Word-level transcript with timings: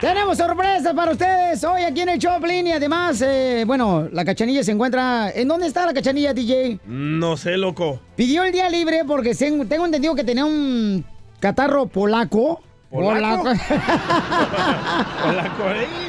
Tenemos 0.00 0.38
sorpresas 0.38 0.94
para 0.94 1.10
ustedes 1.10 1.64
hoy 1.64 1.82
aquí 1.82 2.02
en 2.02 2.10
el 2.10 2.18
Choplin 2.20 2.68
y 2.68 2.72
además, 2.72 3.20
eh, 3.20 3.64
bueno, 3.66 4.08
la 4.12 4.24
cachanilla 4.24 4.62
se 4.62 4.70
encuentra... 4.70 5.28
¿En 5.34 5.48
dónde 5.48 5.66
está 5.66 5.86
la 5.86 5.92
cachanilla, 5.92 6.32
DJ? 6.32 6.78
No 6.86 7.36
sé, 7.36 7.56
loco. 7.56 7.98
Pidió 8.14 8.44
el 8.44 8.52
día 8.52 8.70
libre 8.70 9.02
porque 9.04 9.34
se- 9.34 9.50
tengo 9.66 9.86
entendido 9.86 10.14
que 10.14 10.22
tenía 10.22 10.44
un 10.44 11.04
catarro 11.40 11.86
polaco. 11.86 12.60
¿Polaco? 12.90 13.42
Polaco. 13.42 13.64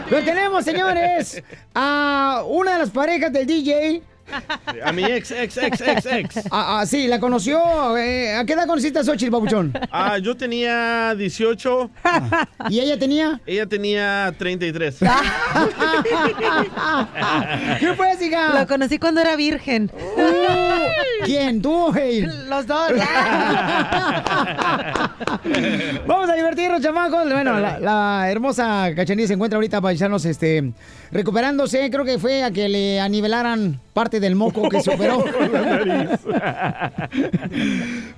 Lo 0.11 0.23
tenemos, 0.23 0.63
señores, 0.63 1.43
a 1.73 2.43
una 2.47 2.73
de 2.73 2.79
las 2.79 2.91
parejas 2.91 3.33
del 3.33 3.47
DJ. 3.47 4.03
A 4.83 4.91
mi 4.91 5.03
ex, 5.03 5.31
ex, 5.31 5.57
ex, 5.57 5.81
ex, 5.81 6.05
ex. 6.05 6.37
Ah, 6.51 6.79
ah, 6.79 6.85
sí, 6.85 7.07
la 7.07 7.19
conoció. 7.19 7.97
eh, 7.97 8.35
¿A 8.35 8.45
qué 8.45 8.53
edad 8.53 8.67
conociste 8.67 8.99
a 8.99 9.03
Xochitl, 9.03 9.31
babuchón? 9.31 9.73
Ah, 9.91 10.17
yo 10.17 10.35
tenía 10.35 11.13
18. 11.15 11.89
¿Y 12.69 12.79
ella 12.79 12.97
tenía? 12.97 13.39
Ella 13.45 13.65
tenía 13.65 14.33
33. 14.37 14.97
¿Qué 17.79 17.93
pues, 17.95 18.21
hija? 18.21 18.59
Lo 18.59 18.67
conocí 18.67 18.97
cuando 18.99 19.21
era 19.21 19.35
virgen. 19.35 19.91
¿Quién? 21.25 21.61
¿Tú, 21.61 21.91
hey? 21.95 22.25
Los 22.47 22.67
dos. 22.67 22.91
Vamos 26.07 26.29
a 26.29 26.33
divertirnos, 26.35 26.81
chamacos. 26.81 27.31
Bueno, 27.31 27.59
la, 27.59 27.79
la 27.79 28.31
hermosa 28.31 28.89
cachanilla 28.95 29.27
se 29.27 29.33
encuentra 29.33 29.57
ahorita 29.57 29.81
paisanos, 29.81 30.25
este, 30.25 30.71
recuperándose. 31.11 31.89
Creo 31.89 32.05
que 32.05 32.19
fue 32.19 32.43
a 32.43 32.51
que 32.51 32.69
le 32.69 32.99
anivelaran 32.99 33.79
parte 33.93 34.18
del 34.19 34.35
moco 34.35 34.67
que 34.69 34.81
se 34.81 34.93
operó. 34.93 35.23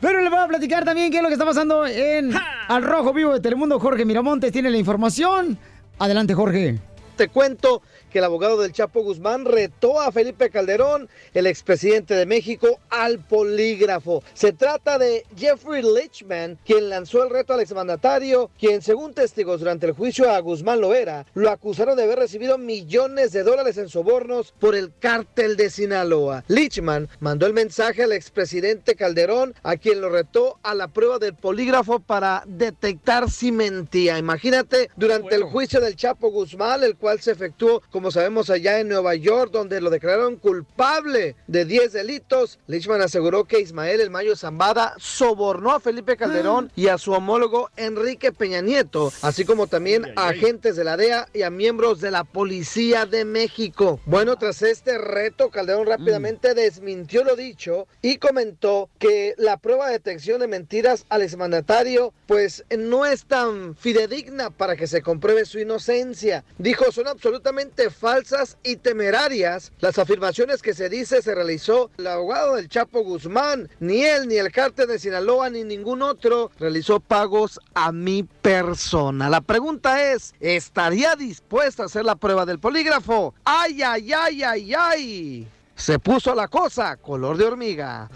Pero 0.01 0.21
le 0.21 0.29
voy 0.29 0.39
a 0.39 0.47
platicar 0.47 0.85
también 0.85 1.11
qué 1.11 1.17
es 1.17 1.23
lo 1.23 1.29
que 1.29 1.33
está 1.33 1.45
pasando 1.45 1.85
en 1.85 2.31
Al 2.67 2.83
Rojo 2.83 3.13
Vivo 3.13 3.33
de 3.33 3.39
Telemundo. 3.39 3.79
Jorge 3.79 4.05
Miramontes 4.05 4.51
tiene 4.51 4.69
la 4.69 4.77
información. 4.77 5.57
Adelante, 5.99 6.33
Jorge. 6.33 6.79
Te 7.15 7.27
cuento 7.27 7.81
que 8.11 8.19
el 8.19 8.25
abogado 8.25 8.61
del 8.61 8.73
Chapo 8.73 9.01
Guzmán 9.01 9.45
retó 9.45 10.01
a 10.01 10.11
Felipe 10.11 10.49
Calderón, 10.49 11.09
el 11.33 11.47
expresidente 11.47 12.13
de 12.13 12.25
México, 12.25 12.79
al 12.89 13.19
polígrafo. 13.19 14.23
Se 14.33 14.51
trata 14.53 14.99
de 14.99 15.25
Jeffrey 15.37 15.81
Lichman, 15.81 16.59
quien 16.65 16.89
lanzó 16.89 17.23
el 17.23 17.29
reto 17.29 17.53
al 17.53 17.61
exmandatario, 17.61 18.51
quien 18.59 18.81
según 18.81 19.13
testigos 19.13 19.59
durante 19.59 19.87
el 19.87 19.93
juicio 19.93 20.29
a 20.29 20.39
Guzmán 20.39 20.81
Loera, 20.81 21.25
lo 21.33 21.49
acusaron 21.49 21.95
de 21.95 22.03
haber 22.03 22.19
recibido 22.19 22.57
millones 22.57 23.31
de 23.31 23.43
dólares 23.43 23.77
en 23.77 23.89
sobornos 23.89 24.53
por 24.59 24.75
el 24.75 24.91
cártel 24.99 25.55
de 25.55 25.69
Sinaloa. 25.69 26.43
Lichman 26.47 27.09
mandó 27.19 27.45
el 27.45 27.53
mensaje 27.53 28.03
al 28.03 28.11
expresidente 28.11 28.95
Calderón, 28.95 29.53
a 29.63 29.77
quien 29.77 30.01
lo 30.01 30.09
retó 30.09 30.59
a 30.63 30.75
la 30.75 30.89
prueba 30.89 31.17
del 31.19 31.35
polígrafo 31.35 31.99
para 31.99 32.43
detectar 32.45 33.29
si 33.29 33.51
mentía. 33.51 34.17
Imagínate, 34.17 34.89
durante 34.95 35.35
el 35.35 35.43
juicio 35.43 35.79
del 35.79 35.95
Chapo 35.95 36.29
Guzmán, 36.29 36.83
el 36.83 36.97
cual 36.97 37.21
se 37.21 37.31
efectuó, 37.31 37.81
como 37.91 38.00
sabemos, 38.09 38.49
allá 38.49 38.79
en 38.79 38.87
Nueva 38.87 39.13
York, 39.13 39.51
donde 39.51 39.81
lo 39.81 39.91
declararon 39.91 40.37
culpable 40.37 41.35
de 41.45 41.65
10 41.65 41.93
delitos, 41.93 42.57
Lichman 42.67 43.01
aseguró 43.01 43.43
que 43.43 43.59
Ismael 43.59 44.01
El 44.01 44.09
Mayo 44.09 44.35
Zambada 44.35 44.95
sobornó 44.97 45.71
a 45.73 45.79
Felipe 45.79 46.17
Calderón 46.17 46.71
y 46.75 46.87
a 46.87 46.97
su 46.97 47.11
homólogo 47.11 47.69
Enrique 47.75 48.31
Peña 48.31 48.61
Nieto, 48.61 49.11
así 49.21 49.45
como 49.45 49.67
también 49.67 50.13
a 50.15 50.29
agentes 50.29 50.75
de 50.75 50.83
la 50.83 50.97
DEA 50.97 51.27
y 51.33 51.43
a 51.43 51.49
miembros 51.49 52.01
de 52.01 52.11
la 52.11 52.23
Policía 52.23 53.05
de 53.05 53.25
México. 53.25 53.99
Bueno, 54.05 54.37
tras 54.37 54.61
este 54.61 54.97
reto, 54.97 55.49
Calderón 55.49 55.85
rápidamente 55.85 56.53
desmintió 56.53 57.23
lo 57.23 57.35
dicho 57.35 57.87
y 58.01 58.17
comentó 58.17 58.89
que 58.97 59.35
la 59.37 59.57
prueba 59.57 59.87
de 59.87 59.93
detección 59.93 60.39
de 60.39 60.47
mentiras 60.47 61.05
al 61.09 61.21
exmandatario 61.21 62.13
pues 62.25 62.63
no 62.77 63.05
es 63.05 63.25
tan 63.25 63.75
fidedigna 63.75 64.49
para 64.49 64.75
que 64.75 64.87
se 64.87 65.01
compruebe 65.01 65.45
su 65.45 65.59
inocencia. 65.59 66.43
Dijo, 66.57 66.91
son 66.91 67.07
absolutamente 67.07 67.90
falsas 67.95 68.57
y 68.63 68.77
temerarias 68.77 69.71
las 69.79 69.99
afirmaciones 69.99 70.61
que 70.61 70.73
se 70.73 70.89
dice 70.89 71.21
se 71.21 71.35
realizó 71.35 71.89
el 71.97 72.07
abogado 72.07 72.55
del 72.55 72.69
Chapo 72.69 73.03
Guzmán. 73.03 73.69
Ni 73.79 74.03
él, 74.03 74.27
ni 74.27 74.35
el 74.35 74.51
cártel 74.51 74.87
de 74.87 74.99
Sinaloa, 74.99 75.49
ni 75.49 75.63
ningún 75.63 76.01
otro 76.01 76.51
realizó 76.59 76.99
pagos 76.99 77.59
a 77.73 77.91
mi 77.91 78.23
persona. 78.23 79.29
La 79.29 79.41
pregunta 79.41 80.11
es, 80.11 80.33
¿estaría 80.39 81.15
dispuesta 81.15 81.83
a 81.83 81.85
hacer 81.87 82.05
la 82.05 82.15
prueba 82.15 82.45
del 82.45 82.59
polígrafo? 82.59 83.33
¡Ay, 83.43 83.81
ay, 83.81 84.11
ay, 84.13 84.43
ay, 84.43 84.73
ay! 84.73 85.47
Se 85.75 85.97
puso 85.97 86.35
la 86.35 86.47
cosa 86.47 86.95
color 86.97 87.37
de 87.37 87.45
hormiga. 87.45 88.09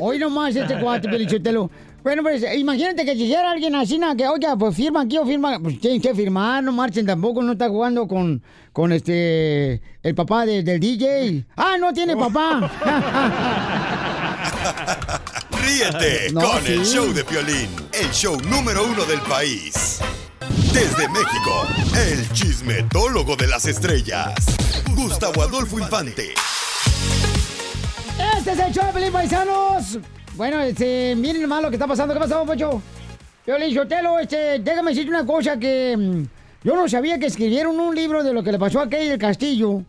Hoy 0.00 0.18
nomás 0.18 0.56
este 0.56 0.80
cuate, 0.80 1.08
Pelichotelo. 1.08 1.70
Bueno, 2.02 2.22
pues 2.22 2.42
imagínate 2.56 3.04
que 3.04 3.14
llegara 3.14 3.50
alguien 3.50 3.74
así, 3.74 3.98
na, 3.98 4.16
que, 4.16 4.26
oiga, 4.26 4.56
pues 4.56 4.74
firma 4.74 5.02
aquí 5.02 5.18
o 5.18 5.26
firma. 5.26 5.58
Pues 5.60 5.78
tienen 5.80 6.00
que 6.00 6.14
firmar, 6.14 6.62
no 6.64 6.72
marchen 6.72 7.04
tampoco, 7.06 7.42
no 7.42 7.52
está 7.52 7.68
jugando 7.68 8.08
con, 8.08 8.42
con 8.72 8.90
este, 8.92 9.82
el 10.02 10.14
papá 10.14 10.46
de- 10.46 10.62
del 10.62 10.80
DJ. 10.80 11.44
Ah, 11.56 11.76
no 11.78 11.92
tiene 11.92 12.16
papá. 12.16 12.70
Ríete 15.62 16.30
No, 16.32 16.40
con 16.52 16.66
el 16.66 16.84
show 16.86 17.12
de 17.12 17.22
Piolín, 17.24 17.68
el 17.92 18.10
show 18.12 18.40
número 18.48 18.84
uno 18.86 19.04
del 19.04 19.20
país. 19.20 19.98
Desde 20.72 21.08
México, 21.08 21.66
el 21.96 22.30
chismetólogo 22.32 23.36
de 23.36 23.46
las 23.48 23.66
estrellas, 23.66 24.34
Gustavo 24.94 25.42
Adolfo 25.42 25.78
Infante. 25.78 26.32
Este 28.38 28.52
es 28.52 28.58
el 28.58 28.72
show 28.72 28.86
de 28.86 28.92
Pelín 28.92 29.12
Paisanos. 29.12 29.98
Bueno, 30.40 30.58
este, 30.62 31.14
miren 31.16 31.42
nomás 31.42 31.60
lo 31.62 31.68
que 31.68 31.76
está 31.76 31.86
pasando. 31.86 32.14
¿Qué 32.14 32.20
pasó, 32.20 32.46
Pocho? 32.46 32.80
Piolín 33.44 33.74
Sotelo, 33.74 34.18
este, 34.18 34.58
déjame 34.60 34.92
decirte 34.92 35.10
una 35.10 35.26
cosa 35.26 35.58
que 35.58 35.94
mm, 35.94 36.22
yo 36.66 36.76
no 36.76 36.88
sabía 36.88 37.18
que 37.18 37.26
escribieron 37.26 37.78
un 37.78 37.94
libro 37.94 38.24
de 38.24 38.32
lo 38.32 38.42
que 38.42 38.50
le 38.50 38.58
pasó 38.58 38.80
a 38.80 38.88
Key 38.88 39.06
del 39.06 39.18
Castillo 39.18 39.82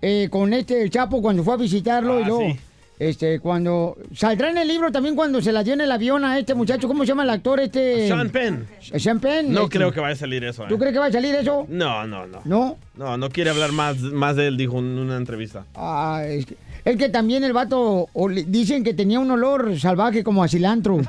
eh, 0.00 0.26
con 0.28 0.52
este 0.54 0.82
el 0.82 0.90
Chapo 0.90 1.22
cuando 1.22 1.44
fue 1.44 1.54
a 1.54 1.56
visitarlo 1.56 2.18
y 2.18 2.24
Ah, 2.24 2.26
luego, 2.26 2.50
sí. 2.50 2.58
este, 2.98 3.38
cuando 3.38 3.96
saldrá 4.12 4.50
en 4.50 4.58
el 4.58 4.66
libro 4.66 4.90
también 4.90 5.14
cuando 5.14 5.40
se 5.40 5.52
la 5.52 5.62
dio 5.62 5.74
en 5.74 5.82
el 5.82 5.92
avión 5.92 6.24
a 6.24 6.36
este 6.36 6.56
muchacho, 6.56 6.88
¿cómo 6.88 7.04
se 7.04 7.06
llama 7.10 7.22
el 7.22 7.30
actor 7.30 7.60
este? 7.60 8.08
Sean 8.08 8.28
Penn. 8.30 8.66
Sean 8.80 9.20
Penn. 9.20 9.52
No 9.52 9.66
este. 9.66 9.78
creo 9.78 9.92
que 9.92 10.00
vaya 10.00 10.14
a 10.14 10.18
salir 10.18 10.42
eso. 10.42 10.64
¿Tú 10.68 10.74
eh. 10.74 10.78
crees 10.78 10.94
que 10.94 10.98
va 10.98 11.06
a 11.06 11.12
salir 11.12 11.32
eso? 11.36 11.64
No, 11.68 12.08
no, 12.08 12.26
no. 12.26 12.40
No. 12.44 12.76
No, 12.96 13.16
no 13.16 13.28
quiere 13.30 13.50
hablar 13.50 13.70
más, 13.70 13.98
más 14.00 14.34
de 14.34 14.48
él, 14.48 14.56
dijo 14.56 14.80
en 14.80 14.98
una 14.98 15.16
entrevista. 15.16 15.64
Ah, 15.76 16.24
es 16.26 16.44
que, 16.46 16.56
es 16.84 16.96
que 16.96 17.08
también 17.08 17.44
el 17.44 17.52
vato 17.52 18.08
dicen 18.46 18.82
que 18.82 18.92
tenía 18.94 19.20
un 19.20 19.30
olor 19.30 19.78
salvaje 19.78 20.24
como 20.24 20.42
a 20.42 20.48
cilantro. 20.48 21.00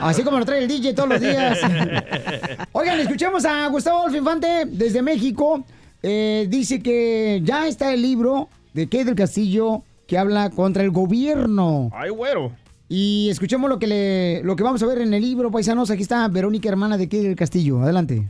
Así 0.00 0.22
como 0.22 0.38
lo 0.38 0.44
trae 0.44 0.62
el 0.62 0.68
DJ 0.68 0.92
todos 0.94 1.08
los 1.08 1.20
días. 1.20 1.58
Oigan, 2.72 3.00
escuchemos 3.00 3.44
a 3.44 3.66
Gustavo 3.68 4.00
Adolfo 4.00 4.18
Infante 4.18 4.64
desde 4.66 5.00
México. 5.02 5.64
Eh, 6.02 6.46
dice 6.50 6.80
que 6.80 7.40
ya 7.42 7.66
está 7.66 7.92
el 7.94 8.02
libro 8.02 8.48
de 8.74 8.88
Kay 8.88 9.04
del 9.04 9.14
Castillo 9.14 9.82
que 10.06 10.18
habla 10.18 10.50
contra 10.50 10.82
el 10.82 10.90
gobierno. 10.90 11.90
Ay, 11.94 12.10
güero. 12.10 12.52
Y 12.88 13.28
escuchemos 13.30 13.68
lo 13.68 13.78
que 13.78 13.86
le, 13.86 14.42
lo 14.44 14.54
que 14.54 14.62
vamos 14.62 14.82
a 14.82 14.86
ver 14.86 14.98
en 14.98 15.12
el 15.14 15.22
libro, 15.22 15.50
paisanos. 15.50 15.90
Aquí 15.90 16.02
está 16.02 16.28
Verónica, 16.28 16.68
hermana 16.68 16.96
de 16.96 17.08
Kay 17.08 17.22
del 17.22 17.36
Castillo. 17.36 17.80
Adelante. 17.80 18.28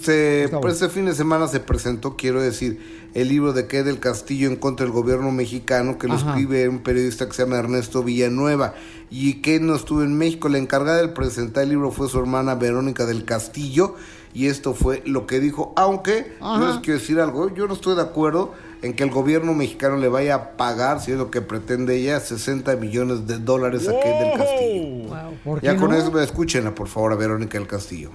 Se, 0.00 0.48
pues, 0.60 0.74
este 0.74 0.88
fin 0.88 1.04
de 1.06 1.14
semana 1.14 1.48
se 1.48 1.60
presentó, 1.60 2.16
quiero 2.16 2.40
decir, 2.40 3.10
el 3.14 3.28
libro 3.28 3.52
de 3.52 3.66
Kay 3.66 3.82
del 3.82 3.98
Castillo 4.00 4.48
en 4.48 4.56
contra 4.56 4.86
del 4.86 4.92
gobierno 4.92 5.30
mexicano, 5.30 5.98
que 5.98 6.08
lo 6.08 6.14
Ajá. 6.14 6.30
escribe 6.30 6.68
un 6.68 6.78
periodista 6.78 7.26
que 7.26 7.34
se 7.34 7.42
llama 7.42 7.58
Ernesto 7.58 8.02
Villanueva. 8.02 8.74
Y 9.10 9.42
que 9.42 9.60
no 9.60 9.74
estuvo 9.74 10.02
en 10.02 10.16
México. 10.16 10.48
La 10.48 10.56
encargada 10.56 11.02
de 11.02 11.08
presentar 11.08 11.64
el 11.64 11.68
libro 11.70 11.90
fue 11.90 12.08
su 12.08 12.18
hermana 12.18 12.54
Verónica 12.54 13.04
del 13.04 13.24
Castillo. 13.26 13.94
Y 14.32 14.46
esto 14.46 14.72
fue 14.72 15.02
lo 15.04 15.26
que 15.26 15.40
dijo. 15.40 15.74
Aunque, 15.76 16.32
Ajá. 16.40 16.60
yo 16.60 16.66
les 16.68 16.76
quiero 16.78 16.98
decir 16.98 17.20
algo, 17.20 17.54
yo 17.54 17.66
no 17.68 17.74
estoy 17.74 17.94
de 17.94 18.00
acuerdo 18.00 18.54
en 18.80 18.94
que 18.94 19.04
el 19.04 19.10
gobierno 19.10 19.52
mexicano 19.52 19.98
le 19.98 20.08
vaya 20.08 20.34
a 20.34 20.50
pagar, 20.56 21.00
si 21.02 21.12
es 21.12 21.18
lo 21.18 21.30
que 21.30 21.42
pretende 21.42 21.96
ella, 21.96 22.18
60 22.18 22.74
millones 22.76 23.26
de 23.26 23.38
dólares 23.38 23.86
a 23.86 23.92
Kay 23.92 24.18
del 24.24 24.38
Castillo. 24.38 25.16
¿Por 25.44 25.60
qué 25.60 25.66
Ya 25.66 25.76
con 25.76 25.90
no? 25.90 25.96
eso, 25.96 26.18
escúchenla, 26.18 26.74
por 26.74 26.88
favor, 26.88 27.12
a 27.12 27.16
Verónica 27.16 27.58
del 27.58 27.68
Castillo. 27.68 28.10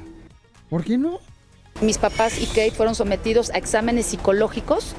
¿Por 0.71 0.83
qué 0.83 0.97
no? 0.97 1.19
Mis 1.81 1.97
papás 1.97 2.39
y 2.39 2.47
Kate 2.47 2.71
fueron 2.71 2.95
sometidos 2.95 3.51
a 3.51 3.57
exámenes 3.57 4.07
psicológicos 4.07 4.95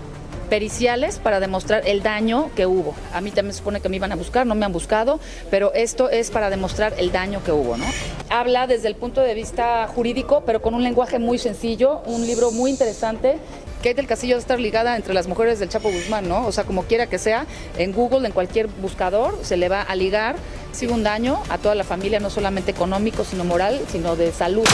periciales 0.48 1.18
para 1.18 1.40
demostrar 1.40 1.82
el 1.86 2.02
daño 2.02 2.50
que 2.54 2.66
hubo. 2.66 2.94
A 3.12 3.20
mí 3.20 3.30
también 3.30 3.52
se 3.52 3.58
supone 3.58 3.80
que 3.80 3.88
me 3.88 3.96
iban 3.96 4.12
a 4.12 4.16
buscar, 4.16 4.46
no 4.46 4.54
me 4.54 4.64
han 4.64 4.72
buscado, 4.72 5.20
pero 5.50 5.74
esto 5.74 6.08
es 6.08 6.30
para 6.30 6.50
demostrar 6.50 6.94
el 6.98 7.12
daño 7.12 7.42
que 7.44 7.52
hubo, 7.52 7.76
¿no? 7.76 7.84
Habla 8.30 8.66
desde 8.66 8.88
el 8.88 8.94
punto 8.94 9.20
de 9.20 9.34
vista 9.34 9.86
jurídico, 9.88 10.44
pero 10.46 10.62
con 10.62 10.74
un 10.74 10.82
lenguaje 10.82 11.18
muy 11.18 11.38
sencillo, 11.38 12.00
un 12.06 12.26
libro 12.26 12.50
muy 12.50 12.70
interesante 12.70 13.38
Kate 13.78 13.94
del 13.94 14.06
Castillo 14.08 14.34
va 14.34 14.38
a 14.38 14.40
estar 14.40 14.58
ligada 14.58 14.96
entre 14.96 15.14
las 15.14 15.28
mujeres 15.28 15.60
del 15.60 15.68
Chapo 15.68 15.90
Guzmán, 15.90 16.28
¿no? 16.28 16.46
O 16.46 16.52
sea, 16.52 16.64
como 16.64 16.82
quiera 16.82 17.06
que 17.06 17.18
sea, 17.18 17.46
en 17.76 17.92
Google, 17.92 18.26
en 18.26 18.32
cualquier 18.32 18.66
buscador, 18.66 19.38
se 19.42 19.56
le 19.56 19.68
va 19.68 19.82
a 19.82 19.94
ligar, 19.94 20.34
sigue 20.72 20.92
un 20.92 21.04
daño 21.04 21.40
a 21.48 21.58
toda 21.58 21.76
la 21.76 21.84
familia, 21.84 22.18
no 22.18 22.28
solamente 22.28 22.72
económico, 22.72 23.24
sino 23.24 23.44
moral, 23.44 23.80
sino 23.88 24.16
de 24.16 24.32
salud. 24.32 24.66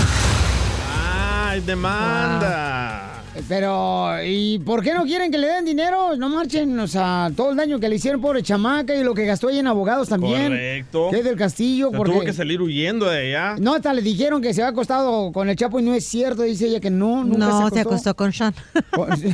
¡Ay, 1.46 1.60
demanda! 1.60 3.10
Pero, 3.48 4.12
¿y 4.24 4.60
por 4.60 4.80
qué 4.80 4.94
no 4.94 5.02
quieren 5.02 5.28
que 5.30 5.36
le 5.38 5.48
den 5.48 5.64
dinero? 5.64 6.16
No 6.16 6.28
marchen, 6.28 6.78
o 6.78 6.86
sea, 6.86 7.30
todo 7.36 7.50
el 7.50 7.56
daño 7.56 7.80
que 7.80 7.88
le 7.88 7.96
hicieron 7.96 8.20
pobre 8.20 8.44
chamaca 8.44 8.94
y 8.94 9.02
lo 9.02 9.12
que 9.12 9.26
gastó 9.26 9.48
ahí 9.48 9.58
en 9.58 9.66
abogados 9.66 10.08
también. 10.08 10.52
Correcto. 10.52 11.08
Que 11.10 11.18
es 11.18 11.24
del 11.24 11.36
Castillo, 11.36 11.90
porque... 11.90 12.12
tuvo 12.12 12.22
que 12.24 12.32
salir 12.32 12.62
huyendo 12.62 13.06
de 13.06 13.26
allá. 13.34 13.56
No, 13.58 13.74
hasta 13.74 13.92
le 13.92 14.02
dijeron 14.02 14.40
que 14.40 14.54
se 14.54 14.62
había 14.62 14.70
acostado 14.70 15.32
con 15.32 15.48
el 15.48 15.56
Chapo 15.56 15.80
y 15.80 15.82
no 15.82 15.94
es 15.94 16.04
cierto, 16.06 16.42
dice 16.42 16.68
ella 16.68 16.78
que 16.78 16.90
no, 16.90 17.24
nunca 17.24 17.38
No, 17.46 17.68
se 17.68 17.74
se 17.74 17.80
acostó. 17.80 18.10
acostó 18.10 18.14
con 18.14 18.32
Sean. 18.32 18.54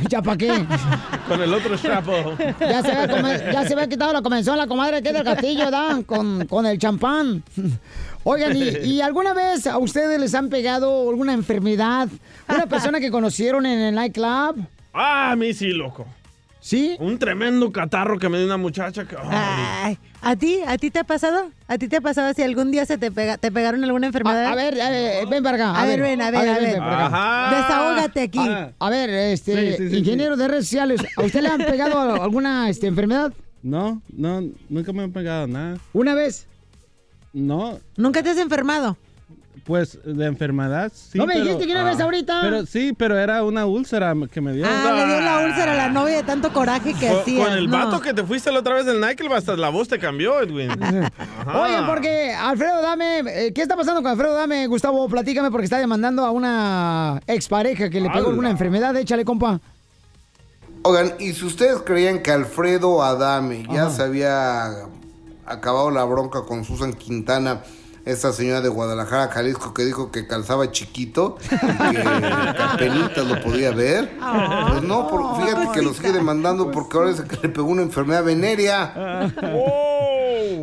¿Ya 0.09 0.21
para 0.23 0.37
qué? 0.37 0.65
Con 1.27 1.41
el 1.41 1.53
otro 1.53 1.77
chapo. 1.77 2.11
Ya 2.59 2.81
se, 2.81 2.91
había 2.91 3.07
come- 3.15 3.37
ya 3.53 3.65
se 3.65 3.73
había 3.73 3.87
quitado 3.87 4.11
la 4.11 4.21
comenzón 4.21 4.57
la 4.57 4.67
comadre 4.67 5.01
que 5.01 5.09
es 5.09 5.13
del 5.13 5.23
Castillo, 5.23 5.71
¿da? 5.71 6.01
Con, 6.05 6.45
con 6.47 6.65
el 6.65 6.77
champán. 6.77 7.41
Oigan, 8.23 8.55
¿y, 8.55 8.63
y 8.83 9.01
alguna 9.01 9.33
vez 9.33 9.67
a 9.67 9.77
ustedes 9.77 10.19
les 10.19 10.33
han 10.35 10.49
pegado 10.49 11.09
alguna 11.09 11.33
enfermedad? 11.33 12.07
¿Una 12.47 12.65
persona 12.67 12.99
que 12.99 13.11
conocieron 13.11 13.65
en 13.65 13.79
el 13.79 13.95
nightclub? 13.95 14.65
Ah, 14.93 15.31
a 15.31 15.35
mí 15.35 15.53
sí, 15.53 15.69
loco. 15.69 16.05
¿Sí? 16.59 16.95
Un 16.99 17.17
tremendo 17.17 17.71
catarro 17.71 18.19
que 18.19 18.29
me 18.29 18.37
dio 18.37 18.45
una 18.45 18.57
muchacha. 18.57 19.05
Que, 19.05 19.15
ay. 19.17 19.27
Ay, 19.83 19.97
¿A 20.21 20.35
ti? 20.35 20.59
¿A 20.67 20.77
ti 20.77 20.91
te 20.91 20.99
ha 20.99 21.03
pasado? 21.03 21.49
¿A 21.67 21.77
ti 21.79 21.87
te 21.87 21.97
ha 21.97 22.01
pasado 22.01 22.31
si 22.35 22.43
algún 22.43 22.69
día 22.69 22.85
se 22.85 22.99
te, 22.99 23.11
pega, 23.11 23.37
te 23.39 23.51
pegaron 23.51 23.83
alguna 23.83 24.05
enfermedad? 24.05 24.45
A, 24.45 24.51
a 24.51 24.55
ver, 24.55 24.77
eh, 24.79 25.25
ven 25.27 25.43
para 25.43 25.55
acá. 25.55 25.81
A 25.81 25.85
ver, 25.87 25.99
ven, 26.01 26.21
a 26.21 26.29
ver, 26.29 26.47
a 26.47 26.59
ver. 26.59 26.79
Ajá. 26.79 27.55
Desahógate 27.57 28.21
aquí. 28.21 28.39
A 28.77 28.89
ver, 28.91 29.09
este, 29.09 29.75
Sí, 29.75 29.83
sí, 29.83 29.89
sí, 29.89 29.97
ingeniero 29.97 30.37
de 30.37 30.47
redes 30.47 30.65
sociales, 30.65 31.01
¿a 31.17 31.23
usted 31.23 31.41
le 31.41 31.47
han 31.47 31.65
pegado 31.65 31.99
alguna 32.23 32.69
este, 32.69 32.85
enfermedad? 32.85 33.33
No, 33.63 33.99
no, 34.15 34.43
nunca 34.69 34.93
me 34.93 35.01
han 35.01 35.11
pegado 35.11 35.47
nada. 35.47 35.79
¿Una 35.93 36.13
vez? 36.13 36.47
No, 37.33 37.79
¿Nunca 37.97 38.21
te 38.23 38.29
has 38.31 38.37
enfermado? 38.37 38.97
pues 39.65 39.99
de 40.03 40.25
enfermedad 40.25 40.91
sí. 40.95 41.19
¿No 41.19 41.27
me 41.27 41.33
pero- 41.33 41.45
dijiste 41.45 41.67
que 41.67 41.71
una 41.73 41.83
vez 41.83 41.99
ahorita? 41.99 42.39
Pero 42.41 42.65
sí, 42.65 42.93
pero 42.97 43.17
era 43.17 43.43
una 43.43 43.65
úlcera 43.67 44.13
que 44.31 44.41
me 44.41 44.53
dio. 44.53 44.65
Ah, 44.67 44.91
le 44.95 45.05
dio 45.05 45.21
la 45.21 45.45
úlcera 45.45 45.73
a 45.73 45.75
la 45.75 45.89
novia 45.89 46.15
de 46.17 46.23
tanto 46.23 46.51
coraje 46.51 46.93
que 46.95 47.07
hacía. 47.09 47.43
con 47.45 47.53
el 47.53 47.69
No. 47.69 47.77
vato 47.77 48.01
que 48.01 48.13
te 48.13 48.23
fuiste 48.23 48.51
la 48.51 48.59
otra 48.59 48.73
vez 48.75 48.85
del 48.87 48.99
nightclub, 48.99 49.33
hasta 49.33 49.55
la 49.55 49.69
voz 49.69 49.87
te 49.87 49.99
cambió, 49.99 50.41
Edwin. 50.41 50.71
Oye, 51.53 51.77
porque 51.87 52.33
Alfredo 52.33 52.81
Dame, 52.81 53.19
eh, 53.19 53.53
¿qué 53.53 53.61
está 53.61 53.75
pasando 53.77 54.01
con 54.01 54.09
Alfredo 54.11 54.33
Dame? 54.33 54.65
Gustavo, 54.67 55.07
platícame 55.07 55.51
porque 55.51 55.65
está 55.65 55.77
demandando 55.77 56.25
a 56.25 56.31
una 56.31 57.21
expareja 57.27 57.89
que 57.89 58.01
le 58.01 58.09
pegó 58.09 58.29
alguna 58.29 58.49
enfermedad. 58.49 58.95
Échale, 58.97 59.23
compa. 59.25 59.59
Oigan, 60.83 61.13
y 61.19 61.33
si 61.33 61.45
ustedes 61.45 61.81
creían 61.85 62.23
que 62.23 62.31
Alfredo 62.31 63.03
Adame 63.03 63.63
ya 63.71 63.83
Ajá. 63.83 63.91
se 63.91 64.01
había 64.01 64.69
acabado 65.51 65.91
la 65.91 66.03
bronca 66.05 66.41
con 66.43 66.63
Susan 66.65 66.93
Quintana, 66.93 67.63
esta 68.03 68.33
señora 68.33 68.61
de 68.61 68.69
Guadalajara, 68.69 69.31
Jalisco, 69.31 69.73
que 69.75 69.85
dijo 69.85 70.11
que 70.11 70.25
calzaba 70.25 70.71
chiquito 70.71 71.37
y 71.43 71.95
que 71.95 72.01
apenitas 72.59 73.25
lo 73.27 73.39
podía 73.41 73.71
ver, 73.71 74.09
pues 74.69 74.81
no, 74.83 75.07
por- 75.07 75.35
fíjate 75.43 75.69
que 75.71 75.81
lo 75.83 75.93
sigue 75.93 76.11
demandando 76.11 76.71
porque 76.71 76.97
ahora 76.97 77.13
que 77.13 77.37
le 77.43 77.49
pegó 77.49 77.67
una 77.67 77.83
enfermedad 77.83 78.23
venérea. 78.23 79.31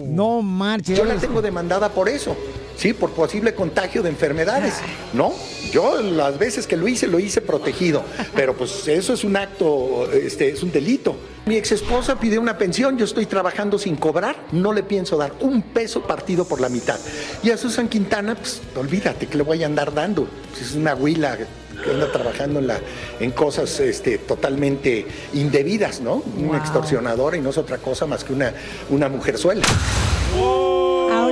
No 0.04 0.42
marches. 0.42 0.98
Yo 0.98 1.04
la 1.04 1.14
tengo 1.16 1.40
demandada 1.40 1.90
por 1.90 2.08
eso, 2.08 2.36
sí, 2.76 2.92
por 2.92 3.10
posible 3.10 3.54
contagio 3.54 4.02
de 4.02 4.08
enfermedades. 4.10 4.74
No, 5.12 5.32
yo 5.72 6.00
las 6.02 6.38
veces 6.38 6.66
que 6.66 6.76
lo 6.76 6.88
hice, 6.88 7.06
lo 7.06 7.18
hice 7.20 7.40
protegido, 7.40 8.02
pero 8.34 8.54
pues 8.56 8.88
eso 8.88 9.12
es 9.12 9.22
un 9.24 9.36
acto, 9.36 10.10
este, 10.12 10.50
es 10.50 10.62
un 10.62 10.72
delito. 10.72 11.14
Mi 11.48 11.56
ex 11.56 11.72
esposa 11.72 12.20
pide 12.20 12.38
una 12.38 12.58
pensión, 12.58 12.98
yo 12.98 13.06
estoy 13.06 13.24
trabajando 13.24 13.78
sin 13.78 13.96
cobrar, 13.96 14.36
no 14.52 14.74
le 14.74 14.82
pienso 14.82 15.16
dar 15.16 15.32
un 15.40 15.62
peso 15.62 16.02
partido 16.02 16.44
por 16.44 16.60
la 16.60 16.68
mitad. 16.68 16.98
Y 17.42 17.50
a 17.50 17.56
Susan 17.56 17.88
Quintana, 17.88 18.34
pues 18.34 18.60
olvídate 18.76 19.28
que 19.28 19.38
le 19.38 19.44
voy 19.44 19.62
a 19.62 19.66
andar 19.66 19.94
dando, 19.94 20.28
pues, 20.50 20.60
es 20.60 20.74
una 20.74 20.94
huila 20.94 21.38
que 21.38 21.90
anda 21.90 22.12
trabajando 22.12 22.58
en, 22.58 22.66
la, 22.66 22.78
en 23.18 23.30
cosas 23.30 23.80
este, 23.80 24.18
totalmente 24.18 25.06
indebidas, 25.32 26.02
¿no? 26.02 26.22
Una 26.36 26.58
extorsionadora 26.58 27.38
y 27.38 27.40
no 27.40 27.48
es 27.48 27.56
otra 27.56 27.78
cosa 27.78 28.04
más 28.04 28.24
que 28.24 28.34
una, 28.34 28.52
una 28.90 29.08
mujerzuela. 29.08 29.64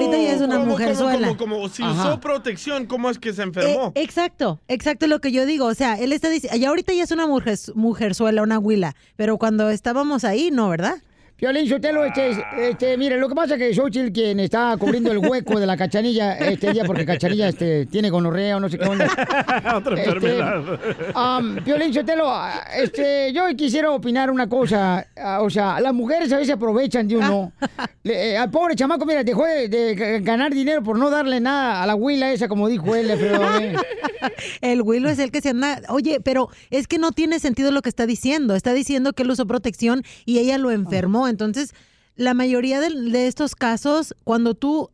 Ahorita 0.06 0.22
ya 0.22 0.32
es 0.34 0.40
una 0.40 0.54
¿Cómo, 0.58 0.72
cómo, 0.72 0.78
mujerzuela. 0.78 1.28
cómo, 1.28 1.38
cómo? 1.38 1.68
Si 1.68 1.82
Ajá. 1.82 2.08
usó 2.08 2.20
protección, 2.20 2.86
¿cómo 2.86 3.10
es 3.10 3.18
que 3.18 3.32
se 3.32 3.42
enfermó? 3.42 3.92
Eh, 3.94 4.02
exacto, 4.02 4.60
exacto 4.68 5.06
lo 5.06 5.20
que 5.20 5.32
yo 5.32 5.46
digo. 5.46 5.66
O 5.66 5.74
sea, 5.74 5.94
él 5.94 6.12
está 6.12 6.28
diciendo, 6.28 6.56
y 6.58 6.64
ahorita 6.64 6.92
ya 6.92 7.04
es 7.04 7.10
una 7.10 7.26
mujer, 7.26 7.58
mujerzuela, 7.74 8.42
una 8.42 8.58
huila, 8.58 8.94
pero 9.16 9.38
cuando 9.38 9.70
estábamos 9.70 10.24
ahí, 10.24 10.50
no, 10.50 10.68
¿verdad? 10.68 10.96
Piolín 11.36 11.68
Sotelo, 11.68 12.02
este, 12.02 12.30
este, 12.58 12.96
mire, 12.96 13.18
lo 13.18 13.28
que 13.28 13.34
pasa 13.34 13.54
es 13.56 13.60
que 13.60 13.74
Xochitl, 13.74 14.10
quien 14.10 14.40
está 14.40 14.74
cubriendo 14.78 15.12
el 15.12 15.18
hueco 15.18 15.60
de 15.60 15.66
la 15.66 15.76
cachanilla 15.76 16.32
este 16.38 16.72
día, 16.72 16.84
porque 16.86 17.04
cachanilla 17.04 17.48
este, 17.48 17.84
tiene 17.84 18.08
gonorrea 18.08 18.56
o 18.56 18.60
no 18.60 18.70
sé 18.70 18.78
qué 18.78 18.86
onda. 18.88 19.04
Otra 19.76 19.96
Este, 19.96 20.08
enfermedad. 20.10 20.64
Um, 21.14 21.56
Piolín 21.62 21.92
Sotelo, 21.92 22.32
este, 22.74 23.34
yo 23.34 23.42
quisiera 23.54 23.90
opinar 23.90 24.30
una 24.30 24.48
cosa. 24.48 25.06
ah, 25.22 25.40
o 25.42 25.50
sea, 25.50 25.78
las 25.78 25.92
mujeres 25.92 26.32
a 26.32 26.38
veces 26.38 26.54
aprovechan 26.54 27.06
de 27.06 27.18
uno. 27.18 27.52
Le- 28.02 28.30
eh, 28.32 28.38
al 28.38 28.50
pobre 28.50 28.74
chamaco, 28.74 29.04
mira, 29.04 29.22
dejó 29.22 29.44
de, 29.44 30.20
ganar 30.22 30.54
dinero 30.54 30.82
por 30.82 30.98
no 30.98 31.10
darle 31.10 31.38
nada 31.40 31.82
a 31.82 31.86
la 31.86 31.94
huila 31.94 32.32
esa, 32.32 32.48
como 32.48 32.66
dijo 32.66 32.94
él. 32.94 33.10
Adame. 33.10 33.74
El 34.62 34.80
Willow 34.82 35.10
es 35.10 35.18
el 35.18 35.30
que 35.30 35.42
se 35.42 35.50
anda. 35.50 35.82
Oye, 35.90 36.20
pero 36.24 36.48
es 36.70 36.88
que 36.88 36.98
no 36.98 37.12
tiene 37.12 37.38
sentido 37.40 37.70
lo 37.72 37.82
que 37.82 37.90
está 37.90 38.06
diciendo. 38.06 38.54
Está 38.54 38.72
diciendo 38.72 39.12
que 39.12 39.22
él 39.22 39.30
usó 39.30 39.46
protección 39.46 40.02
y 40.24 40.38
ella 40.38 40.56
lo 40.56 40.70
enfermó. 40.70 41.25
Entonces, 41.28 41.72
la 42.16 42.32
mayoría 42.34 42.80
de, 42.80 43.26
estos 43.26 43.54
casos, 43.54 44.14
cuando 44.24 44.54
tú 44.54 44.90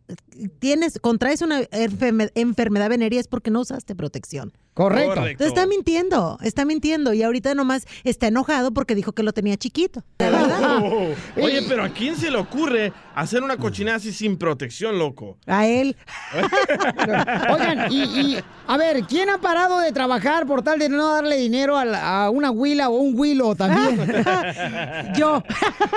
tienes, 0.58 0.99
contraes 1.00 1.43
una 1.43 1.61
enferme- 1.62 2.31
enfermedad 2.34 2.88
venérea 2.88 3.20
es 3.20 3.29
porque 3.29 3.50
no 3.50 3.61
usaste 3.61 3.94
protección. 3.94 4.52
Correcto. 4.75 5.26
Entonces 5.26 5.49
está 5.49 5.67
mintiendo, 5.67 6.38
está 6.43 6.64
mintiendo. 6.64 7.12
Y 7.12 7.23
ahorita 7.23 7.55
nomás 7.55 7.87
está 8.05 8.29
enojado 8.29 8.73
porque 8.73 8.94
dijo 8.94 9.12
que 9.12 9.23
lo 9.23 9.32
tenía 9.34 9.56
chiquito. 9.58 10.02
¿De 10.19 10.31
verdad? 10.31 10.79
Oh. 10.82 11.08
Oye, 11.43 11.62
pero 11.69 11.84
¿a 11.84 11.90
quién 11.90 12.17
se 12.17 12.31
le 12.31 12.38
ocurre 12.38 12.90
hacer 13.14 13.43
una 13.43 13.58
cochinada 13.58 13.99
así 13.99 14.12
sin 14.12 14.38
protección, 14.38 14.99
loco? 14.99 15.37
A 15.46 15.67
él. 15.67 15.94
Oigan, 17.52 17.93
y, 17.93 18.02
y, 18.02 18.38
a 18.67 18.76
ver, 18.79 19.02
¿quién 19.05 19.29
ha 19.29 19.38
parado 19.38 19.79
de 19.81 19.93
trabajar 19.93 20.46
por 20.46 20.62
tal 20.62 20.79
de 20.79 20.88
no 20.88 21.12
darle 21.12 21.37
dinero 21.37 21.76
a, 21.76 21.84
la- 21.84 22.25
a 22.25 22.31
una 22.31 22.50
huila 22.50 22.88
o 22.88 22.96
un 22.96 23.19
huilo 23.19 23.55
también? 23.55 24.00
Yo. 25.17 25.43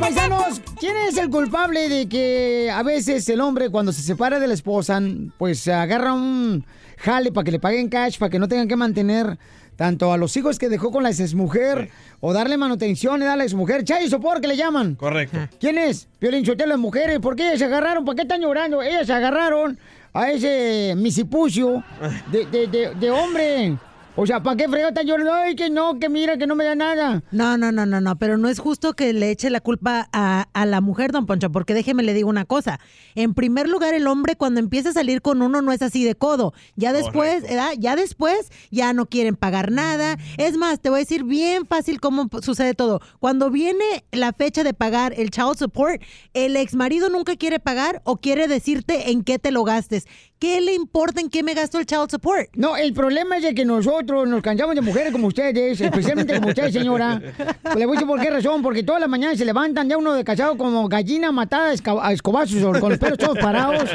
Paisanos. 0.00 0.62
¿quién 0.78 0.96
es 0.96 1.16
el 1.18 1.28
culpable 1.28 1.88
de 1.88 2.08
que 2.08 2.70
a 2.72 2.82
veces 2.82 3.28
el 3.28 3.40
hombre 3.40 3.68
cuando 3.70 3.92
se 3.92 4.02
separa 4.02 4.40
de 4.40 4.48
la 4.48 4.54
esposa, 4.54 5.00
pues 5.38 5.68
agarra 5.68 6.14
un 6.14 6.64
jale 6.96 7.30
para 7.32 7.44
que 7.44 7.50
le 7.52 7.60
paguen 7.60 7.88
cash, 7.88 8.18
para 8.18 8.30
que 8.30 8.38
no 8.38 8.48
tengan 8.48 8.66
que 8.66 8.76
mantener 8.76 9.38
tanto 9.76 10.12
a 10.12 10.16
los 10.16 10.36
hijos 10.36 10.58
que 10.58 10.68
dejó 10.68 10.90
con 10.90 11.02
la 11.02 11.10
exmujer 11.10 11.90
o 12.20 12.32
darle 12.32 12.56
manutención 12.56 13.22
a 13.22 13.48
su 13.48 13.56
mujer? 13.56 13.84
Chay 13.84 14.08
sopor 14.08 14.40
que 14.40 14.48
le 14.48 14.56
llaman. 14.56 14.94
Correcto. 14.94 15.38
¿Quién 15.58 15.78
es? 15.78 16.08
Sotelo, 16.20 16.66
las 16.66 16.78
mujeres. 16.78 17.18
¿Por 17.18 17.36
qué 17.36 17.48
ellas 17.48 17.58
se 17.58 17.66
agarraron? 17.66 18.04
¿Por 18.04 18.14
qué 18.14 18.22
están 18.22 18.40
llorando? 18.40 18.82
Ellas 18.82 19.06
se 19.06 19.12
agarraron 19.12 19.78
a 20.12 20.30
ese 20.30 20.94
misipucio 20.96 21.84
de, 22.32 22.46
de, 22.46 22.66
de, 22.66 22.94
de 22.94 23.10
hombre. 23.10 23.78
O 24.16 24.26
sea, 24.26 24.42
¿para 24.42 24.56
qué 24.56 24.68
fregado 24.68 24.88
están 24.88 25.06
llorando? 25.06 25.32
Ay, 25.32 25.54
que 25.54 25.70
no, 25.70 25.98
que 25.98 26.08
mira, 26.08 26.36
que 26.36 26.46
no 26.46 26.56
me 26.56 26.64
da 26.64 26.74
nada. 26.74 27.22
No, 27.30 27.56
no, 27.56 27.70
no, 27.70 27.86
no, 27.86 28.00
no, 28.00 28.18
pero 28.18 28.36
no 28.38 28.48
es 28.48 28.58
justo 28.58 28.94
que 28.94 29.12
le 29.12 29.30
eche 29.30 29.50
la 29.50 29.60
culpa 29.60 30.08
a, 30.12 30.48
a 30.52 30.66
la 30.66 30.80
mujer, 30.80 31.12
don 31.12 31.26
Poncho, 31.26 31.50
porque 31.52 31.74
déjeme 31.74 32.02
le 32.02 32.12
digo 32.12 32.28
una 32.28 32.44
cosa. 32.44 32.80
En 33.14 33.34
primer 33.34 33.68
lugar, 33.68 33.94
el 33.94 34.06
hombre 34.08 34.34
cuando 34.36 34.58
empieza 34.58 34.90
a 34.90 34.92
salir 34.92 35.22
con 35.22 35.42
uno 35.42 35.62
no 35.62 35.72
es 35.72 35.80
así 35.80 36.04
de 36.04 36.16
codo. 36.16 36.52
Ya 36.74 36.92
después, 36.92 37.42
¿verdad? 37.42 37.70
ya 37.78 37.94
después, 37.94 38.50
ya 38.70 38.92
no 38.92 39.06
quieren 39.06 39.36
pagar 39.36 39.70
nada. 39.70 40.18
Es 40.38 40.56
más, 40.56 40.80
te 40.80 40.90
voy 40.90 40.98
a 40.98 41.00
decir 41.00 41.22
bien 41.24 41.66
fácil 41.66 42.00
cómo 42.00 42.28
sucede 42.42 42.74
todo. 42.74 43.00
Cuando 43.20 43.50
viene 43.50 44.04
la 44.10 44.32
fecha 44.32 44.64
de 44.64 44.74
pagar 44.74 45.14
el 45.16 45.30
child 45.30 45.56
support, 45.56 46.02
el 46.34 46.56
ex 46.56 46.74
marido 46.74 47.08
nunca 47.10 47.36
quiere 47.36 47.60
pagar 47.60 48.02
o 48.04 48.16
quiere 48.16 48.48
decirte 48.48 49.12
en 49.12 49.22
qué 49.22 49.38
te 49.38 49.52
lo 49.52 49.62
gastes. 49.62 50.06
¿Qué 50.40 50.60
le 50.62 50.72
importa 50.72 51.20
en 51.20 51.28
qué 51.28 51.42
me 51.42 51.52
gasto 51.52 51.78
el 51.78 51.84
child 51.84 52.10
support? 52.10 52.48
No, 52.54 52.74
el 52.74 52.94
problema 52.94 53.36
es 53.36 53.42
de 53.42 53.54
que 53.54 53.66
nosotros 53.66 54.26
nos 54.26 54.40
cansamos 54.40 54.74
de 54.74 54.80
mujeres 54.80 55.12
como 55.12 55.26
ustedes, 55.26 55.78
especialmente 55.78 56.36
como 56.36 56.48
usted, 56.48 56.72
señora. 56.72 57.20
Pues 57.62 57.76
le 57.76 57.84
voy 57.84 57.94
a 57.94 58.00
decir 58.00 58.08
por 58.08 58.18
qué 58.18 58.30
razón, 58.30 58.62
porque 58.62 58.82
todas 58.82 59.02
las 59.02 59.10
mañanas 59.10 59.36
se 59.36 59.44
levantan 59.44 59.90
ya 59.90 59.98
uno 59.98 60.14
de 60.14 60.24
casado 60.24 60.56
como 60.56 60.88
gallina 60.88 61.30
matada 61.30 61.74
a 62.00 62.12
escobazos 62.14 62.78
con 62.78 62.88
los 62.88 62.98
pelos 62.98 63.18
todos 63.18 63.38
parados, 63.38 63.90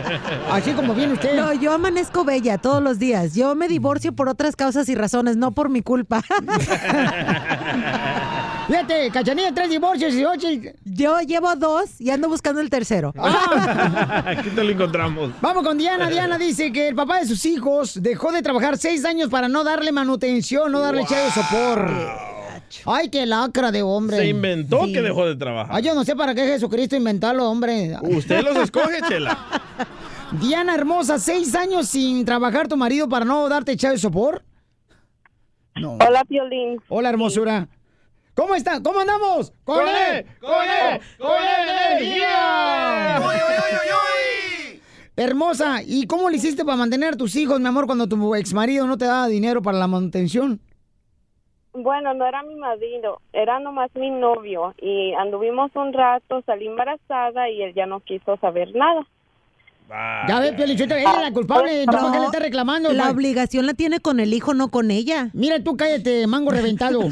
así 0.52 0.74
como 0.74 0.94
viene 0.94 1.14
usted. 1.14 1.36
No, 1.36 1.52
yo 1.52 1.72
amanezco 1.72 2.24
bella 2.24 2.60
todos 2.60 2.84
los 2.84 3.00
días. 3.00 3.34
Yo 3.34 3.56
me 3.56 3.68
divorcio 3.68 4.14
por 4.14 4.30
otras 4.30 4.56
causas 4.56 4.88
y 4.88 4.94
razones, 4.94 5.38
no 5.38 5.52
por 5.52 5.70
mi 5.70 5.82
culpa. 5.82 6.22
Fíjate, 8.68 9.12
Cachanilla, 9.12 9.54
tres 9.54 9.70
divorcios 9.70 10.14
y 10.14 10.26
ocho. 10.26 10.48
Yo 10.84 11.20
llevo 11.22 11.56
dos 11.56 12.00
y 12.02 12.10
ando 12.10 12.28
buscando 12.30 12.62
el 12.62 12.70
tercero. 12.70 13.14
Aquí 14.26 14.50
te 14.50 14.64
lo 14.64 14.72
encontramos. 14.72 15.32
Vamos 15.40 15.64
con 15.64 15.78
Diana. 15.78 16.10
Diana 16.10 16.38
dice 16.38 16.72
que 16.72 16.88
el 16.88 16.96
papá 16.96 17.20
de 17.20 17.28
sus 17.28 17.46
hijos 17.46 18.02
dejó 18.02 18.32
de 18.32 18.42
trabajar 18.42 18.78
seis 18.78 19.06
años 19.06 19.30
para 19.30 19.48
no 19.48 19.64
darle 19.64 19.92
manutención, 19.92 20.72
no 20.72 20.80
darle 20.80 21.06
chavo 21.06 21.26
de 21.26 21.32
sopor. 21.32 21.92
Ay, 22.86 23.10
qué 23.10 23.26
lacra 23.26 23.72
de 23.72 23.84
hombre. 23.84 24.18
Se 24.18 24.28
inventó 24.28 24.86
que 24.86 25.02
dejó 25.02 25.26
de 25.28 25.36
trabajar. 25.36 25.76
Ay, 25.76 25.84
yo 25.84 25.94
no 25.94 26.04
sé 26.04 26.16
para 26.16 26.34
qué 26.34 26.46
Jesucristo 26.46 26.96
inventarlo, 26.96 27.50
hombre. 27.50 27.96
Usted 28.02 28.44
los 28.44 28.58
escoge, 28.58 29.02
Chela. 29.08 29.38
Diana 30.42 30.74
hermosa, 30.74 31.20
seis 31.20 31.54
años 31.56 31.88
sin 31.88 32.26
trabajar 32.26 32.68
tu 32.68 32.76
marido 32.76 33.08
para 33.08 33.26
no 33.26 33.48
darte 33.48 33.78
chavo 33.78 33.94
de 33.94 34.00
sopor. 34.00 34.44
No. 35.76 35.94
Hola, 35.94 36.24
Piolín. 36.26 36.82
Hola, 36.90 37.10
hermosura. 37.10 37.68
¿Cómo 38.36 38.54
está? 38.54 38.84
¿Cómo 38.84 39.00
andamos? 39.00 39.54
¡Con 39.64 39.88
él! 39.88 40.26
¡Con 40.42 40.52
él! 40.52 41.00
¡Con 41.18 41.42
él 41.42 41.70
energía! 41.70 43.22
¡Uy, 43.26 43.36
Hermosa, 45.16 45.78
¿y 45.86 46.06
cómo 46.06 46.30
le 46.30 46.36
hiciste 46.36 46.66
para 46.66 46.76
mantener 46.76 47.14
a 47.14 47.18
tus 47.18 47.38
hijos, 47.38 47.62
mi 47.62 47.68
amor, 47.68 47.86
cuando 47.86 48.08
tu 48.08 48.36
ex 48.36 48.54
marido 48.54 48.86
no 48.86 48.98
te 48.98 49.06
daba 49.06 49.28
dinero 49.28 49.62
para 49.62 49.78
la 49.78 49.88
manutención? 49.88 50.60
Bueno, 51.72 52.14
no 52.14 52.26
era 52.26 52.44
mi 52.44 52.56
marido, 52.56 53.22
era 53.32 53.60
nomás 53.60 53.90
mi 53.96 54.10
novio. 54.10 54.74
Y 54.82 55.14
anduvimos 55.14 55.72
un 55.76 55.94
rato, 55.94 56.42
salí 56.46 56.68
embarazada 56.68 57.50
y 57.50 57.62
él 57.62 57.74
ya 57.74 57.86
no 57.86 58.02
quiso 58.02 58.36
saber 58.38 58.76
nada. 58.76 59.08
Ya 59.90 60.40
ves, 60.40 60.54
Piolichota, 60.54 60.98
ella 61.00 61.14
es 61.14 61.22
la 61.22 61.32
culpable. 61.32 61.86
¿No? 61.86 61.92
¿Por 61.92 62.12
qué 62.12 62.20
le 62.20 62.26
está 62.26 62.40
reclamando? 62.40 62.92
La 62.92 63.10
obligación 63.10 63.66
la 63.66 63.74
tiene 63.74 64.00
con 64.00 64.20
el 64.20 64.34
hijo, 64.34 64.54
no 64.54 64.70
con 64.70 64.92
ella. 64.92 65.30
Mira 65.34 65.64
tú, 65.64 65.78
cállate, 65.78 66.26
mango 66.28 66.52
reventado. 66.52 67.02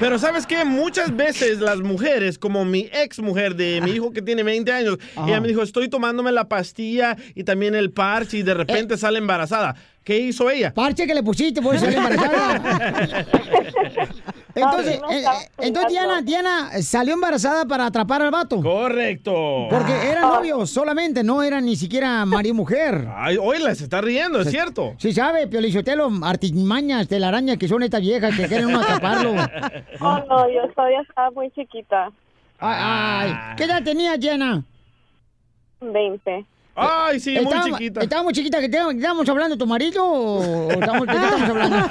Pero 0.00 0.18
¿sabes 0.18 0.46
qué? 0.46 0.64
Muchas 0.64 1.14
veces 1.16 1.60
las 1.60 1.78
mujeres, 1.80 2.38
como 2.38 2.64
mi 2.64 2.88
ex 2.92 3.20
mujer 3.20 3.54
de 3.54 3.80
mi 3.80 3.92
hijo 3.92 4.12
que 4.12 4.22
tiene 4.22 4.42
20 4.42 4.72
años, 4.72 4.98
Ajá. 5.16 5.28
ella 5.28 5.40
me 5.40 5.48
dijo, 5.48 5.62
estoy 5.62 5.88
tomándome 5.88 6.32
la 6.32 6.48
pastilla 6.48 7.16
y 7.34 7.44
también 7.44 7.74
el 7.74 7.90
parche 7.92 8.38
y 8.38 8.42
de 8.42 8.54
repente 8.54 8.96
sale 8.96 9.18
embarazada. 9.18 9.76
¿Qué 10.02 10.18
hizo 10.18 10.50
ella? 10.50 10.68
Eh. 10.68 10.72
Parche 10.72 11.06
que 11.06 11.14
le 11.14 11.22
pusiste, 11.22 11.62
por 11.62 11.74
eso 11.74 11.86
sale 11.86 11.96
embarazada. 11.96 13.24
Entonces, 14.54 15.00
No, 15.00 15.06
no 15.08 15.12
eh, 15.12 15.24
eh, 15.24 15.48
entonces 15.58 15.90
Diana, 15.92 16.22
Diana 16.22 16.70
salió 16.82 17.14
embarazada 17.14 17.64
para 17.64 17.86
atrapar 17.86 18.22
al 18.22 18.30
vato. 18.30 18.60
Correcto. 18.60 19.66
Porque 19.68 19.92
eran 19.92 20.22
novios 20.22 20.70
solamente, 20.70 21.24
no 21.24 21.42
eran 21.42 21.64
ni 21.64 21.76
siquiera 21.76 22.24
marido 22.24 22.54
y 22.54 22.56
mujer. 22.56 23.08
Ay, 23.16 23.36
oíla, 23.36 23.74
se 23.74 23.84
está 23.84 24.00
riendo, 24.00 24.40
es 24.40 24.50
cierto. 24.50 24.94
Sí 24.98 25.12
sabe, 25.12 25.46
Piolichotelo, 25.48 26.10
artimañas, 26.22 27.08
telarañas 27.08 27.56
que 27.56 27.68
son 27.68 27.82
estas 27.82 28.00
viejas 28.00 28.36
que 28.36 28.46
quieren 28.46 28.66
uno 28.66 28.80
atraparlo. 28.80 29.34
Oh, 30.00 30.18
no, 30.28 30.48
yo 30.48 30.68
todavía 30.74 31.00
estaba 31.00 31.30
muy 31.30 31.50
chiquita. 31.52 32.10
Ay, 32.58 33.32
ay. 33.32 33.56
¿Qué 33.56 33.64
edad 33.64 33.82
tenía 33.82 34.16
Diana? 34.16 34.62
20. 35.80 36.46
Ay, 36.76 37.20
sí, 37.20 37.38
muy 37.40 37.60
chiquita. 37.62 38.00
¿Estaba 38.00 38.22
muy 38.22 38.32
chiquita? 38.32 38.60
¿Que 38.60 38.68
te- 38.68 38.78
¿Estábamos 38.78 39.28
hablando 39.28 39.54
de 39.54 39.58
tu 39.58 39.66
marido 39.66 40.04
o 40.04 40.66
o 40.66 40.70
estamos, 40.72 41.06
de 41.06 41.12
qué 41.12 41.24
estamos 41.24 41.50
hablando? 41.50 41.76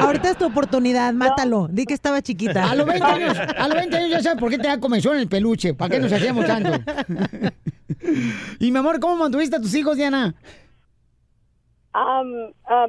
Ahorita 0.00 0.30
es 0.30 0.38
tu 0.38 0.46
oportunidad, 0.46 1.12
mátalo. 1.14 1.68
Di 1.70 1.86
que 1.86 1.94
estaba 1.94 2.20
chiquita. 2.20 2.70
A 2.70 2.74
los 2.74 2.86
20 2.86 3.06
años, 3.06 3.38
a 3.38 3.68
los 3.68 3.76
20 3.76 3.96
años 3.96 4.10
ya 4.10 4.22
sabes 4.22 4.38
por 4.38 4.50
qué 4.50 4.58
te 4.58 4.66
da 4.66 4.74
en 4.74 5.18
el 5.18 5.28
peluche. 5.28 5.74
¿Para 5.74 5.94
qué 5.94 6.00
nos 6.00 6.12
hacíamos 6.12 6.46
tanto? 6.46 6.70
y 8.58 8.70
mi 8.70 8.78
amor, 8.78 9.00
¿cómo 9.00 9.16
mantuviste 9.16 9.56
a 9.56 9.60
tus 9.60 9.74
hijos, 9.74 9.96
Diana? 9.96 10.34
Ah, 11.96 12.22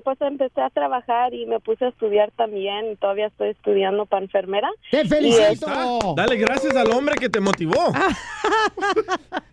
pues 0.03 0.19
empecé 0.21 0.61
a 0.61 0.71
trabajar 0.71 1.31
y 1.35 1.45
me 1.45 1.59
puse 1.59 1.85
a 1.85 1.89
estudiar 1.89 2.31
también. 2.31 2.93
y 2.93 2.95
Todavía 2.95 3.27
estoy 3.27 3.49
estudiando 3.49 4.07
para 4.07 4.23
enfermera. 4.23 4.67
¡Te 4.89 5.05
felicito! 5.05 5.67
Dale 6.15 6.37
gracias 6.37 6.75
al 6.75 6.89
hombre 6.91 7.13
que 7.15 7.29
te 7.29 7.39
motivó. 7.39 7.75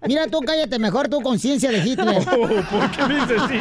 Mira, 0.06 0.26
tú 0.28 0.40
cállate 0.40 0.78
mejor, 0.78 1.09
tu 1.09 1.21
conciencia 1.21 1.71
de 1.71 1.78
Hitler. 1.78 2.23
Oh, 2.32 2.47
¿Por 2.47 2.90
qué 2.90 3.04
me 3.06 3.14
dices 3.16 3.42
sí? 3.49 3.59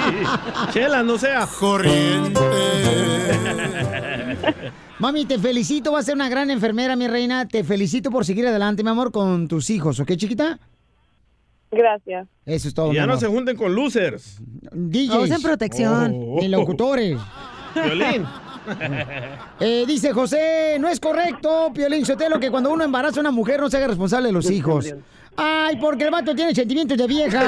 Chela, 0.71 1.03
no 1.03 1.17
sea. 1.17 1.48
Corriente. 1.60 2.39
Mami, 5.00 5.25
te 5.25 5.39
felicito, 5.39 5.91
vas 5.91 6.01
a 6.01 6.05
ser 6.05 6.15
una 6.15 6.29
gran 6.29 6.50
enfermera, 6.51 6.95
mi 6.95 7.07
reina. 7.07 7.48
Te 7.48 7.63
felicito 7.63 8.12
por 8.12 8.24
seguir 8.24 8.48
adelante, 8.48 8.83
mi 8.83 8.89
amor, 8.89 9.12
con 9.12 9.48
tus 9.48 9.69
hijos, 9.69 10.00
¿ok, 10.00 10.12
chiquita? 10.15 10.60
Gracias. 11.71 12.27
Eso 12.45 12.67
es 12.67 12.73
todo, 12.73 12.91
Y 12.91 12.95
ya 12.95 13.05
no 13.07 13.17
se 13.17 13.27
junten 13.27 13.55
con 13.55 13.73
losers. 13.73 14.41
DJs. 14.73 15.15
Usen 15.15 15.41
protección. 15.41 16.13
Oh. 16.15 16.37
Ni 16.39 16.47
locutores. 16.49 17.17
Violín. 17.75 18.25
Eh, 19.59 19.85
dice 19.87 20.13
José, 20.13 20.77
no 20.79 20.87
es 20.87 20.99
correcto, 20.99 21.71
Piolín 21.73 22.05
Sotelo, 22.05 22.39
que 22.39 22.51
cuando 22.51 22.71
uno 22.71 22.83
embaraza 22.83 23.17
a 23.19 23.21
una 23.21 23.31
mujer 23.31 23.59
no 23.59 23.69
se 23.71 23.77
haga 23.77 23.87
responsable 23.87 24.27
de 24.27 24.33
los 24.33 24.51
hijos. 24.51 24.93
Ay, 25.35 25.77
porque 25.77 26.03
el 26.03 26.11
vato 26.11 26.35
tiene 26.35 26.53
sentimientos 26.53 26.95
de 26.95 27.07
vieja. 27.07 27.41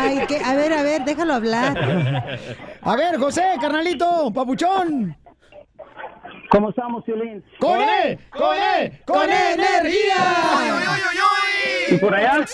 Ay, 0.00 0.26
que- 0.26 0.38
a 0.42 0.54
ver, 0.56 0.72
a 0.72 0.82
ver, 0.82 1.04
déjalo 1.04 1.34
hablar. 1.34 1.78
A 2.82 2.96
ver, 2.96 3.18
José, 3.18 3.42
carnalito, 3.60 4.32
papuchón. 4.32 5.16
¿Cómo 6.50 6.70
estamos, 6.70 7.04
Violín? 7.04 7.42
¡Con 7.58 7.80
él! 7.80 8.18
¡Con 8.30 8.56
él! 8.56 8.92
¡Con 9.04 9.28
energía! 9.28 10.16
¿Y 11.90 11.96
por 11.98 12.14
allá? 12.14 12.44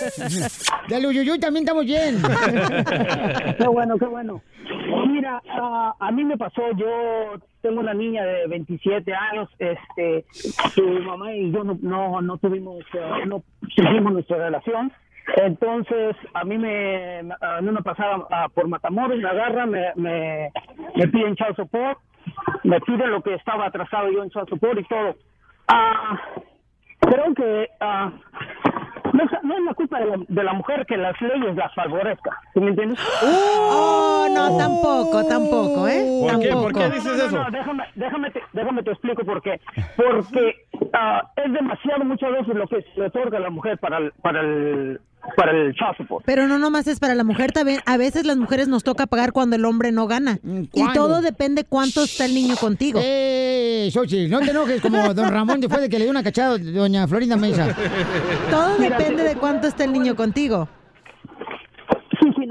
Del 0.89 1.07
Uyuyuy 1.07 1.39
también 1.39 1.65
estamos 1.65 1.85
bien. 1.85 2.17
qué 3.59 3.67
bueno, 3.67 3.97
qué 3.99 4.07
bueno. 4.07 4.43
Mira, 5.09 5.41
ah, 5.49 5.95
a 5.99 6.11
mí 6.11 6.25
me 6.25 6.37
pasó, 6.37 6.63
yo 6.77 7.35
tengo 7.61 7.81
una 7.81 7.95
niña 7.95 8.25
de 8.25 8.47
27 8.49 9.13
años, 9.15 9.49
este, 9.59 10.25
su 10.75 10.83
mamá 10.83 11.33
y 11.35 11.53
yo 11.53 11.63
no, 11.63 11.79
no, 11.81 12.21
no 12.21 12.37
tuvimos, 12.39 12.81
eh, 12.95 13.27
no 13.27 13.43
tuvimos 13.77 14.13
nuestra 14.13 14.39
relación. 14.39 14.93
Entonces, 15.37 16.17
a 16.35 16.45
mí 16.45 16.59
me, 16.59 17.21
a 17.41 17.61
mí 17.61 17.71
me 17.71 17.83
pasaba 17.83 18.27
ah, 18.31 18.49
por 18.53 18.69
Matamoros, 18.69 19.19
me 19.19 19.29
agarra, 19.29 19.67
me, 19.67 19.93
me, 19.97 20.51
me 20.97 21.09
piden 21.09 21.37
child 21.37 21.57
support, 21.57 21.99
me 22.64 22.81
piden 22.81 23.11
lo 23.11 23.23
que 23.23 23.35
estaba 23.35 23.66
atrasado 23.66 24.11
yo 24.11 24.23
en 24.23 24.31
child 24.31 24.49
support 24.49 24.78
y 24.81 24.85
todo. 24.85 25.16
Ah, 25.69 26.19
creo 27.00 27.35
que 27.35 27.69
ah, 27.81 28.11
no, 29.12 29.23
es- 29.25 29.43
no 29.45 29.54
es 29.57 29.64
la 29.64 29.75
culpa 29.75 30.00
de 30.00 30.07
la, 30.07 30.16
de 30.28 30.43
la 30.45 30.52
mujer 30.54 30.85
que 30.87 30.97
las 30.97 31.19
leyes 31.21 31.54
las 31.57 31.73
favorezcan, 31.75 32.35
¿sí 32.52 32.61
me 32.61 32.69
entiendes? 32.71 32.99
Oh, 33.71 34.26
no, 34.35 34.57
tampoco, 34.57 35.25
tampoco, 35.26 35.87
¿eh? 35.88 36.04
¿Por 36.21 36.40
qué? 36.40 36.49
Tampoco. 36.49 36.73
¿Por 36.73 36.83
qué 36.83 36.90
dices 36.97 37.04
No, 37.12 37.16
no, 37.16 37.25
eso? 37.25 37.45
no, 37.45 37.50
déjame, 37.50 37.85
déjame, 37.95 38.31
te, 38.31 38.43
déjame 38.52 38.83
te 38.83 38.90
explico 38.90 39.25
por 39.25 39.40
qué. 39.43 39.61
Porque 39.97 40.54
ah, 40.93 41.23
es 41.37 41.52
demasiado 41.52 42.04
muchas 42.04 42.33
veces 42.33 42.54
lo 42.54 42.66
que 42.66 42.83
se 42.83 43.00
le 43.00 43.07
otorga 43.07 43.38
a 43.38 43.43
la 43.43 43.50
mujer 43.50 43.78
para 43.78 43.99
el, 43.99 44.12
para 44.23 44.40
el 44.40 45.00
para 45.37 45.52
el 45.52 45.73
child 45.75 45.97
support. 45.97 46.25
Pero 46.26 46.47
no 46.47 46.59
nomás 46.59 46.87
es 46.87 47.00
para 47.00 47.14
la 47.14 47.25
mujer, 47.25 47.52
también 47.52 47.81
a 47.87 47.97
veces 47.97 48.25
las 48.26 48.37
mujeres 48.37 48.69
nos 48.69 48.85
toca 48.85 49.07
pagar 49.07 49.33
cuando 49.33 49.57
el 49.57 49.64
hombre 49.64 49.90
no 49.93 50.07
gana. 50.07 50.38
Y 50.43 50.47
Mm, 50.47 50.66
¿cuándo? 50.66 50.93
todo 50.95 51.21
depende 51.23 51.64
cuánto 51.64 52.02
está 52.04 52.25
el 52.26 52.35
niño 52.35 52.57
contigo. 52.57 53.00
Eh, 53.02 53.90
Xochitl, 53.93 54.31
no 54.31 54.40
te 54.40 54.50
enojes 54.50 54.81
como 54.81 55.12
don 55.14 55.31
Ramón 55.31 55.61
después 55.61 55.81
de 55.81 55.88
que 55.88 55.99
le 55.99 56.04
dio 56.04 56.11
una 56.11 56.23
cachada 56.23 56.54
a 56.54 56.59
doña 56.59 57.07
Florinda 57.09 57.37
Mesa. 57.37 57.75
Todo 58.50 58.78
Mira, 58.78 58.97
depende 58.99 59.23
de 59.25 59.37
cuánto 59.37 59.66
está 59.66 59.85
el 59.85 59.93
niño 59.93 60.14
contigo. 60.16 60.69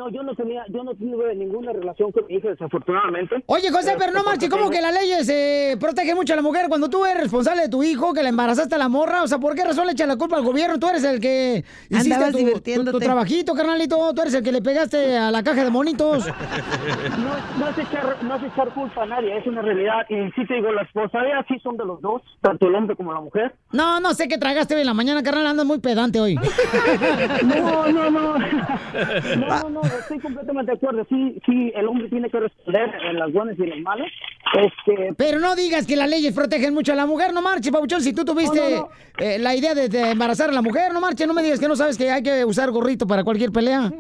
No, 0.04 0.10
yo 0.10 0.22
no 0.22 0.36
tenía, 0.36 0.66
yo 0.68 0.84
no 0.84 0.94
tuve 0.96 1.34
ninguna 1.34 1.72
relación 1.72 2.12
con 2.12 2.26
mi 2.28 2.36
hija, 2.36 2.50
desafortunadamente. 2.50 3.42
Oye, 3.46 3.70
José, 3.72 3.96
pero 3.98 4.12
no 4.12 4.22
marches, 4.24 4.50
¿cómo 4.50 4.70
que 4.70 4.82
las 4.82 4.94
leyes 4.94 5.30
eh, 5.30 5.78
protegen 5.80 6.16
mucho 6.16 6.34
a 6.34 6.36
la 6.36 6.42
mujer? 6.42 6.66
Cuando 6.68 6.90
tú 6.90 7.06
eres 7.06 7.24
responsable 7.24 7.62
de 7.64 7.70
tu 7.70 7.84
hijo, 7.84 8.14
que 8.14 8.22
la 8.22 8.28
embarazaste 8.30 8.76
a 8.76 8.78
la 8.78 8.90
morra, 8.90 9.24
o 9.24 9.28
sea, 9.28 9.38
¿por 9.38 9.56
qué 9.56 9.64
razón 9.64 9.86
le 9.86 9.94
echas 9.94 10.08
la 10.10 10.18
culpa 10.18 10.36
al 10.36 10.44
gobierno? 10.44 10.78
Tú 10.78 10.90
eres 10.90 11.06
el 11.06 11.22
que 11.22 11.64
hiciste 11.90 12.32
tu, 12.34 12.84
tu- 12.84 12.92
tu, 12.92 13.00
trabajito, 13.00 13.54
carnalito, 13.54 14.14
tú 14.14 14.22
eres 14.24 14.34
el 14.34 14.44
que 14.44 14.52
le 14.52 14.62
pegaste 14.62 15.16
a 15.18 15.32
la 15.32 15.42
caja 15.42 15.64
de 15.64 15.70
monitos. 15.70 16.26
No, 16.28 17.60
no 17.60 17.70
es 17.70 17.78
echar, 17.78 18.18
no 18.24 18.36
es 18.36 18.44
echar 18.44 18.74
culpa 18.74 19.04
a 19.04 19.06
nadie, 19.06 19.38
es 19.38 19.48
una 19.48 19.62
realidad. 19.62 20.06
Y 20.10 20.16
sí 20.32 20.46
te 20.48 20.56
digo, 20.56 20.70
las 20.74 20.84
responsabilidades 20.84 21.46
sí 21.48 21.60
son 21.64 21.78
de 21.78 21.86
los 21.86 22.02
dos, 22.02 22.22
tanto 22.42 22.68
el 22.68 22.76
hombre 22.76 22.98
como 22.98 23.14
la 23.14 23.22
mujer. 23.22 23.56
No, 23.72 24.02
no 24.02 24.14
sé 24.14 24.28
qué 24.28 24.38
tragaste 24.38 24.76
hoy 24.76 24.82
en 24.82 24.88
la 24.88 24.94
mañana, 24.94 25.24
carnal, 25.24 25.48
andas 25.48 25.66
muy 25.66 25.80
pedante 25.80 26.20
hoy. 26.20 26.36
No, 27.44 27.88
no, 27.88 28.10
no. 28.12 28.34
No, 29.38 29.70
no, 29.70 29.82
estoy 30.00 30.20
completamente 30.20 30.72
de 30.72 30.78
acuerdo. 30.78 31.06
Sí, 31.10 31.40
sí, 31.46 31.72
el 31.76 31.88
hombre 31.88 32.10
tiene 32.10 32.30
que 32.30 32.40
responder 32.40 32.90
en 33.10 33.20
las 33.20 33.32
buenas 33.32 33.58
y 33.58 33.64
en 33.64 33.70
las 33.70 33.80
malas. 33.80 34.08
Este, 34.54 35.14
Pero 35.18 35.40
no 35.40 35.56
digas 35.56 35.86
que 35.88 35.96
las 35.96 36.10
leyes 36.10 36.34
protegen 36.34 36.74
mucho 36.74 36.94
a 36.94 36.96
la 36.96 37.06
mujer, 37.06 37.34
no 37.34 37.42
marches, 37.42 37.72
Pabuchón. 37.72 38.02
Si 38.02 38.14
tú 38.14 38.24
tuviste 38.26 38.60
No, 38.60 38.70
no, 38.70 38.76
no. 38.84 38.90
eh, 39.26 39.40
la 39.40 39.56
idea 39.56 39.74
de, 39.74 39.90
de 39.90 40.12
embarazar 40.12 40.50
a 40.50 40.54
la 40.54 40.62
mujer, 40.62 40.94
no 40.94 41.02
marches, 41.02 41.28
no 41.28 41.34
me 41.34 41.42
digas 41.44 41.60
que 41.60 41.68
no 41.68 41.76
sabes 41.76 41.98
que 41.98 42.12
hay 42.12 42.22
que 42.24 42.46
usar 42.46 42.70
gorrito 42.72 43.08
para 43.08 43.24
cualquier 43.24 43.52
pelea. 43.52 43.92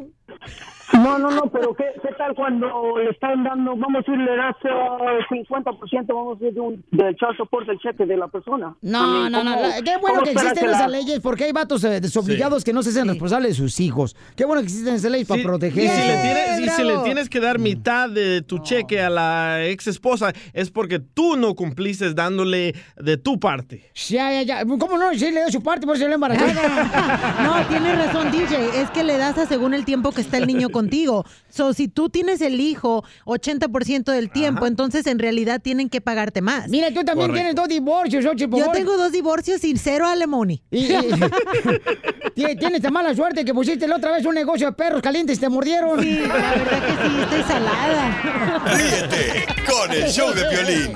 No, 0.93 1.17
no, 1.17 1.31
no, 1.31 1.41
pero 1.51 1.73
¿qué, 1.75 1.85
qué 2.01 2.09
tal 2.17 2.33
cuando 2.35 2.97
le 2.97 3.09
están 3.09 3.43
dando, 3.43 3.71
vamos 3.75 3.95
a 3.95 4.11
decir, 4.11 4.17
le 4.17 4.35
das 4.35 4.55
ah, 4.65 4.97
50%, 5.29 6.05
vamos 6.07 6.37
a 6.37 6.39
decir, 6.39 6.53
de 6.53 6.59
un, 6.59 6.83
del 6.91 7.15
child 7.15 7.35
support 7.37 7.67
del 7.67 7.79
cheque 7.79 8.05
de 8.05 8.17
la 8.17 8.27
persona? 8.27 8.75
No, 8.81 9.29
no, 9.29 9.43
no. 9.43 9.53
¿cómo- 9.55 9.61
la- 9.67 9.81
qué 9.81 9.97
bueno 10.01 10.21
que 10.23 10.31
existen 10.31 10.69
esas 10.69 10.89
leyes 10.91 11.19
porque 11.19 11.45
hay 11.45 11.51
vatos 11.51 11.83
eh, 11.83 11.99
desobligados 11.99 12.63
que 12.63 12.73
no 12.73 12.83
se 12.83 12.89
hacen 12.89 13.07
responsables 13.07 13.51
de 13.51 13.55
sus 13.55 13.79
hijos. 13.79 14.15
Qué 14.35 14.45
bueno 14.45 14.61
que 14.61 14.67
existen 14.67 14.95
esas 14.95 15.11
leyes 15.11 15.27
para 15.27 15.41
Sí, 15.41 15.47
proteger. 15.47 15.83
Y 15.83 15.87
si, 15.87 16.07
le 16.07 16.17
tienes, 16.21 16.57
¡Bien, 16.57 16.63
y 16.63 16.69
si 16.69 16.83
le 16.83 16.97
tienes 16.99 17.29
que 17.29 17.39
dar 17.39 17.59
mitad 17.59 18.09
de 18.09 18.41
tu 18.41 18.59
cheque 18.59 19.01
a 19.01 19.09
la 19.09 19.65
ex 19.65 19.87
esposa, 19.87 20.31
es 20.53 20.69
porque 20.71 20.99
tú 20.99 21.35
no 21.35 21.55
cumpliste 21.55 22.13
dándole 22.13 22.73
de 22.97 23.17
tu 23.17 23.39
parte. 23.39 23.91
Ya, 24.09 24.31
ya, 24.31 24.41
ya. 24.43 24.65
¿Cómo 24.65 24.97
no? 24.97 25.11
Sí, 25.13 25.31
le 25.31 25.41
doy 25.43 25.51
su 25.51 25.61
parte, 25.63 25.85
por 25.85 25.95
eso 25.95 26.07
le 26.07 26.15
embarazada. 26.15 27.33
No, 27.43 27.65
tienes 27.67 27.97
razón, 28.05 28.31
DJ. 28.31 28.81
Es 28.81 28.89
que 28.91 29.03
le 29.03 29.17
das 29.17 29.37
a 29.37 29.45
según 29.45 29.73
el 29.73 29.85
tiempo 29.85 30.11
que 30.11 30.21
está 30.21 30.37
el 30.37 30.47
niño 30.47 30.69
contigo. 30.83 31.25
So, 31.49 31.73
si 31.73 31.87
tú 31.87 32.09
tienes 32.09 32.41
el 32.41 32.59
hijo 32.59 33.03
80% 33.25 34.11
del 34.11 34.31
tiempo, 34.31 34.65
entonces 34.67 35.05
en 35.07 35.19
realidad 35.19 35.61
tienen 35.61 35.89
que 35.89 36.01
pagarte 36.01 36.41
más. 36.41 36.67
Mira, 36.69 36.87
tú 36.89 37.03
también 37.03 37.29
Correcto. 37.29 37.33
tienes 37.35 37.55
dos 37.55 37.67
divorcios, 37.69 38.23
Xochitl, 38.25 38.49
por 38.49 38.59
Yo 38.59 38.65
favor. 38.65 38.77
tengo 38.77 38.97
dos 38.97 39.11
divorcios 39.11 39.63
y 39.63 39.77
cero 39.77 40.07
alimony. 40.07 40.61
Y- 40.71 40.85
y- 40.85 40.89
Tie- 42.35 42.57
Tienes 42.59 42.81
tan 42.81 42.91
mala 42.93 43.13
suerte 43.15 43.45
que 43.45 43.53
pusiste 43.53 43.87
la 43.87 43.97
otra 43.97 44.11
vez 44.11 44.25
un 44.25 44.33
negocio 44.35 44.67
de 44.67 44.73
perros 44.73 45.01
calientes 45.01 45.37
y 45.37 45.41
te 45.41 45.49
mordieron. 45.49 46.01
Sí, 46.01 46.19
la 46.19 46.27
verdad 46.33 46.85
que 46.85 47.07
sí, 47.07 47.15
estoy 47.21 47.43
salada. 47.43 48.61
Ríete 48.75 49.45
con 49.69 49.91
el 49.91 50.09
show 50.11 50.33
de 50.33 50.49
violín, 50.49 50.93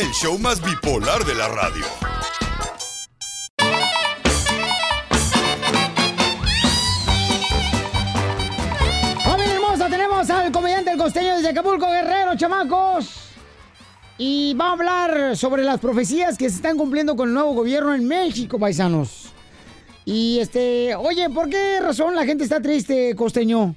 el 0.00 0.10
show 0.12 0.38
más 0.38 0.62
bipolar 0.64 1.24
de 1.24 1.34
la 1.34 1.48
radio. 1.48 1.84
Al 10.28 10.52
comediante 10.52 10.90
El 10.90 10.98
Costeño 10.98 11.36
desde 11.36 11.48
Acapulco, 11.48 11.90
Guerrero, 11.90 12.36
chamacos. 12.36 13.30
Y 14.18 14.52
va 14.52 14.66
a 14.66 14.72
hablar 14.72 15.34
sobre 15.34 15.64
las 15.64 15.80
profecías 15.80 16.36
que 16.36 16.50
se 16.50 16.56
están 16.56 16.76
cumpliendo 16.76 17.16
con 17.16 17.28
el 17.28 17.34
nuevo 17.34 17.54
gobierno 17.54 17.94
en 17.94 18.06
México, 18.06 18.58
paisanos. 18.58 19.30
Y 20.04 20.38
este, 20.38 20.94
oye, 20.94 21.30
¿por 21.30 21.48
qué 21.48 21.80
razón 21.80 22.14
la 22.14 22.26
gente 22.26 22.44
está 22.44 22.60
triste, 22.60 23.16
Costeño? 23.16 23.74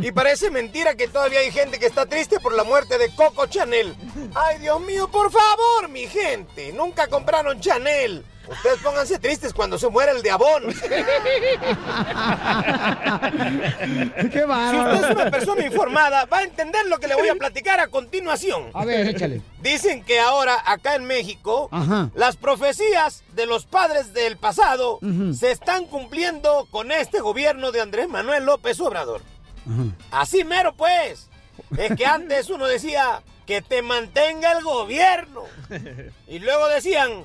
Y 0.00 0.12
parece 0.12 0.50
mentira 0.50 0.94
que 0.94 1.08
todavía 1.08 1.40
hay 1.40 1.50
gente 1.52 1.78
que 1.78 1.86
está 1.86 2.06
triste 2.06 2.40
por 2.40 2.54
la 2.54 2.64
muerte 2.64 2.96
de 2.98 3.14
Coco 3.14 3.46
Chanel. 3.46 3.94
Ay, 4.34 4.58
Dios 4.58 4.80
mío, 4.80 5.08
por 5.10 5.30
favor, 5.30 5.88
mi 5.88 6.06
gente. 6.06 6.72
Nunca 6.72 7.06
compraron 7.08 7.60
Chanel. 7.60 8.24
Ustedes 8.48 8.78
pónganse 8.82 9.18
tristes 9.20 9.52
cuando 9.54 9.78
se 9.78 9.88
muera 9.88 10.10
el 10.12 10.22
de 10.22 10.30
Avon. 10.32 10.64
¡Qué 14.30 14.40
Si 14.40 14.46
bárbaro! 14.46 14.94
usted 14.94 15.10
es 15.10 15.16
una 15.16 15.30
persona 15.30 15.64
informada, 15.66 16.24
va 16.26 16.38
a 16.38 16.42
entender 16.42 16.86
lo 16.86 16.98
que 16.98 17.06
le 17.06 17.14
voy 17.14 17.28
a 17.28 17.34
platicar 17.36 17.78
a 17.80 17.86
continuación. 17.88 18.70
A 18.74 18.84
ver, 18.84 19.06
échale. 19.08 19.40
Dicen 19.62 20.02
que 20.02 20.18
ahora 20.18 20.60
acá 20.66 20.94
en 20.96 21.04
México 21.04 21.68
Ajá. 21.70 22.10
las 22.14 22.36
profecías 22.36 23.22
de 23.34 23.46
los 23.46 23.66
padres 23.66 24.12
del 24.14 24.36
pasado 24.36 24.98
se 25.32 25.50
están 25.52 25.84
cumpliendo 25.86 26.66
con 26.70 26.90
este 26.90 27.20
gobierno 27.20 27.70
de 27.72 27.80
Andrés 27.82 28.08
Manuel 28.08 28.44
López 28.44 28.80
Obrador. 28.80 29.20
Así 30.10 30.44
mero 30.44 30.74
pues. 30.74 31.28
Es 31.76 31.94
que 31.94 32.06
antes 32.06 32.50
uno 32.50 32.66
decía 32.66 33.22
que 33.46 33.62
te 33.62 33.82
mantenga 33.82 34.52
el 34.52 34.64
gobierno. 34.64 35.44
Y 36.26 36.38
luego 36.38 36.68
decían 36.68 37.24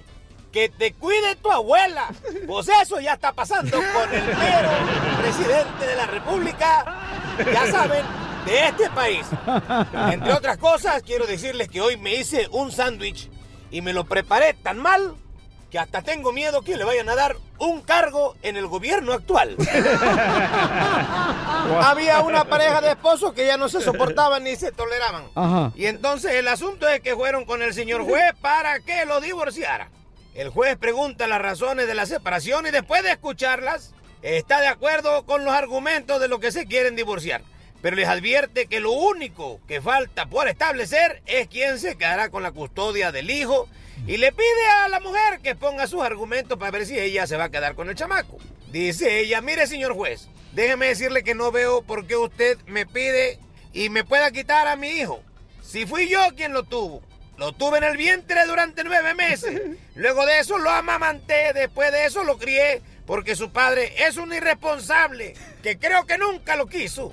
que 0.52 0.70
te 0.70 0.94
cuide 0.94 1.36
tu 1.36 1.52
abuela. 1.52 2.08
Pues 2.48 2.70
eso 2.82 3.00
ya 3.00 3.14
está 3.14 3.34
pasando 3.34 3.78
con 3.78 4.14
el 4.14 4.26
mero 4.26 4.70
presidente 5.22 5.86
de 5.86 5.96
la 5.96 6.08
República. 6.08 7.36
Ya 7.38 7.70
saben, 7.70 8.06
de 8.46 8.68
este 8.68 8.90
país. 8.90 9.26
Entre 10.12 10.34
otras 10.34 10.58
cosas, 10.58 11.04
quiero 11.04 11.26
decirles 11.26 11.68
que 11.68 11.82
hoy 11.82 11.98
me 11.98 12.16
hice 12.16 12.48
un 12.52 12.72
sándwich 12.72 13.30
y 13.72 13.82
me 13.82 13.94
lo 13.94 14.06
preparé 14.06 14.54
tan 14.54 14.78
mal 14.78 15.16
que 15.70 15.80
hasta 15.80 16.02
tengo 16.02 16.32
miedo 16.32 16.62
que 16.62 16.78
le 16.78 16.84
vayan 16.84 17.10
a 17.10 17.16
dar 17.16 17.36
un 17.60 17.82
cargo 17.82 18.36
en 18.44 18.58
el 18.58 18.68
gobierno 18.68 19.14
actual. 19.14 19.56
Había 21.82 22.22
una 22.22 22.46
pareja 22.46 22.82
de 22.82 22.92
esposos 22.92 23.34
que 23.34 23.46
ya 23.46 23.58
no 23.58 23.68
se 23.70 23.82
soportaban 23.82 24.44
ni 24.44 24.56
se 24.56 24.72
toleraban. 24.72 25.26
Ajá. 25.36 25.72
Y 25.76 25.88
entonces 25.88 26.34
el 26.34 26.48
asunto 26.48 26.88
es 26.88 27.02
que 27.02 27.16
fueron 27.16 27.46
con 27.46 27.62
el 27.62 27.74
señor 27.74 28.04
juez 28.04 28.34
para 28.42 28.80
que 28.80 29.06
lo 29.06 29.20
divorciara. 29.22 29.90
El 30.36 30.50
juez 30.50 30.78
pregunta 30.78 31.28
las 31.28 31.42
razones 31.42 31.88
de 31.88 31.96
la 31.96 32.06
separación 32.06 32.68
y 32.68 32.72
después 32.72 33.04
de 33.04 33.12
escucharlas, 33.12 33.94
está 34.22 34.60
de 34.60 34.68
acuerdo 34.68 35.26
con 35.26 35.46
los 35.46 35.54
argumentos 35.54 36.20
de 36.20 36.28
lo 36.28 36.40
que 36.40 36.52
se 36.52 36.66
quieren 36.66 36.96
divorciar. 36.96 37.42
Pero 37.82 37.96
les 37.96 38.08
advierte 38.08 38.66
que 38.66 38.80
lo 38.80 38.92
único 38.92 39.60
que 39.68 39.82
falta 39.82 40.26
por 40.26 40.48
establecer 40.48 41.22
es 41.26 41.48
quién 41.48 41.80
se 41.80 41.98
quedará 41.98 42.30
con 42.30 42.44
la 42.44 42.52
custodia 42.52 43.12
del 43.12 43.30
hijo 43.30 43.70
y 44.08 44.18
le 44.18 44.32
pide 44.32 44.68
a 44.84 44.90
la 44.90 45.00
mujer 45.00 45.40
que 45.42 45.56
ponga 45.56 45.88
sus 45.88 46.02
argumentos 46.02 46.58
para 46.58 46.72
ver 46.72 46.86
si 46.86 46.98
ella 46.98 47.28
se 47.28 47.38
va 47.38 47.46
a 47.46 47.52
quedar 47.52 47.76
con 47.76 47.90
el 47.90 47.96
chamaco. 47.96 48.38
Dice 48.72 49.20
ella, 49.20 49.42
mire 49.42 49.68
señor 49.68 49.94
juez, 49.94 50.28
déjeme 50.54 50.88
decirle 50.88 51.24
que 51.24 51.36
no 51.36 51.52
veo 51.52 51.82
por 51.82 52.06
qué 52.06 52.16
usted 52.16 52.58
me 52.68 52.86
pide 52.86 53.40
y 53.74 53.90
me 53.90 54.04
pueda 54.04 54.32
quitar 54.32 54.68
a 54.68 54.76
mi 54.76 54.90
hijo. 54.90 55.22
Si 55.62 55.86
fui 55.86 56.08
yo 56.08 56.20
quien 56.36 56.54
lo 56.54 56.64
tuvo, 56.64 57.02
lo 57.38 57.52
tuve 57.52 57.80
en 57.80 57.84
el 57.84 57.98
vientre 57.98 58.46
durante 58.46 58.84
nueve 58.84 59.14
meses. 59.14 59.62
Luego 59.96 60.26
de 60.26 60.40
eso 60.40 60.58
lo 60.58 60.70
amamanté, 60.70 61.54
después 61.54 61.92
de 61.92 62.06
eso 62.06 62.24
lo 62.24 62.38
crié, 62.38 62.82
porque 63.06 63.36
su 63.36 63.52
padre 63.52 63.94
es 64.06 64.18
un 64.18 64.34
irresponsable 64.34 65.34
que 65.62 65.78
creo 65.78 66.06
que 66.06 66.18
nunca 66.18 66.56
lo 66.56 66.68
quiso. 66.68 67.12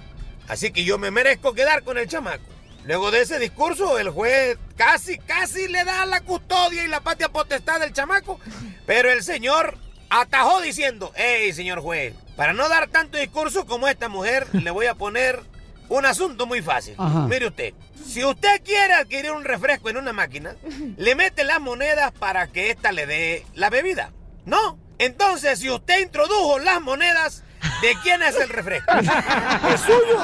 Así 0.49 0.73
que 0.73 0.85
yo 0.85 0.99
me 0.99 1.11
merezco 1.11 1.55
quedar 1.55 1.83
con 1.83 1.99
el 1.99 2.09
chamaco. 2.09 2.52
Luego 2.85 3.11
de 3.11 3.23
ese 3.23 3.38
discurso, 3.38 3.99
el 3.99 4.11
juez 4.11 4.59
casi, 4.77 5.18
casi 5.18 5.68
le 5.68 5.85
da 5.85 6.05
la 6.07 6.21
custodia 6.21 6.85
y 6.85 6.88
la 6.88 7.01
patria 7.01 7.29
potestad 7.29 7.81
del 7.81 7.92
chamaco, 7.92 8.40
pero 8.87 9.11
el 9.11 9.23
señor 9.23 9.79
atajó 10.11 10.61
diciendo, 10.61 11.12
hey, 11.14 11.53
señor 11.53 11.81
juez, 11.81 12.14
para 12.37 12.53
no 12.53 12.68
dar 12.68 12.88
tanto 12.88 13.18
discurso 13.18 13.66
como 13.66 13.87
esta 13.88 14.09
mujer, 14.09 14.47
le 14.53 14.71
voy 14.71 14.87
a 14.87 14.95
poner 14.95 15.40
un 15.88 16.07
asunto 16.07 16.47
muy 16.47 16.61
fácil. 16.61 16.95
Ajá. 16.99 17.27
Mire 17.29 17.47
usted, 17.47 17.75
si 18.05 18.25
usted 18.25 18.62
quiere 18.64 18.95
adquirir 18.95 19.31
un 19.33 19.45
refresco 19.45 19.88
en 19.88 19.99
una 19.99 20.12
máquina, 20.12 20.57
le 20.97 21.14
mete 21.14 21.45
las 21.45 21.61
monedas 21.61 22.12
para 22.12 22.49
que 22.49 22.71
ésta 22.71 22.92
le 22.92 23.07
dé 23.07 23.47
la 23.55 23.71
bebida. 23.71 24.12
¿No? 24.45 24.79
Entonces, 24.99 25.61
si 25.61 25.71
usted 25.71 26.01
introdujo 26.01 26.59
las 26.59 26.81
monedas, 26.81 27.45
¿de 27.81 27.94
quién 28.03 28.22
es 28.22 28.37
el 28.37 28.48
refresco? 28.48 28.92
¿Es 28.94 29.81
suyo 29.81 30.18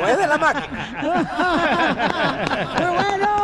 o 0.00 0.06
es 0.06 0.18
de 0.18 0.26
la 0.26 0.38
máquina? 0.38 1.26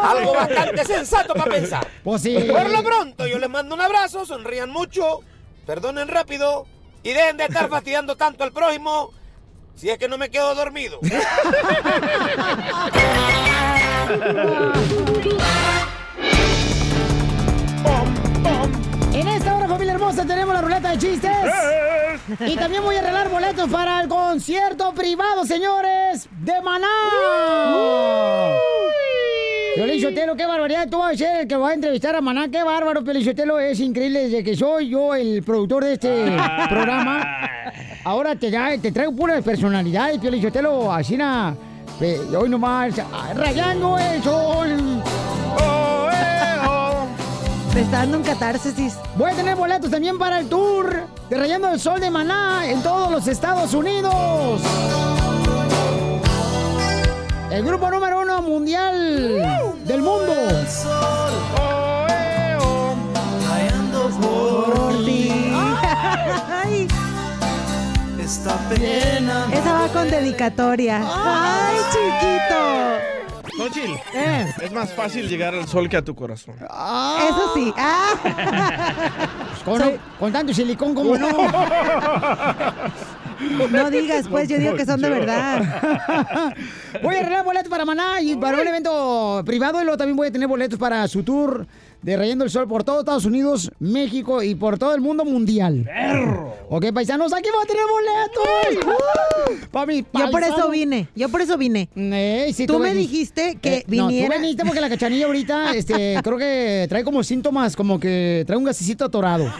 Algo 0.02 0.34
bastante 0.34 0.84
sensato 0.84 1.34
para 1.34 1.50
pensar. 1.50 1.86
Pues 2.04 2.22
sí. 2.22 2.36
Por 2.50 2.70
lo 2.70 2.82
pronto, 2.82 3.26
yo 3.26 3.38
les 3.38 3.50
mando 3.50 3.74
un 3.74 3.80
abrazo, 3.80 4.26
sonrían 4.26 4.70
mucho, 4.70 5.20
perdonen 5.66 6.08
rápido 6.08 6.66
y 7.02 7.12
dejen 7.12 7.36
de 7.36 7.44
estar 7.44 7.68
fastidiando 7.68 8.16
tanto 8.16 8.44
al 8.44 8.52
prójimo 8.52 9.12
si 9.74 9.90
es 9.90 9.98
que 9.98 10.08
no 10.08 10.16
me 10.18 10.30
quedo 10.30 10.54
dormido. 10.54 10.98
hermosa, 19.96 20.24
tenemos 20.24 20.54
la 20.54 20.60
ruleta 20.62 20.90
de 20.90 20.98
chistes. 20.98 21.30
Y 22.46 22.56
también 22.56 22.82
voy 22.82 22.96
a 22.96 23.00
arreglar 23.00 23.28
boletos 23.28 23.68
para 23.70 24.00
el 24.00 24.08
concierto 24.08 24.92
privado, 24.94 25.44
señores, 25.44 26.28
de 26.40 26.60
Maná. 26.62 26.86
Piolín 29.74 30.00
Sotelo, 30.00 30.34
qué 30.36 30.46
barbaridad. 30.46 30.88
Tú 30.88 30.98
vas 30.98 31.14
a 31.14 31.16
ser 31.16 31.40
el 31.42 31.48
que 31.48 31.56
va 31.56 31.70
a 31.70 31.74
entrevistar 31.74 32.14
a 32.16 32.20
Maná. 32.20 32.48
Qué 32.50 32.62
bárbaro, 32.62 33.04
Piolín 33.04 33.24
Sotelo. 33.24 33.58
Es 33.58 33.78
increíble 33.80 34.24
desde 34.28 34.42
que 34.44 34.56
soy 34.56 34.88
yo 34.88 35.14
el 35.14 35.42
productor 35.42 35.84
de 35.84 35.92
este 35.94 36.24
programa. 36.68 37.50
Ahora 38.04 38.34
te, 38.36 38.50
ya- 38.50 38.78
te 38.80 38.90
traigo 38.92 39.14
puras 39.14 39.42
personalidades, 39.44 40.18
Piolín 40.18 40.42
Sotelo. 40.42 40.90
Así 40.92 41.16
na, 41.16 41.54
eh, 42.00 42.18
hoy 42.38 42.48
nomás, 42.48 42.94
ah, 42.98 43.32
rayando 43.34 43.98
el 43.98 44.22
sol. 44.22 45.02
Está 47.76 47.98
dando 47.98 48.18
un 48.18 48.24
catarsis. 48.24 48.94
Voy 49.16 49.30
a 49.30 49.34
tener 49.34 49.54
boletos 49.54 49.90
también 49.90 50.18
para 50.18 50.40
el 50.40 50.48
tour 50.48 51.06
de 51.28 51.36
Rayando 51.36 51.70
el 51.70 51.78
Sol 51.78 52.00
de 52.00 52.10
Maná 52.10 52.66
en 52.66 52.82
todos 52.82 53.10
los 53.10 53.26
Estados 53.28 53.74
Unidos. 53.74 54.60
El 57.50 57.64
grupo 57.64 57.90
número 57.90 58.20
uno 58.22 58.42
mundial 58.42 59.74
del 59.84 60.00
mundo. 60.02 60.32
Ay, 65.54 66.88
Esta 68.18 68.56
pena. 68.68 69.46
esa 69.52 69.72
va 69.72 69.88
con 69.88 70.10
dedicatoria. 70.10 71.00
Ay, 71.04 71.76
chiquito. 71.92 72.55
Xochitl, 73.68 73.92
Eh. 74.14 74.46
es 74.62 74.72
más 74.72 74.92
fácil 74.92 75.28
llegar 75.28 75.54
al 75.54 75.66
sol 75.66 75.88
que 75.88 75.96
a 75.96 76.02
tu 76.02 76.14
corazón. 76.14 76.54
Eso 76.60 77.54
sí. 77.54 77.72
Ah. 77.76 78.14
Con, 79.64 79.82
con 80.18 80.32
tanto 80.32 80.54
silicón 80.54 80.94
como 80.94 81.16
no. 81.16 81.28
No 83.70 83.90
digas, 83.90 84.28
pues, 84.28 84.48
yo 84.48 84.58
digo 84.58 84.74
que 84.76 84.86
son 84.86 85.00
de 85.00 85.10
verdad. 85.10 86.54
Voy 87.02 87.16
a 87.16 87.20
arreglar 87.20 87.44
boletos 87.44 87.68
para 87.68 87.84
Maná 87.84 88.20
y 88.22 88.36
para 88.36 88.60
un 88.60 88.66
evento 88.66 89.42
privado 89.44 89.80
y 89.80 89.84
luego 89.84 89.98
también 89.98 90.16
voy 90.16 90.28
a 90.28 90.32
tener 90.32 90.48
boletos 90.48 90.78
para 90.78 91.06
su 91.08 91.22
tour 91.22 91.66
de 92.02 92.16
Rayando 92.16 92.44
el 92.44 92.50
Sol 92.50 92.68
por 92.68 92.84
todo 92.84 93.00
Estados 93.00 93.24
Unidos, 93.24 93.70
México 93.80 94.42
y 94.42 94.54
por 94.54 94.78
todo 94.78 94.94
el 94.94 95.00
mundo 95.00 95.24
mundial. 95.24 95.82
¡Perro! 95.84 96.54
Ok, 96.68 96.86
paisanos, 96.92 97.32
aquí 97.32 97.48
voy 97.52 97.64
a 97.64 97.66
tener 97.66 97.82
boletos. 97.90 98.86
¡Uh! 98.86 99.66
Pa' 99.70 99.86
Yo 99.86 100.30
por 100.30 100.42
eso 100.42 100.70
vine, 100.70 101.08
yo 101.14 101.28
por 101.28 101.40
eso 101.40 101.56
vine. 101.56 101.88
Eh, 101.96 102.50
sí, 102.54 102.66
Tú 102.66 102.78
me 102.78 102.90
venís- 102.90 102.94
dijiste 103.10 103.56
que 103.60 103.74
Eh, 103.78 103.84
No, 103.88 104.06
viniera. 104.08 104.34
tú 104.36 104.40
viniste 104.40 104.64
porque 104.64 104.80
la 104.80 104.88
cachanilla 104.88 105.26
ahorita, 105.26 105.72
este, 105.74 106.18
creo 106.24 106.38
que 106.38 106.86
trae 106.88 107.02
como 107.04 107.22
síntomas, 107.24 107.74
como 107.76 107.98
que 108.00 108.44
trae 108.46 108.56
un 108.58 108.64
gasecito 108.64 109.04
atorado. 109.04 109.50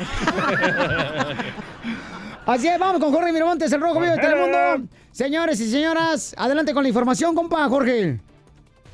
Así 2.47 2.69
es, 2.69 2.79
vamos 2.79 3.01
con 3.03 3.13
Jorge 3.13 3.33
Miramontes, 3.33 3.73
el 3.73 3.81
rojo 3.81 3.99
vivo 4.01 4.13
de 4.13 4.19
Telemundo. 4.21 4.89
Señores 5.11 5.59
y 5.61 5.69
señoras, 5.71 6.35
adelante 6.39 6.73
con 6.75 6.83
la 6.85 6.89
información, 6.89 7.35
compa, 7.35 7.69
Jorge. 7.69 8.21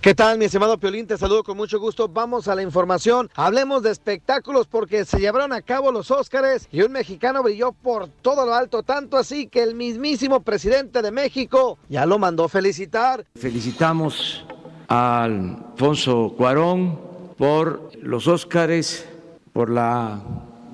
¿Qué 0.03 0.17
tal, 0.17 0.37
mi 0.37 0.47
estimado 0.47 0.79
Piolín? 0.79 1.07
Te 1.07 1.17
saludo 1.17 1.45
con 1.45 1.57
mucho 1.57 1.79
gusto. 1.79 2.09
Vamos 2.09 2.49
a 2.49 2.57
la 2.57 2.63
información. 2.63 3.31
Hablemos 3.37 3.85
de 3.85 3.93
espectáculos 3.93 4.67
porque 4.67 5.05
se 5.05 5.21
llevaron 5.21 5.53
a 5.53 5.63
cabo 5.63 5.93
los 5.93 6.11
Óscares 6.11 6.67
y 6.73 6.83
un 6.83 6.91
mexicano 6.91 7.41
brilló 7.41 7.71
por 7.71 8.09
todo 8.09 8.45
lo 8.45 8.53
alto, 8.53 8.83
tanto 8.83 9.17
así 9.17 9.47
que 9.47 9.63
el 9.63 9.77
mismísimo 9.77 10.41
presidente 10.41 11.03
de 11.03 11.13
México 11.13 11.79
ya 11.89 12.05
lo 12.05 12.19
mandó 12.19 12.49
felicitar. 12.49 13.25
Felicitamos 13.37 14.45
a 14.89 15.23
Alfonso 15.23 16.35
Cuarón 16.37 16.99
por 17.39 17.93
los 18.03 18.27
Óscares, 18.27 19.09
por 19.53 19.71
la 19.71 20.21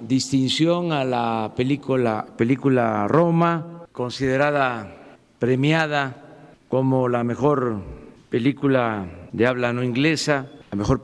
distinción 0.01 0.91
a 0.91 1.05
la 1.05 1.53
película, 1.55 2.25
película 2.38 3.07
Roma, 3.09 3.85
considerada 3.93 4.91
premiada 5.38 6.17
como 6.71 7.11
la 7.11 7.25
mejor 7.25 7.98
película 8.31 9.29
de 9.33 9.47
habla 9.47 9.73
no 9.73 9.83
inglesa, 9.83 10.51
la 10.71 10.77
mejor 10.77 11.01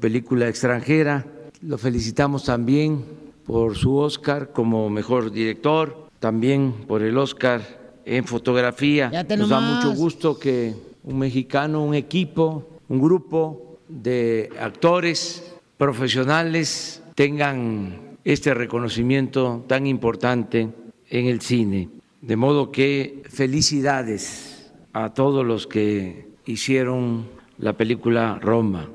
película 0.00 0.48
extranjera. 0.48 1.26
Lo 1.60 1.78
felicitamos 1.78 2.44
también 2.44 3.04
por 3.44 3.76
su 3.76 3.96
Oscar 3.96 4.52
como 4.52 4.88
mejor 4.88 5.30
director, 5.30 6.08
también 6.18 6.72
por 6.86 7.02
el 7.02 7.18
Oscar 7.18 7.62
en 8.04 8.24
fotografía. 8.24 9.10
Nos 9.36 9.48
da 9.48 9.60
mucho 9.60 9.94
gusto 9.94 10.38
que 10.38 10.74
un 11.04 11.18
mexicano, 11.18 11.84
un 11.84 11.94
equipo, 11.94 12.68
un 12.88 13.00
grupo 13.00 13.78
de 13.88 14.50
actores 14.60 15.54
profesionales 15.76 17.02
tengan 17.14 18.16
este 18.24 18.54
reconocimiento 18.54 19.64
tan 19.66 19.86
importante 19.86 20.68
en 21.10 21.26
el 21.26 21.40
cine. 21.40 21.88
De 22.20 22.36
modo 22.36 22.70
que 22.70 23.22
felicidades 23.28 24.72
a 24.92 25.12
todos 25.12 25.44
los 25.44 25.66
que 25.66 26.31
hicieron 26.46 27.28
la 27.58 27.72
película 27.74 28.38
Roma. 28.40 28.88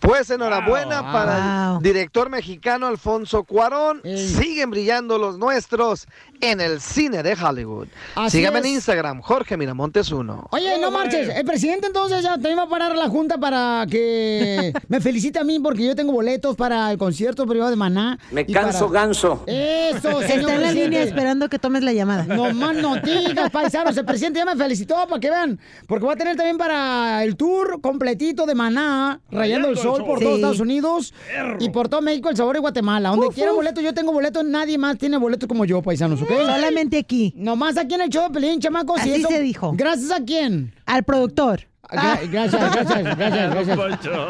Pues 0.00 0.28
enhorabuena 0.28 1.00
Wow. 1.00 1.12
para 1.12 1.76
el 1.76 1.82
director 1.82 2.28
mexicano 2.28 2.86
Alfonso 2.86 3.44
Cuarón. 3.44 4.02
Siguen 4.04 4.70
brillando 4.70 5.16
los 5.16 5.38
nuestros 5.38 6.06
en 6.50 6.60
el 6.60 6.80
cine 6.80 7.22
de 7.22 7.34
Hollywood. 7.34 7.88
Así 8.14 8.38
Sígame 8.38 8.58
es. 8.60 8.64
en 8.66 8.70
Instagram, 8.72 9.20
Jorge 9.22 9.56
Miramontes 9.56 10.10
1. 10.12 10.48
Oye, 10.50 10.78
no 10.80 10.90
marches, 10.90 11.28
el 11.34 11.44
presidente 11.44 11.86
entonces 11.86 12.22
ya 12.22 12.38
te 12.38 12.50
iba 12.50 12.62
a 12.62 12.68
parar 12.68 12.94
la 12.96 13.08
junta 13.08 13.38
para 13.38 13.86
que 13.90 14.72
me 14.88 15.00
felicite 15.00 15.38
a 15.38 15.44
mí 15.44 15.58
porque 15.60 15.84
yo 15.86 15.94
tengo 15.96 16.12
boletos 16.12 16.56
para 16.56 16.90
el 16.90 16.98
concierto 16.98 17.46
privado 17.46 17.70
de 17.70 17.76
Maná. 17.76 18.18
Me 18.30 18.42
y 18.42 18.52
canso 18.52 18.88
para- 18.88 19.00
ganso. 19.02 19.42
Eso, 19.46 20.20
señor 20.22 20.40
Está 20.40 20.54
en 20.54 20.62
la 20.62 20.72
línea 20.72 21.02
esperando 21.02 21.48
que 21.48 21.58
tomes 21.58 21.82
la 21.82 21.92
llamada. 21.92 22.24
No 22.24 22.52
más 22.52 22.76
no 22.76 22.96
digas, 22.96 23.50
paisanos. 23.50 23.96
El 23.96 24.04
presidente 24.04 24.38
ya 24.38 24.44
me 24.44 24.56
felicitó 24.56 24.94
para 25.08 25.20
que 25.20 25.30
vean. 25.30 25.58
Porque 25.86 26.06
va 26.06 26.12
a 26.12 26.16
tener 26.16 26.36
también 26.36 26.58
para 26.58 27.24
el 27.24 27.36
tour 27.36 27.80
completito 27.80 28.46
de 28.46 28.54
Maná, 28.54 29.20
rayando 29.30 29.68
el 29.68 29.76
sol 29.78 30.04
por 30.04 30.18
Sí. 30.18 30.24
todos 30.24 30.36
Estados 30.36 30.60
Unidos 30.60 31.14
y 31.60 31.70
por 31.70 31.88
todo 31.88 32.02
México, 32.02 32.28
El 32.30 32.36
Sabor 32.36 32.54
de 32.54 32.60
Guatemala. 32.60 33.10
Donde 33.10 33.28
quiera 33.34 33.52
boletos, 33.52 33.82
yo 33.82 33.94
tengo 33.94 34.12
boletos, 34.12 34.44
nadie 34.44 34.78
más 34.78 34.98
tiene 34.98 35.16
boletos 35.16 35.48
como 35.48 35.64
yo, 35.64 35.82
paisanos, 35.82 36.20
¿ok? 36.22 36.30
Solamente 36.38 36.98
aquí. 36.98 37.32
Nomás 37.36 37.76
aquí 37.76 37.94
en 37.94 38.02
el 38.02 38.08
show 38.10 38.24
de 38.24 38.30
Pelín, 38.30 38.60
chamacos. 38.60 38.98
y 38.98 39.10
Así 39.10 39.14
eso- 39.20 39.28
se 39.28 39.40
dijo. 39.40 39.72
¿Gracias 39.76 40.10
a 40.10 40.24
quién? 40.24 40.74
Al 40.86 41.02
productor. 41.04 41.60
Gra- 41.90 42.18
gracias, 42.30 42.72
gracias, 42.74 43.16
gracias, 43.16 43.50
gracias. 43.50 43.78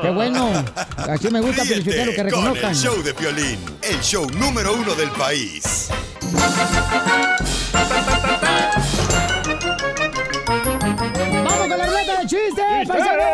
Qué 0.02 0.10
bueno. 0.10 0.50
Así 0.96 1.30
me 1.30 1.40
gusta, 1.40 1.62
Ríete 1.62 1.82
Felicitero, 1.82 2.10
que 2.10 2.16
con 2.16 2.24
reconozcan. 2.26 2.70
el 2.70 2.76
show 2.76 3.02
de 3.02 3.14
Piolín, 3.14 3.58
el 3.82 4.00
show 4.00 4.26
número 4.38 4.74
uno 4.74 4.94
del 4.94 5.10
país. 5.10 5.88
¡Vamos 10.34 11.68
con 11.68 11.78
la 11.78 11.86
ruleta 11.86 12.20
de 12.20 12.26
chistes, 12.26 12.88
paisanos! 12.88 13.24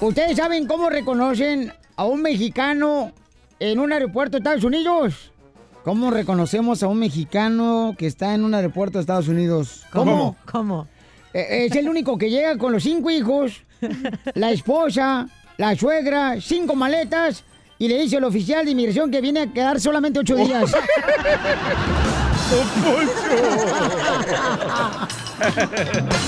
¿Ustedes 0.00 0.36
saben 0.36 0.66
cómo 0.66 0.90
reconocen 0.90 1.72
a 1.96 2.04
un 2.04 2.22
mexicano 2.22 3.12
en 3.72 3.78
un 3.78 3.92
aeropuerto 3.92 4.32
de 4.32 4.38
Estados 4.38 4.64
Unidos? 4.64 5.32
¿Cómo 5.84 6.10
reconocemos 6.10 6.82
a 6.82 6.88
un 6.88 6.98
mexicano 6.98 7.94
que 7.98 8.06
está 8.06 8.34
en 8.34 8.44
un 8.44 8.54
aeropuerto 8.54 8.98
de 8.98 9.02
Estados 9.02 9.28
Unidos? 9.28 9.84
¿Cómo? 9.92 10.36
¿Cómo? 10.50 10.88
Eh, 11.32 11.66
Es 11.66 11.76
el 11.76 11.88
único 11.88 12.16
que 12.16 12.30
llega 12.30 12.56
con 12.58 12.72
los 12.72 12.82
cinco 12.82 13.10
hijos, 13.10 13.62
la 14.34 14.50
esposa, 14.50 15.28
la 15.58 15.76
suegra, 15.76 16.40
cinco 16.40 16.74
maletas 16.74 17.44
y 17.78 17.88
le 17.88 18.00
dice 18.00 18.16
al 18.16 18.24
oficial 18.24 18.64
de 18.64 18.70
inmigración 18.70 19.10
que 19.10 19.20
viene 19.20 19.40
a 19.40 19.52
quedar 19.52 19.80
solamente 19.80 20.20
ocho 20.20 20.36
días. 20.36 20.70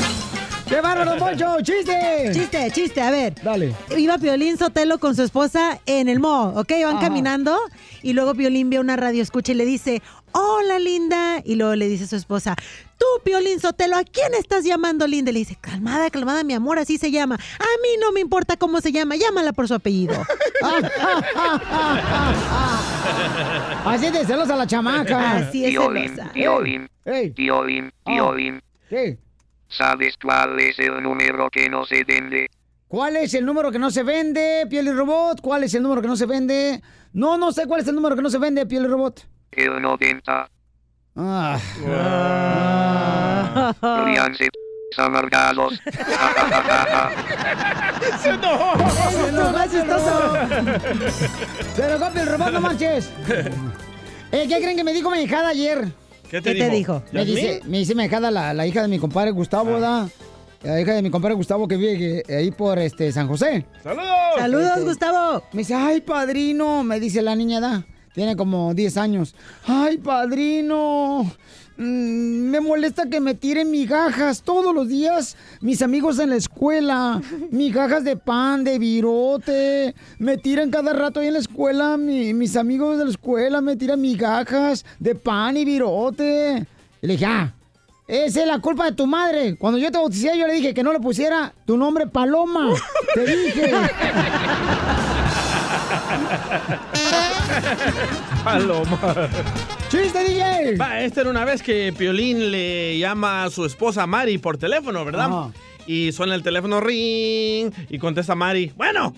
¡Qué 0.69 0.81
bárbaro, 0.81 1.17
Poncho! 1.19 1.57
¡Chiste! 1.63 2.31
Chiste, 2.33 2.71
chiste, 2.73 3.01
a 3.01 3.11
ver. 3.11 3.35
Dale. 3.43 3.73
Iba 3.97 4.19
Piolín 4.19 4.59
Sotelo 4.59 4.99
con 4.99 5.15
su 5.15 5.23
esposa 5.23 5.81
en 5.87 6.09
el 6.09 6.19
mall, 6.19 6.57
¿ok? 6.59 6.73
Van 6.85 6.97
Ajá. 6.97 7.07
caminando 7.07 7.57
y 8.03 8.13
luego 8.15 8.35
Piolín 8.35 8.69
ve 8.71 8.81
una 8.81 8.97
radio 8.97 9.23
escucha 9.23 9.53
y 9.53 9.55
le 9.55 9.65
dice, 9.65 10.03
hola 10.33 10.79
linda. 10.81 11.41
Y 11.45 11.55
luego 11.55 11.77
le 11.77 11.89
dice 11.89 12.05
a 12.05 12.07
su 12.09 12.17
esposa, 12.17 12.57
tú 12.99 13.07
Piolín 13.25 13.61
Sotelo, 13.61 13.97
¿a 13.97 14.03
quién 14.03 14.35
estás 14.35 14.65
llamando 14.65 15.07
linda? 15.07 15.31
Y 15.31 15.35
le 15.35 15.39
dice, 15.41 15.57
calmada, 15.61 16.11
calmada, 16.11 16.43
mi 16.43 16.55
amor, 16.55 16.81
así 16.81 16.99
se 16.99 17.13
llama. 17.13 17.37
A 17.37 17.65
mí 17.83 17.89
no 18.01 18.11
me 18.11 18.19
importa 18.21 18.57
cómo 18.57 18.81
se 18.81 18.91
llama, 18.91 19.15
llámala 19.15 19.53
por 19.53 19.69
su 19.69 19.75
apellido. 19.75 20.15
Así 23.85 24.11
de 24.11 24.25
celos 24.25 24.51
a 24.51 24.57
la 24.57 24.67
chamaca. 24.67 25.33
Así 25.37 25.65
es 25.65 25.71
Piolín, 25.71 26.09
celosa. 26.09 26.33
Piolín, 26.33 26.91
Ey. 27.05 27.31
Piolín, 27.31 27.93
Ah. 28.05 28.13
Piolín. 28.13 28.63
¿Qué? 28.89 29.19
¿Sabes 29.69 30.17
cuál 30.23 30.59
es 30.61 30.79
el 30.79 31.03
número 31.03 31.51
que 31.51 31.69
no 31.69 31.85
se 31.85 32.05
vende? 32.05 32.49
¿Cuál 32.89 33.17
es 33.17 33.35
el 33.35 33.45
número 33.45 33.73
que 33.73 33.79
no 33.79 33.91
se 33.91 34.03
vende, 34.03 34.67
Piel 34.71 34.87
y 34.87 34.93
Robot? 34.93 35.41
¿Cuál 35.41 35.65
es 35.65 35.75
el 35.75 35.83
número 35.83 36.01
que 36.01 36.09
no 36.09 36.17
se 36.17 36.27
vende? 36.27 36.81
No, 37.13 37.37
no 37.37 37.51
sé 37.53 37.67
cuál 37.67 37.81
es 37.81 37.89
el 37.89 37.97
número 37.97 38.15
que 38.15 38.23
no 38.23 38.31
se 38.31 38.39
vende, 38.39 38.65
Piel 38.67 38.85
y 38.85 38.89
Robot. 38.89 39.27
El 39.51 39.83
90. 39.83 40.51
Ah. 41.17 41.59
Ríanse. 44.05 44.49
Samargados. 44.95 45.75
¡Se 48.23 48.29
enojó! 48.31 48.79
¡Se 49.11 49.29
enojó, 49.29 49.59
es 49.59 49.71
chistoso! 49.73 50.33
¡Se 51.75 51.87
enojó, 51.87 52.07
el 52.19 52.27
robot, 52.27 52.53
no 52.53 52.61
manches! 52.61 53.11
Eh, 54.33 54.47
¿Qué 54.49 54.57
creen 54.57 54.77
que 54.77 54.83
me 54.83 54.93
dijo 54.93 55.09
mi 55.09 55.21
hijada 55.21 55.51
ayer? 55.51 55.87
¿Qué 56.31 56.41
te 56.41 56.55
¿Qué 56.55 56.61
te 56.61 56.71
dijo? 56.71 57.03
Me 57.13 57.25
dice, 57.25 57.61
me 57.67 57.79
dice 57.79 57.95
mi 57.95 58.05
hijada, 58.05 58.31
la, 58.31 58.53
la 58.53 58.67
hija 58.67 58.83
de 58.83 58.89
mi 58.89 58.99
compadre 58.99 59.31
Gustavo, 59.31 59.73
¿verdad? 59.75 60.09
La 60.63 60.81
hija 60.81 60.95
de 60.95 61.03
mi 61.03 61.11
compadre 61.11 61.35
Gustavo 61.35 61.69
que 61.69 61.77
vive 61.77 62.23
ahí 62.29 62.51
por 62.51 62.79
este 62.79 63.13
San 63.13 63.29
José. 63.29 63.67
¡Saludos! 63.83 64.07
Saludos, 64.39 64.85
Gustavo. 64.85 65.43
Me 65.53 65.59
dice, 65.59 65.75
ay, 65.75 66.01
padrino, 66.01 66.83
me 66.83 66.99
dice 66.99 67.23
la 67.23 67.37
niña, 67.37 67.61
da. 67.61 67.87
Tiene 68.15 68.35
como 68.35 68.73
10 68.75 68.97
años. 68.97 69.35
Ay, 69.67 69.99
padrino. 69.99 71.31
Mm, 71.79 72.51
me 72.51 72.61
molesta 72.61 73.09
que 73.09 73.21
me 73.21 73.35
tiren 73.35 73.71
migajas 73.71 74.43
todos 74.43 74.75
los 74.75 74.89
días. 74.89 75.37
Mis 75.61 75.83
amigos 75.83 76.19
en 76.19 76.31
la 76.31 76.37
escuela. 76.37 77.21
Migajas 77.51 78.05
de 78.05 78.17
pan, 78.17 78.65
de 78.65 78.79
virote. 78.79 79.95
Me 80.19 80.37
tiran 80.39 80.71
cada 80.71 80.93
rato 80.93 81.21
ahí 81.21 81.27
en 81.29 81.35
la 81.35 81.39
escuela. 81.41 81.97
mi- 81.97 82.35
mis 82.35 82.57
amigos 82.57 82.99
de 82.99 83.05
la 83.05 83.11
escuela 83.11 83.61
me 83.61 83.77
tiran 83.77 84.01
migajas 84.01 84.85
de 84.99 85.15
pan 85.15 85.57
y 85.57 85.65
virote. 85.65 86.67
Y 87.03 87.07
le 87.07 87.13
dije, 87.15 87.27
ah, 87.27 87.53
esa 88.09 88.41
es 88.43 88.47
la 88.47 88.61
culpa 88.61 88.85
de 88.87 88.93
tu 88.93 89.07
madre. 89.07 89.57
Cuando 89.57 89.79
yo 89.79 89.91
te 89.91 89.99
bauticé, 89.99 90.39
yo 90.39 90.47
le 90.47 90.55
dije 90.55 90.73
que 90.75 90.83
no 90.83 90.93
le 90.93 91.01
pusiera 91.01 91.53
tu 91.67 91.77
nombre 91.77 92.07
Paloma. 92.07 92.71
Te 93.15 93.27
dije. 93.27 93.73
Paloma. 98.45 98.99
¡Chiste, 99.89 100.25
DJ! 100.25 100.77
Va, 100.77 101.01
esta 101.01 101.23
era 101.23 101.31
una 101.31 101.45
vez 101.45 101.63
que 101.63 101.93
Piolín 101.97 102.51
le 102.51 102.99
llama 102.99 103.45
a 103.45 103.51
su 103.51 103.65
esposa 103.65 104.07
Mari 104.07 104.39
por 104.39 104.59
teléfono, 104.59 105.05
¿verdad? 105.05 105.51
Y 105.87 106.13
suena 106.13 106.35
el 106.35 106.43
teléfono 106.43 106.81
ring 106.81 107.73
y 107.89 107.99
contesta 107.99 108.35
Mari, 108.35 108.73
bueno. 108.77 109.15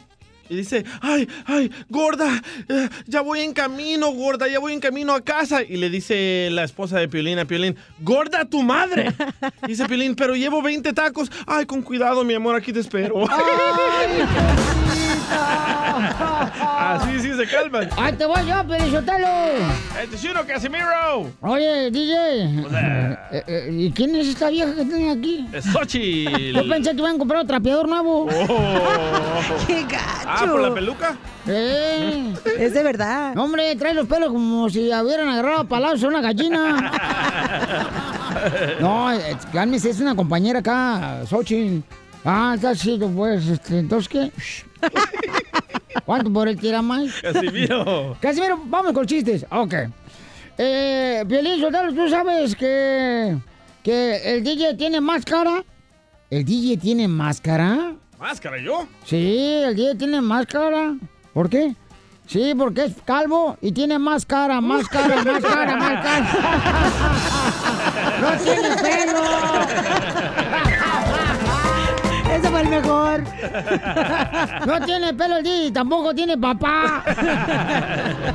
Y 0.51 0.57
dice, 0.57 0.83
ay, 1.03 1.29
ay, 1.44 1.70
gorda, 1.90 2.42
eh, 2.68 2.88
ya 3.07 3.20
voy 3.20 3.40
en 3.40 3.53
camino, 3.53 4.12
gorda, 4.12 4.48
ya 4.48 4.59
voy 4.59 4.72
en 4.72 4.81
camino 4.81 5.14
a 5.14 5.20
casa. 5.20 5.62
Y 5.62 5.77
le 5.77 5.90
dice 5.90 6.48
la 6.51 6.64
esposa 6.64 6.98
de 6.98 7.09
Piolín 7.09 7.38
a 7.38 7.44
Piolín, 7.44 7.77
gorda 8.01 8.46
tu 8.46 8.62
madre. 8.62 9.12
Dice 9.66 9.87
Piolín, 9.87 10.14
pero 10.14 10.35
llevo 10.35 10.62
20 10.62 10.90
tacos. 10.94 11.31
Ay, 11.46 11.66
con 11.66 11.83
cuidado, 11.83 12.24
mi 12.24 12.33
amor, 12.33 12.57
aquí 12.57 12.72
te 12.72 12.81
espero. 12.81 13.27
Así 16.78 17.20
sí 17.20 17.34
se 17.34 17.46
calman. 17.46 17.88
¡Ay, 17.96 18.12
te 18.14 18.24
voy 18.26 18.46
yo, 18.46 18.66
Pelizotelo! 18.66 19.26
¡Este 20.02 20.16
es 20.16 20.24
uno, 20.24 20.40
Casimiro! 20.46 21.30
Oye, 21.42 21.90
DJ. 21.90 22.64
Hola. 22.64 23.28
eh, 23.32 23.42
eh, 23.46 23.68
¿Y 23.72 23.90
quién 23.92 24.14
es 24.16 24.28
esta 24.28 24.48
vieja 24.48 24.74
que 24.74 24.84
tiene 24.84 25.10
aquí? 25.10 25.46
Es 25.52 25.64
Xochitl. 25.66 26.54
Yo 26.54 26.68
pensé 26.68 26.90
que 26.92 26.96
iban 26.98 27.16
a 27.16 27.18
comprar 27.18 27.40
un 27.42 27.46
trapeador 27.46 27.88
nuevo. 27.88 28.26
¡Qué 29.66 29.82
gacho! 29.82 30.26
Ah, 30.26 30.46
¿por 30.50 30.60
la 30.60 30.74
peluca? 30.74 31.16
Eh. 31.46 32.34
Es 32.58 32.74
de 32.74 32.82
verdad. 32.82 33.34
No, 33.34 33.44
hombre, 33.44 33.74
trae 33.76 33.94
los 33.94 34.06
pelos 34.06 34.30
como 34.32 34.68
si 34.70 34.88
hubieran 34.92 35.28
agarrado 35.28 35.60
a 35.60 35.64
palazos 35.64 36.04
a 36.04 36.08
una 36.08 36.20
gallina. 36.20 36.92
No, 38.80 39.08
cálmese, 39.52 39.90
es 39.90 39.98
una 40.00 40.14
compañera 40.14 40.60
acá, 40.60 41.22
Xochitl. 41.28 41.82
Ah, 42.24 42.52
está 42.54 42.74
chido, 42.74 43.08
pues. 43.10 43.46
Este, 43.48 43.80
¿Entonces 43.80 44.08
qué? 44.08 44.30
Shh. 44.38 44.67
¿Cuánto 46.04 46.32
por 46.32 46.48
el 46.48 46.58
tiramay? 46.58 47.10
Casimiro. 47.22 48.16
Casimiro, 48.20 48.60
vamos 48.64 48.92
con 48.92 49.06
chistes. 49.06 49.44
Ok. 49.50 49.74
Eh, 50.56 51.24
Sotelo, 51.60 51.94
¿tú 51.94 52.08
sabes 52.08 52.56
que, 52.56 53.36
que 53.82 54.34
el 54.34 54.42
DJ 54.42 54.74
tiene 54.74 55.00
máscara? 55.00 55.62
¿El 56.30 56.44
DJ 56.44 56.76
tiene 56.78 57.06
máscara? 57.06 57.94
¿Máscara 58.18 58.58
yo? 58.58 58.88
Sí, 59.04 59.62
el 59.64 59.76
DJ 59.76 59.94
tiene 59.94 60.20
máscara. 60.20 60.96
¿Por 61.32 61.48
qué? 61.48 61.74
Sí, 62.26 62.52
porque 62.58 62.84
es 62.84 62.94
calvo 63.04 63.56
y 63.62 63.72
tiene 63.72 63.98
más 63.98 64.26
cara, 64.26 64.60
más 64.60 64.86
cara, 64.88 65.24
más 65.24 65.42
cara, 65.42 65.76
más 65.76 66.04
cara. 66.04 66.28
¡No 68.20 68.30
tiene 68.44 68.76
pelo! 68.76 70.08
Mejor. 72.68 73.24
No 74.66 74.81
tiene 74.85 75.14
pelo 75.14 75.38
el 75.38 75.44
DJ, 75.44 75.72
tampoco 75.72 76.14
tiene 76.14 76.37
papá. 76.37 77.04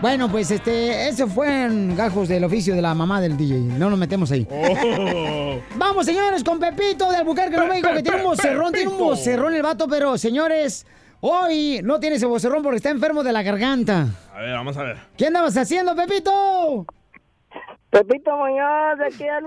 Bueno, 0.00 0.30
pues 0.30 0.50
este, 0.50 1.08
ese 1.08 1.26
fue 1.26 1.64
en 1.64 1.94
gajos 1.94 2.26
del 2.26 2.42
oficio 2.44 2.74
de 2.74 2.80
la 2.80 2.94
mamá 2.94 3.20
del 3.20 3.36
DJ. 3.36 3.58
No 3.78 3.90
nos 3.90 3.98
metemos 3.98 4.30
ahí. 4.32 4.48
Oh. 4.50 5.58
Vamos, 5.76 6.06
señores, 6.06 6.42
con 6.42 6.58
Pepito 6.58 7.10
de 7.10 7.18
Albuquerque, 7.18 7.56
Nuevo 7.56 7.68
México, 7.68 7.90
que 7.92 8.02
tiene 8.02 8.16
un 8.16 8.24
vocerrón, 8.24 8.72
tiene 8.72 8.88
un 8.88 8.96
vocerrón 8.96 9.52
el 9.52 9.62
vato, 9.62 9.86
pero 9.88 10.16
señores, 10.16 10.86
hoy 11.20 11.82
no 11.84 12.00
tiene 12.00 12.16
ese 12.16 12.24
vocerrón 12.24 12.62
porque 12.62 12.76
está 12.78 12.88
enfermo 12.88 13.22
de 13.22 13.32
la 13.34 13.42
garganta. 13.42 14.06
A 14.34 14.40
ver, 14.40 14.54
vamos 14.54 14.74
a 14.78 14.84
ver. 14.84 14.96
¿Qué 15.18 15.26
andabas 15.26 15.54
haciendo, 15.58 15.94
Pepito? 15.94 16.86
Pepito 17.90 18.36
Muñoz, 18.36 18.98
de 18.98 19.06
aquí 19.06 19.26
al 19.26 19.44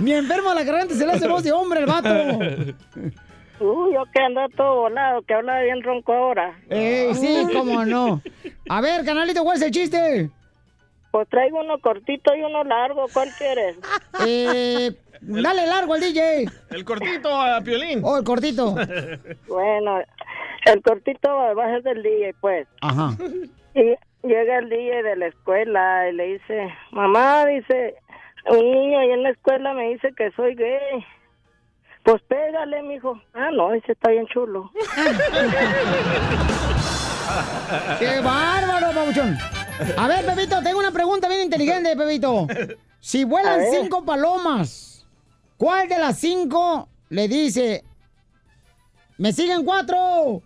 Ni 0.00 0.12
enfermo 0.14 0.50
de 0.50 0.54
la 0.54 0.64
garganta 0.64 0.94
se 0.94 1.06
le 1.06 1.12
hace 1.12 1.26
voz 1.26 1.42
de 1.42 1.52
hombre 1.52 1.80
el 1.80 1.86
vato. 1.86 2.10
Uy, 3.60 3.94
yo 3.94 4.04
que 4.12 4.20
ando 4.20 4.46
todo 4.54 4.82
volado, 4.82 5.22
que 5.22 5.32
habla 5.32 5.62
bien 5.62 5.82
ronco 5.82 6.12
ahora. 6.12 6.54
Ey, 6.68 7.14
sí, 7.14 7.46
cómo 7.50 7.86
no. 7.86 8.20
A 8.68 8.82
ver, 8.82 9.06
canalito, 9.06 9.42
¿cuál 9.42 9.56
es 9.56 9.62
el 9.62 9.70
chiste? 9.70 10.30
Pues 11.10 11.26
traigo 11.30 11.60
uno 11.60 11.78
cortito 11.78 12.34
y 12.36 12.42
uno 12.42 12.62
largo, 12.64 13.06
¿cuál 13.14 13.30
quieres? 13.38 13.76
Eh, 14.26 14.92
dale 15.22 15.66
largo 15.66 15.94
al 15.94 16.00
DJ. 16.00 16.46
El 16.70 16.84
cortito 16.84 17.30
a 17.40 17.62
Piolín. 17.62 18.00
Oh, 18.04 18.18
el 18.18 18.24
cortito. 18.24 18.74
Bueno, 19.48 19.98
el 20.66 20.82
cortito 20.82 21.34
va 21.56 21.64
a 21.64 21.70
ser 21.70 21.82
del 21.84 22.02
DJ, 22.02 22.34
pues. 22.38 22.68
Ajá. 22.82 23.16
Y 23.74 23.94
llega 24.26 24.58
el 24.58 24.68
DJ 24.68 25.02
de 25.02 25.16
la 25.16 25.26
escuela 25.26 26.08
y 26.08 26.12
le 26.12 26.24
dice, 26.34 26.74
mamá, 26.90 27.46
dice, 27.46 27.96
un 28.48 28.70
niño 28.70 28.98
ahí 28.98 29.10
en 29.10 29.22
la 29.22 29.30
escuela 29.30 29.72
me 29.74 29.90
dice 29.90 30.12
que 30.16 30.30
soy 30.32 30.54
gay. 30.54 31.04
Pues 32.02 32.22
pégale, 32.22 32.82
mijo. 32.82 33.20
Ah, 33.34 33.50
no, 33.52 33.72
ese 33.72 33.92
está 33.92 34.10
bien 34.10 34.26
chulo. 34.28 34.70
¡Qué 37.98 38.20
bárbaro, 38.20 38.92
pabuchón! 38.94 39.36
A 39.98 40.06
ver, 40.06 40.24
Pepito, 40.24 40.62
tengo 40.62 40.78
una 40.78 40.92
pregunta 40.92 41.28
bien 41.28 41.42
inteligente, 41.42 41.96
Pepito. 41.96 42.46
Si 43.00 43.24
vuelan 43.24 43.60
cinco 43.70 44.04
palomas, 44.04 45.06
¿cuál 45.56 45.88
de 45.88 45.98
las 45.98 46.18
cinco 46.18 46.88
le 47.08 47.28
dice, 47.28 47.84
me 49.18 49.32
siguen 49.32 49.64
cuatro? 49.64 50.42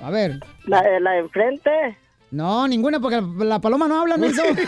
A 0.00 0.10
ver. 0.10 0.40
¿La 0.66 0.82
de 0.82 1.00
la 1.00 1.12
de 1.12 1.18
enfrente? 1.20 1.96
No, 2.34 2.66
ninguna, 2.66 2.98
porque 2.98 3.20
la, 3.20 3.44
la 3.44 3.60
paloma 3.60 3.86
no 3.86 4.00
habla, 4.00 4.16
menso. 4.16 4.42
Pero 4.42 4.58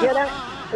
si 0.00 0.06
era, 0.06 0.26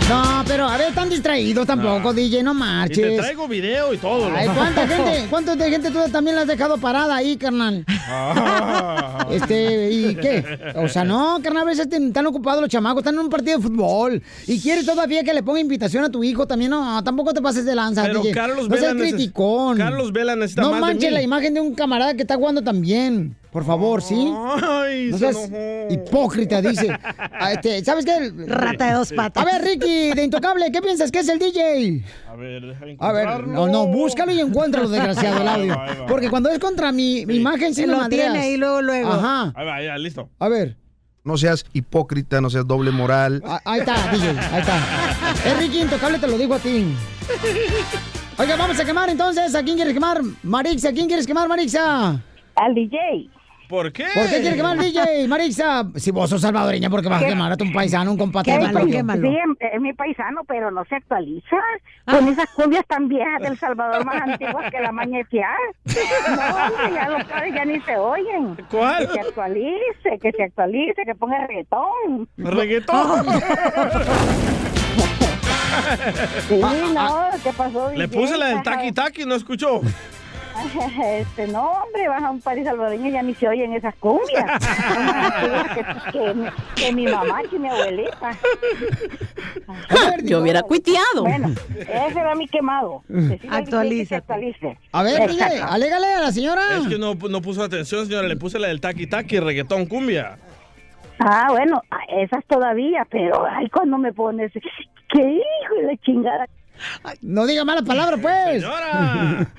No, 0.10 0.44
pero 0.48 0.68
a 0.68 0.78
ver, 0.78 0.90
están 0.90 1.10
distraídos 1.10 1.66
tampoco, 1.66 2.14
DJ, 2.14 2.44
no 2.44 2.52
Y 2.52 2.54
te 2.54 2.60
marches. 2.60 3.18
traigo 3.18 3.48
video 3.48 3.94
y 3.94 3.98
todo, 3.98 4.30
Ay. 4.36 4.48
¿cuánta 4.54 4.88
gente, 4.88 5.26
¿Cuánta 5.30 5.56
de 5.56 5.70
gente 5.70 5.90
tú 5.90 6.00
también 6.12 6.36
la 6.36 6.44
has 6.44 6.48
dejado 6.48 6.78
parada 6.78 7.16
ahí, 7.16 7.38
carnal? 7.38 7.84
Ah. 8.08 9.26
Este, 9.32 9.90
¿y 9.92 10.16
qué? 10.16 10.74
O 10.76 10.88
sea, 10.88 11.04
no, 11.04 11.40
carnal, 11.42 11.64
a 11.64 11.66
veces 11.66 11.88
están 11.92 12.28
ocupados 12.28 12.62
los 12.62 12.70
chamacos, 12.70 13.00
están 13.02 13.16
en 13.16 13.22
un 13.22 13.30
partido 13.30 13.58
de 13.58 13.64
fútbol. 13.64 14.22
Y 14.46 14.60
quieres 14.62 14.86
todavía 14.86 15.24
que 15.24 15.34
le 15.34 15.42
ponga 15.42 15.60
invitación 15.60 16.04
a 16.04 16.10
tu 16.10 16.24
hijo 16.24 16.46
también. 16.46 16.70
No, 16.72 17.04
tampoco 17.04 17.34
te 17.34 17.42
pases 17.42 17.66
de 17.66 17.74
lanza, 17.74 18.04
Pero 18.04 18.22
DJ. 18.22 18.32
Carlos 18.34 18.70
no 18.70 18.76
Vela 18.76 18.92
seas 18.92 18.94
criticón. 19.02 19.78
Carlos 19.78 20.12
Vela 20.14 20.36
necesita 20.36 20.62
No 20.62 20.70
más 20.72 20.80
de 20.82 20.86
manches 20.86 21.10
mí. 21.10 21.14
la 21.16 21.22
imagen 21.24 21.54
de 21.56 21.62
un 21.62 21.74
camarada 21.74 22.14
que 22.14 22.22
está 22.22 22.36
jugando 22.36 22.62
también. 22.62 23.36
Por 23.56 23.64
favor, 23.64 24.02
¿sí? 24.02 24.34
Ay, 24.70 25.12
no 25.12 25.18
seas 25.18 25.50
hipócrita, 25.90 26.62
dice. 26.62 26.90
Ah, 27.32 27.54
este, 27.54 27.86
¿Sabes 27.86 28.04
qué? 28.04 28.30
Rata 28.48 28.88
de 28.88 28.94
dos 28.96 29.14
patas. 29.14 29.42
A 29.42 29.46
ver, 29.46 29.64
Ricky, 29.64 30.12
de 30.12 30.26
Intocable, 30.26 30.70
¿qué 30.74 30.82
piensas 30.82 31.10
que 31.10 31.20
es 31.20 31.30
el 31.30 31.40
DJ? 31.40 32.04
A 32.28 32.36
ver, 32.36 32.62
deja 32.64 32.86
A 33.00 33.12
ver, 33.14 33.48
no, 33.48 33.66
no, 33.68 33.88
búscalo 33.88 34.34
y 34.34 34.42
encuéntralo, 34.42 34.90
desgraciado, 34.90 35.42
el 35.42 35.48
audio. 35.48 35.72
Ahí 35.72 35.78
va, 35.80 35.86
ahí 35.86 36.00
va. 36.02 36.06
Porque 36.06 36.30
cuando 36.30 36.50
es 36.50 36.60
contra 36.60 36.92
mi, 36.92 37.26
mi 37.26 37.36
imagen, 37.36 37.74
sí 37.74 37.86
lo 37.86 37.96
madreas. 37.96 38.34
tiene 38.34 38.46
ahí 38.46 38.58
luego, 38.58 38.82
luego. 38.82 39.14
Ajá. 39.14 39.54
Ahí 39.56 39.66
va, 39.66 39.82
ya, 39.82 39.98
listo. 39.98 40.30
A 40.38 40.50
ver. 40.50 40.76
No 41.24 41.38
seas 41.38 41.66
hipócrita, 41.72 42.42
no 42.42 42.50
seas 42.50 42.68
doble 42.68 42.92
moral. 42.92 43.42
Ah, 43.46 43.62
Ahí 43.64 43.80
está, 43.80 43.96
DJ, 44.12 44.38
ahí 44.52 44.60
está. 44.60 44.78
Es 45.46 45.58
Ricky 45.58 45.80
Intocable, 45.80 46.20
te 46.20 46.28
lo 46.28 46.38
digo 46.38 46.56
a 46.56 46.60
ti. 46.60 46.94
Oiga, 48.38 48.58
vamos 48.58 48.78
a 48.82 48.84
quemar 48.84 49.10
entonces. 49.10 49.56
¿A 49.56 49.64
quién 49.64 49.78
quieres 49.78 49.94
quemar? 49.94 50.20
Marixa, 50.44 50.90
¿a 50.90 50.92
quién 50.92 51.08
quieres 51.08 51.26
quemar, 51.26 51.48
Marixa? 51.48 52.22
Al 52.58 52.76
DJ. 52.76 53.30
¿Por 53.68 53.92
qué? 53.92 54.06
¿Por 54.14 54.24
qué 54.24 54.42
quieres 54.42 54.56
quemar 54.56 54.74
al 54.74 54.80
DJ, 54.80 55.28
Marixa? 55.28 55.86
Si 55.96 56.12
vos 56.12 56.30
sos 56.30 56.42
salvadoreña, 56.42 56.90
¿por 56.90 57.02
qué 57.02 57.10
vas 57.10 57.22
a 57.22 57.26
¿Qué? 57.26 57.32
quemar 57.32 57.52
a 57.52 57.58
tu 57.58 57.72
paisano, 57.72 58.12
un 58.12 58.18
compatriota 58.18 58.68
Quémalo, 58.68 58.88
quémalo. 58.88 59.30
Sí, 59.30 59.38
es, 59.60 59.82
mi 59.82 59.94
paisano, 59.94 60.44
pero 60.48 60.70
no 60.72 60.86
se 60.86 60.96
actualiza. 60.96 61.58
Con 62.06 62.28
esas 62.28 62.50
cumbias 62.52 62.86
tan 62.88 63.08
viejas 63.08 63.42
del 63.42 63.58
Salvador 63.58 64.06
más 64.06 64.22
antiguas 64.22 64.72
que 64.72 64.80
la 64.80 64.92
fiar. 65.30 65.58
No, 65.86 66.94
ya 66.94 67.10
los 67.10 67.24
padres 67.26 67.54
ya 67.56 67.66
ni 67.66 67.80
se 67.82 67.98
oyen. 67.98 68.56
¿Cuál? 68.70 69.08
Que 69.08 69.14
se 69.14 69.20
actualice, 69.22 70.20
que 70.22 70.32
se 70.32 70.44
actualice, 70.44 71.02
que 71.06 71.16
ponga 71.16 71.48
reggaetón. 71.48 72.30
¿Reggaetón? 72.38 73.26
Sí, 76.48 76.62
no, 76.94 77.28
¿qué 77.44 77.52
pasó? 77.52 77.92
Le 77.92 78.08
DJ? 78.08 78.18
puse 78.18 78.38
la 78.38 78.48
del 78.48 78.64
taqui 78.64 78.92
taqui, 78.94 79.26
¿no 79.26 79.36
escuchó? 79.36 79.82
Este, 81.06 81.48
no, 81.48 81.72
hombre, 81.72 82.08
vas 82.08 82.24
a 82.24 82.32
un 82.32 82.42
país 82.42 82.66
salvadoreño 82.66 83.08
y 83.08 83.12
ya 83.12 83.22
ni 83.22 83.34
se 83.36 83.48
oyen 83.48 83.74
esas 83.74 83.96
cumbias. 83.96 84.46
Que, 86.12 86.12
que, 86.12 86.52
que 86.76 86.94
mi 86.94 87.08
mamá, 87.08 87.42
que 87.50 87.60
mi 87.60 87.70
abuelita. 87.70 88.32
Yo 90.24 90.42
hubiera 90.42 90.62
cuiteado. 90.64 91.22
Bueno, 91.24 91.50
ese 91.80 92.20
era 92.20 92.36
mi 92.36 92.48
quemado. 92.48 93.04
Que 93.08 93.40
se 93.40 94.16
actualice. 94.16 94.78
A 94.92 95.04
ver, 95.04 95.22
Exacto. 95.22 95.66
alégale 95.70 96.08
a 96.08 96.22
la 96.22 96.32
señora. 96.32 96.78
Es 96.78 96.88
que 96.88 96.98
no, 96.98 97.16
no 97.16 97.42
puso 97.42 97.64
atención, 97.64 98.06
señora. 98.06 98.28
Le 98.28 98.38
puse 98.38 98.60
la 98.60 98.68
del 98.68 98.82
taqui 98.82 99.08
taqui, 99.08 99.40
reggaetón, 99.40 99.86
cumbia. 99.86 100.38
Ah, 101.20 101.48
bueno, 101.50 101.82
ah, 101.92 102.00
esas 102.18 102.44
todavía, 102.46 103.08
pero 103.10 103.46
ay, 103.50 103.70
cuando 103.70 103.98
me 103.98 104.12
pones, 104.12 104.52
qué 104.52 105.22
hijo 105.22 105.88
de 105.88 105.98
chingada. 106.00 106.48
No 107.22 107.46
diga 107.46 107.64
malas 107.66 107.84
palabras, 107.84 108.20
pues. 108.22 108.62
Señora. 108.62 109.48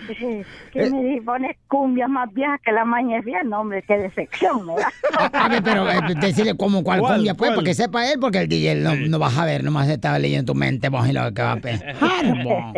Que 0.72 0.90
me 0.90 1.22
pones 1.22 1.56
cumbias 1.68 2.08
más 2.08 2.32
viejas 2.34 2.60
que 2.62 2.70
la 2.70 2.84
maña 2.84 3.20
vieja, 3.22 3.42
no, 3.44 3.60
hombre, 3.60 3.82
qué 3.86 3.96
decepción, 3.96 4.66
¿verdad? 4.66 4.88
A 5.32 5.48
ver, 5.48 5.62
pero 5.62 5.90
eh, 5.90 6.00
decirle 6.20 6.54
como 6.54 6.84
cuál, 6.84 7.00
¿Cuál, 7.00 7.14
cumbia, 7.14 7.32
pues, 7.32 7.48
cuál? 7.48 7.56
para 7.56 7.64
que 7.64 7.74
sepa 7.74 8.12
él, 8.12 8.18
porque 8.20 8.40
el 8.40 8.48
DJ 8.48 8.74
no, 8.76 8.94
no 8.94 9.18
vas 9.18 9.38
a 9.38 9.46
ver, 9.46 9.64
nomás 9.64 9.88
estaba 9.88 10.18
leyendo 10.18 10.52
tu 10.52 10.58
mente, 10.58 10.90
vos 10.90 11.08
y 11.08 11.12
lo 11.12 11.32
que 11.32 11.42
va 11.42 11.52
a 11.52 11.56
pensar. 11.56 11.94
vos. 12.44 12.74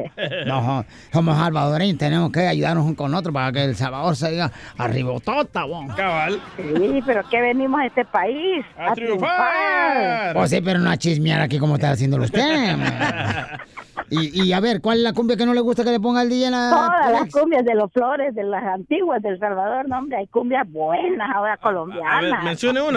No, 0.46 0.84
somos 1.12 1.36
salvadoreños, 1.36 1.98
tenemos 1.98 2.30
que 2.30 2.46
ayudarnos 2.46 2.84
unos 2.84 2.96
con 2.96 3.14
otros 3.14 3.34
para 3.34 3.50
que 3.50 3.64
El 3.64 3.74
Salvador 3.74 4.14
se 4.14 4.30
diga 4.30 4.52
arribotota, 4.76 5.64
vos. 5.64 5.92
Cabal. 5.96 6.40
Sí, 6.56 7.02
pero 7.04 7.28
que 7.28 7.40
venimos 7.40 7.80
a 7.80 7.86
este 7.86 8.04
país 8.04 8.64
a, 8.76 8.94
triunfar. 8.94 10.34
Pues 10.34 10.50
sí, 10.50 10.60
pero 10.60 10.78
no 10.78 10.90
a 10.90 10.96
chismear 10.96 11.40
aquí 11.40 11.58
como 11.58 11.74
está 11.74 11.90
haciendo 11.90 12.18
usted. 12.18 12.76
Y, 14.10 14.42
y 14.44 14.52
a 14.52 14.60
ver, 14.60 14.80
¿cuál 14.80 14.98
es 14.98 15.02
la 15.04 15.12
cumbia 15.12 15.36
que 15.36 15.46
no 15.46 15.54
le 15.54 15.60
gusta 15.60 15.84
que 15.84 15.90
le 15.90 16.00
ponga 16.00 16.22
el 16.22 16.28
DJ 16.28 16.46
en 16.46 16.52
la... 16.52 16.70
Todas 16.70 17.12
las 17.22 17.32
cumbias 17.32 17.64
de 17.64 17.74
los 17.74 17.92
flores, 17.92 18.34
de 18.34 18.44
las 18.44 18.64
antiguas 18.64 19.22
del 19.22 19.38
Salvador, 19.38 19.88
no, 19.88 19.98
hombre, 19.98 20.18
hay 20.18 20.26
cumbias 20.28 20.70
buenas 20.70 21.28
ahora 21.34 21.56
colombianas. 21.58 22.44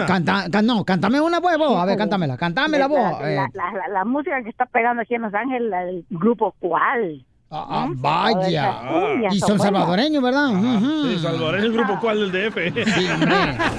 Canta, 0.06 0.44
can- 0.50 0.66
no, 0.66 0.84
cántame 0.84 1.20
una, 1.20 1.40
pues, 1.40 1.58
vos. 1.58 1.76
A 1.78 1.84
ver, 1.84 1.96
cántamela, 1.98 2.36
cántamela, 2.36 2.86
vos. 2.86 2.98
La, 2.98 3.30
Eh, 3.30 3.36
la, 3.36 3.48
la- 3.52 3.72
la- 3.78 3.88
la 3.88 4.04
música 4.04 4.42
que 4.42 4.48
está 4.50 4.66
pegando 4.66 5.02
aquí 5.02 5.14
en 5.14 5.22
Los 5.22 5.34
Ángeles, 5.34 5.68
la 5.70 5.84
del 5.84 6.04
grupo 6.10 6.54
Cuál. 6.58 7.24
Ah, 7.52 7.86
¿Mm? 7.88 8.00
vaya. 8.00 8.80
Cumbias 8.88 9.34
Y 9.34 9.40
son 9.40 9.58
salvadoreños, 9.58 10.22
¿verdad? 10.22 10.48
Ujú. 10.48 11.08
Sí, 11.08 11.18
salvadoreño, 11.18 11.66
el 11.66 11.72
grupo 11.72 12.00
cuál 12.00 12.32
del 12.32 12.50
DF. 12.50 12.56
Sí. 12.74 12.82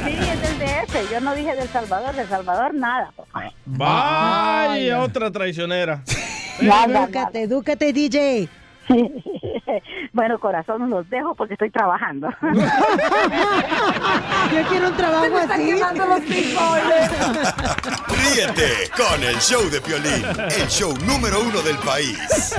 Sí, 0.03 0.17
es 0.29 0.41
del 0.41 0.59
DF. 0.59 1.11
Yo 1.11 1.21
no 1.21 1.33
dije 1.33 1.55
del 1.55 1.67
Salvador, 1.67 2.15
del 2.15 2.27
Salvador 2.27 2.73
nada. 2.73 3.11
Vaya, 3.65 5.01
otra 5.01 5.31
traicionera. 5.31 6.03
Edúcate, 6.59 7.41
edúcate, 7.43 7.93
DJ. 7.93 8.49
bueno, 10.13 10.39
corazón, 10.39 10.89
los 10.89 11.09
dejo 11.09 11.35
porque 11.35 11.53
estoy 11.53 11.69
trabajando. 11.71 12.29
Yo 14.53 14.63
quiero 14.69 14.89
un 14.89 14.97
trabajo 14.97 15.25
me 15.29 15.41
están 15.41 15.61
así. 15.61 15.71
los 15.95 16.19
Ríete 18.17 18.89
con 18.95 19.23
el 19.23 19.37
show 19.37 19.69
de 19.69 19.79
Piolín, 19.81 20.25
el 20.37 20.67
show 20.67 20.93
número 21.05 21.41
uno 21.41 21.61
del 21.61 21.77
país. 21.77 22.53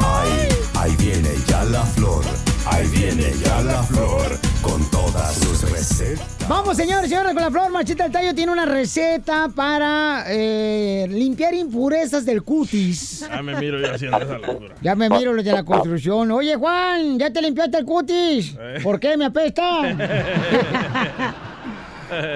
Ahí, 0.00 0.48
ahí 0.74 0.96
viene 0.96 1.30
ya 1.46 1.64
la 1.64 1.82
flor, 1.84 2.24
ahí 2.66 2.86
viene 2.88 3.32
ya 3.44 3.60
la 3.62 3.82
flor, 3.82 4.38
con 4.62 4.82
todas 4.90 5.34
sus 5.34 5.70
recetas. 5.70 6.26
Vamos, 6.48 6.76
señores, 6.76 7.10
señores, 7.10 7.34
con 7.34 7.42
la 7.42 7.50
flor 7.50 7.70
Marchita 7.70 8.04
del 8.04 8.12
Tallo 8.12 8.34
tiene 8.34 8.52
una 8.52 8.64
receta 8.64 9.48
para 9.54 10.24
eh, 10.28 11.06
limpiar 11.10 11.52
impurezas 11.54 12.24
del 12.24 12.42
cutis. 12.42 13.26
Ah, 13.30 13.42
me 13.42 13.54
miro 13.60 13.78
yo 13.78 13.92
haciendo 13.94 14.16
esa 14.18 14.38
locura. 14.38 14.74
Ya 14.80 14.94
me 14.94 15.10
miro 15.10 15.34
los 15.34 15.44
de 15.44 15.52
la 15.52 15.62
construcción. 15.62 16.30
Oye, 16.30 16.56
Juan, 16.56 17.18
¿ya 17.18 17.30
te 17.30 17.42
limpiaste 17.42 17.78
el 17.78 17.84
cutis? 17.84 18.54
Eh. 18.58 18.80
¿Por 18.82 18.98
qué 18.98 19.16
me 19.16 19.26
apesta? 19.26 19.82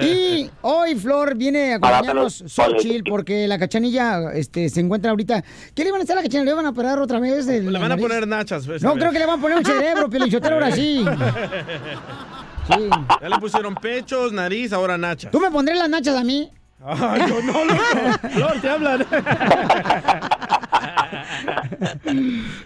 Y 0.01 0.49
hoy 0.61 0.95
Flor 0.95 1.35
viene 1.35 1.73
a 1.73 1.75
acompañarnos 1.77 2.43
Xochitl 2.47 3.09
porque 3.09 3.47
la 3.47 3.57
cachanilla 3.57 4.31
este, 4.33 4.69
se 4.69 4.79
encuentra 4.81 5.11
ahorita. 5.11 5.43
¿Qué 5.73 5.83
le 5.83 5.91
van 5.91 6.01
a 6.01 6.03
hacer 6.03 6.13
a 6.13 6.21
la 6.21 6.23
cachanilla? 6.23 6.51
¿Le 6.51 6.53
van 6.53 6.65
a 6.65 6.69
operar 6.69 6.99
otra 6.99 7.19
vez? 7.19 7.45
Le 7.47 7.79
van 7.79 7.91
a 7.91 7.97
poner 7.97 8.27
nachas. 8.27 8.67
esta 8.67 8.87
No, 8.87 8.95
creo 8.95 9.11
que 9.11 9.19
le 9.19 9.25
van 9.25 9.39
a 9.39 9.41
poner 9.41 9.57
un 9.57 9.65
cerebro, 9.65 10.09
Pielichotero, 10.09 10.55
ahora 10.55 10.71
sí. 10.71 11.05
Sí. 12.65 12.89
Ya 13.21 13.27
le 13.27 13.37
pusieron 13.39 13.75
pechos, 13.75 14.31
nariz, 14.31 14.71
ahora 14.71 14.97
nachas. 14.97 15.31
¿Tú 15.31 15.39
me 15.41 15.51
pondré 15.51 15.75
las 15.75 15.89
nachas 15.89 16.15
a 16.15 16.23
mí? 16.23 16.49
Ay, 16.85 17.21
no, 17.27 17.41
no, 17.41 17.65
loco. 17.65 17.83
Flor, 18.31 18.61
te 18.61 18.69
hablan. 18.69 19.05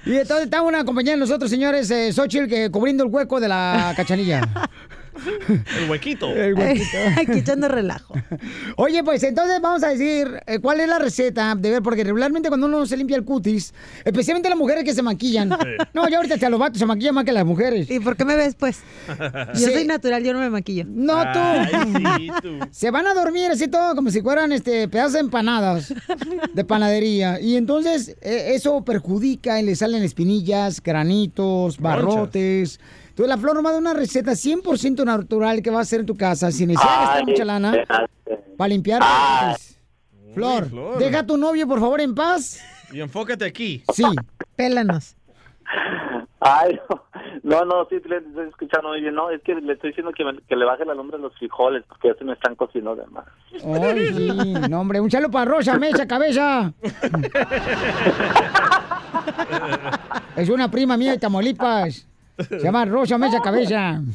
Y 0.06 0.16
entonces 0.16 0.46
está 0.46 0.62
una 0.62 0.84
compañía 0.86 1.14
de 1.14 1.20
nosotros, 1.20 1.50
señores, 1.50 1.90
eh, 1.92 2.12
Xochitl, 2.12 2.48
que 2.48 2.72
cubriendo 2.72 3.04
el 3.04 3.10
hueco 3.12 3.40
de 3.40 3.48
la 3.48 3.94
cachanilla. 3.96 4.42
El 5.80 5.90
huequito. 5.90 6.28
El 6.36 6.54
huequito. 6.54 6.98
Aquí 7.18 7.40
echando 7.40 7.68
relajo. 7.68 8.14
Oye, 8.78 9.04
pues 9.04 9.24
entonces 9.24 9.60
vamos 9.62 9.84
a 9.84 9.90
decir 9.90 10.42
eh, 10.46 10.60
cuál 10.60 10.80
es 10.80 10.88
la 10.88 11.00
receta 11.00 11.56
de 11.56 11.72
ver, 11.72 11.82
porque 11.82 12.04
regularmente 12.04 12.50
cuando 12.50 12.68
uno 12.68 12.86
se 12.86 12.98
limpia 12.98 13.18
el 13.18 13.24
cutis, 13.24 13.74
especialmente 14.06 14.50
las 14.50 14.58
mujeres 14.58 14.84
que 14.84 14.94
se 14.94 15.02
maquillan. 15.02 15.50
No, 15.94 16.08
ya 16.08 16.18
ahorita 16.18 16.36
hasta 16.36 16.50
los 16.50 16.60
vatos 16.60 16.80
se 16.80 16.86
maquillan 16.86 17.16
más 17.16 17.26
que 17.26 17.32
las 17.32 17.46
mujeres. 17.46 17.90
¿Y 17.90 18.00
por 18.00 18.16
qué 18.16 18.26
me 18.26 18.36
ves, 18.36 18.56
pues? 18.56 18.80
Yo 19.56 19.68
soy 19.68 19.86
natural, 19.86 20.24
yo 20.24 20.34
no 20.34 20.40
me 20.40 20.50
maquillo. 20.50 20.86
No, 20.88 21.22
tú. 21.34 21.40
Ay, 21.40 21.70
sí, 22.18 22.32
tú. 22.42 22.60
Se 22.72 22.92
van 22.92 23.08
a 23.08 23.14
dormir 23.14 23.52
así 23.52 23.68
todo 23.68 23.96
como 23.96 24.12
si 24.12 24.22
fueran 24.22 24.52
este 24.52 24.88
pedazos 24.88 25.14
de 25.14 25.20
empanadas 25.20 25.94
de 26.54 26.64
panadería. 26.64 27.40
Y 27.40 27.56
entonces 27.56 28.16
eh, 28.22 28.54
eso 28.56 28.84
perjudica 28.84 29.60
y 29.60 29.64
le 29.64 29.76
salen 29.76 30.04
espinillas, 30.04 30.82
granitos, 30.82 31.80
barrotes. 31.80 32.80
Entonces 33.18 33.36
la 33.36 33.42
flor 33.42 33.56
nomás 33.56 33.74
da 33.74 33.80
una 33.80 33.94
receta 33.96 34.34
100% 34.34 35.04
natural 35.04 35.64
que 35.64 35.72
va 35.72 35.80
a 35.80 35.82
hacer 35.82 36.02
en 36.02 36.06
tu 36.06 36.16
casa 36.16 36.52
sin 36.52 36.68
necesidad 36.68 36.92
de 37.00 37.06
gastar 37.08 37.26
mucha 37.26 37.46
lana 37.46 37.74
para 38.56 38.68
limpiar. 38.68 39.02
Flor, 40.36 40.64
Uy, 40.66 40.70
Flor. 40.70 40.98
deja 41.00 41.20
a 41.22 41.26
tu 41.26 41.36
novio, 41.36 41.68
por 41.68 41.80
favor, 41.80 42.00
en 42.00 42.14
paz. 42.14 42.62
Y 42.92 43.00
enfócate 43.02 43.44
aquí. 43.44 43.82
Sí. 43.92 44.04
Pélanos. 44.56 45.16
Ay, 46.40 46.80
no, 47.42 47.66
no, 47.66 47.88
sí, 47.90 47.96
le 48.08 48.18
estoy 48.18 48.50
escuchando 48.50 48.90
muy 48.90 49.02
bien. 49.02 49.16
No, 49.16 49.32
es 49.32 49.42
que 49.42 49.56
le 49.56 49.74
estoy 49.74 49.90
diciendo 49.90 50.12
que, 50.16 50.24
me- 50.24 50.40
que 50.48 50.56
le 50.56 50.66
baje 50.66 50.86
la 50.86 50.94
lumbre 50.94 51.18
a 51.18 51.20
los 51.20 51.36
frijoles 51.40 51.84
porque 51.90 52.10
ya 52.10 52.14
se 52.14 52.24
me 52.24 52.34
están 52.34 52.54
cocinando 52.56 52.98
de 52.98 53.08
más. 53.08 53.26
Ay, 53.82 54.14
sí. 54.16 54.54
No, 54.70 54.82
hombre, 54.82 55.00
un 55.02 55.10
saludo 55.10 55.32
para 55.32 55.46
Rosa, 55.50 55.80
Mecha, 55.80 56.06
cabeza. 56.08 56.72
Es 60.36 60.50
una 60.50 60.70
prima 60.70 60.96
mía 60.98 61.14
de 61.14 61.18
Tamaulipas. 61.18 62.07
Se 62.38 62.60
llama 62.60 62.86
Rosa 62.86 63.18
Mecha 63.18 63.40
Cabeza. 63.42 64.02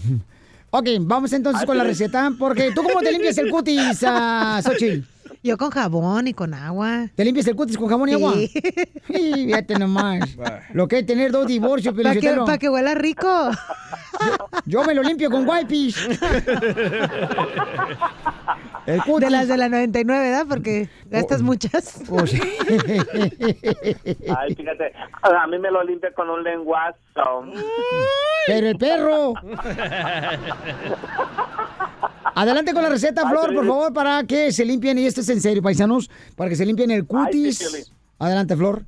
Ok, 0.75 0.89
vamos 1.03 1.31
entonces 1.35 1.67
con 1.67 1.77
la 1.77 1.85
receta, 1.85 2.33
porque 2.39 2.73
¿tú 2.75 2.83
cómo 2.83 3.01
te 3.01 3.13
limpias 3.13 3.37
el 3.37 3.51
cutis, 3.51 4.03
ah, 4.07 4.59
Xochitl? 4.65 5.07
Yo 5.43 5.59
con 5.59 5.69
jabón 5.69 6.29
y 6.29 6.33
con 6.33 6.55
agua. 6.55 7.09
¿Te 7.15 7.27
limpias 7.27 7.47
el 7.49 7.55
cutis 7.55 7.77
con 7.77 7.89
jabón 7.91 8.09
y 8.09 8.13
Sí. 8.13 8.17
agua? 8.17 8.33
Sí, 9.07 9.33
fíjate 9.45 9.79
nomás. 9.79 10.31
Lo 10.73 10.89
que 10.89 11.01
es 11.01 11.07
tener 11.07 11.31
dos 11.31 11.47
divorcios, 11.47 11.95
Para 11.95 12.15
que, 12.17 12.33
pa' 12.47 12.57
que 12.57 12.71
huela 12.71 12.95
rico. 12.95 13.51
Yo 14.65 14.83
me 14.85 14.95
lo 14.95 15.03
limpio 15.03 15.31
con 15.31 15.47
wipes. 15.47 15.95
El 18.87 19.03
cutis. 19.03 19.21
De 19.27 19.31
las 19.31 19.49
de 19.49 19.57
la 19.57 19.69
99, 19.69 20.31
¿verdad? 20.31 20.47
Porque 20.49 20.89
gastas 21.07 21.41
Oh. 21.41 21.45
muchas. 21.45 22.01
Ay, 24.37 24.55
fíjate, 24.55 24.93
a 25.23 25.47
mí 25.47 25.59
me 25.59 25.71
lo 25.71 25.83
limpia 25.85 26.13
con 26.13 26.29
un 26.31 26.43
lenguazo. 26.43 27.45
Pero 28.47 28.69
el 28.69 28.77
perro. 28.77 29.35
Adelante 32.35 32.73
con 32.73 32.83
la 32.83 32.89
receta, 32.89 33.29
Flor, 33.29 33.55
por 33.55 33.67
favor, 33.67 33.93
para 33.93 34.25
que 34.25 34.53
se 34.53 34.65
limpien, 34.65 34.99
y 34.99 35.07
esto 35.07 35.21
es 35.21 35.29
en 35.29 35.41
serio, 35.41 35.63
paisanos, 35.63 36.11
para 36.35 36.49
que 36.51 36.57
se 36.57 36.65
limpien 36.67 36.91
el 36.91 37.07
cutis. 37.07 37.91
Adelante, 38.19 38.57
Flor. 38.57 38.83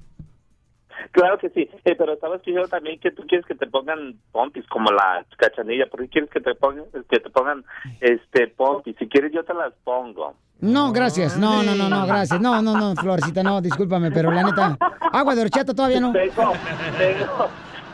Claro 1.12 1.38
que 1.38 1.50
sí, 1.50 1.68
Eh, 1.84 1.94
pero 1.96 2.14
estabas 2.14 2.40
diciendo 2.40 2.68
también 2.68 2.98
que 2.98 3.10
tú 3.10 3.24
quieres 3.26 3.46
que 3.46 3.54
te 3.54 3.66
pongan 3.66 4.14
pompis 4.32 4.66
como 4.68 4.90
la 4.90 5.24
cachanilla, 5.36 5.86
porque 5.90 6.08
quieres 6.08 6.30
que 6.30 6.40
te 6.40 6.54
pongan, 6.54 6.84
que 7.08 7.20
te 7.20 7.30
pongan 7.30 7.64
este 8.00 8.48
pompis, 8.48 8.96
si 8.98 9.08
quieres 9.08 9.32
yo 9.32 9.44
te 9.44 9.54
las 9.54 9.72
pongo. 9.84 10.34
No, 10.60 10.92
gracias. 10.92 11.36
No, 11.36 11.62
no, 11.62 11.74
no, 11.74 11.88
no, 11.88 12.06
gracias. 12.06 12.40
No, 12.40 12.62
no, 12.62 12.76
no, 12.78 12.94
Florcita, 12.94 13.42
no, 13.42 13.60
discúlpame, 13.60 14.10
pero 14.10 14.30
la 14.30 14.44
neta, 14.44 14.78
agua 15.12 15.34
de 15.34 15.42
horchata 15.42 15.74
todavía 15.74 16.00
no. 16.00 16.12
Tengo, 16.12 16.52
tengo, 16.98 17.48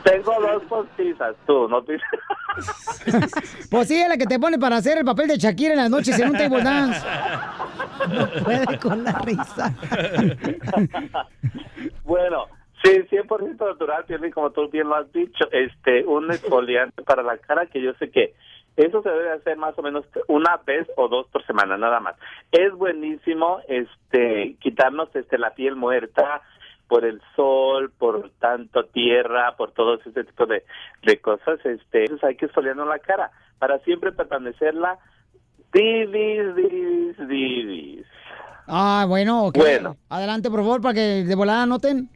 tengo 0.05 0.35
dos 0.41 0.63
postizas, 0.65 1.35
tú, 1.47 1.69
no 1.69 1.83
te... 1.83 1.99
Pues 3.71 3.89
sí, 3.89 3.99
es 3.99 4.09
la 4.09 4.17
que 4.17 4.27
te 4.27 4.39
pone 4.39 4.59
para 4.59 4.77
hacer 4.77 4.99
el 4.99 5.05
papel 5.05 5.29
de 5.29 5.39
Shakira 5.39 5.73
en 5.73 5.79
las 5.79 5.91
noches 5.91 6.19
en 6.19 6.31
un 6.31 6.37
table 6.37 6.63
dance. 6.63 7.01
No 8.09 8.45
puede 8.45 8.79
con 8.79 9.05
la 9.05 9.13
risa. 9.13 9.75
Bueno, 12.05 12.47
sí, 12.83 12.91
100% 13.11 13.59
natural, 13.59 14.05
Piolín, 14.05 14.33
como 14.33 14.51
tú 14.51 14.68
bien 14.68 14.89
lo 14.89 14.97
has 14.97 15.12
dicho, 15.12 15.45
este, 15.53 16.05
un 16.05 16.31
exfoliante 16.33 17.03
para 17.03 17.22
la 17.22 17.39
cara 17.39 17.66
que 17.66 17.81
yo 17.81 17.93
sé 17.95 18.11
que 18.11 18.35
eso 18.76 19.03
se 19.03 19.11
debe 19.11 19.33
hacer 19.33 19.57
más 19.57 19.78
o 19.78 19.83
menos 19.83 20.05
una 20.28 20.57
vez 20.64 20.89
o 20.97 21.09
dos 21.09 21.26
por 21.28 21.45
semana, 21.45 21.76
nada 21.76 22.01
más. 22.01 22.16
Es 22.51 22.72
buenísimo, 22.72 23.61
este, 23.68 24.57
quitarnos, 24.61 25.14
este, 25.14 25.39
la 25.39 25.55
piel 25.55 25.76
muerta 25.76 26.43
por 26.89 27.05
el 27.05 27.20
sol, 27.37 27.93
por 27.97 28.31
tanto 28.39 28.85
tierra, 28.87 29.55
por 29.57 29.72
todo 29.72 29.95
ese 29.95 30.24
tipo 30.24 30.47
de, 30.47 30.64
de 31.03 31.20
cosas, 31.20 31.64
este, 31.64 32.03
entonces 32.03 32.24
hay 32.24 32.37
que 32.37 32.47
exfoliarnos 32.47 32.89
la 32.89 32.99
cara 32.99 33.31
para 33.59 33.78
siempre 33.81 34.12
permanecerla 34.12 34.99
divis, 35.72 36.55
divis, 36.57 37.28
divis. 37.28 38.07
Ah, 38.66 39.05
bueno, 39.09 39.47
ok. 39.47 39.57
Bueno. 39.57 39.97
Adelante, 40.09 40.51
por 40.51 40.61
favor, 40.61 40.81
para 40.81 40.95
que 40.95 41.24
de 41.24 41.35
volada 41.35 41.62
anoten. 41.62 42.09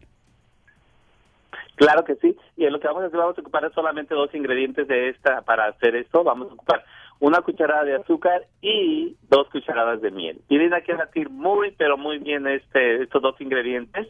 Claro 1.76 2.04
que 2.04 2.14
sí. 2.16 2.36
Y 2.56 2.64
en 2.64 2.72
lo 2.72 2.80
que 2.80 2.86
vamos 2.86 3.02
a 3.02 3.06
hacer, 3.06 3.18
vamos 3.18 3.36
a 3.36 3.40
ocupar 3.40 3.72
solamente 3.74 4.14
dos 4.14 4.34
ingredientes 4.34 4.86
de 4.86 5.08
esta 5.08 5.42
para 5.42 5.66
hacer 5.66 5.96
esto. 5.96 6.22
Vamos 6.22 6.50
a 6.50 6.54
ocupar 6.54 6.84
una 7.20 7.40
cucharada 7.40 7.84
de 7.84 7.96
azúcar 7.96 8.42
y 8.60 9.16
dos 9.28 9.48
cucharadas 9.48 10.00
de 10.00 10.10
miel. 10.10 10.40
Tienen 10.48 10.72
que 10.84 10.94
batir 10.94 11.30
muy, 11.30 11.72
pero 11.72 11.96
muy 11.96 12.18
bien 12.18 12.46
este 12.46 13.02
estos 13.02 13.22
dos 13.22 13.40
ingredientes. 13.40 14.08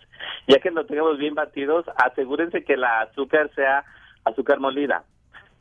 Ya 0.48 0.58
que 0.58 0.70
lo 0.70 0.86
tengamos 0.86 1.18
bien 1.18 1.34
batidos, 1.34 1.86
asegúrense 1.96 2.64
que 2.64 2.76
la 2.76 3.02
azúcar 3.02 3.50
sea 3.54 3.84
azúcar 4.24 4.58
molida. 4.58 5.04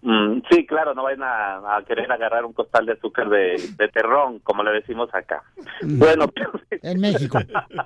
Mm, 0.06 0.42
sí, 0.52 0.66
claro, 0.66 0.94
no 0.94 1.04
vayan 1.04 1.24
a, 1.24 1.78
a 1.78 1.84
querer 1.86 2.12
agarrar 2.12 2.44
un 2.44 2.52
costal 2.52 2.86
de 2.86 2.92
azúcar 2.92 3.30
de, 3.30 3.56
de 3.78 3.88
terrón, 3.88 4.40
como 4.40 4.62
le 4.62 4.72
decimos 4.72 5.08
acá. 5.14 5.42
Bueno, 5.82 6.26
En 6.82 7.00
México. 7.00 7.40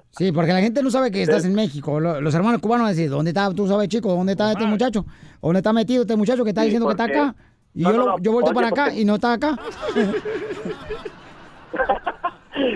Sí, 0.10 0.32
porque 0.32 0.52
la 0.52 0.62
gente 0.62 0.82
no 0.82 0.90
sabe 0.90 1.12
que 1.12 1.22
estás 1.22 1.46
en 1.46 1.54
México. 1.54 2.00
Lo- 2.00 2.20
Los 2.20 2.34
hermanos 2.34 2.60
cubanos 2.60 2.88
decir, 2.90 3.10
¿dónde 3.12 3.30
está, 3.32 3.54
tú 3.54 3.68
sabes, 3.68 3.88
chico, 3.90 4.10
dónde 4.16 4.32
está 4.32 4.52
este 4.52 4.66
muchacho? 4.66 5.06
¿Dónde 5.42 5.60
está 5.60 5.72
metido 5.74 6.02
este 6.02 6.16
muchacho 6.16 6.44
que 6.44 6.50
está 6.50 6.62
Sí, 6.62 6.68
diciendo 6.70 6.88
que 6.88 6.94
está 6.94 7.04
acá? 7.06 7.36
Y 7.76 7.84
No, 7.84 7.92
yo, 7.92 7.98
no, 8.06 8.18
yo 8.20 8.32
vuelto 8.32 8.50
oye, 8.50 8.56
para 8.56 8.68
acá 8.70 8.86
porque- 8.86 9.02
y 9.02 9.06
no 9.06 9.16
está 9.16 9.34
acá. 9.34 9.52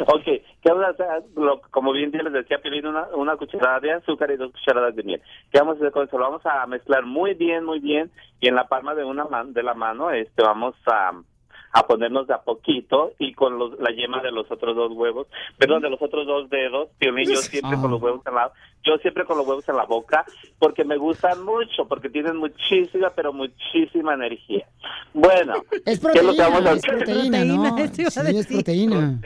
ok, 0.07 0.27
¿qué 0.61 0.69
vamos 0.71 0.85
a 0.85 0.89
hacer? 0.89 1.07
Lo- 1.35 1.61
como 1.71 1.91
bien 1.91 2.11
les 2.11 2.33
decía, 2.33 2.59
Piolín, 2.61 2.85
una, 2.87 3.07
una 3.15 3.35
cucharada 3.37 3.79
de 3.79 3.93
azúcar 3.93 4.31
y 4.31 4.37
dos 4.37 4.51
cucharadas 4.51 4.95
de 4.95 5.03
miel. 5.03 5.21
¿Qué 5.51 5.59
vamos 5.59 5.75
a 5.75 5.77
hacer 5.79 5.91
con 5.91 6.07
eso? 6.07 6.17
Lo 6.17 6.25
vamos 6.25 6.45
a 6.45 6.65
mezclar 6.67 7.05
muy 7.05 7.33
bien, 7.33 7.63
muy 7.65 7.79
bien, 7.79 8.11
y 8.39 8.47
en 8.47 8.55
la 8.55 8.67
palma 8.67 8.95
de 8.95 9.03
una 9.03 9.25
man- 9.25 9.53
de 9.53 9.63
la 9.63 9.73
mano 9.73 10.11
este 10.11 10.41
vamos 10.43 10.75
a, 10.85 11.11
a 11.73 11.87
ponernos 11.87 12.27
de 12.27 12.33
a 12.33 12.41
poquito 12.41 13.13
y 13.17 13.33
con 13.33 13.57
los- 13.57 13.79
la 13.79 13.91
yema 13.91 14.21
de 14.21 14.31
los 14.31 14.49
otros 14.51 14.75
dos 14.75 14.91
huevos, 14.91 15.27
perdón, 15.57 15.81
de 15.81 15.89
los 15.89 16.01
otros 16.01 16.27
dos 16.27 16.49
dedos, 16.49 16.89
Piolín, 16.99 17.29
yo 17.29 17.41
siempre 17.43 17.77
con 17.81 17.91
los 17.91 18.01
huevos 18.01 18.21
en 18.27 18.35
la, 18.35 18.51
yo 18.83 18.97
siempre 18.97 19.23
con 19.25 19.37
los 19.37 19.47
huevos 19.47 19.67
en 19.69 19.77
la 19.77 19.85
boca, 19.85 20.25
porque 20.59 20.83
me 20.83 20.97
gustan 20.97 21.43
mucho, 21.45 21.87
porque 21.87 22.09
tienen 22.09 22.35
muchísima, 22.35 23.11
pero 23.15 23.31
muchísima 23.31 24.15
energía. 24.15 24.67
Bueno, 25.13 25.63
Es 25.85 25.99
¿qué 26.01 26.19
es 26.19 26.23
lo 26.25 26.33
que 26.33 26.41
vamos 26.41 26.61
proteína, 26.61 26.69
a 26.71 26.73
es 26.73 26.85
proteína, 26.85 27.45
¿no? 27.45 27.63
Sí, 28.31 28.37
es 28.37 28.47
proteína. 28.47 29.19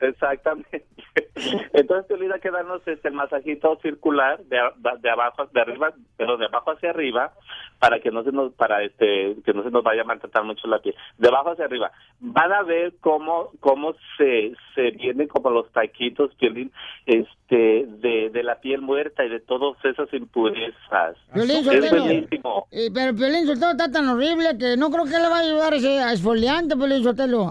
Exactamente. 0.00 0.84
Entonces 1.72 2.06
te 2.08 2.14
olvida 2.14 2.38
que 2.38 2.50
darnos 2.50 2.80
este 2.86 3.08
el 3.08 3.14
masajito 3.14 3.78
circular 3.82 4.42
de, 4.44 4.58
a- 4.58 4.72
de 5.00 5.10
abajo 5.10 5.46
de 5.52 5.60
arriba, 5.60 5.92
pero 6.16 6.36
de 6.36 6.46
abajo 6.46 6.70
hacia 6.72 6.90
arriba 6.90 7.32
para 7.78 8.00
que 8.00 8.10
no 8.10 8.22
se 8.24 8.32
nos 8.32 8.52
para 8.54 8.82
este 8.82 9.36
que 9.44 9.52
no 9.52 9.62
se 9.62 9.70
nos 9.70 9.82
vaya 9.82 10.02
a 10.02 10.04
maltratar 10.04 10.44
mucho 10.44 10.66
la 10.66 10.78
piel. 10.78 10.94
De 11.18 11.28
abajo 11.28 11.50
hacia 11.50 11.66
arriba. 11.66 11.90
Van 12.20 12.52
a 12.52 12.62
ver 12.62 12.94
cómo 13.00 13.50
cómo 13.60 13.94
se 14.16 14.54
se 14.74 14.90
vienen 14.92 15.28
como 15.28 15.50
los 15.50 15.70
taquitos 15.72 16.34
piolín 16.36 16.72
este 17.04 17.86
de, 17.86 18.30
de 18.32 18.42
la 18.42 18.60
piel 18.60 18.80
muerta 18.80 19.24
y 19.24 19.28
de 19.28 19.40
todas 19.40 19.76
esas 19.84 20.12
impurezas. 20.14 21.16
Piolín 21.32 21.56
es 21.70 21.90
buenísimo. 21.90 22.66
Eh, 22.70 22.88
pero 22.92 23.14
Piolín 23.14 23.46
Sotelo 23.46 23.72
está 23.72 23.90
tan 23.90 24.08
horrible 24.08 24.56
que 24.58 24.76
no 24.76 24.90
creo 24.90 25.04
que 25.04 25.10
le 25.10 25.28
va 25.28 25.38
a 25.38 25.40
ayudar 25.40 25.74
ese 25.74 25.98
esfoliante, 26.12 26.76
Piolín. 26.76 27.04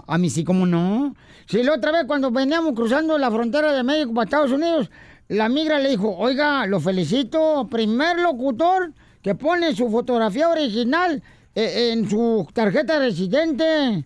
A 0.06 0.18
mí 0.18 0.28
sí, 0.28 0.44
¿cómo 0.44 0.66
no? 0.66 1.14
Si 1.46 1.62
la 1.62 1.74
otra 1.74 1.92
vez 1.92 2.04
cuando 2.06 2.30
veníamos 2.30 2.74
cruzando 2.74 3.16
la 3.18 3.30
frontera 3.30 3.72
de 3.72 3.84
México 3.84 4.12
para 4.12 4.24
Estados 4.24 4.50
Unidos, 4.50 4.90
la 5.28 5.48
migra 5.48 5.78
le 5.78 5.90
dijo, 5.90 6.16
oiga, 6.16 6.66
lo 6.66 6.80
felicito, 6.80 7.68
primer 7.70 8.18
locutor 8.18 8.92
que 9.22 9.34
pone 9.34 9.74
su 9.74 9.90
fotografía 9.90 10.48
original 10.48 11.22
eh, 11.54 11.90
en 11.92 12.10
su 12.10 12.48
tarjeta 12.52 12.94
de 12.94 13.06
residente. 13.06 14.04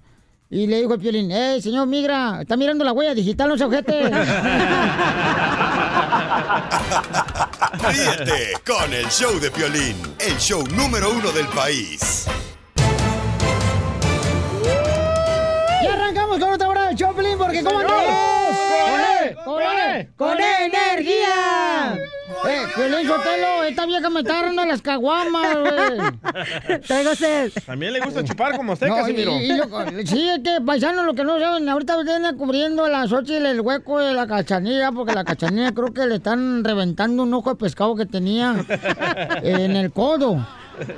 Y 0.51 0.67
le 0.67 0.81
dijo 0.81 0.95
el 0.95 1.01
Piolín, 1.01 1.31
eh, 1.31 1.61
señor 1.63 1.87
migra, 1.87 2.41
está 2.43 2.57
mirando 2.57 2.85
la 2.85 2.93
huella 2.93 3.15
digital, 3.15 3.49
no 3.49 3.57
se 3.57 3.65
ojete. 3.65 4.03
Ríete 7.89 8.55
con 8.67 8.93
el 8.93 9.07
show 9.07 9.39
de 9.41 9.51
Piolín, 9.51 9.97
el 10.19 10.37
show 10.39 10.63
número 10.75 11.11
uno 11.11 11.31
del 11.33 11.47
país. 11.49 12.27
Choplin 17.11 17.39
porque 17.39 17.65
¿cómo 17.65 17.81
andamos? 17.81 18.05
¡Con 18.85 19.01
él! 19.01 19.37
¡Con 19.45 19.63
él! 19.63 20.09
¡Con 20.17 20.39
energía! 20.41 21.99
Eh, 22.49 22.63
Piolín 22.75 23.07
Sotelo, 23.07 23.65
esta 23.65 23.85
vieja 23.87 24.09
me 24.09 24.21
está 24.21 24.35
agarrando 24.35 24.65
las 24.65 24.81
caguamas, 24.81 25.57
güey. 25.59 26.81
Traigo 26.87 27.15
sed. 27.17 27.53
También 27.67 27.93
le 27.93 28.01
gusta 28.01 28.23
chupar 28.23 28.57
como 28.57 28.75
usted, 28.75 28.87
Casimiro. 28.89 29.33
sí, 30.07 30.29
es 30.29 30.39
que 30.39 30.61
paisanos 30.65 31.05
lo 31.05 31.15
que 31.15 31.25
no 31.25 31.39
saben, 31.41 31.69
ahorita 31.69 32.01
viene 32.03 32.35
cubriendo 32.37 32.89
la 32.89 33.09
Xochitl 33.09 33.45
el 33.45 33.61
hueco 33.61 33.99
de 33.99 34.15
la 34.15 34.29
cachanilla, 34.29 34.93
porque 34.93 35.13
la 35.13 35.25
cachanilla 35.25 35.73
creo 35.75 35.93
que 35.93 36.07
le 36.07 36.17
están 36.17 36.63
reventando 36.63 37.25
un 37.25 37.35
ojo 37.35 37.51
de 37.51 37.57
pescado 37.57 37.97
que 37.97 38.07
tenía 38.07 38.55
en 39.43 39.75
el 39.75 39.93
codo. 39.93 40.47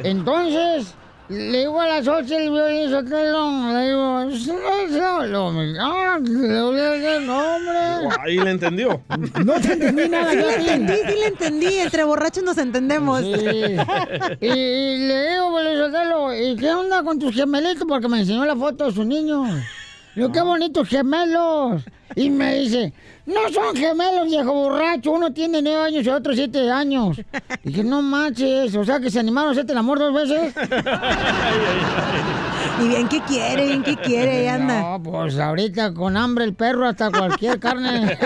Entonces, 0.04 0.94
le 1.33 1.59
digo 1.59 1.80
a 1.80 1.87
la 1.87 2.03
Xochitl, 2.05 2.51
Piolín 2.51 2.91
Sotelo, 2.91 3.72
le 3.72 3.87
digo, 3.87 4.20
"Eso 4.30 4.53
no 4.53 4.59
ah, 4.68 4.83
le 4.83 4.89
digo, 4.89 5.22
no, 7.20 7.57
hombre. 7.57 7.78
Ahí 8.20 8.37
le 8.39 8.51
entendió. 8.51 9.03
No 9.45 9.55
te 9.61 9.72
entendí 9.72 10.09
nada, 10.09 10.30
Sí 10.33 10.39
yo 10.39 10.51
entendí, 10.51 10.93
sí 10.95 11.14
le 11.18 11.26
entendí. 11.26 11.74
Entre 11.78 12.05
borrachos 12.05 12.45
nos 12.45 12.59
entendemos. 12.59 13.20
Sí. 13.20 13.76
Y, 14.41 14.47
y 14.47 14.99
le 14.99 15.30
digo, 15.30 15.55
Piolín 15.55 15.78
Sotelo, 15.78 16.35
¿y 16.35 16.57
qué 16.57 16.70
onda 16.70 17.03
con 17.03 17.18
tus 17.18 17.35
gemelitos? 17.35 17.85
Porque 17.89 18.09
me 18.09 18.20
enseñó 18.20 18.45
la 18.45 18.57
foto 18.57 18.85
de 18.87 18.93
sus 18.93 19.07
niños. 19.07 19.49
Digo, 20.14 20.30
qué 20.32 20.40
bonitos 20.42 20.88
gemelos. 20.88 21.82
Y 22.14 22.28
me 22.30 22.54
dice, 22.60 22.92
no 23.26 23.48
son 23.52 23.74
gemelos, 23.74 24.26
viejo 24.26 24.52
borracho. 24.52 25.12
Uno 25.12 25.32
tiene 25.32 25.62
nueve 25.62 25.84
años 25.84 26.04
y 26.04 26.08
otro 26.10 26.34
siete 26.34 26.70
años. 26.70 27.18
Y 27.64 27.68
dije, 27.70 27.84
no 27.84 28.02
manches. 28.02 28.74
O 28.76 28.84
sea, 28.84 29.00
que 29.00 29.10
se 29.10 29.20
animaron 29.20 29.50
a 29.50 29.52
hacerte 29.52 29.72
el 29.72 29.78
amor 29.78 29.98
dos 29.98 30.14
veces. 30.14 30.54
Y 32.80 32.88
bien 32.88 33.06
que 33.06 33.20
quiere, 33.22 33.66
bien 33.66 33.82
que 33.82 33.96
quiere, 33.96 34.30
ahí 34.30 34.46
anda. 34.60 34.80
No, 34.80 35.02
pues 35.02 35.38
ahorita 35.38 35.92
con 35.92 36.16
hambre 36.16 36.44
el 36.44 36.54
perro 36.54 36.88
hasta 36.88 37.10
cualquier 37.10 37.60
carne. 37.60 38.16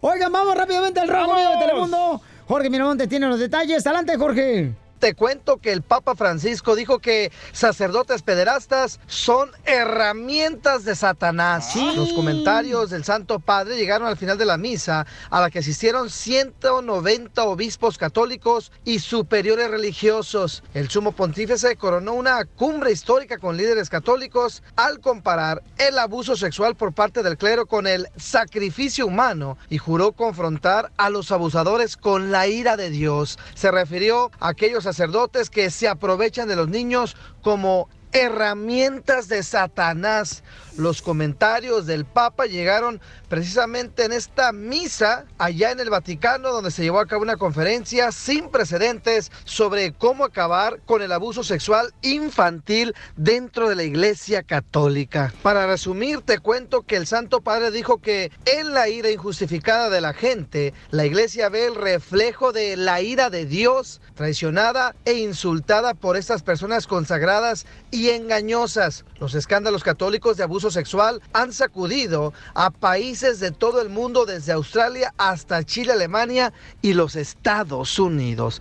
Oigan, 0.00 0.32
vamos 0.32 0.54
rápidamente 0.56 1.00
al 1.00 1.08
rojo 1.08 1.36
de 1.36 1.58
Telemundo. 1.64 2.20
Jorge 2.46 2.68
Miramontes 2.68 3.08
tiene 3.08 3.28
los 3.28 3.38
detalles. 3.38 3.86
Adelante, 3.86 4.16
Jorge. 4.16 4.72
Te 4.98 5.14
cuento 5.14 5.58
que 5.58 5.72
el 5.72 5.82
Papa 5.82 6.14
Francisco 6.14 6.74
dijo 6.74 7.00
que 7.00 7.30
sacerdotes 7.52 8.22
pederastas 8.22 8.98
son 9.06 9.50
herramientas 9.66 10.84
de 10.84 10.94
Satanás. 10.94 11.76
Los 11.94 12.14
comentarios 12.14 12.88
del 12.88 13.04
Santo 13.04 13.38
Padre 13.38 13.76
llegaron 13.76 14.08
al 14.08 14.16
final 14.16 14.38
de 14.38 14.46
la 14.46 14.56
misa, 14.56 15.06
a 15.28 15.40
la 15.42 15.50
que 15.50 15.58
asistieron 15.58 16.08
190 16.08 17.44
obispos 17.44 17.98
católicos 17.98 18.72
y 18.86 19.00
superiores 19.00 19.70
religiosos. 19.70 20.62
El 20.72 20.88
sumo 20.88 21.12
pontífice 21.12 21.76
coronó 21.76 22.14
una 22.14 22.46
cumbre 22.46 22.90
histórica 22.90 23.36
con 23.36 23.58
líderes 23.58 23.90
católicos 23.90 24.62
al 24.76 25.00
comparar 25.00 25.62
el 25.76 25.98
abuso 25.98 26.36
sexual 26.36 26.74
por 26.74 26.94
parte 26.94 27.22
del 27.22 27.36
clero 27.36 27.66
con 27.66 27.86
el 27.86 28.08
sacrificio 28.16 29.06
humano 29.06 29.58
y 29.68 29.76
juró 29.76 30.12
confrontar 30.12 30.90
a 30.96 31.10
los 31.10 31.32
abusadores 31.32 31.98
con 31.98 32.32
la 32.32 32.46
ira 32.46 32.78
de 32.78 32.88
Dios. 32.88 33.38
Se 33.54 33.70
refirió 33.70 34.30
a 34.40 34.48
aquellos 34.48 34.85
sacerdotes 34.86 35.50
que 35.50 35.68
se 35.70 35.88
aprovechan 35.88 36.46
de 36.46 36.54
los 36.54 36.68
niños 36.68 37.16
como 37.42 37.88
herramientas 38.12 39.26
de 39.26 39.42
Satanás. 39.42 40.44
Los 40.76 41.00
comentarios 41.00 41.86
del 41.86 42.04
Papa 42.04 42.44
llegaron 42.44 43.00
precisamente 43.28 44.04
en 44.04 44.12
esta 44.12 44.52
misa 44.52 45.24
allá 45.38 45.70
en 45.70 45.80
el 45.80 45.88
Vaticano, 45.88 46.52
donde 46.52 46.70
se 46.70 46.82
llevó 46.82 47.00
a 47.00 47.06
cabo 47.06 47.22
una 47.22 47.38
conferencia 47.38 48.12
sin 48.12 48.50
precedentes 48.50 49.32
sobre 49.44 49.92
cómo 49.92 50.24
acabar 50.24 50.80
con 50.84 51.00
el 51.00 51.12
abuso 51.12 51.42
sexual 51.42 51.94
infantil 52.02 52.94
dentro 53.16 53.70
de 53.70 53.74
la 53.74 53.84
Iglesia 53.84 54.42
Católica. 54.42 55.32
Para 55.42 55.66
resumir, 55.66 56.20
te 56.20 56.40
cuento 56.40 56.82
que 56.82 56.96
el 56.96 57.06
Santo 57.06 57.40
Padre 57.40 57.70
dijo 57.70 57.98
que 57.98 58.30
en 58.44 58.74
la 58.74 58.88
ira 58.90 59.10
injustificada 59.10 59.88
de 59.88 60.02
la 60.02 60.12
gente, 60.12 60.74
la 60.90 61.06
Iglesia 61.06 61.48
ve 61.48 61.66
el 61.66 61.74
reflejo 61.74 62.52
de 62.52 62.76
la 62.76 63.00
ira 63.00 63.30
de 63.30 63.46
Dios, 63.46 64.02
traicionada 64.14 64.94
e 65.06 65.14
insultada 65.14 65.94
por 65.94 66.18
estas 66.18 66.42
personas 66.42 66.86
consagradas 66.86 67.64
y 67.90 68.10
engañosas. 68.10 69.04
Los 69.18 69.34
escándalos 69.34 69.82
católicos 69.82 70.36
de 70.36 70.42
abuso 70.42 70.65
sexual 70.70 71.20
han 71.32 71.52
sacudido 71.52 72.32
a 72.54 72.70
países 72.70 73.40
de 73.40 73.50
todo 73.50 73.80
el 73.82 73.88
mundo, 73.88 74.26
desde 74.26 74.52
Australia 74.52 75.12
hasta 75.18 75.64
Chile, 75.64 75.92
Alemania 75.92 76.52
y 76.82 76.94
los 76.94 77.16
Estados 77.16 77.98
Unidos. 77.98 78.60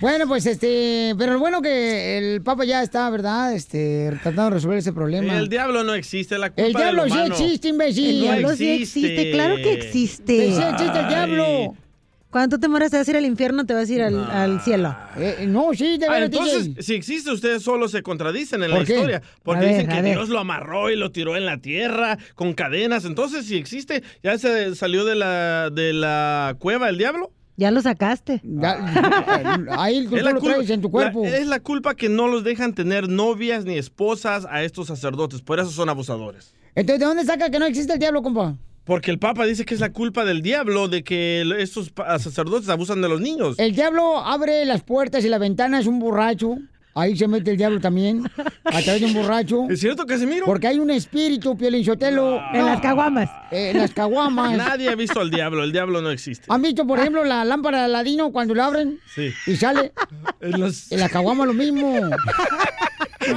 Bueno, 0.00 0.26
pues 0.26 0.46
este, 0.46 1.14
pero 1.18 1.34
lo 1.34 1.38
bueno 1.40 1.60
que 1.60 2.16
el 2.16 2.42
Papa 2.42 2.64
ya 2.64 2.82
está, 2.82 3.10
¿verdad? 3.10 3.54
Este, 3.54 4.08
tratando 4.22 4.44
de 4.44 4.50
resolver 4.50 4.78
ese 4.78 4.94
problema. 4.94 5.36
El 5.36 5.48
diablo 5.50 5.84
no 5.84 5.92
existe, 5.94 6.38
la 6.38 6.48
culpa 6.48 6.62
El 6.62 6.72
diablo 6.72 7.02
del 7.02 7.12
sí 7.12 7.18
humano. 7.18 7.34
existe, 7.34 7.68
imbécil. 7.68 8.06
El 8.08 8.20
diablo 8.22 8.48
No 8.48 8.56
sí 8.56 8.70
existe, 8.70 9.30
claro 9.32 9.56
que 9.56 9.72
existe. 9.74 10.54
Sí 10.54 10.62
existe 10.62 10.98
el 11.00 11.08
diablo. 11.08 11.74
Cuando 12.30 12.56
tú 12.56 12.60
te 12.60 12.68
mueras 12.68 12.90
te 12.92 12.96
vas 12.96 13.08
a 13.08 13.10
ir 13.10 13.16
al 13.16 13.24
infierno, 13.26 13.66
te 13.66 13.74
vas 13.74 13.90
a 13.90 13.92
ir 13.92 14.02
al, 14.02 14.30
al 14.30 14.60
cielo. 14.60 14.96
Eh, 15.16 15.46
no, 15.48 15.74
sí, 15.74 15.98
de 15.98 16.06
Ah, 16.06 16.12
verdad, 16.12 16.24
entonces, 16.26 16.64
DJ. 16.68 16.82
si 16.82 16.94
existe, 16.94 17.32
ustedes 17.32 17.62
solo 17.62 17.88
se 17.88 18.02
contradicen 18.02 18.62
en 18.62 18.70
¿Por 18.70 18.78
la 18.80 18.84
qué? 18.84 18.92
historia. 18.94 19.22
Porque 19.42 19.64
ver, 19.64 19.70
dicen 19.70 19.88
que. 19.88 20.02
Dios 20.10 20.28
lo 20.28 20.38
amarró 20.38 20.90
y 20.90 20.96
lo 20.96 21.10
tiró 21.10 21.36
en 21.36 21.44
la 21.44 21.58
tierra 21.58 22.18
con 22.36 22.52
cadenas. 22.54 23.04
Entonces, 23.04 23.46
si 23.46 23.56
existe, 23.56 24.04
¿ya 24.22 24.38
se 24.38 24.74
salió 24.76 25.04
de 25.04 25.16
la, 25.16 25.70
de 25.70 25.92
la 25.92 26.54
cueva 26.60 26.88
el 26.88 26.98
diablo? 26.98 27.32
Ya 27.56 27.70
lo 27.72 27.82
sacaste. 27.82 28.40
Ahí 29.70 30.06
tú, 30.06 30.16
Es 30.16 30.22
la 30.22 30.30
lo 30.32 30.40
traes 30.40 30.70
en 30.70 30.80
tu 30.80 30.90
cuerpo. 30.90 31.24
la- 31.24 31.36
es 31.36 31.46
la 31.46 31.60
culpa 31.60 31.94
que 31.94 32.08
no 32.08 32.28
los 32.28 32.44
dejan 32.44 32.74
tener 32.74 33.08
novias 33.08 33.64
ni 33.64 33.76
esposas 33.76 34.46
a 34.48 34.62
estos 34.62 34.86
sacerdotes. 34.86 35.42
Por 35.42 35.60
eso 35.60 35.70
son 35.70 35.88
abusadores. 35.88 36.54
Entonces, 36.74 37.00
¿de 37.00 37.06
dónde 37.06 37.24
saca 37.24 37.50
que 37.50 37.58
no 37.58 37.66
existe 37.66 37.92
el 37.92 37.98
diablo, 37.98 38.22
compa? 38.22 38.56
Porque 38.84 39.10
el 39.10 39.18
Papa 39.18 39.44
dice 39.46 39.64
que 39.64 39.74
es 39.74 39.80
la 39.80 39.92
culpa 39.92 40.24
del 40.24 40.42
diablo 40.42 40.88
de 40.88 41.04
que 41.04 41.42
estos 41.58 41.92
sacerdotes 42.18 42.68
abusan 42.68 43.00
de 43.02 43.08
los 43.08 43.20
niños. 43.20 43.58
El 43.58 43.74
diablo 43.74 44.18
abre 44.18 44.64
las 44.64 44.82
puertas 44.82 45.24
y 45.24 45.28
las 45.28 45.38
ventanas, 45.40 45.86
un 45.86 45.98
borracho. 46.00 46.56
Ahí 46.92 47.16
se 47.16 47.28
mete 47.28 47.52
el 47.52 47.56
diablo 47.56 47.78
también, 47.80 48.28
a 48.64 48.82
través 48.82 49.00
de 49.00 49.06
un 49.06 49.14
borracho. 49.14 49.68
¿Es 49.70 49.78
cierto, 49.78 50.04
Casimiro? 50.06 50.44
Porque 50.44 50.66
hay 50.66 50.80
un 50.80 50.90
espíritu, 50.90 51.56
Piolinchotelo. 51.56 52.40
En 52.52 52.66
las 52.66 52.80
caguamas. 52.80 53.30
en 53.52 53.78
las 53.78 53.92
caguamas. 53.94 54.56
Nadie 54.56 54.88
ha 54.88 54.96
visto 54.96 55.20
al 55.20 55.30
diablo. 55.30 55.62
El 55.62 55.70
diablo 55.70 56.02
no 56.02 56.10
existe. 56.10 56.46
¿Han 56.48 56.60
visto, 56.62 56.84
por 56.84 56.98
ejemplo, 56.98 57.24
la 57.24 57.44
lámpara 57.44 57.78
de 57.78 57.84
Aladino 57.84 58.32
cuando 58.32 58.56
la 58.56 58.66
abren 58.66 58.98
Sí. 59.14 59.30
y 59.46 59.54
sale? 59.56 59.92
En 60.40 60.58
los- 60.60 60.90
En 60.90 60.98
la 60.98 61.08
caguama 61.08 61.46
lo 61.46 61.52
mismo. 61.54 61.92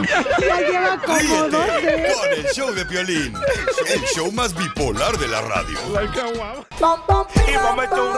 Ya 0.02 0.60
lleva 0.60 1.02
como 1.02 1.18
Ríete 1.18 1.50
doce. 1.50 2.14
con 2.14 2.34
el 2.34 2.46
show 2.54 2.74
de 2.74 2.86
Piolín, 2.86 3.34
el 3.88 4.02
show 4.16 4.32
más 4.32 4.56
bipolar 4.56 5.18
de 5.18 5.28
la 5.28 5.42
radio. 5.42 5.78
Y 5.92 5.96
a 5.96 6.04
echar 6.04 6.26
un 6.26 6.38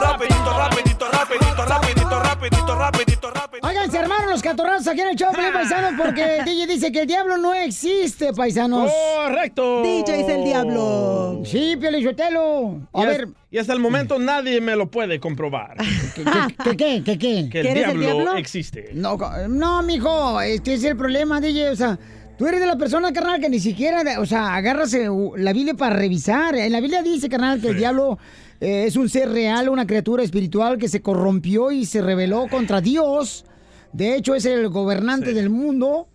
rapidito, 0.00 0.58
rapidito, 0.58 1.10
rapidito, 1.10 1.64
rapidito, 1.66 2.18
rapidito, 2.18 3.30
rapidito. 3.30 3.32
Oigan, 3.62 3.90
se 3.90 3.98
armaron 3.98 4.30
los 4.30 4.42
catorrazos 4.42 4.88
aquí 4.88 5.00
en 5.00 5.08
el 5.08 5.16
show, 5.16 5.32
paisanos, 5.52 5.94
porque 5.96 6.42
DJ 6.44 6.66
dice 6.66 6.92
que 6.92 7.00
el 7.02 7.06
diablo 7.06 7.36
no 7.36 7.54
existe, 7.54 8.32
paisanos. 8.32 8.90
¡Correcto! 9.16 9.82
DJ 9.82 10.20
es 10.20 10.28
el 10.28 10.44
diablo. 10.44 11.42
Sí, 11.44 11.76
Piolichotelo. 11.76 12.80
A 12.92 13.02
y, 13.02 13.06
ver, 13.06 13.28
y 13.50 13.58
hasta 13.58 13.72
el 13.72 13.80
momento 13.80 14.18
nadie 14.18 14.60
me 14.60 14.76
lo 14.76 14.90
puede 14.90 15.20
comprobar. 15.20 15.76
¿qué, 16.14 16.24
qué, 16.24 16.76
qué, 16.76 17.02
qué, 17.04 17.18
qué? 17.18 17.48
Que 17.50 17.60
el 17.60 17.66
¿Quieres 17.66 17.88
el 17.88 18.00
diablo, 18.00 18.22
diablo? 18.22 18.36
existe. 18.36 18.90
No, 18.94 19.16
no, 19.48 19.82
mijo, 19.82 20.40
este 20.40 20.74
es 20.74 20.84
el 20.84 20.96
problema, 20.96 21.40
DJ, 21.40 21.70
o 21.70 21.76
sea... 21.76 21.98
Tú 22.36 22.46
eres 22.46 22.60
de 22.60 22.66
la 22.66 22.76
persona, 22.76 23.14
carnal, 23.14 23.40
que 23.40 23.48
ni 23.48 23.58
siquiera, 23.58 24.20
o 24.20 24.26
sea, 24.26 24.54
agarras 24.54 24.92
eh, 24.92 25.08
la 25.38 25.54
Biblia 25.54 25.72
para 25.72 25.96
revisar. 25.96 26.54
En 26.54 26.70
la 26.70 26.80
Biblia 26.82 27.02
dice, 27.02 27.30
carnal, 27.30 27.62
que 27.62 27.68
el 27.68 27.78
diablo 27.78 28.18
eh, 28.60 28.84
es 28.86 28.96
un 28.96 29.08
ser 29.08 29.30
real, 29.30 29.70
una 29.70 29.86
criatura 29.86 30.22
espiritual 30.22 30.76
que 30.76 30.88
se 30.88 31.00
corrompió 31.00 31.70
y 31.70 31.86
se 31.86 32.02
rebeló 32.02 32.46
contra 32.50 32.82
Dios. 32.82 33.46
De 33.94 34.16
hecho, 34.16 34.34
es 34.34 34.44
el 34.44 34.68
gobernante 34.68 35.32
del 35.32 35.48
mundo. 35.48 36.08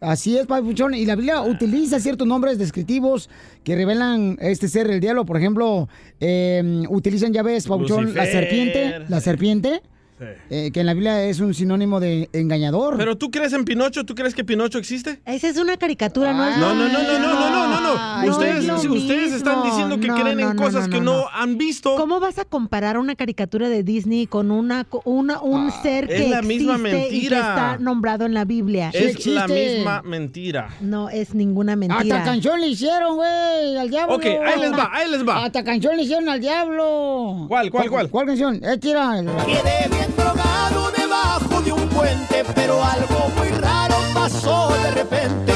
Así 0.00 0.38
es, 0.38 0.46
Papuchón. 0.46 0.94
Y 0.94 1.04
la 1.06 1.16
Biblia 1.16 1.42
utiliza 1.42 1.98
ciertos 2.00 2.26
nombres 2.26 2.56
descriptivos 2.58 3.28
que 3.64 3.74
revelan 3.74 4.36
este 4.40 4.68
ser, 4.68 4.90
el 4.90 5.00
diablo. 5.00 5.24
Por 5.26 5.36
ejemplo, 5.36 5.88
eh, 6.20 6.84
utilizan, 6.88 7.32
ya 7.32 7.42
ves, 7.42 7.66
Papuchón, 7.66 8.14
la 8.14 8.26
serpiente. 8.26 9.00
La 9.08 9.20
serpiente, 9.20 9.82
Sí. 10.18 10.24
eh, 10.50 10.70
que 10.72 10.80
en 10.80 10.86
la 10.86 10.94
Biblia 10.94 11.22
es 11.24 11.38
un 11.38 11.54
sinónimo 11.54 12.00
de 12.00 12.28
engañador. 12.32 12.96
Pero 12.96 13.16
tú 13.16 13.30
crees 13.30 13.52
en 13.52 13.64
Pinocho, 13.64 14.04
¿tú 14.04 14.16
crees 14.16 14.34
que 14.34 14.42
Pinocho 14.44 14.78
existe? 14.78 15.20
Esa 15.24 15.48
es 15.48 15.58
una 15.58 15.76
caricatura, 15.76 16.32
¿no? 16.32 16.48
es 16.48 16.56
No, 16.58 16.74
lo 16.74 16.74
no, 16.74 16.88
no, 16.88 17.02
no, 17.02 17.18
no, 17.20 17.34
no, 17.34 17.50
no, 17.50 17.67
no, 17.88 17.94
no. 17.94 18.20
Ay, 18.20 18.28
Ustedes, 18.30 18.64
no 18.66 18.76
es 18.76 18.84
lo 18.84 18.92
ustedes 18.94 19.32
están 19.32 19.62
diciendo 19.64 19.98
que 20.00 20.06
No, 20.08 20.14
creen 20.20 20.40
en 20.40 20.56
cosas 20.56 20.88
no, 20.88 20.94
que 20.94 21.00
no, 21.00 21.24
han 21.32 21.58
visto. 21.58 21.94
¿Cómo 21.96 22.20
vas 22.20 22.38
a 22.38 22.44
comparar 22.44 22.98
una 22.98 23.14
caricatura 23.16 23.68
de 23.68 23.82
Disney 23.82 24.26
con 24.26 24.50
una, 24.50 24.84
co- 24.84 25.02
una 25.04 25.40
un 25.40 25.70
ser 25.82 26.10
es 26.10 26.22
que 26.22 26.28
la 26.28 26.42
misma 26.42 26.74
existe 26.76 26.98
y 26.98 27.02
que 27.02 27.10
mentira. 27.12 27.38
está 27.38 27.78
nombrado 27.78 28.24
en 28.26 28.34
la 28.34 28.44
Biblia? 28.44 28.90
Es 28.92 29.26
la 29.26 29.46
misma 29.48 30.02
mentira. 30.02 30.68
No 30.80 31.08
es 31.10 31.34
ninguna 31.34 31.76
mentira. 31.76 32.16
Hasta 32.18 32.30
canción 32.30 32.60
le 32.60 32.68
hicieron, 32.68 33.16
güey, 33.16 33.76
al 33.76 33.90
diablo. 33.90 34.16
Ok, 34.16 34.24
ahí 34.24 34.60
les 34.60 34.72
va, 34.72 34.90
ahí 34.92 35.10
les 35.10 35.26
va. 35.26 35.44
Hasta 35.44 35.64
canción 35.64 35.96
le 35.96 36.02
hicieron 36.02 36.28
al 36.28 36.40
diablo. 36.40 37.46
¿Cuál, 37.48 37.70
cuál, 37.70 37.88
cuál? 37.90 38.10
¿Cuál 38.10 38.26
canción? 38.26 38.60
Eh, 38.62 38.78
tira. 38.78 39.14
Quedé 39.46 39.88
bien 39.90 40.14
drogado 40.16 40.90
debajo 40.96 41.60
de 41.62 41.72
un 41.72 41.88
puente, 41.88 42.44
pero 42.54 42.82
algo 42.82 43.28
muy 43.36 43.48
raro 43.60 43.94
pasó 44.14 44.68
de 44.82 44.90
repente. 44.92 45.52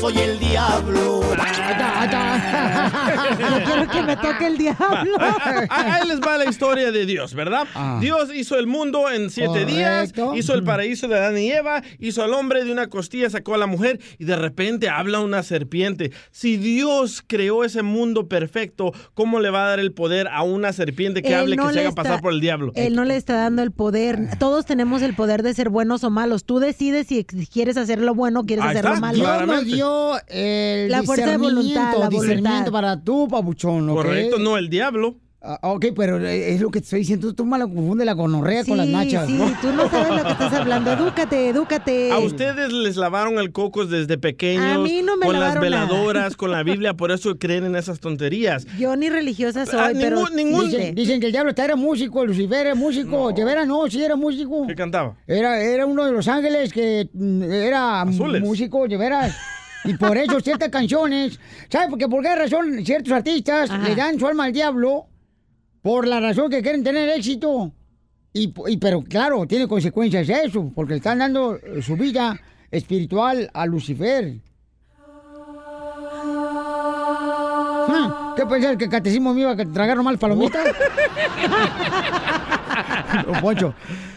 Soy 0.00 0.16
el 0.16 0.38
diablo. 0.38 1.19
Yo 3.38 3.64
quiero 3.64 3.90
que 3.90 4.02
me 4.02 4.16
toque 4.16 4.46
el 4.46 4.58
diablo. 4.58 5.16
Ah, 5.18 5.66
ah, 5.70 5.94
Ahí 5.94 6.08
les 6.08 6.20
va 6.20 6.38
la 6.38 6.44
historia 6.46 6.90
de 6.92 7.06
Dios, 7.06 7.34
¿verdad? 7.34 7.66
Ah. 7.74 7.98
Dios 8.00 8.34
hizo 8.34 8.58
el 8.58 8.66
mundo 8.66 9.10
en 9.10 9.30
siete 9.30 9.64
días, 9.64 10.12
hizo 10.34 10.54
el 10.54 10.62
paraíso 10.64 11.08
de 11.08 11.16
Adán 11.16 11.38
y 11.38 11.50
Eva, 11.50 11.82
hizo 11.98 12.22
al 12.22 12.32
hombre 12.34 12.64
de 12.64 12.72
una 12.72 12.88
costilla, 12.88 13.30
sacó 13.30 13.54
a 13.54 13.58
la 13.58 13.66
mujer 13.66 14.00
y 14.18 14.24
de 14.24 14.36
repente 14.36 14.88
habla 14.88 15.20
una 15.20 15.42
serpiente. 15.42 16.12
Si 16.30 16.56
Dios 16.56 17.22
creó 17.26 17.64
ese 17.64 17.82
mundo 17.82 18.28
perfecto, 18.28 18.92
¿cómo 19.14 19.40
le 19.40 19.50
va 19.50 19.64
a 19.64 19.68
dar 19.70 19.80
el 19.80 19.92
poder 19.92 20.28
a 20.28 20.42
una 20.42 20.72
serpiente 20.72 21.22
que 21.22 21.28
Él 21.28 21.34
hable 21.34 21.56
no 21.56 21.68
que 21.68 21.74
se 21.74 21.80
haga 21.80 21.88
está- 21.90 22.02
pasar 22.02 22.20
por 22.20 22.32
el 22.32 22.40
diablo? 22.40 22.72
Él 22.74 22.94
no 22.94 23.04
le 23.04 23.16
está 23.16 23.34
dando 23.34 23.62
el 23.62 23.72
poder. 23.72 24.38
Todos 24.38 24.66
tenemos 24.66 25.02
el 25.02 25.14
poder 25.14 25.42
de 25.42 25.54
ser 25.54 25.68
buenos 25.68 26.04
o 26.04 26.10
malos. 26.10 26.44
Tú 26.44 26.58
decides 26.58 27.06
si 27.06 27.24
quieres 27.24 27.76
hacer 27.76 28.00
lo 28.00 28.14
bueno 28.14 28.40
o 28.40 28.44
quieres 28.44 28.64
Ahí 28.64 28.70
hacer 28.76 28.84
lo 28.84 28.96
malo. 28.96 29.16
Dios 29.16 29.46
nos 29.46 29.64
dio 29.64 30.12
el 30.28 30.90
La 30.90 31.02
fuerza 31.02 31.30
de 31.30 31.36
voluntad, 31.36 31.89
discernimiento, 31.90 32.00
la 32.00 32.08
discernimiento 32.08 32.72
para 32.72 33.00
tú, 33.02 33.28
pabuchón, 33.28 33.88
¿ok? 33.90 33.96
Correcto, 33.96 34.38
no 34.38 34.56
el 34.56 34.68
diablo. 34.68 35.16
Ah, 35.42 35.58
ok, 35.62 35.86
pero 35.96 36.18
eh, 36.22 36.52
es 36.52 36.60
lo 36.60 36.70
que 36.70 36.80
te 36.80 36.84
estoy 36.84 36.98
diciendo. 36.98 37.32
Tú 37.32 37.46
mal 37.46 37.62
confunde 37.62 38.04
la 38.04 38.12
gonorrea 38.12 38.62
con 38.62 38.76
las 38.76 38.86
nachas. 38.86 39.26
sí, 39.26 39.38
tú 39.62 39.72
no 39.72 39.88
sabes 39.88 40.10
lo 40.14 40.22
que 40.22 40.32
estás 40.32 40.52
hablando. 40.52 40.92
Edúcate, 40.92 41.48
edúcate. 41.48 42.12
A 42.12 42.18
ustedes 42.18 42.70
les 42.74 42.96
lavaron 42.98 43.38
el 43.38 43.50
coco 43.50 43.86
desde 43.86 44.18
pequeños. 44.18 44.76
A 44.76 44.78
mí 44.80 45.00
no 45.02 45.16
me 45.16 45.24
Con 45.24 45.40
las 45.40 45.48
nada. 45.54 45.60
veladoras, 45.60 46.36
con 46.36 46.50
la 46.50 46.62
Biblia, 46.62 46.92
por 46.98 47.10
eso 47.10 47.38
creen 47.38 47.64
en 47.64 47.74
esas 47.74 48.00
tonterías. 48.00 48.66
Yo 48.78 48.94
ni 48.96 49.08
religiosa 49.08 49.64
soy, 49.64 49.80
Ah, 49.80 49.90
pero... 49.94 50.28
ningún- 50.28 50.36
ningún- 50.36 50.64
Dicen, 50.70 50.94
dicen 50.94 51.20
que 51.20 51.26
el 51.28 51.32
diablo 51.32 51.48
está- 51.52 51.64
era 51.64 51.76
músico, 51.76 52.22
Lucifer 52.26 52.66
era 52.66 52.74
músico. 52.74 53.32
De 53.32 53.42
veras, 53.42 53.66
no, 53.66 53.88
sí 53.88 54.04
era 54.04 54.16
músico. 54.16 54.66
¿Qué 54.66 54.74
cantaba? 54.74 55.14
Era, 55.26 55.58
era 55.62 55.86
uno 55.86 56.04
de 56.04 56.12
los 56.12 56.28
ángeles 56.28 56.70
que 56.70 57.08
mm, 57.14 57.42
era 57.44 58.02
Azules. 58.02 58.42
músico, 58.42 58.86
de 58.86 58.96
veras. 58.98 59.34
Y 59.84 59.94
por 59.94 60.16
eso 60.16 60.40
ciertas 60.44 60.68
canciones, 60.68 61.38
¿sabes? 61.68 61.88
Porque 61.90 62.08
por 62.08 62.22
qué 62.22 62.34
razón 62.34 62.84
ciertos 62.84 63.12
artistas 63.12 63.70
le 63.82 63.94
dan 63.94 64.18
su 64.18 64.26
alma 64.26 64.44
al 64.44 64.52
diablo 64.52 65.06
por 65.82 66.06
la 66.06 66.20
razón 66.20 66.50
que 66.50 66.62
quieren 66.62 66.84
tener 66.84 67.08
éxito. 67.08 67.72
Y, 68.32 68.52
y- 68.68 68.76
pero 68.76 69.02
claro, 69.02 69.46
tiene 69.46 69.66
consecuencias 69.66 70.28
eso, 70.28 70.70
porque 70.74 70.92
le 70.92 70.96
están 70.98 71.18
dando 71.18 71.58
su 71.82 71.96
vida 71.96 72.38
espiritual 72.70 73.50
a 73.52 73.66
Lucifer. 73.66 74.36
Ah, 77.92 78.34
¿Qué 78.36 78.46
pensás 78.46 78.76
que 78.76 78.84
el 78.84 78.90
catecismo 78.90 79.34
me 79.34 79.40
iba 79.40 79.50
a 79.52 79.56
tragar 79.56 79.96
nomás 79.96 80.16
palomitas? 80.18 80.64
Don 83.26 83.40
Poncho. 83.40 83.74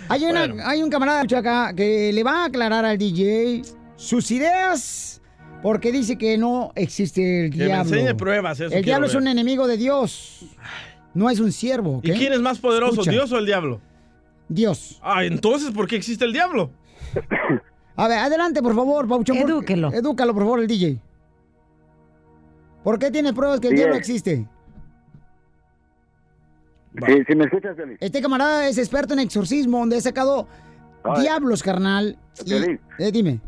Hay, 0.10 0.26
una, 0.26 0.48
hay 0.70 0.84
un 0.84 0.90
camarada 0.90 1.22
acá 1.22 1.74
que 1.76 2.12
le 2.14 2.24
va 2.24 2.44
a 2.44 2.46
aclarar 2.46 2.86
al 2.86 2.98
DJ 2.98 3.64
sus 3.96 4.30
ideas 4.32 5.22
porque 5.64 5.92
dice 5.92 6.18
que 6.18 6.38
no 6.38 6.72
existe 6.76 7.46
el 7.46 7.52
Que 7.52 7.58
me 7.58 7.66
diablo. 7.66 7.96
enseñe 7.96 8.14
pruebas, 8.16 8.60
eso 8.60 8.76
El 8.76 8.84
diablo 8.86 9.08
es 9.08 9.16
un 9.16 9.28
enemigo 9.28 9.66
de 9.66 9.78
Dios. 9.78 10.46
No 11.16 11.30
es 11.30 11.40
un 11.40 11.52
siervo. 11.52 12.00
¿Y 12.04 12.12
quién 12.12 12.34
es 12.34 12.40
más 12.42 12.60
poderoso, 12.60 12.94
Escucha. 13.02 13.12
Dios 13.12 13.32
o 13.32 13.38
el 13.40 13.46
diablo? 13.48 13.82
Dios. 14.50 15.00
Ah, 15.02 15.24
entonces, 15.24 15.72
¿por 15.72 15.88
qué 15.88 15.96
existe 15.96 16.26
el 16.26 16.34
diablo? 16.34 16.70
A 17.96 18.08
ver, 18.08 18.18
adelante, 18.20 18.62
por 18.62 18.76
favor, 18.76 19.08
Pauchón. 19.08 19.38
Edúquelo. 19.38 19.92
Edúcalo, 19.94 20.34
por 20.34 20.44
favor, 20.44 20.60
el 20.60 20.68
DJ. 20.68 21.00
¿Por 22.84 23.00
qué 23.00 23.10
tiene 23.12 23.32
pruebas 23.34 23.60
que 23.60 23.68
el 23.68 23.74
Bien. 23.74 23.84
diablo 23.86 23.98
existe? 23.98 24.48
Sí, 27.08 27.14
si 27.28 27.36
me 27.36 27.46
escuchas, 27.46 27.76
Piolín. 27.76 27.98
Este 28.00 28.22
camarada 28.22 28.68
es 28.68 28.78
experto 28.78 29.14
en 29.14 29.20
exorcismo, 29.20 29.80
donde 29.80 29.98
ha 29.98 30.02
sacado 30.02 30.48
Ay. 31.04 31.22
diablos, 31.22 31.64
carnal. 31.64 32.18
Y- 32.42 32.44
Piolín. 32.46 32.80
eh, 33.00 33.12
dime. 33.12 33.40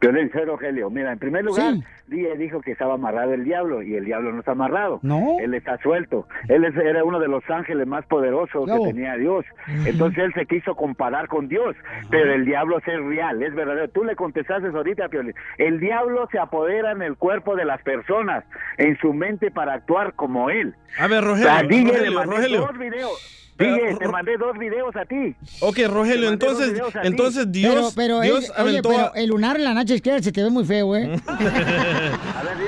Piolín, 0.00 0.30
soy 0.32 0.44
Rogelio. 0.44 0.90
Mira, 0.90 1.12
en 1.12 1.18
primer 1.18 1.44
lugar, 1.44 1.74
Sí. 1.74 1.84
DJ 2.08 2.36
dijo 2.36 2.60
que 2.60 2.70
estaba 2.72 2.94
amarrado 2.94 3.32
el 3.34 3.42
diablo 3.44 3.82
y 3.82 3.94
el 3.96 4.04
diablo 4.04 4.32
no 4.32 4.40
está 4.40 4.52
amarrado. 4.52 5.00
No. 5.02 5.38
Él 5.40 5.54
está 5.54 5.76
suelto. 5.78 6.28
Él 6.48 6.64
es- 6.64 6.76
era 6.76 7.02
uno 7.02 7.18
de 7.18 7.26
los 7.28 7.42
ángeles 7.50 7.86
más 7.86 8.06
poderosos 8.06 8.66
Bravo. 8.66 8.84
que 8.84 8.92
tenía 8.92 9.16
Dios. 9.16 9.44
Entonces 9.86 10.24
él 10.24 10.32
se 10.34 10.46
quiso 10.46 10.76
comparar 10.76 11.26
con 11.28 11.48
Dios. 11.48 11.74
Pero 12.10 12.32
el 12.34 12.44
diablo 12.44 12.78
es 12.78 12.84
real, 12.84 13.42
es 13.42 13.54
verdadero. 13.54 13.88
Tú 13.88 14.04
le 14.04 14.14
contestaste 14.14 14.68
ahorita, 14.68 15.08
Piolín. 15.08 15.34
El 15.58 15.80
diablo 15.80 16.28
se 16.30 16.38
apodera 16.38 16.92
en 16.92 17.02
el 17.02 17.16
cuerpo 17.16 17.56
de 17.56 17.64
las 17.64 17.82
personas, 17.82 18.44
en 18.78 18.96
su 18.98 19.12
mente 19.12 19.50
para 19.50 19.72
actuar 19.74 20.12
como 20.14 20.50
él. 20.50 20.74
A 20.98 21.08
ver, 21.08 21.24
O 21.24 21.28
Rogelio, 21.28 21.48
sea, 21.50 21.62
DJ, 21.62 21.84
le 21.92 22.10
Rogelio, 22.10 22.22
Rogelio. 22.24 22.60
dos 22.60 22.78
videos. 22.78 23.45
DJ, 23.58 23.98
te 23.98 24.08
mandé 24.08 24.36
dos 24.36 24.58
videos 24.58 24.94
a 24.96 25.04
ti. 25.06 25.34
Ok, 25.60 25.78
Rogelio, 25.88 26.28
entonces, 26.28 26.80
a 26.94 27.02
entonces 27.06 27.50
Dios, 27.50 27.94
pero, 27.96 28.18
pero, 28.18 28.20
Dios 28.20 28.48
eh, 28.48 28.52
aventó... 28.56 28.88
oye, 28.90 28.98
a- 28.98 29.12
pero 29.12 29.14
el 29.22 29.28
lunar 29.30 29.56
en 29.56 29.64
la 29.64 29.74
nacha 29.74 29.94
izquierda 29.94 30.22
se 30.22 30.30
te 30.32 30.42
ve 30.42 30.50
muy 30.50 30.64
feo, 30.64 30.94
¿eh? 30.96 31.18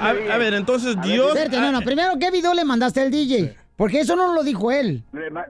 a, 0.01 0.09
a 0.35 0.39
ver, 0.39 0.55
entonces 0.55 0.97
Dios... 1.03 1.29
Espérate, 1.29 1.61
no, 1.61 1.73
no. 1.73 1.81
Primero, 1.83 2.19
¿qué 2.19 2.31
video 2.31 2.55
le 2.55 2.65
mandaste 2.65 3.01
al 3.01 3.11
DJ? 3.11 3.55
Porque 3.77 4.01
eso 4.01 4.17
no 4.17 4.33
lo 4.35 4.43
dijo 4.43 4.73
él. 4.73 5.05
Le 5.13 5.31
ma- 5.31 5.47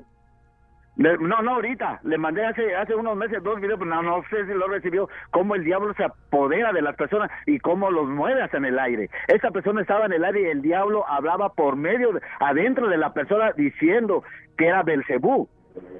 le- 0.98 1.16
no, 1.18 1.40
no, 1.42 1.54
ahorita. 1.54 2.00
Le 2.04 2.18
mandé 2.18 2.44
hace 2.44 2.74
hace 2.76 2.94
unos 2.94 3.16
meses 3.16 3.42
dos 3.42 3.58
videos, 3.60 3.78
pero 3.78 3.90
no, 3.90 4.02
no 4.02 4.22
sé 4.28 4.44
si 4.46 4.52
lo 4.52 4.68
recibió. 4.68 5.08
Cómo 5.30 5.54
el 5.54 5.64
diablo 5.64 5.94
se 5.94 6.04
apodera 6.04 6.72
de 6.72 6.82
las 6.82 6.94
personas 6.96 7.30
y 7.46 7.58
cómo 7.58 7.90
los 7.90 8.06
mueve 8.06 8.42
hasta 8.42 8.58
en 8.58 8.66
el 8.66 8.78
aire. 8.78 9.08
Esa 9.28 9.50
persona 9.50 9.80
estaba 9.80 10.04
en 10.04 10.12
el 10.12 10.24
aire 10.24 10.42
y 10.42 10.46
el 10.46 10.60
diablo 10.60 11.08
hablaba 11.08 11.54
por 11.54 11.76
medio, 11.76 12.12
de- 12.12 12.20
adentro 12.40 12.88
de 12.88 12.98
la 12.98 13.14
persona, 13.14 13.52
diciendo 13.56 14.22
que 14.58 14.66
era 14.66 14.82
Belcebú. 14.82 15.48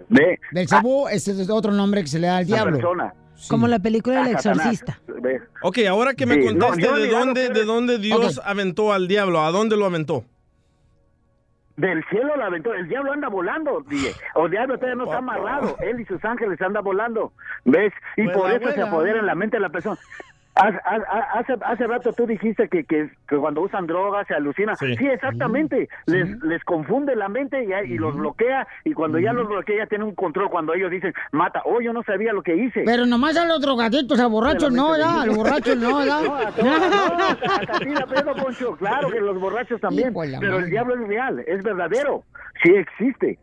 ¿Ve? 0.09 0.39
Belcebú, 0.53 1.09
ese 1.09 1.31
es 1.33 1.49
otro 1.49 1.71
nombre 1.73 2.01
que 2.03 2.09
se 2.09 2.19
le 2.19 2.27
da 2.27 2.39
al 2.39 2.47
diablo. 2.47 2.77
persona. 2.77 3.15
Como 3.49 3.69
la 3.69 3.79
película 3.79 4.17
del 4.25 4.29
Ah, 4.35 4.39
exorcista. 4.39 4.99
¿Ve? 5.23 5.41
Ok, 5.63 5.79
ahora 5.89 6.15
que 6.15 6.27
me 6.27 6.35
Sí, 6.35 6.41
no, 6.55 6.67
conteste 6.67 6.83
yo 6.83 6.97
de 6.97 7.09
dónde, 7.09 7.49
de 7.51 7.65
dónde 7.65 7.99
Dios 7.99 8.39
Ok. 8.39 8.45
aventó 8.45 8.93
al 8.93 9.07
diablo, 9.07 9.41
¿a 9.41 9.53
dónde 9.53 9.77
lo 9.77 9.85
aventó? 9.87 10.25
Del 11.79 12.05
cielo 12.07 12.37
la 12.37 12.47
aventó. 12.47 12.75
El 12.75 12.89
diablo 12.89 13.13
anda 13.13 13.29
volando, 13.29 13.81
DJ. 13.87 14.13
O 14.35 14.47
el 14.47 14.51
diablo 14.51 14.75
todavía 14.79 14.97
no 14.97 15.05
está 15.05 15.19
amarrado. 15.19 15.77
Él 15.79 16.01
y 16.01 16.05
sus 16.07 16.23
ángeles 16.25 16.61
andan 16.61 16.83
volando. 16.83 17.33
¿Ves? 17.65 17.93
Y 18.17 18.25
Vuela, 18.25 18.39
por 18.39 18.51
eso 18.51 18.73
se 18.73 18.83
apodera 18.83 19.21
en 19.21 19.27
la 19.27 19.37
mente 19.37 19.59
de 19.59 19.61
la 19.61 19.69
persona. 19.69 19.97
Hace, 20.59 20.79
hace, 21.35 21.57
hace 21.65 21.87
rato 21.87 22.13
tú 22.13 22.27
dijiste 22.27 22.69
que, 22.69 22.85
que, 22.85 23.11
que 23.29 23.37
cuando 23.37 23.63
usan 23.63 23.87
drogas 23.87 24.27
se 24.27 24.35
alucina. 24.35 24.75
Sí, 24.77 25.07
exactamente. 25.07 25.89
Les, 26.07 26.29
les 26.43 26.65
confunde 26.65 27.15
la 27.15 27.29
mente 27.29 27.65
y, 27.65 27.93
y 27.93 27.99
los 27.99 28.17
bloquea. 28.17 28.67
Y 28.85 28.93
cuando 28.93 29.19
ya 29.19 29.33
los 29.33 29.49
bloquea, 29.49 29.79
ya 29.79 29.87
tiene 29.87 30.05
un 30.05 30.15
control. 30.15 30.51
Cuando 30.51 30.75
ellos 30.75 30.91
dicen, 30.91 31.15
mata, 31.33 31.63
oh, 31.65 31.81
yo 31.81 31.93
no 31.93 32.03
sabía 32.03 32.33
lo 32.33 32.43
que 32.43 32.57
hice. 32.57 32.83
Pero 32.85 33.07
nomás 33.07 33.37
a 33.37 33.45
los 33.45 33.61
drogaditos, 33.61 34.19
a 34.19 34.27
borrachos 34.27 34.73
no, 34.73 34.93
¿verdad? 34.93 35.21
A 35.21 35.27
los 35.27 35.37
borrachos 35.37 35.77
no, 35.77 35.99
¿verdad? 35.99 36.23
No, 36.29 36.35
a 36.35 36.53
todos, 36.53 37.87
no, 37.87 37.99
a 38.03 38.07
pedo, 38.07 38.35
Poncho. 38.35 38.77
Claro 38.77 39.11
que 39.11 39.21
los 39.21 39.39
borrachos 39.39 39.81
también. 39.81 40.13
Pero 40.13 40.53
madre. 40.53 40.65
el 40.65 40.71
diablo 40.71 40.95
es 40.95 41.09
real, 41.09 41.45
es 41.47 41.63
verdadero. 41.63 42.25
Sí 42.63 42.73
existe. 42.75 43.39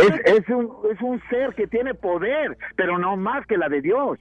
Es, 0.00 0.10
es, 0.24 0.48
un, 0.48 0.70
es 0.92 1.00
un 1.02 1.20
ser 1.28 1.54
que 1.54 1.66
tiene 1.66 1.94
poder, 1.94 2.56
pero 2.76 2.98
no 2.98 3.16
más 3.16 3.46
que 3.46 3.56
la 3.56 3.68
de 3.68 3.80
Dios. 3.82 4.18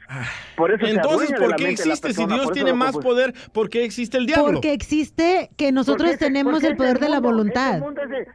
Por 0.58 0.72
eso 0.72 0.86
Entonces, 0.86 1.32
¿por 1.40 1.56
qué 1.56 1.70
existe? 1.70 2.14
Si 2.14 2.26
Dios 2.26 2.52
tiene 2.52 2.74
más 2.74 2.98
poder, 2.98 3.34
¿por 3.54 3.70
qué 3.70 3.84
existe 3.84 4.18
el 4.18 4.26
diablo? 4.26 4.54
Porque 4.54 4.74
existe 4.74 5.50
que 5.58 5.72
nosotros 5.72 6.10
Porque 6.12 6.26
tenemos 6.26 6.54
porque 6.54 6.68
el 6.68 6.76
poder 6.78 7.00
de 7.00 7.10
la 7.10 7.20
voluntad. 7.20 7.80
de- 7.80 8.28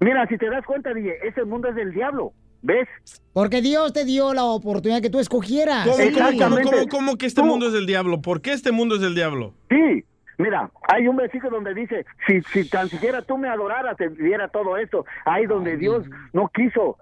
Mira, 0.00 0.26
si 0.28 0.38
te 0.38 0.48
das 0.48 0.64
cuenta, 0.64 0.94
DJ, 0.94 1.12
ese 1.26 1.44
mundo 1.44 1.68
es 1.68 1.74
del 1.74 1.92
diablo. 1.92 2.32
¿Ves? 2.60 2.88
Porque 3.32 3.62
Dios 3.62 3.92
te 3.92 4.04
dio 4.04 4.34
la 4.34 4.42
oportunidad 4.44 5.00
que 5.00 5.10
tú 5.10 5.20
escogieras. 5.20 5.84
¿Cómo, 5.86 5.96
cómo, 5.96 6.10
cómo, 6.12 6.28
Exactamente. 6.28 6.70
cómo, 6.70 6.88
cómo 6.88 7.16
que 7.16 7.26
este 7.26 7.40
Tú- 7.40 7.46
mundo 7.46 7.66
es 7.68 7.72
del 7.72 7.86
diablo? 7.86 8.20
¿Por 8.20 8.40
qué 8.42 8.52
este 8.52 8.72
mundo 8.72 8.96
es 8.96 9.00
del 9.00 9.14
diablo? 9.14 9.54
Sí, 9.70 10.04
mira, 10.38 10.70
hay 10.88 11.06
un 11.08 11.16
versículo 11.16 11.56
donde 11.56 11.74
dice, 11.74 12.06
si, 12.26 12.40
si 12.42 12.68
tan 12.68 12.88
siquiera 12.88 13.22
tú 13.22 13.36
me 13.36 13.48
adoraras, 13.48 13.96
te 13.96 14.08
diera 14.08 14.48
todo 14.48 14.76
esto. 14.76 15.04
Ahí 15.24 15.46
donde 15.46 15.76
Dios 15.76 16.04
no 16.32 16.48
quiso, 16.48 16.96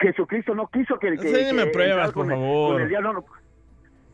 Jesucristo 0.00 0.54
no 0.54 0.68
quiso 0.68 0.98
que... 0.98 1.16
que 1.16 1.28
Enséñame 1.28 1.64
que 1.64 1.70
pruebas, 1.70 2.12
por 2.12 2.26
el- 2.26 2.32
favor. 2.32 2.72
con 2.74 2.82
el 2.82 3.02
no. 3.02 3.24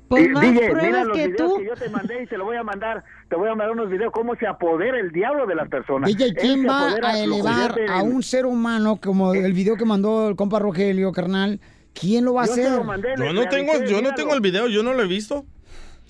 Pues 0.08 0.26
Eh, 0.26 0.28
más 0.30 0.42
DJ, 0.42 0.52
mira 0.60 0.72
pruebas 0.74 1.06
los 1.06 1.16
que 1.16 1.26
videos 1.28 1.52
tú. 1.54 1.58
que 1.58 1.64
yo 1.66 1.74
te 1.74 1.88
mandé 1.88 2.22
y 2.22 2.26
te 2.26 2.36
lo 2.36 2.44
voy 2.44 2.56
a 2.56 2.62
mandar, 2.62 3.02
te 3.30 3.36
voy 3.36 3.46
a 3.48 3.54
mandar 3.54 3.70
unos 3.70 3.88
videos 3.88 4.12
cómo 4.12 4.34
se 4.36 4.46
apodera 4.46 4.98
el 5.00 5.10
diablo 5.10 5.46
de 5.46 5.54
las 5.54 5.68
personas. 5.70 6.10
DJ, 6.10 6.34
¿quién 6.34 6.66
va 6.68 6.88
a 7.02 7.18
elevar 7.18 7.74
a 7.88 8.02
un 8.02 8.22
ser 8.22 8.44
humano 8.44 8.98
como 9.02 9.32
el 9.32 9.54
video 9.54 9.76
que 9.76 9.86
mandó 9.86 10.28
el 10.28 10.36
compa 10.36 10.58
Rogelio, 10.58 11.12
carnal? 11.12 11.60
¿Quién 11.98 12.26
lo 12.26 12.34
va 12.34 12.42
a 12.42 12.46
Yo 12.46 12.52
hacer? 12.52 12.72
lo 12.72 12.84
mandé, 12.84 13.08
Yo 13.16 13.32
no 13.32 13.48
tengo, 13.48 13.72
yo 13.84 14.02
no 14.02 14.12
tengo 14.14 14.34
el 14.34 14.40
video, 14.42 14.68
yo 14.68 14.82
no 14.82 14.92
lo 14.92 15.02
he 15.02 15.06
visto. 15.06 15.46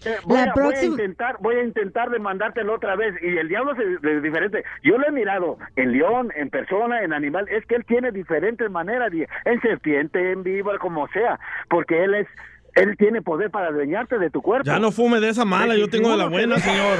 Eh, 0.04 0.16
voy, 0.24 0.38
La 0.38 0.44
a, 0.44 0.54
voy 0.54 0.74
a 0.74 0.84
intentar, 0.84 1.36
voy 1.40 1.56
a 1.56 1.62
intentar 1.62 2.10
de 2.10 2.18
mandártelo 2.18 2.74
otra 2.74 2.96
vez 2.96 3.14
y 3.22 3.36
el 3.36 3.48
diablo 3.48 3.72
es, 3.72 3.78
es 4.02 4.22
diferente. 4.22 4.64
Yo 4.82 4.98
lo 4.98 5.06
he 5.06 5.12
mirado 5.12 5.58
en 5.76 5.92
león, 5.92 6.32
en 6.34 6.50
persona, 6.50 7.02
en 7.02 7.12
animal. 7.12 7.46
Es 7.48 7.64
que 7.66 7.76
él 7.76 7.84
tiene 7.84 8.10
diferentes 8.10 8.70
maneras, 8.70 9.12
en 9.44 9.60
serpiente, 9.60 10.32
en 10.32 10.42
víbora, 10.42 10.78
como 10.78 11.06
sea, 11.08 11.38
porque 11.68 12.04
él 12.04 12.14
es, 12.14 12.26
él 12.74 12.96
tiene 12.96 13.22
poder 13.22 13.50
para 13.50 13.68
adueñarte 13.68 14.18
de 14.18 14.30
tu 14.30 14.42
cuerpo. 14.42 14.64
Ya 14.64 14.78
no 14.78 14.90
fume 14.90 15.20
de 15.20 15.28
esa 15.28 15.44
mala, 15.44 15.76
yo 15.76 15.88
tengo 15.88 16.10
de 16.10 16.16
la 16.16 16.26
buena, 16.26 16.58
señor. 16.58 16.98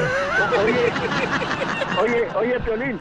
Oye, 0.63 2.03
oye, 2.03 2.29
oye, 2.37 2.61
Piolín. 2.61 3.01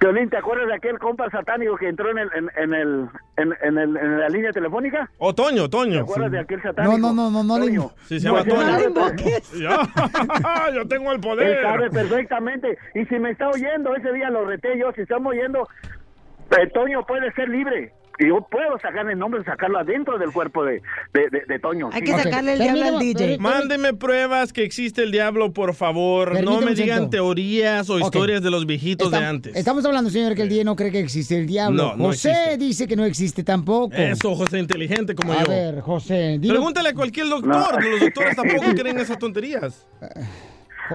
Piolín, 0.00 0.30
¿te 0.30 0.38
acuerdas 0.38 0.66
de 0.66 0.74
aquel 0.74 0.98
compa 0.98 1.28
satánico 1.28 1.76
que 1.76 1.86
entró 1.88 2.10
en 2.10 2.16
el, 2.18 2.30
en, 2.34 2.50
en 2.56 2.72
el, 2.74 3.08
en, 3.36 3.54
en 3.62 3.78
el, 3.78 3.96
en 3.98 4.18
la 4.20 4.28
línea 4.30 4.50
telefónica? 4.50 5.10
O 5.18 5.34
Toño, 5.34 5.64
¿Te 5.64 5.68
Toño. 5.68 6.00
acuerdas 6.00 6.32
de 6.32 6.38
aquel 6.38 6.62
satánico? 6.62 6.96
No, 6.98 7.12
no, 7.12 7.30
no, 7.30 7.30
no, 7.30 7.44
no 7.44 7.58
Toño. 7.64 7.90
Sí, 8.06 8.18
se 8.18 8.26
llama 8.28 8.42
Pues 8.42 8.54
él 8.58 8.66
Toño. 8.66 8.88
invoques. 8.88 9.52
Yo 10.74 10.88
tengo 10.88 11.10
el 11.10 11.16
Él 11.16 11.20
poder. 11.20 11.62
sabe 11.62 11.90
perfectamente. 11.90 12.78
Y 12.94 13.04
si 13.04 13.18
me 13.18 13.30
está 13.30 13.50
oyendo, 13.50 13.94
ese 13.94 14.10
día 14.12 14.30
lo 14.30 14.46
reté 14.46 14.78
yo. 14.78 14.90
Si 14.92 15.02
estamos 15.02 15.32
oyendo, 15.32 15.68
eh, 16.58 16.66
Toño 16.72 17.04
puede 17.06 17.30
ser 17.32 17.50
libre. 17.50 17.92
Y 18.22 18.28
yo 18.28 18.46
puedo 18.50 18.78
sacar 18.80 19.08
el 19.10 19.18
nombre, 19.18 19.42
sacarlo 19.44 19.78
adentro 19.78 20.18
del 20.18 20.30
cuerpo 20.30 20.62
de, 20.64 20.82
de, 21.14 21.30
de- 21.30 21.42
de 21.48 21.58
Toño. 21.58 21.88
Hay 21.92 22.00
Sí. 22.00 22.06
que 22.06 22.22
sacarle 22.22 22.52
el 22.52 22.58
diablo 22.58 22.84
al 22.84 22.98
DJ. 22.98 23.38
Mándeme 23.38 23.94
pruebas 23.94 24.52
que 24.52 24.62
existe 24.62 25.02
el 25.02 25.10
diablo, 25.10 25.52
por 25.54 25.74
favor. 25.74 26.42
no 26.44 26.60
me 26.60 26.74
digan 26.74 27.08
teorías 27.10 27.88
o 27.88 27.98
historias 27.98 28.42
de 28.42 28.50
los 28.50 28.66
viejitos 28.66 29.10
de 29.10 29.16
antes. 29.18 29.56
Estamos 29.56 29.84
hablando, 29.86 30.10
señor, 30.10 30.34
que 30.34 30.42
el 30.42 30.48
DJ 30.50 30.64
no 30.64 30.76
cree 30.76 30.92
que 30.92 31.00
existe 31.00 31.36
el 31.38 31.46
diablo. 31.46 31.82
No, 31.82 31.96
no 31.96 32.04
José 32.08 32.30
existe. 32.30 32.56
dice 32.58 32.86
que 32.86 32.96
no 32.96 33.04
existe 33.04 33.42
tampoco. 33.42 33.94
Eso, 33.96 34.34
José, 34.34 34.58
inteligente 34.58 35.14
como 35.14 35.32
a 35.32 35.42
yo. 35.44 35.50
ver, 35.50 35.80
José, 35.80 36.36
dilo. 36.38 36.54
Pregúntale 36.54 36.90
a 36.90 36.94
cualquier 36.94 37.26
doctor. 37.28 37.82
Los 37.82 38.00
doctores 38.00 38.36
tampoco 38.36 38.64
creen 38.76 38.98
esas 38.98 39.18
tonterías. 39.18 39.86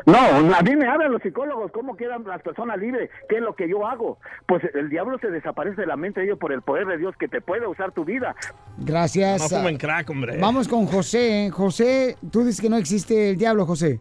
No, 0.06 0.18
a 0.56 0.62
mí 0.62 0.76
me 0.76 0.88
hablan 0.88 1.12
los 1.12 1.22
psicólogos, 1.22 1.72
cómo 1.72 1.96
quedan 1.96 2.24
las 2.26 2.42
personas 2.42 2.78
libres, 2.80 3.10
qué 3.30 3.38
es 3.38 3.42
lo 3.42 3.56
que 3.56 3.70
yo 3.70 3.88
hago. 3.88 4.18
Pues 4.48 4.64
el 4.74 4.90
diablo 4.90 5.18
se 5.20 5.30
desaparece 5.32 5.82
de 5.82 5.88
la 5.88 5.96
mente 5.96 6.20
de 6.20 6.26
ellos 6.28 6.40
por 6.40 6.52
el 6.52 6.62
poder 6.62 6.86
de 6.88 6.98
Dios 6.98 7.16
que 7.18 7.28
te 7.28 7.42
puede 7.42 7.66
usar 7.68 7.92
tu 7.92 8.04
vida. 8.06 8.36
Gracias. 8.78 9.42
No 9.52 9.58
fumen 9.60 9.78
crack, 9.78 10.10
hombre. 10.10 10.38
Vamos 10.40 10.68
con 10.68 10.86
José. 10.86 11.50
José, 11.52 12.18
tú 12.32 12.40
dices 12.44 12.62
que 12.62 12.70
no 12.70 12.78
existe 12.78 13.30
el 13.32 13.38
diablo, 13.38 13.66
José. 13.66 14.00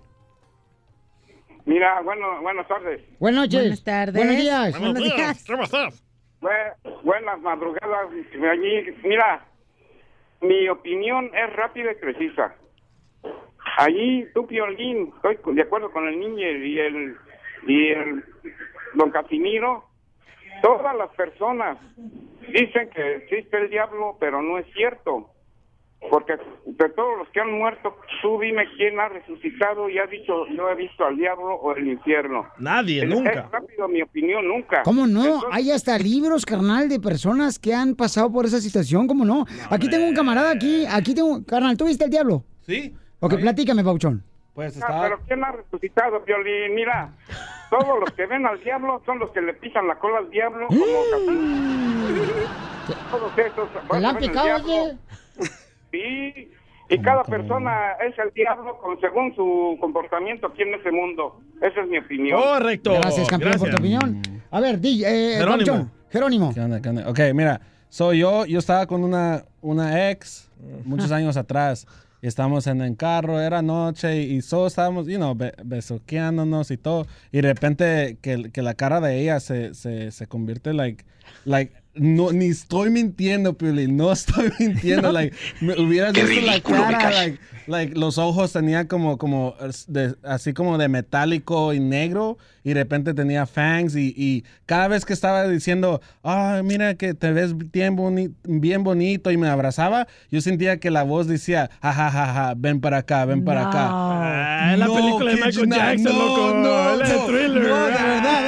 Mira, 1.66 2.00
bueno, 2.02 2.42
buenas 2.42 2.68
tardes. 2.68 3.00
Buenas 3.18 3.40
noches. 3.42 3.60
Buenas 3.60 3.84
tardes. 3.84 4.14
Buenos 4.14 4.36
días. 4.36 4.78
Buenos 4.78 4.94
días. 5.02 5.44
¿Cómo 5.46 5.62
estás? 5.64 6.02
Bue- 6.40 7.02
buenas 7.02 7.40
madrugadas. 7.40 8.08
Mira, 9.02 9.46
mi 10.42 10.68
opinión 10.68 11.30
es 11.34 11.56
rápida 11.56 11.92
y 11.92 11.94
precisa. 11.94 12.54
Allí, 13.76 14.24
tú, 14.34 14.46
Piolín, 14.46 15.12
estoy 15.16 15.54
de 15.54 15.62
acuerdo 15.62 15.90
con 15.90 16.06
el 16.06 16.18
niño 16.18 16.38
y 16.38 16.78
el, 16.78 17.16
y 17.66 17.88
el 17.88 18.24
don 18.94 19.10
Casimiro. 19.10 19.84
Todas 20.62 20.96
las 20.96 21.10
personas 21.16 21.78
dicen 22.48 22.88
que 22.94 23.16
existe 23.16 23.56
el 23.58 23.70
diablo, 23.70 24.16
pero 24.20 24.40
no 24.42 24.58
es 24.58 24.66
cierto. 24.74 25.30
Porque 26.10 26.34
de 26.66 26.88
todos 26.90 27.16
los 27.18 27.28
que 27.30 27.40
han 27.40 27.50
muerto, 27.52 27.96
tú 28.20 28.38
dime 28.38 28.64
quién 28.76 29.00
ha 29.00 29.08
resucitado 29.08 29.88
y 29.88 29.98
ha 29.98 30.06
dicho, 30.06 30.46
yo 30.54 30.68
he 30.68 30.74
visto 30.74 31.02
al 31.06 31.16
diablo 31.16 31.54
o 31.54 31.74
el 31.74 31.88
infierno. 31.88 32.46
Nadie, 32.58 33.02
Es- 33.04 33.08
nunca. 33.08 33.30
Es 33.32 33.50
rápido 33.50 33.88
mi 33.88 34.02
opinión, 34.02 34.46
nunca. 34.46 34.82
¿Cómo 34.82 35.06
no? 35.06 35.24
Entonces, 35.24 35.48
Hay 35.50 35.70
hasta 35.70 35.96
libros, 35.98 36.44
carnal, 36.44 36.90
de 36.90 37.00
personas 37.00 37.58
que 37.58 37.72
han 37.72 37.94
pasado 37.96 38.30
por 38.30 38.44
esa 38.44 38.60
situación, 38.60 39.06
¿cómo 39.06 39.24
no? 39.24 39.46
Aquí 39.70 39.88
tengo 39.88 40.06
un 40.06 40.14
camarada 40.14 40.50
aquí, 40.52 40.84
aquí 40.86 41.14
tengo, 41.14 41.42
carnal, 41.46 41.76
¿tú 41.78 41.86
viste 41.86 42.04
el 42.04 42.10
diablo? 42.10 42.44
Sí. 42.66 42.94
Ok, 43.24 43.36
platícame, 43.40 43.82
Pauchón. 43.82 44.22
Pues 44.52 44.80
Ah, 44.82 45.00
pero 45.02 45.18
¿quién 45.26 45.42
ha 45.42 45.52
resucitado, 45.52 46.22
Piolín? 46.24 46.74
Mira, 46.74 47.10
todos 47.70 47.98
los 48.00 48.10
que 48.12 48.26
ven 48.26 48.46
al 48.46 48.62
diablo 48.62 49.02
son 49.04 49.18
los 49.18 49.30
que 49.30 49.40
le 49.40 49.54
pisan 49.54 49.88
la 49.88 49.96
cola 49.98 50.18
al 50.18 50.30
diablo, 50.30 50.68
como 50.68 50.84
Casimiro. 51.10 52.34
Todos 53.10 53.38
esos. 53.38 53.68
¿Te 53.90 54.00
la 54.00 54.10
han 54.10 54.16
picado, 54.18 54.56
oye? 54.62 54.96
Sí, 55.90 56.52
y 56.90 56.98
cada 57.02 57.22
persona 57.24 57.92
es 58.06 58.16
el 58.18 58.30
diablo 58.34 58.78
con, 58.78 59.00
según 59.00 59.34
su 59.34 59.76
comportamiento 59.80 60.48
aquí 60.48 60.62
en 60.62 60.74
ese 60.74 60.90
mundo. 60.92 61.40
Esa 61.62 61.80
es 61.80 61.88
mi 61.88 61.98
opinión. 61.98 62.40
Gracias, 62.84 63.28
campeón, 63.28 63.54
por 63.58 63.70
tu 63.70 63.76
opinión. 63.76 64.20
A 64.50 64.60
ver, 64.60 64.78
di, 64.78 65.02
eh, 65.04 65.36
Jerónimo. 65.38 65.66
Pauchón, 65.66 65.90
Jerónimo. 66.10 66.54
¿Qué 66.54 66.60
onda, 66.60 66.80
qué 66.80 66.88
onda? 66.90 67.08
Ok, 67.08 67.18
mira, 67.34 67.60
soy 67.88 68.18
yo, 68.18 68.44
yo 68.44 68.58
estaba 68.58 68.86
con 68.86 69.02
una, 69.02 69.44
una 69.62 70.10
ex 70.10 70.50
muchos 70.84 71.10
años 71.10 71.36
atrás. 71.36 71.86
Y 72.24 72.26
estábamos 72.26 72.66
en 72.68 72.80
el 72.80 72.96
carro, 72.96 73.38
era 73.38 73.60
noche 73.60 74.22
y, 74.22 74.36
y 74.36 74.42
solo 74.42 74.66
estábamos, 74.68 75.06
you 75.06 75.16
know, 75.18 75.34
be- 75.34 75.52
besuqueándonos 75.62 76.70
y 76.70 76.78
todo. 76.78 77.06
Y 77.32 77.42
de 77.42 77.48
repente 77.48 78.18
que, 78.22 78.50
que 78.50 78.62
la 78.62 78.72
cara 78.74 79.00
de 79.02 79.20
ella 79.20 79.40
se, 79.40 79.74
se, 79.74 80.10
se 80.10 80.26
convierte, 80.26 80.72
like, 80.72 81.04
like, 81.44 81.74
no, 81.96 82.32
ni 82.32 82.46
estoy 82.46 82.90
mintiendo, 82.90 83.56
Pili, 83.56 83.86
no 83.90 84.12
estoy 84.12 84.50
mintiendo, 84.58 85.12
like, 85.12 85.36
me 85.60 85.78
hubieras 85.80 86.12
Qué 86.12 86.24
visto 86.24 86.44
la 86.46 86.52
ridículo, 86.52 86.82
cara, 86.82 87.10
like, 87.10 87.38
like, 87.66 87.94
los 87.98 88.18
ojos 88.18 88.52
tenía 88.52 88.88
como, 88.88 89.16
como, 89.18 89.54
de- 89.86 90.14
así 90.24 90.52
como 90.52 90.76
de 90.78 90.88
metálico 90.88 91.72
y 91.72 91.80
negro, 91.80 92.36
y 92.64 92.70
de 92.70 92.74
repente 92.74 93.14
tenía 93.14 93.46
fangs, 93.46 93.94
y, 93.94 94.14
y 94.16 94.44
cada 94.66 94.88
vez 94.88 95.04
que 95.04 95.12
estaba 95.12 95.46
diciendo, 95.46 96.00
ay, 96.22 96.62
mira 96.62 96.94
que 96.94 97.14
te 97.14 97.30
ves 97.32 97.54
bien, 97.70 97.96
boni- 97.96 98.32
bien 98.44 98.82
bonito, 98.84 99.30
y 99.30 99.36
me 99.36 99.48
abrazaba, 99.48 100.06
yo 100.30 100.40
sentía 100.40 100.78
que 100.78 100.90
la 100.90 101.02
voz 101.04 101.26
decía, 101.26 101.70
ja, 101.82 101.92
ja, 101.92 102.10
ja, 102.10 102.26
ja, 102.34 102.54
ven 102.56 102.80
para 102.80 102.98
acá, 102.98 103.24
ven 103.24 103.44
para 103.44 103.68
acá. 103.68 103.88
Ah, 103.90 104.70
es 104.72 104.78
la 104.78 104.86
película 104.86 105.30
de 105.30 105.36
Michael 105.36 105.70
Jackson, 105.70 106.02
no, 106.04 106.12
loco. 106.26 106.54
No, 106.54 106.96
no, 106.96 107.26
thriller. 107.26 107.62
no, 107.68 107.84
de 107.86 107.92
verdad, 107.92 108.43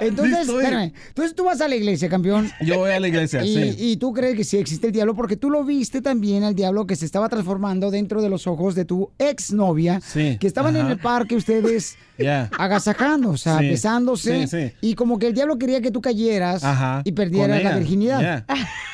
Entonces, 0.00 0.48
espérame, 0.48 0.92
entonces 1.08 1.34
tú 1.34 1.44
vas 1.44 1.60
a 1.60 1.68
la 1.68 1.76
iglesia, 1.76 2.08
campeón. 2.08 2.50
Yo 2.60 2.78
voy 2.78 2.90
a 2.90 3.00
la 3.00 3.08
iglesia, 3.08 3.44
y, 3.44 3.54
sí. 3.72 3.76
y 3.78 3.96
tú 3.98 4.12
crees 4.12 4.34
que 4.36 4.44
sí 4.44 4.56
existe 4.56 4.86
el 4.88 4.92
diablo 4.92 5.14
porque 5.14 5.36
tú 5.36 5.50
lo 5.50 5.64
viste 5.64 6.00
también 6.02 6.42
al 6.44 6.54
diablo 6.54 6.86
que 6.86 6.96
se 6.96 7.04
estaba 7.06 7.28
transformando 7.28 7.90
dentro 7.90 8.22
de 8.22 8.28
los 8.30 8.46
ojos 8.46 8.74
de 8.74 8.84
tu 8.84 9.10
exnovia. 9.18 10.00
Sí, 10.00 10.36
Que 10.40 10.46
estaban 10.46 10.74
en 10.76 10.82
ajá. 10.82 10.92
el 10.92 10.98
parque 10.98 11.36
ustedes 11.36 11.96
Yeah. 12.20 12.50
agasajando, 12.58 13.30
o 13.30 13.36
sea, 13.38 13.58
Sí, 13.60 13.68
besándose. 13.70 14.46
sí, 14.46 14.56
sí. 14.68 14.72
Y 14.82 14.94
como 14.94 15.18
que 15.18 15.26
el 15.28 15.32
diablo 15.34 15.56
quería 15.58 15.80
que 15.80 15.90
tú 15.90 16.02
cayeras 16.02 16.62
Ajá. 16.64 17.00
y 17.04 17.12
perdieras 17.12 17.62
la 17.62 17.76
virginidad. 17.78 18.44
Ya, 18.46 18.46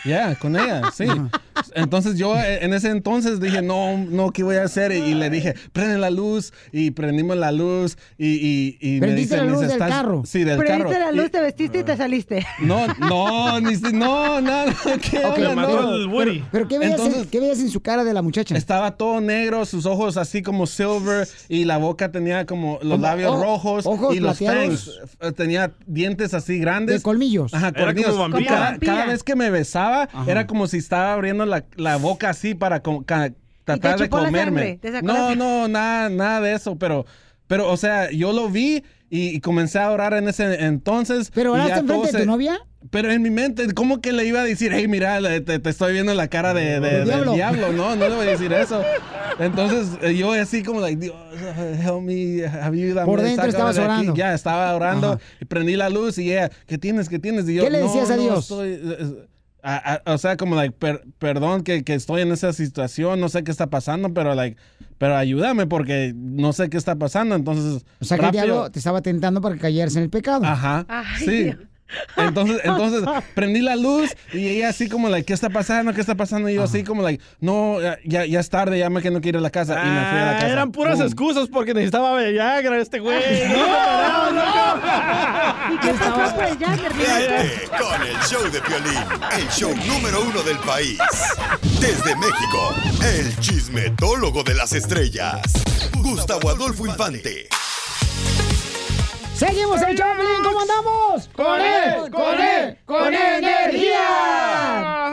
ya, 0.04 0.34
con 0.36 0.54
ella, 0.54 0.82
sí. 0.94 1.06
Entonces 1.76 2.16
yo 2.18 2.34
eh, 2.36 2.64
en 2.64 2.72
ese 2.74 2.88
entonces 2.88 3.38
dije, 3.38 3.62
no, 3.62 3.96
no, 3.98 4.30
¿qué 4.32 4.42
voy 4.42 4.56
a 4.56 4.64
hacer? 4.64 4.92
Y, 4.92 4.96
y 4.96 5.14
le 5.14 5.30
dije, 5.30 5.54
prende 5.72 5.98
la 5.98 6.10
luz. 6.10 6.52
Y 6.72 6.90
prendimos 6.92 7.36
la 7.36 7.52
luz. 7.52 7.96
Y, 8.18 8.26
y, 8.26 8.78
y 8.80 8.94
me 8.94 9.00
¿Prendiste 9.06 9.34
dice, 9.34 9.36
la 9.36 9.42
me 9.44 9.50
luz 9.50 9.60
dice, 9.60 9.72
del 9.74 9.82
"¿Estás-" 9.82 9.90
carro? 10.02 10.22
Sí, 10.24 10.42
del 10.44 10.58
Prendiste 10.58 10.92
carro. 10.94 11.06
la 11.06 11.12
Y- 11.12 11.16
luz, 11.16 11.30
te 11.30 11.40
vestiste 11.40 11.78
y 11.80 11.82
te 11.84 11.96
saliste. 11.96 12.46
no, 12.62 12.86
no, 12.98 13.60
ni, 13.60 13.76
si- 13.76 13.92
no, 13.92 14.40
nada, 14.40 14.74
¿qué 15.10 15.18
Ok, 15.18 15.36
onda? 15.38 15.54
No. 15.54 15.78
al 15.78 16.06
Woody. 16.08 16.38
Pero, 16.38 16.48
pero 16.50 16.68
¿qué, 16.68 16.78
veías 16.78 16.98
en, 16.98 17.06
Entonces- 17.06 17.28
qué 17.30 17.40
veías 17.40 17.60
en 17.60 17.68
su 17.70 17.80
cara 17.82 18.04
de 18.04 18.14
la 18.14 18.22
muchacha? 18.22 18.56
Estaba 18.56 18.96
todo 18.96 19.20
negro, 19.20 19.66
sus 19.66 19.84
ojos 19.84 20.16
así 20.16 20.40
como 20.42 20.66
silver 20.66 21.28
y 21.48 21.64
la 21.66 21.76
boca 21.76 22.10
tenía 22.10 22.46
como 22.46 22.78
los 22.80 22.92
Como 22.92 23.02
labios 23.02 23.32
o- 23.32 23.42
rojos 23.42 23.86
ojos 23.86 24.14
y 24.16 24.20
los 24.20 24.38
fangs. 24.38 24.90
eh, 25.20 25.32
Tenía 25.32 25.72
dientes 25.86 26.32
así 26.32 26.58
grandes. 26.58 26.96
De 26.96 27.02
colmillos. 27.02 27.52
Ajá, 27.52 27.68
Era 27.68 27.84
colmillos. 27.86 28.14
como 28.16 28.44
cada, 28.46 28.78
cada 28.78 29.06
vez 29.06 29.22
que 29.22 29.36
me 29.36 29.50
besaba 29.50 30.08
era 30.26 30.46
como 30.46 30.66
si 30.66 30.78
estaba 30.78 31.12
abriendo 31.12 31.44
la, 31.44 31.65
la 31.76 31.96
boca 31.96 32.30
así 32.30 32.54
para 32.54 32.80
co- 32.80 33.04
ca- 33.04 33.32
tratar 33.64 33.98
de 33.98 34.08
comerme. 34.08 34.78
sangre, 34.82 35.02
No, 35.02 35.34
no, 35.34 35.68
nada, 35.68 36.08
nada 36.08 36.40
de 36.40 36.54
eso, 36.54 36.76
pero, 36.76 37.04
pero, 37.46 37.70
o 37.70 37.76
sea, 37.76 38.10
yo 38.10 38.32
lo 38.32 38.48
vi 38.48 38.84
y, 39.10 39.28
y 39.36 39.40
comencé 39.40 39.78
a 39.78 39.90
orar 39.90 40.14
en 40.14 40.28
ese 40.28 40.64
entonces. 40.64 41.30
¿Pero 41.34 41.52
oraste 41.52 41.80
enfrente 41.80 42.08
todo 42.08 42.12
de 42.18 42.24
tu 42.24 42.30
novia? 42.30 42.58
pero 42.88 43.10
en 43.10 43.20
mi 43.20 43.30
mente, 43.30 43.66
¿cómo 43.74 44.00
que 44.00 44.12
le 44.12 44.24
iba 44.24 44.40
a 44.40 44.44
decir, 44.44 44.70
hey, 44.72 44.86
mira, 44.86 45.18
te, 45.44 45.58
te 45.58 45.70
estoy 45.70 45.92
viendo 45.92 46.14
la 46.14 46.28
cara 46.28 46.54
de, 46.54 46.78
de- 46.78 46.80
Del 46.80 46.90
del 46.98 47.04
diablo. 47.06 47.32
diablo. 47.34 47.72
No, 47.72 47.96
no 47.96 48.08
le 48.08 48.14
voy 48.14 48.26
a 48.28 48.30
decir 48.30 48.52
eso. 48.52 48.80
Entonces, 49.40 49.98
eh, 50.02 50.14
yo 50.16 50.32
así 50.32 50.62
como, 50.62 50.80
like, 50.80 50.96
Dios, 51.00 51.14
help 51.84 52.00
me, 52.02 52.46
ayúdame. 52.46 53.04
Por 53.06 53.20
dentro 53.22 53.46
estabas 53.46 53.74
de 53.76 53.82
aquí. 53.82 53.90
orando. 53.92 54.14
Ya, 54.14 54.34
estaba 54.34 54.74
orando, 54.74 55.12
Ajá. 55.14 55.20
y 55.40 55.44
prendí 55.46 55.74
la 55.74 55.90
luz 55.90 56.18
y 56.18 56.30
ella, 56.30 56.50
¿qué 56.66 56.78
tienes, 56.78 57.08
qué 57.08 57.18
tienes? 57.18 57.48
Y 57.48 57.54
yo, 57.54 57.64
¿Qué 57.64 57.70
le 57.70 57.80
"No, 57.80 57.86
decías 57.86 58.10
a 58.10 58.16
no, 58.16 58.22
Dios? 58.22 58.38
estoy, 58.40 58.80
a- 59.68 60.00
a- 60.06 60.14
o 60.14 60.18
sea, 60.18 60.36
como, 60.36 60.54
like, 60.54 60.74
per- 60.78 61.02
perdón 61.18 61.62
que, 61.62 61.82
que 61.82 61.94
estoy 61.94 62.22
en 62.22 62.30
esa 62.32 62.52
situación, 62.52 63.20
no 63.20 63.28
sé 63.28 63.42
qué 63.44 63.50
está 63.50 63.66
pasando, 63.68 64.14
pero, 64.14 64.34
like, 64.34 64.56
pero 64.98 65.16
ayúdame 65.16 65.66
porque 65.66 66.12
no 66.14 66.52
sé 66.52 66.70
qué 66.70 66.76
está 66.76 66.94
pasando. 66.96 67.34
Entonces, 67.34 67.84
O 68.00 68.04
sea, 68.04 68.16
que 68.18 68.26
el 68.26 68.32
diablo 68.32 68.70
te 68.70 68.78
estaba 68.78 69.02
tentando 69.02 69.40
para 69.40 69.56
que 69.56 69.60
cayeras 69.62 69.96
en 69.96 70.04
el 70.04 70.10
pecado. 70.10 70.44
Ajá. 70.44 70.86
sí. 71.18 71.52
Entonces, 72.16 72.60
entonces 72.64 73.02
prendí 73.34 73.60
la 73.60 73.76
luz 73.76 74.10
y 74.32 74.48
ella 74.48 74.68
así 74.70 74.88
como, 74.88 75.08
like, 75.08 75.24
¿qué 75.26 75.32
está 75.34 75.50
pasando? 75.50 75.92
¿Qué 75.94 76.00
está 76.00 76.14
pasando? 76.14 76.48
Y 76.48 76.54
yo 76.54 76.62
así 76.64 76.82
como, 76.84 77.02
like, 77.02 77.22
no, 77.40 77.78
ya, 78.04 78.24
ya 78.26 78.40
es 78.40 78.50
tarde, 78.50 78.78
ya 78.78 78.90
me 78.90 79.02
que 79.02 79.10
no 79.10 79.20
quiero 79.20 79.38
ir 79.38 79.40
a 79.40 79.42
la 79.42 79.50
casa. 79.50 79.74
y 79.74 79.88
me 79.88 80.00
fui 80.10 80.18
a 80.18 80.24
la 80.24 80.30
Ah, 80.30 80.34
casa. 80.34 80.48
eran 80.48 80.72
puras 80.72 81.00
excusas 81.00 81.48
porque 81.48 81.74
necesitaba 81.74 82.16
Viagra 82.18 82.78
este 82.78 82.98
güey. 82.98 83.16
No, 84.36 85.74
¿Y 85.74 85.78
qué 85.78 85.92
pasó 85.94 86.34
por 86.34 86.44
el 86.44 86.58
Jagger? 86.58 86.92
Ríete 86.92 87.68
con 87.78 88.02
el 88.02 88.16
show 88.28 88.42
de 88.50 88.60
Piolín, 88.60 89.04
el 89.38 89.48
show 89.48 89.74
número 89.86 90.22
uno 90.22 90.42
del 90.42 90.58
país. 90.58 90.98
Desde 91.80 92.14
México, 92.16 92.74
el 93.04 93.36
chismetólogo 93.40 94.42
de 94.42 94.54
las 94.54 94.72
estrellas, 94.72 95.40
Gustavo 95.94 96.50
Adolfo 96.50 96.86
Infante. 96.86 97.48
Seguimos 99.36 99.82
el 99.82 99.94
Choplin, 99.94 100.42
¿cómo 100.42 100.60
andamos? 100.60 101.28
¡Con 101.34 101.60
él, 101.60 102.10
con 102.10 102.40
él, 102.40 102.78
con 102.86 103.12
energía! 103.12 104.00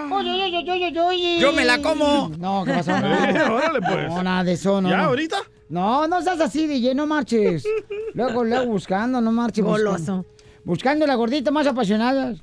Oye, 0.10 0.32
oye, 0.32 0.58
oye, 0.60 0.72
oye, 0.72 1.00
oye. 1.02 1.40
Yo 1.42 1.52
me 1.52 1.66
la 1.66 1.82
como. 1.82 2.32
No, 2.38 2.64
¿qué 2.64 2.72
pasó? 2.72 2.98
No, 3.02 3.56
Órale, 3.56 3.82
pues. 3.82 4.08
No, 4.08 4.24
nada 4.24 4.46
de 4.46 4.54
eso, 4.54 4.80
no. 4.80 4.90
¿Ya, 4.90 5.04
ahorita? 5.04 5.40
No, 5.68 6.08
no 6.08 6.22
seas 6.22 6.40
así, 6.40 6.68
DJ, 6.68 6.96
no 6.96 7.06
marches. 7.06 7.66
Luego, 8.14 8.46
luego 8.46 8.68
buscando, 8.68 9.20
no 9.20 9.34
marches. 9.34 9.66
Goloso. 9.66 10.26
Buscando 10.64 11.06
la 11.06 11.16
gordita 11.16 11.52
más 11.52 11.68
apasionada. 11.68 12.34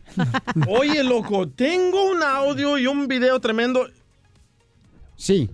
Oye, 0.69 1.03
loco, 1.03 1.49
tengo 1.49 2.11
un 2.11 2.23
audio 2.23 2.77
y 2.77 2.87
un 2.87 3.09
video 3.09 3.41
tremendo. 3.41 3.87
Sí. 5.17 5.49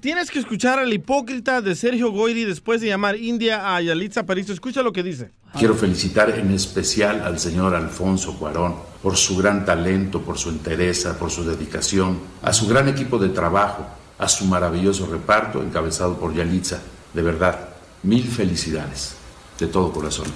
Tienes 0.00 0.30
que 0.30 0.38
escuchar 0.38 0.78
al 0.78 0.92
hipócrita 0.92 1.60
de 1.62 1.74
Sergio 1.74 2.10
Goyri 2.10 2.44
después 2.44 2.80
de 2.80 2.88
llamar 2.88 3.16
India 3.16 3.74
a 3.74 3.80
Yalitza 3.80 4.20
Aparicio. 4.20 4.52
Escucha 4.52 4.82
lo 4.82 4.92
que 4.92 5.02
dice. 5.02 5.30
Quiero 5.58 5.74
felicitar 5.74 6.30
en 6.30 6.50
especial 6.50 7.22
al 7.22 7.38
señor 7.38 7.74
Alfonso 7.74 8.36
Cuarón 8.38 8.76
por 9.02 9.16
su 9.16 9.36
gran 9.36 9.64
talento, 9.64 10.22
por 10.22 10.38
su 10.38 10.50
entereza, 10.50 11.18
por 11.18 11.30
su 11.30 11.44
dedicación, 11.44 12.18
a 12.42 12.52
su 12.52 12.66
gran 12.66 12.88
equipo 12.88 13.18
de 13.18 13.28
trabajo, 13.28 13.86
a 14.18 14.28
su 14.28 14.44
maravilloso 14.46 15.06
reparto 15.06 15.62
encabezado 15.62 16.18
por 16.18 16.34
Yalitza. 16.34 16.80
De 17.14 17.22
verdad, 17.22 17.68
mil 18.02 18.24
felicidades, 18.24 19.16
de 19.58 19.66
todo 19.68 19.92
corazón. 19.92 20.26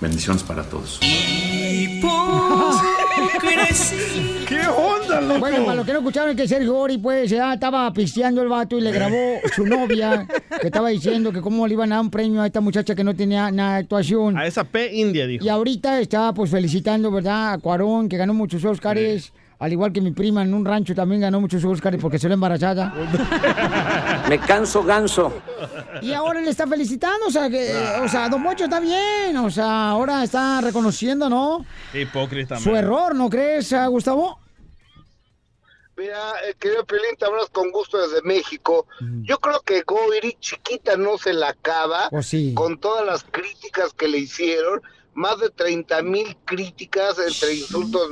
Bendiciones 0.00 0.42
para 0.42 0.62
todos. 0.62 1.00
Crecí. 3.40 4.44
¿Qué 4.46 4.60
onda, 4.66 5.20
loco? 5.20 5.40
Bueno, 5.40 5.64
para 5.64 5.76
los 5.76 5.86
que 5.86 5.92
no 5.92 5.98
escucharon 5.98 6.36
que 6.36 6.46
Sergio 6.48 6.76
Ori, 6.76 6.98
pues, 6.98 7.30
ya 7.30 7.54
estaba 7.54 7.92
pisteando 7.92 8.42
el 8.42 8.48
vato 8.48 8.76
y 8.76 8.80
le 8.80 8.90
grabó 8.90 9.40
su 9.54 9.64
novia, 9.66 10.26
que 10.60 10.66
estaba 10.66 10.88
diciendo 10.88 11.32
que 11.32 11.40
cómo 11.40 11.66
le 11.66 11.74
iban 11.74 11.92
a 11.92 11.96
dar 11.96 12.04
un 12.04 12.10
premio 12.10 12.42
a 12.42 12.46
esta 12.46 12.60
muchacha 12.60 12.94
que 12.94 13.04
no 13.04 13.14
tenía 13.14 13.50
nada 13.50 13.74
de 13.74 13.80
actuación. 13.80 14.36
A 14.36 14.46
esa 14.46 14.64
P 14.64 14.94
india, 14.94 15.26
dijo. 15.26 15.44
Y 15.44 15.48
ahorita 15.48 16.00
está, 16.00 16.32
pues, 16.34 16.50
felicitando, 16.50 17.10
¿verdad? 17.10 17.54
A 17.54 17.58
Cuarón, 17.58 18.08
que 18.08 18.16
ganó 18.16 18.34
muchos 18.34 18.64
Óscares. 18.64 19.32
Al 19.60 19.72
igual 19.72 19.92
que 19.92 20.00
mi 20.00 20.10
prima 20.10 20.42
en 20.42 20.54
un 20.54 20.64
rancho 20.64 20.94
también 20.94 21.20
ganó 21.20 21.38
muchos 21.38 21.62
Óscares 21.66 22.00
porque 22.00 22.18
se 22.18 22.28
lo 22.28 22.34
embarazada. 22.34 22.94
Me 24.28 24.38
canso 24.38 24.82
ganso. 24.82 25.42
Y 26.00 26.14
ahora 26.14 26.40
le 26.40 26.48
está 26.48 26.66
felicitando, 26.66 27.26
o 27.26 27.30
sea, 27.30 27.50
que, 27.50 27.70
o 28.02 28.08
sea, 28.08 28.30
Don 28.30 28.40
Mocho 28.40 28.64
está 28.64 28.80
bien, 28.80 29.36
o 29.36 29.50
sea, 29.50 29.90
ahora 29.90 30.24
está 30.24 30.62
reconociendo, 30.62 31.28
¿no? 31.28 31.66
Hipócrita, 31.92 32.58
Su 32.58 32.74
error, 32.74 33.14
¿no 33.14 33.28
crees, 33.28 33.70
ah, 33.74 33.86
Gustavo? 33.88 34.38
Mira, 35.94 36.16
eh, 36.48 36.54
querido 36.58 36.86
Pelín, 36.86 37.14
te 37.18 37.26
hablas 37.26 37.50
con 37.50 37.70
gusto 37.70 37.98
desde 37.98 38.22
México. 38.26 38.86
Yo 39.24 39.38
creo 39.38 39.60
que 39.60 39.82
Goiri 39.82 40.38
chiquita 40.40 40.96
no 40.96 41.18
se 41.18 41.34
la 41.34 41.50
acaba 41.50 42.08
Pues 42.08 42.24
sí. 42.26 42.54
con 42.54 42.78
todas 42.80 43.04
las 43.04 43.24
críticas 43.24 43.92
que 43.92 44.08
le 44.08 44.16
hicieron. 44.16 44.80
Más 45.20 45.38
de 45.38 45.50
30 45.50 46.00
mil 46.02 46.34
críticas 46.46 47.18
entre 47.18 47.52
insultos, 47.54 48.10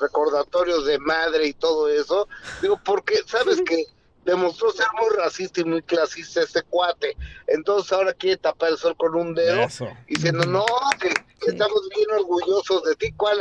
recordatorios 0.00 0.86
de 0.86 0.98
madre 0.98 1.48
y 1.48 1.52
todo 1.52 1.88
eso. 1.88 2.26
Digo, 2.62 2.80
porque, 2.82 3.16
¿sabes 3.26 3.60
que 3.60 3.84
Demostró 4.26 4.72
ser 4.72 4.86
muy 5.00 5.16
racista 5.16 5.60
y 5.60 5.64
muy 5.64 5.82
clasista 5.82 6.40
este 6.40 6.60
cuate. 6.64 7.16
Entonces 7.46 7.92
ahora 7.92 8.12
quiere 8.12 8.36
tapar 8.36 8.70
el 8.70 8.76
sol 8.76 8.96
con 8.96 9.14
un 9.14 9.34
dedo. 9.36 9.60
Eso. 9.60 9.86
Diciendo, 10.08 10.44
no, 10.46 10.66
que 11.00 11.14
estamos 11.48 11.88
bien 11.94 12.10
orgullosos 12.10 12.82
de 12.82 12.96
ti, 12.96 13.12
¿cuál? 13.12 13.38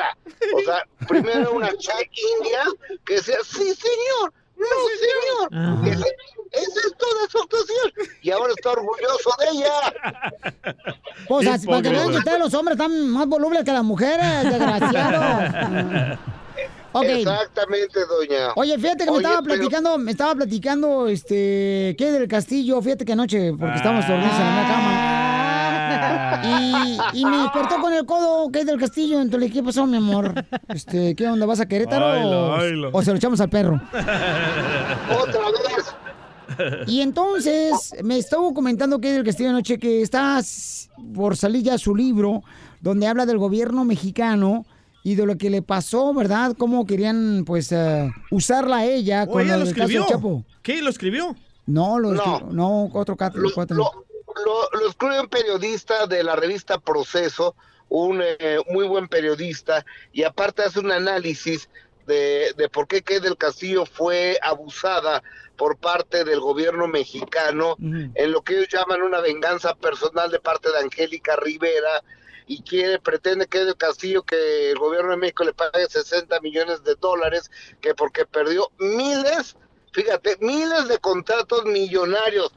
O 0.54 0.60
sea, 0.60 0.88
primero 1.08 1.54
una 1.54 1.76
chica 1.78 1.98
india 2.40 2.66
que 3.04 3.16
decía, 3.16 3.38
sí, 3.44 3.74
señor, 3.74 4.32
no, 4.58 4.66
señor. 5.82 6.06
Esa 6.52 6.80
es 6.88 6.94
toda 6.98 7.30
su 7.30 7.38
actuación. 7.40 7.92
Y 8.22 8.32
ahora 8.32 8.54
está 8.56 8.72
orgulloso 8.72 9.30
de 9.40 9.46
ella. 9.58 10.84
Pues, 11.28 11.46
Qué 11.48 11.54
así, 11.54 11.66
para 11.66 11.82
que 11.82 11.90
vean 11.90 12.12
que 12.12 12.18
ustedes 12.18 12.40
los 12.40 12.54
hombres 12.54 12.78
están 12.78 13.10
más 13.10 13.26
volubles 13.26 13.64
que 13.64 13.72
las 13.72 13.84
mujeres, 13.84 14.44
desgraciados. 14.44 16.20
Ok. 16.92 17.04
Exactamente, 17.06 18.00
doña. 18.06 18.52
Oye, 18.56 18.78
fíjate 18.78 19.06
que 19.06 19.12
me 19.12 19.18
Oye, 19.18 19.24
estaba 19.26 19.42
pero- 19.42 19.56
platicando, 19.56 19.98
me 19.98 20.12
estaba 20.12 20.36
platicando, 20.36 21.08
este, 21.08 21.96
¿qué 21.98 22.12
del 22.12 22.28
castillo? 22.28 22.82
Fíjate 22.82 23.06
que 23.06 23.14
anoche, 23.14 23.54
porque 23.58 23.76
estábamos 23.76 24.08
dormidos 24.08 24.34
en 24.34 24.40
la 24.56 24.68
cama. 24.68 25.35
Y, 26.44 27.20
y 27.20 27.26
me 27.26 27.38
despertó 27.38 27.80
con 27.82 27.94
el 27.94 28.06
codo, 28.06 28.50
¿qué 28.52 28.66
del 28.66 28.80
castillo? 28.80 29.20
Entonces 29.22 29.52
¿qué 29.52 29.64
pasó, 29.64 29.86
mi 29.86 29.98
amor? 29.98 30.34
Este, 30.70 31.16
¿qué 31.16 31.28
onda? 31.28 31.46
¿Vas 31.46 31.60
a 31.60 31.68
Querétaro 31.68 32.58
o, 32.94 33.02
se 33.04 33.12
lo 33.12 33.18
echamos 33.18 33.40
al 33.42 33.50
perro? 33.50 33.82
Otra 33.94 35.42
vez. 35.52 35.96
Y 36.88 37.02
entonces 37.02 37.94
me 38.04 38.18
estuvo 38.18 38.54
comentando 38.54 39.00
que 39.02 39.12
del 39.12 39.24
Castillo 39.24 39.50
anoche 39.50 39.78
que 39.80 40.02
está 40.02 40.40
s- 40.40 40.90
por 41.14 41.36
salir 41.36 41.64
ya 41.64 41.78
su 41.78 41.96
libro 41.96 42.44
donde 42.82 43.08
habla 43.08 43.26
del 43.26 43.38
gobierno 43.40 43.84
mexicano 43.84 44.66
y 45.04 45.16
de 45.16 45.26
lo 45.26 45.38
que 45.38 45.50
le 45.50 45.62
pasó, 45.62 46.14
¿verdad? 46.14 46.56
Cómo 46.58 46.86
querían, 46.86 47.44
pues, 47.46 47.72
eh, 47.72 48.10
usarla 48.32 48.78
a 48.78 48.86
ella 48.86 49.26
Oh, 49.28 49.34
con 49.34 49.42
ella 49.42 49.58
lo 49.58 49.66
lo 49.66 49.72
caso 49.72 49.76
del 49.76 49.82
escribió. 49.98 50.06
Chapo. 50.08 50.44
¿Qué? 50.62 50.82
¿Lo 50.82 50.90
escribió? 50.90 51.36
No, 51.66 52.00
lo 52.00 52.14
No. 52.14 52.22
escribió- 52.24 52.52
no, 52.54 52.86
otro 52.94 53.16
cat- 53.18 53.34
cuatro. 53.54 53.76
Lo, 53.78 53.92
lo 54.44 54.88
escribe 54.88 55.20
un 55.20 55.28
periodista 55.28 56.08
de 56.08 56.24
la 56.24 56.36
revista 56.36 56.78
Proceso, 56.78 57.56
un 57.90 58.22
eh, 58.22 58.60
muy 58.70 58.88
buen 58.88 59.08
periodista, 59.08 59.86
y 60.12 60.24
aparte 60.24 60.64
hace 60.64 60.80
un 60.80 60.92
análisis 60.92 61.70
de, 62.08 62.54
de 62.58 62.70
por 62.70 62.88
qué 62.88 63.02
Kay 63.02 63.20
del 63.20 63.38
Castillo 63.38 63.86
fue 63.86 64.38
abusada 64.42 65.24
por 65.56 65.78
parte 65.78 66.24
del 66.24 66.40
gobierno 66.40 66.88
mexicano 66.88 67.78
en 67.80 68.32
lo 68.32 68.42
que 68.42 68.58
ellos 68.58 68.68
llaman 68.70 69.02
una 69.02 69.22
venganza 69.22 69.74
personal 69.76 70.30
de 70.30 70.40
parte 70.40 70.70
de 70.70 70.80
Angélica 70.80 71.36
Rivera 71.38 72.04
y 72.48 72.62
quiere, 72.62 73.00
pretende 73.00 73.48
que 73.48 73.66
del 73.66 73.76
Castillo 73.76 74.24
que 74.24 74.72
el 74.72 74.78
gobierno 74.78 75.12
de 75.12 75.18
México 75.18 75.44
le 75.44 75.54
pague 75.54 75.88
60 75.88 76.40
millones 76.42 76.84
de 76.84 76.96
dólares, 76.96 77.50
que 77.82 77.96
porque 77.96 78.26
perdió 78.26 78.70
miles, 78.78 79.58
fíjate, 79.96 80.38
miles 80.42 80.88
de 80.88 80.98
contratos 81.00 81.66
millonarios, 81.66 82.52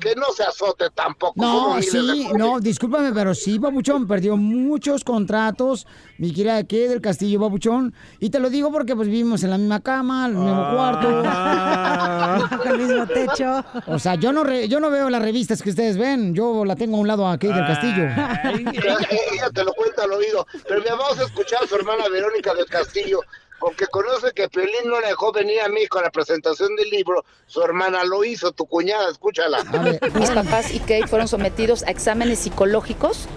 que 0.00 0.14
no 0.14 0.26
se 0.36 0.42
azote 0.44 0.90
tampoco. 0.94 1.34
No, 1.36 1.80
sí, 1.82 2.28
no, 2.36 2.60
discúlpame, 2.60 3.12
pero 3.12 3.34
sí, 3.34 3.58
Babuchón, 3.58 4.06
perdió 4.06 4.36
muchos 4.36 5.02
contratos, 5.02 5.86
mi 6.18 6.32
querida 6.32 6.62
que 6.64 6.88
del 6.88 7.00
Castillo, 7.00 7.40
Babuchón, 7.40 7.94
y 8.20 8.30
te 8.30 8.38
lo 8.38 8.50
digo 8.50 8.70
porque 8.70 8.94
pues 8.94 9.08
vivimos 9.08 9.42
en 9.42 9.50
la 9.50 9.58
misma 9.58 9.80
cama, 9.80 10.26
en 10.26 10.36
el 10.36 10.42
mismo 10.42 10.70
cuarto. 10.74 12.64
el 12.64 12.78
mismo 12.78 13.06
techo. 13.06 13.64
O 13.86 13.98
sea, 13.98 14.14
yo 14.16 14.32
no, 14.32 14.44
re- 14.44 14.68
yo 14.68 14.80
no 14.80 14.90
veo 14.90 15.08
las 15.10 15.22
revistas 15.22 15.62
que 15.62 15.70
ustedes 15.70 15.96
ven, 15.96 16.34
yo 16.34 16.64
la 16.64 16.76
tengo 16.76 16.96
a 16.96 17.00
un 17.00 17.08
lado 17.08 17.26
aquí 17.26 17.46
del 17.46 17.66
Castillo. 17.66 18.04
ella, 18.04 18.98
ella 19.32 19.50
te 19.52 19.64
lo 19.64 19.72
cuenta 19.72 20.04
al 20.04 20.12
oído. 20.12 20.46
Pero 20.68 20.80
mira, 20.80 20.94
vamos 20.96 21.18
a 21.18 21.24
escuchar 21.24 21.64
a 21.64 21.66
su 21.66 21.74
hermana 21.76 22.08
Verónica 22.10 22.54
del 22.54 22.66
Castillo, 22.66 23.20
porque 23.58 23.86
conoce 23.86 24.32
que 24.32 24.48
Piolín 24.48 24.86
no 24.86 25.00
la 25.00 25.08
dejó 25.08 25.32
venir 25.32 25.60
a 25.60 25.68
México 25.68 25.98
a 25.98 26.02
la 26.02 26.10
presentación 26.10 26.76
del 26.76 26.90
libro. 26.90 27.24
Su 27.46 27.62
hermana 27.62 28.04
lo 28.04 28.24
hizo, 28.24 28.52
tu 28.52 28.66
cuñada, 28.66 29.10
escúchala. 29.10 29.64
Mis 30.14 30.30
papás 30.30 30.72
y 30.74 30.80
Kate 30.80 31.06
fueron 31.06 31.28
sometidos 31.28 31.82
a 31.84 31.90
exámenes 31.90 32.40
psicológicos 32.40 33.28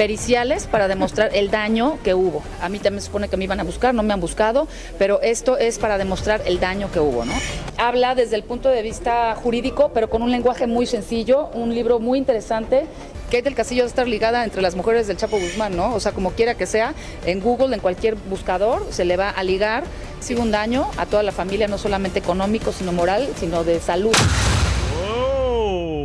periciales 0.00 0.66
para 0.66 0.88
demostrar 0.88 1.30
el 1.34 1.50
daño 1.50 1.98
que 2.02 2.14
hubo. 2.14 2.42
A 2.62 2.70
mí 2.70 2.78
también 2.78 3.02
se 3.02 3.08
supone 3.08 3.28
que 3.28 3.36
me 3.36 3.44
iban 3.44 3.60
a 3.60 3.64
buscar, 3.64 3.92
no 3.92 4.02
me 4.02 4.14
han 4.14 4.20
buscado, 4.20 4.66
pero 4.98 5.20
esto 5.20 5.58
es 5.58 5.78
para 5.78 5.98
demostrar 5.98 6.40
el 6.46 6.58
daño 6.58 6.90
que 6.90 7.00
hubo, 7.00 7.26
¿no? 7.26 7.34
Habla 7.76 8.14
desde 8.14 8.36
el 8.36 8.42
punto 8.42 8.70
de 8.70 8.80
vista 8.80 9.34
jurídico, 9.34 9.90
pero 9.92 10.08
con 10.08 10.22
un 10.22 10.30
lenguaje 10.30 10.66
muy 10.66 10.86
sencillo, 10.86 11.50
un 11.52 11.74
libro 11.74 11.98
muy 12.00 12.16
interesante. 12.18 12.86
Kate 13.26 13.42
del 13.42 13.54
Castillo 13.54 13.82
debe 13.82 13.90
estar 13.90 14.08
ligada 14.08 14.42
entre 14.42 14.62
las 14.62 14.74
mujeres 14.74 15.06
del 15.06 15.18
Chapo 15.18 15.38
Guzmán, 15.38 15.76
¿no? 15.76 15.92
O 15.92 16.00
sea, 16.00 16.12
como 16.12 16.30
quiera 16.30 16.54
que 16.54 16.64
sea, 16.64 16.94
en 17.26 17.40
Google, 17.40 17.74
en 17.74 17.82
cualquier 17.82 18.14
buscador, 18.14 18.86
se 18.88 19.04
le 19.04 19.18
va 19.18 19.28
a 19.28 19.44
ligar. 19.44 19.84
Sí, 20.20 20.34
un 20.34 20.50
daño 20.50 20.90
a 20.96 21.04
toda 21.04 21.22
la 21.22 21.32
familia, 21.32 21.68
no 21.68 21.76
solamente 21.76 22.20
económico, 22.20 22.72
sino 22.72 22.90
moral, 22.90 23.28
sino 23.38 23.64
de 23.64 23.78
salud. 23.80 24.16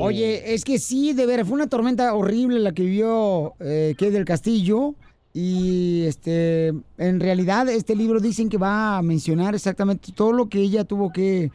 Oye, 0.06 0.54
es 0.54 0.64
que 0.64 0.80
sí, 0.80 1.14
de 1.14 1.26
veras, 1.26 1.48
fue 1.48 1.56
una 1.56 1.68
tormenta 1.68 2.14
horrible 2.14 2.60
la 2.60 2.72
que 2.74 2.84
vivió 2.84 3.54
eh, 3.60 3.96
Kay 3.98 4.10
del 4.12 4.26
Castillo. 4.26 4.96
Y 5.34 6.04
este, 6.06 6.68
en 6.98 7.20
realidad, 7.20 7.68
este 7.68 7.96
libro 7.96 8.20
dicen 8.22 8.48
que 8.50 8.58
va 8.58 8.98
a 8.98 9.02
mencionar 9.02 9.54
exactamente 9.54 10.12
todo 10.14 10.32
lo 10.32 10.48
que 10.48 10.60
ella 10.60 10.86
tuvo 10.86 11.12
que 11.12 11.52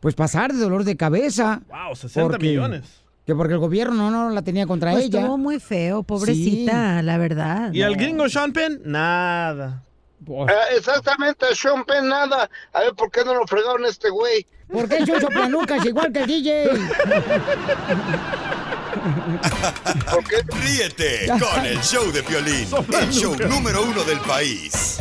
pues 0.00 0.14
pasar 0.14 0.52
de 0.52 0.58
dolor 0.60 0.84
de 0.84 0.96
cabeza. 0.96 1.62
Wow, 1.68 1.96
60 1.96 2.30
Porque- 2.30 2.46
millones. 2.48 2.84
Que 3.26 3.34
porque 3.34 3.54
el 3.54 3.58
gobierno 3.58 4.10
no 4.10 4.28
la 4.28 4.42
tenía 4.42 4.66
contra 4.66 4.92
Pues 4.92 5.06
ella. 5.06 5.20
estuvo 5.20 5.38
muy 5.38 5.58
feo, 5.58 6.02
pobrecita, 6.02 7.00
la 7.00 7.16
verdad. 7.16 7.72
¿Y 7.72 7.80
al 7.80 7.96
gringo 7.96 8.28
Sean 8.28 8.52
Penn? 8.52 8.82
Nada. 8.84 9.82
Eh, 10.26 10.76
exactamente, 10.76 11.46
Sean 11.54 11.84
Penn, 11.84 12.08
nada. 12.08 12.48
A 12.72 12.80
ver, 12.80 12.94
¿por 12.94 13.10
qué 13.10 13.24
no 13.24 13.34
lo 13.34 13.46
fregaron 13.46 13.84
a 13.84 13.88
este 13.88 14.10
güey? 14.10 14.46
¿Por 14.72 14.88
qué 14.88 14.98
es 14.98 15.08
un 15.08 15.20
soplanucas 15.20 15.84
igual 15.84 16.12
que 16.12 16.20
el 16.20 16.26
DJ? 16.26 16.70
Ríete 20.62 21.26
con 21.28 21.64
el 21.66 21.80
show 21.80 22.10
de 22.10 22.22
Piolín, 22.22 22.68
el 23.00 23.10
show 23.10 23.36
número 23.48 23.82
uno 23.82 24.02
del 24.04 24.18
país. 24.20 24.98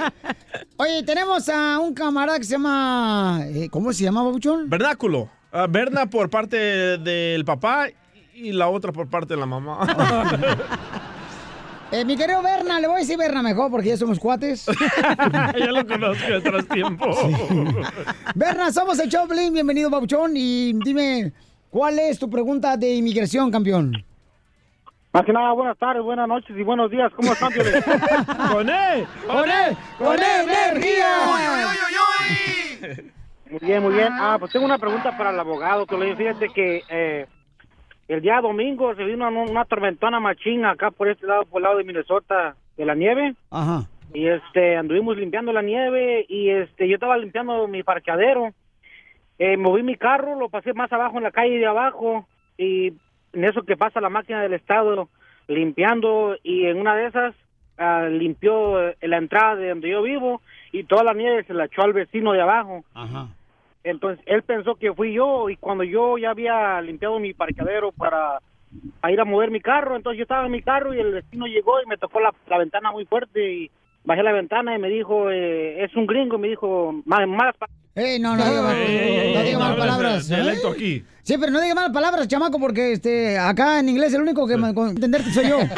Oye, 0.77 1.03
tenemos 1.03 1.49
a 1.49 1.79
un 1.79 1.93
camarada 1.93 2.37
que 2.37 2.45
se 2.45 2.51
llama... 2.51 3.41
eh, 3.47 3.67
¿Cómo 3.69 3.91
se 3.91 4.05
llama, 4.05 4.23
Babuchón? 4.23 4.69
Vernáculo. 4.69 5.29
Ah, 5.57 5.67
Berna 5.69 6.05
por 6.05 6.29
parte 6.29 6.57
del 6.97 7.45
papá 7.45 7.87
y 8.33 8.51
la 8.51 8.67
otra 8.67 8.91
por 8.91 9.09
parte 9.09 9.35
de 9.35 9.39
la 9.39 9.45
mamá. 9.45 9.79
Eh, 11.91 12.03
mi 12.03 12.17
querido 12.17 12.41
Berna, 12.41 12.79
le 12.79 12.87
voy 12.87 12.95
a 12.97 12.99
decir 12.99 13.15
Berna 13.15 13.43
mejor 13.43 13.69
porque 13.69 13.89
ya 13.89 13.95
somos 13.95 14.19
cuates. 14.19 14.65
ya 15.57 15.71
lo 15.71 15.85
conozco 15.87 16.25
de 16.25 16.37
atrás 16.37 16.67
tiempo. 16.67 17.05
Berna, 18.33 18.71
somos 18.71 18.97
el 18.99 19.07
Choplin, 19.07 19.53
bienvenido, 19.53 19.91
Babuchón, 19.91 20.31
y 20.35 20.73
dime, 20.83 21.31
¿Cuál 21.75 21.99
es 21.99 22.17
tu 22.17 22.29
pregunta 22.29 22.77
de 22.77 22.95
inmigración, 22.95 23.51
campeón? 23.51 24.01
Más 25.11 25.25
que 25.25 25.33
nada, 25.33 25.51
buenas 25.51 25.77
tardes, 25.77 26.01
buenas 26.01 26.25
noches 26.25 26.55
y 26.57 26.63
buenos 26.63 26.89
días. 26.89 27.11
¿Cómo 27.13 27.33
están, 27.33 27.51
Piolín? 27.51 27.73
¡Con 28.51 28.69
él! 28.69 29.05
¡Con 29.27 29.51
él! 29.51 29.77
¡Con 29.97 30.15
él, 30.17 30.49
energía! 30.49 31.07
Muy 33.49 33.59
bien, 33.59 33.83
muy 33.83 33.93
bien. 33.93 34.09
Ah, 34.11 34.37
pues 34.39 34.51
tengo 34.51 34.65
una 34.65 34.77
pregunta 34.77 35.15
para 35.17 35.29
el 35.29 35.39
abogado. 35.39 35.85
Fíjate 35.85 36.49
que 36.49 36.83
eh, 36.89 37.27
el 38.07 38.21
día 38.21 38.41
domingo 38.41 38.95
se 38.95 39.03
vino 39.03 39.27
una, 39.27 39.41
una 39.41 39.65
tormentona 39.65 40.19
machina 40.19 40.71
acá 40.71 40.91
por 40.91 41.09
este 41.09 41.27
lado, 41.27 41.45
por 41.45 41.59
el 41.59 41.63
lado 41.63 41.77
de 41.77 41.83
Minnesota, 41.83 42.55
de 42.77 42.85
la 42.85 42.95
nieve. 42.95 43.35
Ajá. 43.51 43.87
Y 44.13 44.27
este, 44.27 44.77
anduvimos 44.77 45.17
limpiando 45.17 45.51
la 45.51 45.61
nieve 45.61 46.25
y 46.27 46.49
este, 46.49 46.87
yo 46.87 46.95
estaba 46.95 47.17
limpiando 47.17 47.67
mi 47.67 47.83
parqueadero. 47.83 48.53
Eh, 49.37 49.57
moví 49.57 49.83
mi 49.83 49.97
carro, 49.97 50.39
lo 50.39 50.49
pasé 50.49 50.73
más 50.73 50.91
abajo 50.93 51.17
en 51.17 51.23
la 51.23 51.31
calle 51.31 51.59
de 51.59 51.65
abajo 51.65 52.25
y 52.57 52.93
en 53.33 53.43
eso 53.43 53.63
que 53.63 53.75
pasa 53.75 53.99
la 53.99 54.09
máquina 54.09 54.41
del 54.41 54.53
estado 54.53 55.09
limpiando 55.47 56.37
y 56.41 56.65
en 56.65 56.79
una 56.79 56.95
de 56.95 57.07
esas 57.07 57.35
ah, 57.77 58.07
limpió 58.09 58.89
eh, 58.89 58.95
la 59.01 59.17
entrada 59.17 59.55
de 59.55 59.69
donde 59.69 59.89
yo 59.89 60.01
vivo 60.01 60.41
y 60.79 60.83
toda 60.83 61.03
la 61.03 61.13
nieve 61.13 61.43
se 61.43 61.53
la 61.53 61.65
echó 61.65 61.83
al 61.83 61.93
vecino 61.93 62.33
de 62.33 62.41
abajo. 62.41 62.83
Ajá. 62.93 63.29
Entonces 63.83 64.23
él 64.27 64.43
pensó 64.43 64.75
que 64.75 64.93
fui 64.93 65.13
yo 65.13 65.49
y 65.49 65.57
cuando 65.57 65.83
yo 65.83 66.17
ya 66.17 66.31
había 66.31 66.81
limpiado 66.81 67.19
mi 67.19 67.33
parqueadero 67.33 67.91
para 67.91 68.39
a 69.01 69.11
ir 69.11 69.21
a 69.21 69.25
mover 69.25 69.51
mi 69.51 69.61
carro, 69.61 69.95
entonces 69.95 70.17
yo 70.17 70.23
estaba 70.23 70.45
en 70.45 70.51
mi 70.51 70.61
carro 70.61 70.93
y 70.93 70.99
el 70.99 71.13
vecino 71.13 71.45
llegó 71.45 71.81
y 71.81 71.85
me 71.85 71.97
tocó 71.97 72.19
la, 72.19 72.33
la 72.47 72.57
ventana 72.57 72.91
muy 72.91 73.05
fuerte 73.05 73.53
y 73.53 73.71
bajé 74.05 74.23
la 74.23 74.31
ventana 74.31 74.75
y 74.75 74.79
me 74.79 74.87
dijo, 74.89 75.29
eh, 75.31 75.83
es 75.83 75.95
un 75.95 76.05
gringo, 76.07 76.37
me 76.37 76.47
dijo, 76.47 76.93
"Ma- 77.05 77.25
malas 77.25 77.55
pa- 77.57 77.67
¡Ey, 77.95 78.19
no, 78.19 78.35
no 78.35 78.43
diga 78.43 78.61
mal- 78.61 79.33
no 79.33 79.43
diga 79.43 79.59
malas 79.59 79.77
palabras! 79.77 80.29
¿eh? 80.31 80.35
Dialecto 80.35 80.69
aquí. 80.69 81.03
Sí, 81.23 81.37
pero 81.39 81.51
no 81.51 81.61
diga 81.61 81.73
malas 81.75 81.91
palabras, 81.91 82.27
chamaco, 82.27 82.59
porque 82.59 82.91
este, 82.91 83.37
acá 83.39 83.79
en 83.79 83.87
inglés 83.89 84.13
el 84.13 84.21
único 84.21 84.45
que 84.45 84.57
me 84.57 84.69
entenderte 84.69 85.31
soy 85.31 85.47
yo. 85.49 85.57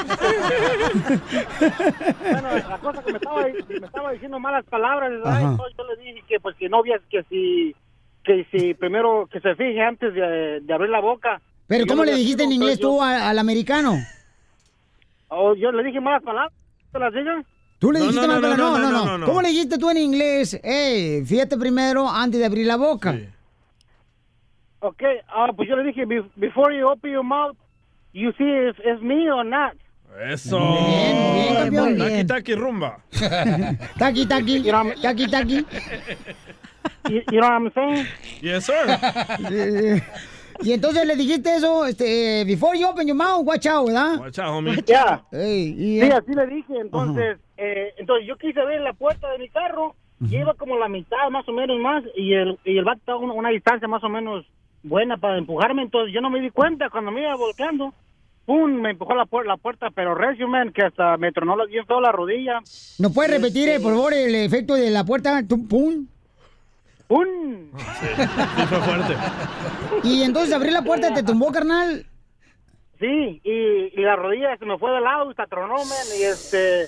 Bueno, 2.20 2.50
la 2.70 2.78
cosa 2.80 3.04
que 3.04 3.12
me 3.12 3.18
estaba, 3.18 3.42
me 3.44 3.86
estaba 3.86 4.12
diciendo 4.12 4.40
malas 4.40 4.66
palabras, 4.66 5.10
¿verdad? 5.12 5.32
Ajá. 5.38 5.52
entonces 5.52 5.76
yo 5.78 5.84
le 5.86 6.04
dije 6.04 6.24
que 6.28 6.40
pues 6.40 6.56
que 6.58 6.70
no 6.70 6.78
había, 6.80 7.00
que 7.10 7.24
si, 7.30 7.76
que 8.24 8.46
si 8.52 8.74
primero 8.74 9.28
que 9.32 9.40
se 9.40 9.56
fije 9.56 9.82
antes 9.82 10.14
de, 10.14 10.60
de 10.62 10.74
abrir 10.74 10.90
la 10.90 11.00
boca. 11.00 11.42
Pero 11.68 11.86
Yo 11.86 11.92
¿cómo 11.94 12.04
le 12.06 12.16
dijiste 12.16 12.44
en 12.44 12.52
inglés 12.52 12.78
entonces 12.80 12.98
tú 12.98 13.02
a- 13.04 13.30
al 13.30 13.40
americano? 13.40 13.94
yo- 13.96 15.36
oh, 15.36 15.56
yo 15.56 15.72
le 15.72 15.84
dije 15.84 16.00
malas 16.00 16.24
palabras, 16.24 16.54
¿te 16.92 17.00
las 17.00 17.14
digo? 17.14 17.32
¿Tú 17.80 17.92
le 17.92 18.00
No, 18.00 18.06
dijiste 18.06 18.28
no, 18.28 18.34
mal 18.34 18.42
no, 18.42 18.50
palabras? 18.50 18.72
no, 18.72 18.78
No, 18.78 18.80
no, 18.80 18.92
no, 18.92 18.98
no, 18.98 19.06
no, 19.06 19.18
no. 19.20 19.26
¿Cómo 19.26 19.42
le 19.42 19.50
dijiste 19.50 19.78
tú 19.78 19.90
en 19.90 19.98
inglés? 19.98 20.60
Eh, 20.64 21.24
fíjate 21.26 21.58
primero 21.58 22.10
antes 22.10 22.40
de 22.40 22.46
abrir 22.46 22.66
la 22.66 22.76
boca. 22.76 23.16
Ok, 24.80 25.02
ah, 25.28 25.48
pues 25.56 25.68
yo 25.70 25.76
le 25.76 25.84
dije, 25.84 26.06
"Be- 26.06 26.24
before 26.36 26.76
you 26.78 26.88
open 26.88 27.12
your 27.12 27.24
mouth, 27.24 27.56
you 28.14 28.32
see 28.38 28.46
if 28.70 28.78
it's 28.80 29.02
me 29.02 29.30
or 29.32 29.44
not. 29.46 29.74
Eso. 30.30 30.58
bien, 30.58 31.18
muy 31.18 31.42
bien, 31.42 31.56
campeón. 31.56 31.98
Taki, 32.00 32.26
taki, 32.26 32.56
rumba. 32.56 32.98
Taki, 34.00 34.26
taki, 34.26 34.64
taki, 35.02 35.28
taki. 35.30 35.66
You, 37.08 37.22
you 37.32 37.40
know 37.40 37.50
what 37.50 37.54
I'm 37.54 37.72
saying? 37.74 38.08
Yes, 38.42 38.66
sir. 38.66 38.86
Y 40.64 40.74
entonces 40.74 41.06
le 41.06 41.16
dijiste 41.16 41.56
eso, 41.56 41.86
este, 41.86 42.44
before 42.46 42.78
you 42.78 42.88
open 42.88 43.08
your 43.08 43.16
mouth, 43.18 43.46
watch 43.46 43.66
out, 43.68 43.88
¿verdad? 43.88 44.20
Watch 44.20 44.40
out, 44.40 44.50
homie. 44.56 44.76
Ya. 44.86 45.24
Ey, 45.32 45.76
y, 45.78 46.02
Sí, 46.02 46.12
así 46.12 46.34
le 46.34 46.48
dije. 46.48 46.74
Entonces, 46.80 47.38
eh, 47.58 47.94
entonces 47.98 48.28
yo 48.28 48.36
quise 48.38 48.64
ver 48.66 48.82
la 48.82 48.94
puerta 48.94 49.32
de 49.32 49.38
mi 49.40 49.50
carro 49.50 49.96
y 50.20 50.36
iba 50.36 50.54
como 50.56 50.78
la 50.80 50.88
mitad 50.88 51.30
más 51.32 51.48
o 51.48 51.52
menos 51.52 51.78
más 51.80 52.04
y 52.16 52.34
el, 52.34 52.58
y 52.66 52.78
el 52.78 52.84
vato 52.86 53.00
estaba 53.00 53.20
a 53.20 53.22
una, 53.22 53.34
una 53.34 53.50
distancia 53.50 53.88
más 53.88 54.04
o 54.04 54.10
menos 54.10 54.46
buena 54.84 55.18
para 55.18 55.38
empujarme. 55.38 55.84
Entonces 55.84 56.14
yo 56.14 56.22
no 56.22 56.30
me 56.30 56.42
di 56.42 56.50
cuenta 56.50 56.90
cuando 56.90 57.12
me 57.12 57.22
iba 57.22 57.36
volteando. 57.36 57.94
¡Pum! 58.46 58.72
Me 58.82 58.92
empujó 58.92 59.14
la, 59.14 59.26
puer- 59.26 59.46
la 59.46 59.58
puerta, 59.58 59.90
pero 59.94 60.16
recio, 60.16 60.48
man, 60.48 60.72
que 60.72 60.82
hasta 60.82 61.18
me 61.18 61.34
tronó 61.34 61.58
bien 61.68 61.86
feo 61.86 62.00
la 62.00 62.14
rodilla. 62.14 62.60
¿No 62.98 63.10
puedes 63.12 63.30
repetir, 63.32 63.68
eh, 63.68 63.80
por 63.82 63.92
favor, 63.94 64.14
el 64.14 64.34
efecto 64.36 64.76
de 64.76 64.90
la 64.90 65.04
puerta? 65.04 65.44
¡Pum! 65.70 66.08
¡Pum! 67.08 67.72
Sí, 68.00 68.66
fue 68.68 68.78
fuerte. 68.80 69.16
Y 70.04 70.24
entonces 70.24 70.54
abrí 70.54 70.72
la 70.72 70.82
puerta, 70.82 71.14
te 71.14 71.24
tumbó, 71.24 71.52
carnal. 71.52 72.06
Sí, 73.00 73.42
y, 73.44 73.52
y 74.00 74.02
la 74.02 74.16
rodilla 74.16 74.58
se 74.58 74.66
me 74.66 74.78
fue 74.78 74.92
de 74.92 75.02
lado, 75.02 75.34
tronó, 75.50 75.76
man, 75.76 76.08
y 76.20 76.24
este... 76.24 76.88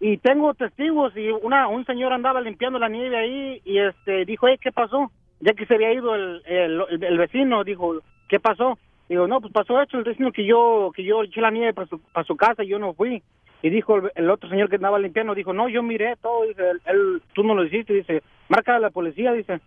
Y 0.00 0.16
tengo 0.18 0.52
testigos 0.54 1.16
y 1.16 1.28
una 1.30 1.68
un 1.68 1.86
señor 1.86 2.12
andaba 2.12 2.40
limpiando 2.40 2.80
la 2.80 2.88
nieve 2.88 3.16
ahí 3.16 3.62
y 3.64 3.78
este 3.78 4.24
dijo, 4.24 4.48
hey, 4.48 4.56
¿qué 4.60 4.72
pasó? 4.72 5.12
Ya 5.38 5.52
que 5.54 5.64
se 5.64 5.74
había 5.74 5.92
ido 5.92 6.16
el, 6.16 6.42
el, 6.44 6.82
el- 6.90 7.04
el 7.04 7.18
vecino, 7.18 7.62
dijo, 7.62 7.94
¿qué 8.28 8.40
pasó? 8.40 8.76
Digo, 9.08 9.28
no, 9.28 9.40
pues 9.40 9.52
pasó 9.52 9.80
esto, 9.80 9.98
el 9.98 10.02
vecino 10.04 10.32
que 10.32 10.44
yo 10.44 10.90
que 10.92 11.04
yo 11.04 11.22
eché 11.22 11.40
la 11.40 11.52
nieve 11.52 11.72
para 11.72 11.86
su, 11.86 12.00
para 12.00 12.26
su 12.26 12.34
casa 12.36 12.64
y 12.64 12.68
yo 12.68 12.80
no 12.80 12.94
fui. 12.94 13.22
Y 13.62 13.70
dijo 13.70 13.96
el, 13.96 14.10
el 14.16 14.30
otro 14.30 14.48
señor 14.50 14.68
que 14.68 14.76
andaba 14.76 14.98
limpiando, 14.98 15.34
dijo, 15.34 15.52
no, 15.52 15.68
yo 15.68 15.82
miré 15.82 16.16
todo, 16.20 16.44
dice, 16.46 16.62
él, 16.70 16.80
él- 16.86 17.22
tú 17.32 17.44
no 17.44 17.54
lo 17.54 17.64
hiciste, 17.64 17.92
dice, 17.94 18.22
marca 18.48 18.76
a 18.76 18.80
la 18.80 18.90
policía, 18.90 19.32
dice, 19.32 19.60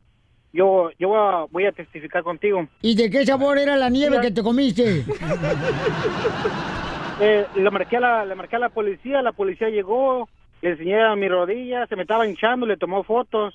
yo 0.52 0.90
yo 1.00 1.10
voy 1.10 1.18
a, 1.20 1.46
voy 1.50 1.66
a 1.66 1.72
testificar 1.72 2.24
contigo. 2.24 2.68
¿Y 2.82 2.96
de 2.96 3.10
qué 3.10 3.26
sabor 3.26 3.58
era 3.58 3.76
la 3.78 3.90
nieve 3.90 4.20
que 4.22 4.32
te 4.32 4.44
comiste? 4.44 5.04
Eh, 7.22 7.46
le 7.56 7.72
marqué 7.72 7.96
a 7.96 8.00
la 8.02 8.26
le 8.26 8.36
marqué 8.36 8.58
a 8.58 8.60
la 8.60 8.68
policía, 8.68 9.22
la 9.22 9.32
policía 9.32 9.70
llegó, 9.70 10.28
le 10.62 10.72
enseñé 10.72 11.02
a 11.02 11.16
mi 11.16 11.30
rodilla, 11.30 11.88
se 11.88 11.96
me 11.96 12.02
estaba 12.02 12.28
hinchando, 12.28 12.66
le 12.66 12.76
tomó 12.76 13.04
fotos, 13.04 13.54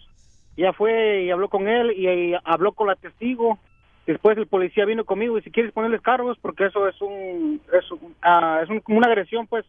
ya 0.57 0.73
fue 0.73 1.25
y 1.25 1.31
habló 1.31 1.51
con 1.51 1.69
él 1.69 1.93
y, 1.95 2.09
y 2.09 2.35
habló 2.45 2.73
con 2.73 2.87
la 2.87 2.97
testigo. 2.97 3.59
Después 4.07 4.39
el 4.39 4.47
policía 4.47 4.87
vino 4.87 5.05
conmigo 5.05 5.37
y 5.37 5.43
si 5.43 5.51
quieres 5.51 5.73
ponerles 5.73 6.01
cargos 6.01 6.39
porque 6.41 6.65
eso 6.65 6.89
es 6.89 6.99
un 7.03 7.61
es, 7.79 7.91
un- 7.91 8.15
ah, 8.23 8.61
es 8.63 8.71
un- 8.71 8.83
una 8.89 9.09
agresión 9.09 9.47
pues 9.47 9.67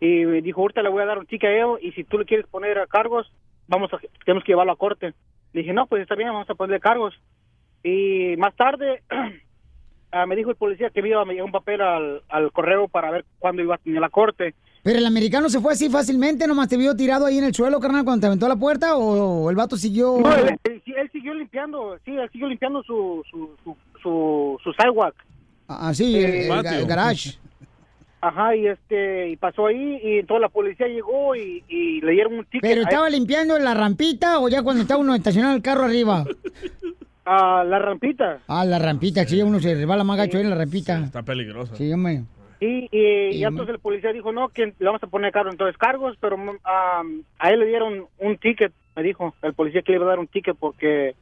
y 0.00 0.24
me 0.24 0.40
dijo 0.42 0.60
ahorita 0.62 0.82
le 0.82 0.88
voy 0.88 1.02
a 1.02 1.06
dar 1.06 1.18
un 1.18 1.26
ticket 1.26 1.48
a 1.50 1.52
él 1.52 1.66
y 1.82 1.92
si 1.92 2.04
tú 2.04 2.18
le 2.18 2.24
quieres 2.24 2.46
poner 2.46 2.78
a 2.78 2.86
cargos 2.86 3.30
vamos 3.68 3.92
a 3.92 3.98
tenemos 4.24 4.42
que 4.44 4.52
llevarlo 4.52 4.72
a 4.72 4.76
corte. 4.76 5.12
Le 5.52 5.60
dije 5.60 5.72
no 5.72 5.86
pues 5.86 6.02
está 6.02 6.14
bien 6.14 6.28
vamos 6.28 6.48
a 6.48 6.54
ponerle 6.54 6.80
cargos 6.80 7.14
y 7.82 8.34
más 8.38 8.54
tarde 8.56 9.02
ah, 10.12 10.26
me 10.26 10.36
dijo 10.36 10.50
el 10.50 10.56
policía 10.56 10.90
que 10.90 11.02
me 11.02 11.08
iba 11.10 11.20
a 11.22 11.24
llevar 11.24 11.44
un 11.44 11.52
papel 11.52 11.80
al, 11.80 12.22
al 12.28 12.52
correo 12.52 12.88
para 12.88 13.10
ver 13.10 13.24
cuándo 13.38 13.62
iba 13.62 13.74
a 13.74 13.78
tener 13.78 14.00
la 14.00 14.08
corte. 14.10 14.54
¿Pero 14.82 14.98
el 14.98 15.04
americano 15.04 15.50
se 15.50 15.60
fue 15.60 15.74
así 15.74 15.90
fácilmente? 15.90 16.46
¿Nomás 16.46 16.68
te 16.68 16.78
vio 16.78 16.96
tirado 16.96 17.26
ahí 17.26 17.36
en 17.36 17.44
el 17.44 17.54
suelo, 17.54 17.78
carnal, 17.80 18.02
cuando 18.02 18.22
te 18.22 18.26
aventó 18.28 18.48
la 18.48 18.56
puerta? 18.56 18.96
¿O 18.96 19.50
el 19.50 19.56
vato 19.56 19.76
siguió...? 19.76 20.16
No, 20.18 20.34
él, 20.34 20.56
él- 20.64 20.82
sí, 20.86 20.94
él 20.96 21.10
siguió 21.12 21.34
limpiando, 21.34 21.98
sí, 22.02 22.12
él 22.16 22.30
siguió 22.32 22.48
limpiando 22.48 22.82
su, 22.84 23.22
su, 23.30 23.50
su, 23.62 23.76
su, 24.02 24.58
su 24.64 24.72
sidewalk. 24.72 25.14
Ah, 25.68 25.92
sí, 25.92 26.16
el, 26.16 26.50
el 26.50 26.86
garage. 26.86 27.38
Ajá, 28.22 28.54
y 28.54 28.66
este, 28.66 29.30
y 29.30 29.36
pasó 29.36 29.66
ahí, 29.66 29.98
y 30.02 30.18
entonces 30.18 30.42
la 30.42 30.48
policía 30.50 30.86
llegó 30.88 31.34
y, 31.34 31.64
y 31.68 32.00
le 32.02 32.12
dieron 32.12 32.34
un 32.34 32.44
ticket. 32.44 32.60
¿Pero 32.62 32.82
a- 32.82 32.84
estaba 32.84 33.08
limpiando 33.08 33.56
en 33.56 33.64
la 33.64 33.72
rampita 33.74 34.40
o 34.40 34.48
ya 34.48 34.62
cuando 34.62 34.82
estaba 34.82 35.00
uno 35.00 35.14
estacionado 35.14 35.56
el 35.56 35.62
carro 35.62 35.84
arriba? 35.84 36.24
a 37.24 37.64
la 37.66 37.78
rampita. 37.78 38.40
Ah, 38.46 38.64
la 38.64 38.78
rampita, 38.78 39.24
sí, 39.24 39.40
uno 39.42 39.58
se 39.58 39.74
resbala 39.74 40.04
más 40.04 40.18
gacho 40.18 40.36
ahí 40.36 40.44
en 40.44 40.50
la 40.50 40.56
rampita. 40.56 40.98
Está 41.04 41.22
peligroso. 41.22 41.74
Sí, 41.76 41.90
hombre. 41.92 42.22
Y, 42.60 42.88
y, 42.92 43.30
y 43.36 43.44
entonces 43.44 43.74
el 43.74 43.80
policía 43.80 44.12
dijo, 44.12 44.32
no, 44.32 44.50
que 44.50 44.66
le 44.78 44.84
vamos 44.86 45.02
a 45.02 45.06
poner 45.06 45.32
cargo 45.32 45.50
entonces 45.50 45.78
cargos, 45.78 46.14
pero 46.20 46.36
mm, 46.36 46.58
am, 46.64 47.22
a 47.38 47.50
él 47.50 47.60
le 47.60 47.66
dieron 47.66 48.06
un 48.18 48.36
ticket, 48.36 48.72
me 48.94 49.02
dijo 49.02 49.34
el 49.40 49.54
policía 49.54 49.80
que 49.80 49.92
le 49.92 49.96
iba 49.96 50.04
a 50.04 50.10
dar 50.10 50.18
un 50.18 50.26
ticket 50.28 50.56
porque 50.58 51.14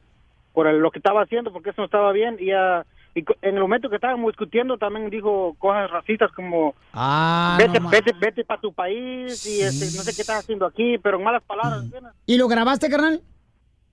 por 0.51 0.67
el- 0.67 0.79
lo 0.79 0.91
que 0.91 0.99
estaba 0.99 1.21
haciendo, 1.21 1.53
porque 1.53 1.69
eso 1.69 1.81
no 1.81 1.85
estaba 1.85 2.11
bien. 2.11 2.35
Y, 2.41 2.51
ah, 2.51 2.85
y 3.15 3.23
en 3.41 3.55
el 3.55 3.61
momento 3.61 3.89
que 3.89 3.95
estábamos 3.95 4.27
discutiendo 4.31 4.77
también 4.77 5.09
dijo 5.09 5.55
cosas 5.57 5.89
racistas 5.89 6.31
como 6.31 6.75
Ah, 6.93 7.55
vete, 7.59 7.79
no 7.79 7.89
vete, 7.89 8.13
vete 8.19 8.45
para 8.45 8.61
tu 8.61 8.71
país 8.71 9.45
y 9.45 9.61
este, 9.61 9.85
no 9.97 10.03
sé 10.03 10.15
qué 10.15 10.21
estás 10.21 10.39
haciendo 10.43 10.65
aquí, 10.65 10.97
pero 10.99 11.17
en 11.17 11.23
malas 11.23 11.43
palabras. 11.43 11.83
¿entiendes? 11.83 12.13
¿Y 12.25 12.37
lo 12.37 12.47
grabaste, 12.47 12.89
carnal? 12.89 13.21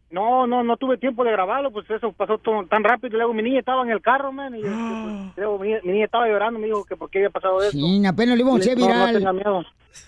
No, 0.08 0.46
no, 0.46 0.62
no 0.62 0.76
tuve 0.76 0.98
tiempo 0.98 1.24
de 1.24 1.32
grabarlo, 1.32 1.72
pues 1.72 1.90
eso 1.90 2.12
pasó 2.12 2.38
todo 2.38 2.64
tan 2.66 2.84
rápido. 2.84 3.08
Y 3.08 3.18
luego 3.18 3.34
mi 3.34 3.42
niña 3.42 3.58
estaba 3.58 3.82
en 3.82 3.90
el 3.90 4.00
carro, 4.00 4.30
man, 4.32 4.54
y 4.54 4.58
este, 4.58 4.70
pues, 4.70 5.36
luego 5.36 5.58
mi, 5.58 5.72
mi 5.82 5.92
niña 5.94 6.04
estaba 6.04 6.28
llorando, 6.28 6.60
me 6.60 6.66
dijo 6.66 6.84
que 6.84 6.94
por 6.96 7.10
qué 7.10 7.18
había 7.18 7.30
pasado 7.30 7.60
eso. 7.60 7.72
Sí, 7.72 8.06
apenas 8.06 8.36
lo 8.36 8.42
íbamos 8.42 8.60
a 8.60 8.62
hacer 8.62 8.78
No, 8.78 8.86
no 8.86 8.92
viral. 8.94 9.14
tenga 9.16 9.32
miedo. 9.32 9.64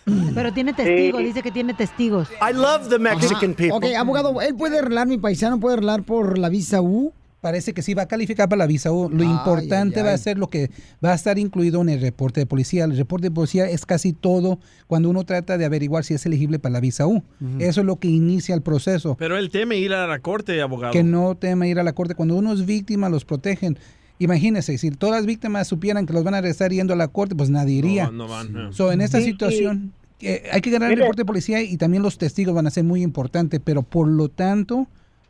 Pero 0.34 0.52
tiene 0.52 0.72
testigos, 0.72 1.20
dice 1.20 1.42
que 1.42 1.50
tiene 1.50 1.74
testigos. 1.74 2.30
I 2.30 2.52
love 2.54 2.88
the 2.88 2.98
Mexican 2.98 3.54
people. 3.54 3.72
Ok, 3.76 3.86
abogado, 3.98 4.40
¿él 4.40 4.54
puede 4.54 4.78
arreglar, 4.78 5.08
mi 5.08 5.18
paisano 5.18 5.58
puede 5.58 5.74
arreglar 5.78 6.04
por 6.04 6.38
la 6.38 6.48
visa 6.48 6.80
U? 6.80 7.12
Parece 7.48 7.72
que 7.72 7.80
sí 7.80 7.94
va 7.94 8.02
a 8.02 8.08
calificar 8.08 8.46
para 8.46 8.58
la 8.58 8.66
visa 8.66 8.92
U. 8.92 9.08
Lo 9.08 9.22
Ay, 9.24 9.30
importante 9.30 10.00
ay, 10.00 10.06
va 10.06 10.12
a 10.12 10.18
ser 10.18 10.36
lo 10.36 10.48
que 10.50 10.70
va 11.02 11.12
a 11.12 11.14
estar 11.14 11.38
incluido 11.38 11.80
en 11.80 11.88
el 11.88 11.98
reporte 12.02 12.40
de 12.40 12.46
policía. 12.46 12.84
El 12.84 12.94
reporte 12.94 13.28
de 13.28 13.30
policía 13.30 13.70
es 13.70 13.86
casi 13.86 14.12
todo 14.12 14.58
cuando 14.86 15.08
uno 15.08 15.24
trata 15.24 15.56
de 15.56 15.64
averiguar 15.64 16.04
si 16.04 16.12
es 16.12 16.26
elegible 16.26 16.58
para 16.58 16.74
la 16.74 16.80
visa 16.80 17.06
U. 17.06 17.22
Eso 17.58 17.80
es 17.80 17.86
lo 17.86 17.96
que 17.96 18.08
inicia 18.08 18.54
el 18.54 18.60
proceso. 18.60 19.16
Pero 19.18 19.38
él 19.38 19.48
teme 19.48 19.78
ir 19.78 19.94
a 19.94 20.06
la 20.06 20.18
corte, 20.18 20.60
abogado. 20.60 20.92
Que 20.92 21.02
no 21.02 21.34
teme 21.36 21.70
ir 21.70 21.78
a 21.78 21.82
la 21.82 21.94
corte. 21.94 22.14
Cuando 22.14 22.36
uno 22.36 22.52
es 22.52 22.66
víctima, 22.66 23.08
los 23.08 23.24
protegen. 23.24 23.78
Imagínense, 24.18 24.76
si 24.76 24.90
todas 24.90 25.16
las 25.16 25.24
víctimas 25.26 25.68
supieran 25.68 26.04
que 26.04 26.12
los 26.12 26.24
van 26.24 26.34
a 26.34 26.38
arrestar 26.38 26.70
yendo 26.70 26.92
a 26.92 26.96
la 26.96 27.08
corte, 27.08 27.34
pues 27.34 27.48
nadie 27.48 27.76
iría. 27.76 28.06
No, 28.06 28.12
no 28.12 28.28
van. 28.28 28.52
no. 28.52 28.72
So, 28.74 28.92
en 28.92 29.00
esta 29.00 29.20
Sí, 29.20 29.24
situación, 29.26 29.92
eh, 30.20 30.42
hay 30.52 30.60
que 30.60 30.70
ganar 30.70 30.92
el 30.92 30.98
reporte 30.98 31.22
de 31.22 31.26
policía 31.26 31.62
y 31.62 31.76
también 31.78 32.02
los 32.02 32.18
testigos 32.18 32.54
van 32.54 32.66
a 32.66 32.70
ser 32.70 32.84
muy 32.84 33.02
importantes, 33.02 33.60
pero 33.64 33.82
por 33.82 34.06
lo 34.08 34.28
tanto, 34.28 34.86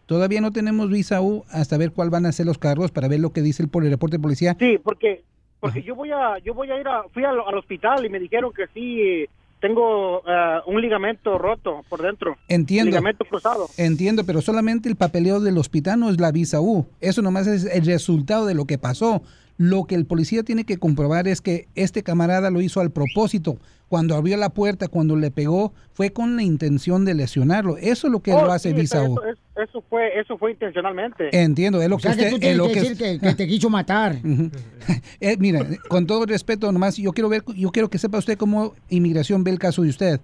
Todavía 0.09 0.40
no 0.40 0.52
tenemos 0.52 0.88
visa 0.88 1.20
U 1.20 1.44
hasta 1.50 1.76
ver 1.76 1.92
cuál 1.92 2.09
van 2.09 2.24
a 2.24 2.32
ser 2.32 2.46
los 2.46 2.56
cargos 2.56 2.90
para 2.90 3.09
ver 3.09 3.20
lo 3.20 3.34
que 3.34 3.42
dice 3.42 3.62
el, 3.62 3.68
por 3.68 3.84
el 3.84 3.90
reporte 3.90 4.16
de 4.16 4.22
policía. 4.22 4.56
Sí, 4.59 4.78
porque 4.82 5.22
porque 5.61 5.82
yo 5.82 5.94
voy 5.94 6.11
a 6.12 6.38
yo 6.38 6.54
voy 6.54 6.70
a 6.70 6.80
ir 6.80 6.88
a 6.88 7.02
fui 7.12 7.24
al, 7.24 7.38
al 7.46 7.59
hospital 7.59 8.06
y 8.06 8.09
me 8.09 8.18
dijeron 8.18 8.50
que 8.56 8.68
sí 8.72 9.28
tengo 9.61 10.22
eh, 10.26 10.61
un 10.64 10.80
ligamento 10.80 11.36
roto 11.36 11.84
por 11.90 12.00
dentro. 12.00 12.38
Entiendo. 12.48 12.86
Ligamento 12.86 13.26
cruzado. 13.26 13.66
Entiendo, 13.76 14.24
pero 14.24 14.40
solamente 14.40 14.88
el 14.88 14.96
papeleo 14.96 15.40
del 15.40 15.59
hospital 15.59 16.00
no 16.00 16.09
es 16.09 16.18
la 16.18 16.32
visa 16.32 16.59
U. 16.59 16.86
Eso 17.02 17.20
nomás 17.20 17.46
es 17.46 17.66
el 17.66 17.84
resultado 17.84 18.46
de 18.46 18.54
lo 18.54 18.64
que 18.64 18.78
pasó. 18.78 19.22
Lo 19.59 19.84
que 19.84 19.96
el 19.96 20.06
policía 20.06 20.44
tiene 20.44 20.62
que 20.64 20.76
comprobar 20.78 21.26
es 21.26 21.40
que 21.40 21.66
este 21.74 22.02
camarada 22.04 22.50
lo 22.50 22.61
hizo 22.61 22.80
al 22.80 22.92
propósito. 22.92 23.59
Cuando 23.88 24.14
abrió 24.14 24.36
la 24.36 24.50
puerta, 24.50 24.86
cuando 24.86 25.16
le 25.16 25.30
pegó, 25.32 25.72
fue 25.94 26.11
con 26.12 26.36
la 26.36 26.42
intención 26.44 27.04
de 27.04 27.14
lesionarlo. 27.14 27.76
Eso 27.76 28.06
es 28.06 28.12
lo 28.12 28.20
que 28.20 28.32
Oh, 28.34 28.44
lo 28.44 28.52
hace 28.52 28.68
sí, 28.70 28.74
visa. 28.76 29.02
Eso, 29.02 29.24
es- 29.24 29.38
eso 29.68 29.82
fue 29.90 30.16
eso 30.20 30.38
fue 30.38 30.52
intencionalmente. 30.52 31.28
Entiendo, 31.32 31.82
es 31.82 31.88
lo 31.88 31.96
O 31.96 31.98
que 31.98 32.02
sea, 32.04 32.12
que 32.14 32.18
usted- 32.18 32.30
tú 32.30 32.36
es 32.36 32.40
tienes 32.40 32.59
lo 32.59 32.68
que 32.68 32.80
decir 32.80 32.96
que, 32.96 33.18
que 33.18 33.34
te 33.34 33.48
quiso 33.48 33.68
matar. 33.68 34.16
Eh, 35.20 35.36
mira, 35.40 35.66
con 35.88 36.06
todo 36.06 36.24
respeto, 36.26 36.70
nomás 36.70 36.96
yo 36.96 37.12
quiero 37.12 37.28
ver, 37.28 37.42
yo 37.56 37.70
quiero 37.72 37.90
que 37.90 37.98
sepa 37.98 38.18
usted 38.18 38.38
cómo 38.38 38.74
inmigración 38.88 39.42
ve 39.42 39.50
el 39.50 39.59
caso 39.59 39.82
de 39.82 39.88
usted. 39.88 40.20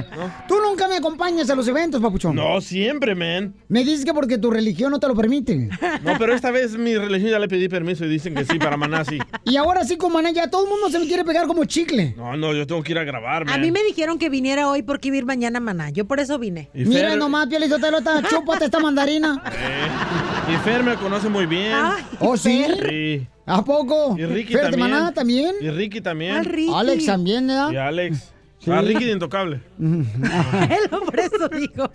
Tú 0.48 0.56
nunca 0.60 0.88
me 0.88 0.96
acompañas 0.96 1.48
a 1.50 1.54
los 1.54 1.66
eventos, 1.68 2.00
papuchón. 2.00 2.34
No, 2.36 2.60
siempre, 2.60 3.14
man. 3.14 3.54
Me 3.68 3.84
dices 3.84 4.04
que 4.04 4.12
porque 4.12 4.38
tu 4.38 4.50
religión 4.50 4.90
no 4.90 4.98
te 4.98 5.06
lo 5.08 5.14
permite. 5.14 5.68
No, 6.02 6.12
pero 6.18 6.34
esta 6.34 6.50
vez 6.50 6.76
mi 6.76 6.96
religión 6.96 7.30
ya 7.30 7.38
le 7.38 7.48
pedí 7.48 7.68
permiso 7.68 8.04
y 8.04 8.08
dicen 8.08 8.34
que 8.34 8.44
sí 8.44 8.58
para 8.58 8.76
Maná, 8.76 9.04
sí. 9.04 9.18
Y 9.44 9.56
ahora 9.56 9.84
sí, 9.84 9.96
con 9.96 10.12
Maná, 10.12 10.30
ya 10.32 10.48
todo 10.50 10.64
el 10.64 10.70
mundo 10.70 10.88
se 10.90 10.98
me 10.98 11.06
quiere 11.06 11.24
pegar 11.24 11.46
como 11.46 11.64
chicle. 11.64 12.14
No, 12.16 12.36
no, 12.36 12.52
yo 12.52 12.66
tengo 12.66 12.82
que 12.82 12.92
ir 12.92 12.98
a 12.98 13.04
grabar, 13.04 13.42
A 13.42 13.44
man. 13.46 13.60
mí 13.60 13.70
me 13.70 13.82
dijeron 13.84 14.18
que 14.18 14.28
viniera 14.28 14.68
hoy 14.68 14.82
porque 14.82 15.08
iba 15.08 15.14
a 15.16 15.18
ir 15.18 15.24
mañana 15.26 15.58
a 15.58 15.60
Maná. 15.60 15.90
Yo 15.90 16.04
por 16.06 16.18
eso 16.20 16.38
vine. 16.38 16.70
Y 16.74 16.84
Mira 16.84 17.12
Fer- 17.14 17.18
nomás, 17.18 17.46
Piolín 17.46 17.68
Sotelo, 17.70 17.98
chúpate 18.30 18.64
esta 18.66 18.80
mandarina. 18.80 19.42
Eh, 19.52 20.52
y 20.52 20.56
Fer 20.64 20.82
me 20.82 20.94
conoce 20.96 21.28
muy 21.28 21.46
bien. 21.46 21.74
¿Oh, 22.20 22.36
sí? 22.36 22.64
Sí. 22.88 23.26
¿A 23.46 23.64
poco? 23.64 24.16
Y 24.18 24.24
Ricky 24.24 24.52
Fer 24.54 24.64
de 24.66 24.70
también. 24.70 24.90
Maná 24.90 25.12
también. 25.12 25.54
Y 25.60 25.70
Ricky 25.70 26.00
también. 26.00 26.36
Ah, 26.36 26.42
Ricky. 26.42 26.72
Alex 26.74 27.06
también, 27.06 27.46
¿verdad? 27.46 27.72
Y 27.72 27.76
Alex. 27.76 28.30
Sí. 28.58 28.70
Ah, 28.70 28.80
Ricky 28.80 29.04
de 29.04 29.12
Intocable. 29.12 29.60
por 29.78 31.20
eso 31.20 31.48
digo. 31.50 31.90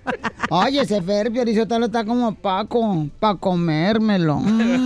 Ay, 0.51 0.77
ese 0.77 1.01
Fer 1.01 1.31
Piolín 1.31 1.55
Sotelo 1.55 1.87
está 1.87 2.05
como 2.05 2.35
Paco, 2.35 3.07
para 3.19 3.39
comérmelo. 3.39 4.37
Mm. 4.37 4.85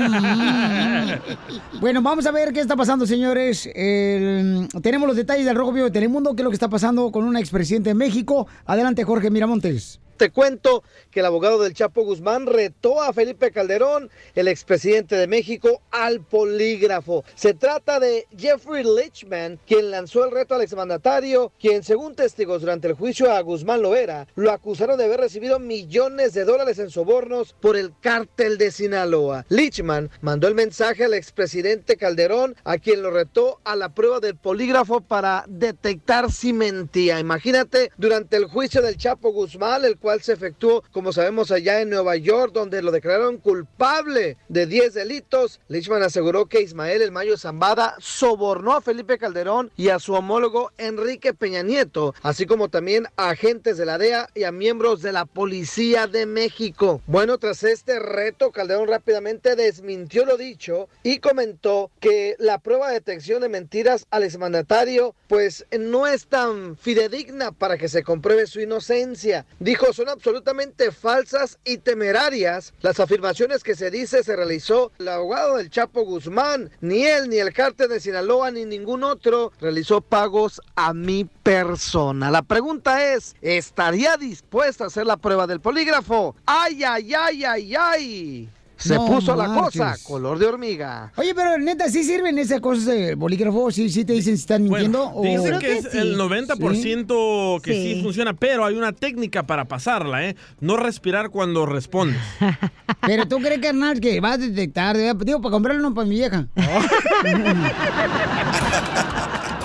Bueno, 1.82 2.02
vamos 2.02 2.26
a 2.26 2.32
ver 2.32 2.54
qué 2.54 2.62
está 2.62 2.78
pasando, 2.78 3.06
señores. 3.06 3.70
El- 3.76 4.70
tenemos 4.82 5.08
los 5.08 5.18
detalles 5.18 5.46
del 5.46 5.56
Rojo 5.58 5.74
Vivo 5.74 5.86
de 5.88 5.92
Telemundo, 5.92 6.34
qué 6.36 6.42
es 6.42 6.46
lo 6.46 6.50
que 6.50 6.56
está 6.56 6.70
pasando 6.70 7.12
con 7.12 7.26
un 7.26 7.36
expresidente 7.36 7.90
de 7.90 7.96
México. 7.96 8.48
Adelante, 8.66 9.04
Jorge 9.04 9.30
Miramontes. 9.30 10.00
Te 10.18 10.30
cuento 10.30 10.84
que 11.10 11.22
el 11.22 11.26
abogado 11.26 11.62
del 11.62 11.74
Chapo 11.74 12.04
Guzmán 12.04 12.46
retó 12.46 13.02
a 13.02 13.14
Felipe 13.14 13.52
Calderón, 13.52 14.10
el 14.36 14.48
expresidente 14.48 15.16
de 15.16 15.28
México, 15.28 15.82
al 15.92 16.22
polígrafo. 16.22 17.24
Se 17.36 17.54
trata 17.54 18.00
de 18.00 18.28
Jeffrey 18.38 18.84
Lichman, 18.84 19.60
quien 19.66 19.92
lanzó 19.92 20.24
el 20.24 20.32
reto 20.32 20.56
al 20.56 20.62
exmandatario, 20.62 21.52
quien 21.60 21.84
según 21.84 22.16
testigos 22.16 22.62
durante 22.62 22.88
el 22.88 22.94
juicio 22.94 23.32
a 23.32 23.42
Guzmán 23.42 23.82
Loera, 23.82 24.28
lo 24.36 24.52
acusaron 24.52 24.98
de 24.98 25.06
haber 25.06 25.20
recibido 25.20 25.60
millones 25.60 26.34
de 26.34 26.46
dólares 26.46 26.80
en 26.80 26.90
sobornos 26.90 27.56
por 27.60 27.76
el 27.76 27.94
cártel 28.00 28.58
de 28.58 28.72
Sinaloa. 28.72 29.46
Lichman 29.50 30.12
mandó 30.22 30.48
el 30.48 30.56
mensaje 30.56 31.06
al 31.06 31.14
expresidente 31.14 31.98
Calderón, 31.98 32.56
a 32.64 32.78
quien 32.78 33.02
lo 33.02 33.12
retó 33.12 33.60
a 33.64 33.76
la 33.76 33.94
prueba 33.94 34.20
del 34.20 34.36
polígrafo 34.36 35.02
para 35.02 35.46
detectar 35.48 36.32
si 36.32 36.54
mentía. 36.54 37.20
Imagínate, 37.20 37.92
durante 37.98 38.38
el 38.38 38.46
juicio 38.46 38.82
del 38.82 38.98
Chapo 38.98 39.32
Guzmán, 39.32 39.86
el 39.86 39.98
cual 39.98 40.13
se 40.22 40.34
efectuó, 40.34 40.84
como 40.92 41.14
sabemos, 41.14 41.52
allá 41.52 41.82
en 41.82 41.90
Nueva 41.90 42.16
York, 42.16 42.52
donde 42.54 42.82
lo 42.82 42.92
declararon 42.92 43.38
culpable 43.38 44.38
de 44.50 44.66
10 44.66 44.94
delitos, 44.94 45.60
Lichman 45.68 46.04
aseguró 46.04 46.46
que 46.46 46.62
Ismael 46.62 47.02
El 47.02 47.12
Mayo 47.12 47.38
Zambada 47.38 47.96
sobornó 48.00 48.74
a 48.74 48.82
Felipe 48.82 49.18
Calderón 49.18 49.72
y 49.78 49.90
a 49.90 50.00
su 50.00 50.14
homólogo 50.14 50.72
Enrique 50.78 51.34
Peña 51.34 51.64
Nieto, 51.64 52.14
así 52.22 52.46
como 52.46 52.70
también 52.70 53.08
a 53.18 53.30
agentes 53.30 53.78
de 53.78 53.86
la 53.86 53.98
DEA 53.98 54.30
y 54.36 54.44
a 54.44 54.52
miembros 54.52 55.02
de 55.02 55.12
la 55.12 55.26
Policía 55.26 56.08
de 56.08 56.26
México. 56.26 57.02
Bueno, 57.08 57.38
tras 57.38 57.64
este 57.64 58.00
reto, 58.00 58.52
Calderón 58.52 58.88
rápidamente 58.88 59.56
desmintió 59.56 60.26
lo 60.26 60.38
dicho 60.38 60.88
y 61.04 61.20
comentó 61.20 61.92
que 62.00 62.36
la 62.40 62.58
prueba 62.58 62.88
de 62.88 62.96
detección 62.96 63.42
de 63.42 63.50
mentiras 63.50 64.06
al 64.12 64.24
exmandatario 64.24 65.16
pues 65.28 65.66
no 65.80 66.08
es 66.08 66.28
tan 66.28 66.78
fidedigna 66.78 67.52
para 67.52 67.78
que 67.78 67.90
se 67.90 68.04
compruebe 68.04 68.48
su 68.48 68.60
inocencia. 68.60 69.46
Dijo, 69.60 69.93
son 69.94 70.10
absolutamente 70.10 70.92
falsas 70.92 71.60
y 71.64 71.78
temerarias 71.78 72.74
las 72.82 73.00
afirmaciones 73.00 73.64
que 73.64 73.76
se 73.76 73.92
dice 73.92 74.24
se 74.24 74.36
realizó 74.36 74.92
el 75.00 75.08
abogado 75.08 75.58
del 75.58 75.70
Chapo 75.70 76.04
Guzmán. 76.04 76.72
Ni 76.82 77.06
él, 77.06 77.30
ni 77.30 77.38
el 77.38 77.54
cártel 77.54 77.90
de 77.90 78.00
Sinaloa, 78.00 78.52
ni 78.52 78.66
ningún 78.66 79.04
otro 79.04 79.52
realizó 79.60 80.02
pagos 80.02 80.62
a 80.76 80.94
mi 80.94 81.26
persona. 81.26 82.32
La 82.32 82.42
pregunta 82.42 83.14
es, 83.14 83.36
¿estaría 83.42 84.18
dispuesta 84.18 84.84
a 84.84 84.88
hacer 84.88 85.06
la 85.06 85.18
prueba 85.18 85.48
del 85.48 85.60
polígrafo? 85.60 86.36
¡Ay, 86.46 86.84
ay, 86.84 87.14
ay, 87.14 87.44
ay, 87.44 87.76
ay! 87.76 88.50
Se 88.84 88.96
No 88.96 89.06
puso 89.06 89.36
la 89.36 89.46
cosa, 89.46 89.96
color 90.04 90.38
de 90.40 90.46
hormiga. 90.46 91.14
Oye, 91.16 91.34
pero 91.34 91.58
neta, 91.58 91.88
¿sí 91.88 92.04
sirven 92.04 92.38
esas 92.38 92.60
cosas 92.60 92.86
de 92.86 93.16
bolígrafo? 93.16 93.72
¿Sí, 93.72 93.90
sí 93.90 94.04
te 94.04 94.12
dicen 94.12 94.36
si 94.36 94.42
están 94.42 94.64
mintiendo? 94.64 95.10
o... 95.10 95.24
Dicen 95.24 95.58
que 95.60 95.78
es 95.78 95.94
el 95.94 96.18
90% 96.18 97.62
que 97.62 97.74
sí. 97.74 97.94
Sí. 97.94 98.02
funciona, 98.04 98.34
pero 98.34 98.66
hay 98.66 98.76
una 98.76 98.92
técnica 98.92 99.44
para 99.44 99.66
pasarla, 99.66 100.28
¿eh? 100.28 100.36
No 100.60 100.76
respirar 100.76 101.30
cuando 101.30 101.66
respondes. 101.66 102.20
Pero 103.06 103.28
tú 103.28 103.40
crees, 103.40 103.60
carnal, 103.60 104.00
que 104.00 104.20
vas 104.22 104.36
a 104.36 104.38
detectar, 104.38 104.96
digo, 105.26 105.42
para 105.42 105.52
comprarlo 105.52 105.82
no 105.82 105.94
para 105.94 106.08
mi 106.08 106.16
vieja. 106.16 106.48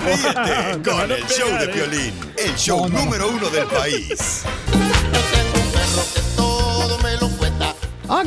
Ríete 0.05 0.89
con 0.89 1.11
el 1.11 1.23
show 1.25 1.49
de 1.59 1.67
Piolín, 1.69 2.13
el 2.37 2.55
show 2.55 2.87
número 2.89 3.29
uno 3.29 3.49
del 3.49 3.65
país. 3.67 4.43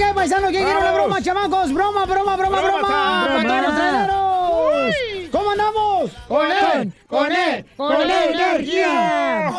Ok, 0.02 0.14
paisano, 0.14 0.48
¿quién 0.48 0.64
quiere 0.64 0.80
una 0.80 0.92
broma, 0.92 1.22
chamacos? 1.22 1.72
Broma, 1.72 2.06
broma, 2.06 2.36
broma, 2.36 2.60
broma. 2.60 3.28
Broma. 3.40 4.90
¿Cómo 5.30 5.50
andamos? 5.50 6.10
Con 6.26 6.50
él, 6.50 6.92
con 7.06 7.32
él, 7.32 7.66
con 7.76 8.00
él, 8.02 8.10
energía. 8.32 9.52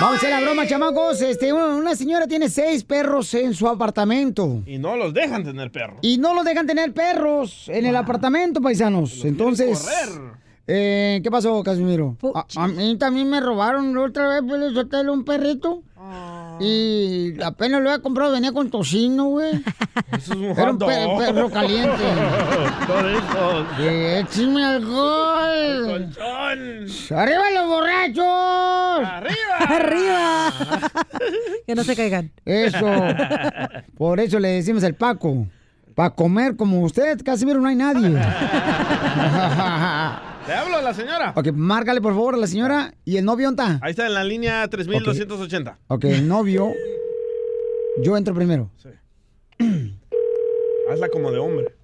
Vamos 0.00 0.14
a 0.14 0.16
hacer 0.16 0.30
la 0.30 0.40
broma, 0.40 0.66
chamacos. 0.66 1.20
Este, 1.20 1.52
una, 1.52 1.94
señora 1.94 2.26
tiene 2.26 2.48
seis 2.48 2.84
perros 2.84 3.34
en 3.34 3.52
su 3.54 3.68
apartamento. 3.68 4.62
Y 4.66 4.78
no 4.78 4.96
los 4.96 5.12
dejan 5.12 5.44
tener 5.44 5.70
perro. 5.70 5.96
Y 6.00 6.16
no 6.18 6.32
los 6.34 6.44
dejan 6.44 6.66
tener 6.66 6.94
perros 6.94 7.68
en 7.68 7.84
el 7.86 7.96
apartamento, 7.96 8.60
paisanos. 8.60 9.24
Entonces. 9.24 9.86
Eh, 10.68 11.20
¿Qué 11.22 11.30
pasó, 11.30 11.62
Casimiro? 11.62 12.16
A, 12.34 12.46
a 12.56 12.66
mí 12.68 12.96
también 12.96 13.30
me 13.30 13.40
robaron 13.40 13.94
la 13.94 14.00
otra 14.02 14.28
vez, 14.28 14.42
pues, 14.48 15.06
un 15.06 15.24
perrito. 15.24 15.82
Y 16.60 17.40
apenas 17.42 17.82
lo 17.82 17.90
había 17.90 18.02
comprado, 18.02 18.32
venía 18.32 18.52
con 18.52 18.70
tocino, 18.70 19.26
güey. 19.26 19.54
Eso 20.12 20.16
es 20.16 20.28
un 20.30 20.44
Era 20.44 20.70
un 20.72 20.78
hot 20.80 20.88
pe- 20.88 21.00
dog. 21.02 21.18
perro 21.18 21.50
caliente. 21.50 22.04
¡Échame 24.20 24.64
alcohol! 24.64 26.10
¡Arriba 27.10 27.50
los 27.54 27.66
borrachos! 27.66 29.06
¡Arriba! 29.06 29.56
¡Arriba! 29.68 30.52
que 31.66 31.74
no 31.74 31.84
se 31.84 31.96
caigan. 31.96 32.30
Eso. 32.44 32.86
Por 33.98 34.20
eso 34.20 34.38
le 34.38 34.48
decimos 34.48 34.82
el 34.82 34.94
Paco. 34.94 35.46
Para 35.96 36.10
comer 36.10 36.56
como 36.56 36.82
usted, 36.82 37.18
Casimiro, 37.24 37.58
no 37.58 37.68
hay 37.68 37.74
nadie. 37.74 38.10
¿Le 38.10 38.18
hablo 40.54 40.76
a 40.76 40.82
la 40.82 40.92
señora? 40.94 41.32
ok, 41.34 41.48
márcale 41.54 42.00
por 42.02 42.12
favor 42.12 42.34
a 42.34 42.36
la 42.36 42.46
señora. 42.46 42.92
¿Y 43.06 43.16
el 43.16 43.24
novio 43.24 43.46
dónde 43.48 43.62
está? 43.64 43.78
Ahí 43.84 43.90
está 43.92 44.06
en 44.06 44.12
la 44.14 44.22
línea 44.22 44.68
3280. 44.68 45.78
Ok, 45.88 46.04
el 46.04 46.28
novio. 46.28 46.70
Yo 48.02 48.14
entro 48.16 48.34
primero. 48.34 48.70
Hazla 50.92 51.08
como 51.08 51.32
de 51.32 51.38
hombre. 51.38 51.74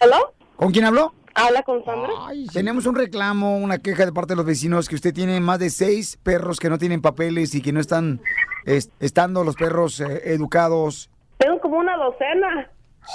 ¿Aló? 0.00 0.34
¿Con 0.56 0.70
quién 0.70 0.84
habló? 0.84 1.14
Habla 1.34 1.62
con 1.62 1.82
Sandra. 1.84 2.10
Tenemos 2.52 2.84
un 2.84 2.94
reclamo, 2.94 3.56
una 3.56 3.78
queja 3.78 4.04
de 4.04 4.12
parte 4.12 4.32
de 4.34 4.36
los 4.36 4.44
vecinos 4.46 4.86
que 4.88 4.94
usted 4.96 5.14
tiene 5.14 5.40
más 5.40 5.58
de 5.60 5.70
seis 5.70 6.18
perros 6.22 6.60
que 6.60 6.68
no 6.68 6.76
tienen 6.76 7.00
papeles 7.00 7.54
y 7.54 7.62
que 7.62 7.72
no 7.72 7.80
están 7.80 8.20
es- 8.66 8.90
estando 9.00 9.44
los 9.44 9.56
perros 9.56 9.98
eh, 10.00 10.22
educados. 10.34 11.08
Tengo 11.38 11.58
como 11.60 11.78
una 11.78 11.96
docena. 11.96 12.70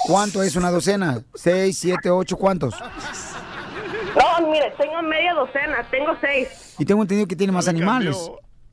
¿Cuánto 0.07 0.41
es 0.43 0.55
una 0.55 0.71
docena? 0.71 1.21
¿Seis, 1.33 1.77
siete, 1.77 2.09
ocho? 2.09 2.37
¿Cuántos? 2.37 2.73
No, 2.79 4.47
mire, 4.49 4.73
tengo 4.77 5.01
media 5.01 5.33
docena, 5.33 5.85
tengo 5.89 6.15
seis. 6.19 6.75
Y 6.79 6.85
tengo 6.85 7.01
entendido 7.01 7.27
que 7.27 7.35
tiene 7.35 7.53
más 7.53 7.67
animales. 7.67 8.17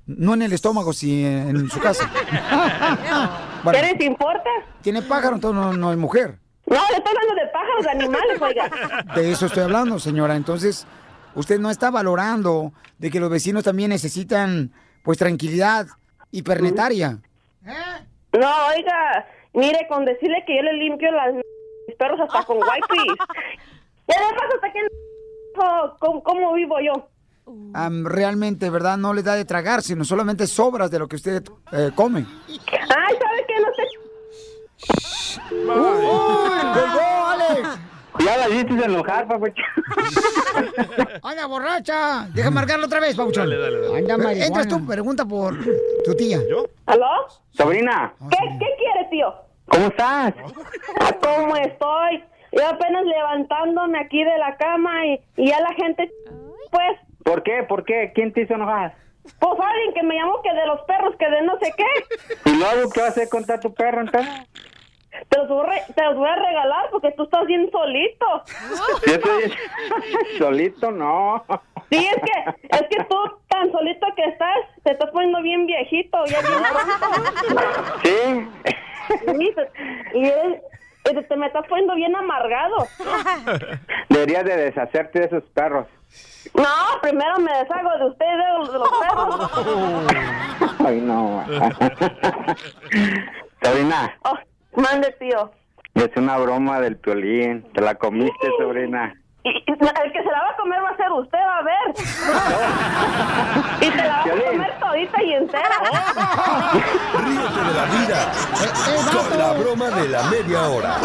No 0.06 0.34
en 0.34 0.42
el 0.42 0.52
estómago, 0.52 0.92
sí 0.92 1.24
en 1.24 1.68
su 1.68 1.78
casa. 1.80 2.10
¿Qué 3.72 3.82
les 3.82 4.00
importa? 4.00 4.48
Tiene 4.80 5.02
pájaro, 5.02 5.34
entonces 5.34 5.60
no, 5.60 5.72
no 5.74 5.92
es 5.92 5.98
mujer. 5.98 6.38
No, 6.66 6.80
le 6.90 6.96
estoy 6.96 7.14
hablando 7.16 7.34
de 7.34 7.48
pájaros, 7.48 7.84
de 7.84 7.90
animales, 7.90 8.42
oiga. 8.42 9.14
De 9.14 9.30
eso 9.30 9.46
estoy 9.46 9.62
hablando, 9.64 9.98
señora. 9.98 10.36
Entonces, 10.36 10.86
usted 11.34 11.58
no 11.58 11.70
está 11.70 11.90
valorando 11.90 12.72
de 12.98 13.10
que 13.10 13.20
los 13.20 13.30
vecinos 13.30 13.64
también 13.64 13.90
necesitan, 13.90 14.72
pues, 15.02 15.18
tranquilidad 15.18 15.86
hipernetaria. 16.30 17.18
No, 18.32 18.66
oiga, 18.68 19.26
mire, 19.58 19.86
con 19.88 20.04
decirle 20.04 20.44
que 20.46 20.56
yo 20.56 20.62
le 20.62 20.72
limpio 20.74 21.10
las 21.10 21.34
mis 21.34 21.96
perros 21.98 22.20
hasta 22.20 22.44
con 22.44 22.56
wipes. 22.58 23.16
Y 24.08 24.12
además 24.14 24.42
hasta 24.54 24.72
que 24.72 24.80
¿cómo, 25.98 26.22
cómo 26.22 26.54
vivo 26.54 26.76
yo? 26.80 27.08
Am, 27.74 28.04
realmente, 28.04 28.68
¿verdad? 28.70 28.96
No 28.98 29.14
le 29.14 29.22
da 29.22 29.34
de 29.34 29.44
tragar, 29.44 29.82
sino 29.82 30.04
solamente 30.04 30.46
sobras 30.46 30.90
de 30.90 30.98
lo 30.98 31.08
que 31.08 31.16
usted 31.16 31.42
eh, 31.72 31.90
come. 31.94 32.26
Ay, 32.48 32.58
¿sabe 33.16 33.46
qué? 33.46 33.54
No 33.60 33.68
sé. 33.74 33.82
¡Colgó, 35.66 37.26
Alex! 37.26 37.80
Ya 38.20 38.36
la 38.36 38.48
hiciste 38.48 38.84
enojar, 38.84 39.26
papuchón. 39.28 39.64
¡Anda, 41.22 41.46
borracha! 41.46 42.28
Deja 42.34 42.50
marcarlo 42.50 42.86
otra 42.86 43.00
vez, 43.00 43.16
Pauchón. 43.16 43.48
Dale, 43.48 43.58
dale, 43.62 43.80
dale. 43.80 43.98
Anda, 43.98 44.16
marihuana. 44.16 44.46
entras 44.46 44.68
tú, 44.68 44.84
pregunta 44.86 45.24
por 45.24 45.56
tu 46.04 46.14
tía. 46.16 46.38
¿Yo? 46.48 46.66
¿Aló? 46.86 47.06
Sobrina, 47.52 48.12
¿Qué, 48.30 48.36
¿Qué 48.58 48.66
quiere, 48.78 49.08
tío? 49.10 49.47
¿Cómo 49.68 49.86
estás? 49.88 50.34
Ah, 51.00 51.12
¿Cómo 51.22 51.56
estoy? 51.56 52.24
Yo 52.52 52.66
apenas 52.66 53.04
levantándome 53.04 53.98
aquí 54.00 54.24
de 54.24 54.38
la 54.38 54.56
cama 54.56 55.06
y, 55.06 55.20
y 55.36 55.48
ya 55.48 55.60
la 55.60 55.72
gente, 55.74 56.10
pues, 56.70 56.98
¿Por 57.24 57.42
qué? 57.42 57.62
¿Por 57.64 57.84
qué? 57.84 58.12
¿Quién 58.14 58.32
te 58.32 58.42
hizo 58.42 58.54
enojar? 58.54 58.94
pues 59.38 59.60
alguien 59.60 59.92
que 59.94 60.02
me 60.02 60.14
llamó 60.14 60.40
que 60.40 60.54
de 60.54 60.66
los 60.66 60.80
perros, 60.82 61.14
que 61.18 61.28
de 61.28 61.42
no 61.42 61.58
sé 61.58 61.74
qué. 61.76 62.50
¿Y 62.50 62.54
luego 62.58 62.88
qué 62.90 63.00
vas 63.00 63.10
a 63.10 63.12
hacer 63.12 63.28
contra 63.28 63.60
tu 63.60 63.74
perro 63.74 64.00
entonces? 64.00 64.32
Te 65.28 65.38
los, 65.38 65.48
voy 65.48 65.66
a 65.66 65.70
re- 65.70 65.82
te 65.94 66.04
los 66.04 66.16
voy 66.16 66.28
a 66.28 66.36
regalar 66.36 66.88
porque 66.90 67.10
tú 67.12 67.24
estás 67.24 67.44
bien 67.46 67.70
solito. 67.70 68.26
Yo 69.06 69.12
estoy 69.14 69.52
solito, 70.38 70.90
no. 70.92 71.44
Sí, 71.90 71.96
es 72.06 72.16
que, 72.16 72.68
es 72.76 72.82
que 72.88 73.04
tú 73.04 73.16
tan 73.48 73.70
solito 73.72 74.06
que 74.16 74.24
estás, 74.24 74.56
te 74.84 74.92
estás 74.92 75.10
poniendo 75.10 75.42
bien 75.42 75.66
viejito, 75.66 76.24
ya 76.26 76.40
bien. 76.40 76.62
Sí. 78.04 78.07
Y 80.14 80.24
eres- 80.26 80.62
y 81.10 81.14
te 81.28 81.36
me 81.36 81.46
estás 81.46 81.66
poniendo 81.68 81.94
bien 81.94 82.14
amargado. 82.14 82.86
Deberías 84.10 84.44
de 84.44 84.56
deshacerte 84.56 85.20
de 85.20 85.24
esos 85.26 85.44
perros. 85.54 85.86
No, 86.54 86.64
primero 87.00 87.38
me 87.38 87.50
deshago 87.52 87.90
de 87.98 88.04
usted 88.06 88.26
y 88.26 88.36
de, 88.36 88.78
los 88.78 88.90
perros. 89.00 89.50
Ay, 90.86 91.00
no. 91.00 91.44
Sobrina, 93.62 94.16
Oh, 94.24 94.36
mande, 94.80 95.12
tío. 95.18 95.50
es 95.94 96.10
una 96.16 96.38
broma 96.38 96.80
del 96.80 96.96
piolín. 96.96 97.62
¿Te 97.72 97.80
la 97.80 97.94
comiste, 97.94 98.48
sobrina? 98.58 99.14
Y- 99.48 99.64
y 99.66 99.72
el 99.72 100.12
que 100.12 100.22
se 100.22 100.30
la 100.30 100.40
va 100.42 100.50
a 100.50 100.56
comer 100.56 100.78
va 100.84 100.90
a 100.90 100.96
ser 100.96 101.10
usted, 101.12 101.38
va 101.38 101.58
a 101.58 101.62
ver. 101.62 101.88
y 103.86 103.90
te 103.90 103.96
la 103.96 104.16
vas 104.18 104.26
a 104.26 104.30
comer 104.30 104.72
todita 104.78 105.22
y 105.22 105.32
entera. 105.32 105.78
Ríete 107.24 107.60
de 107.64 107.74
la 107.74 107.84
vida 107.86 108.32
con 109.12 109.38
la 109.38 109.52
broma 109.54 109.88
de 109.90 110.08
la 110.08 110.22
media 110.24 110.68
hora. 110.68 110.96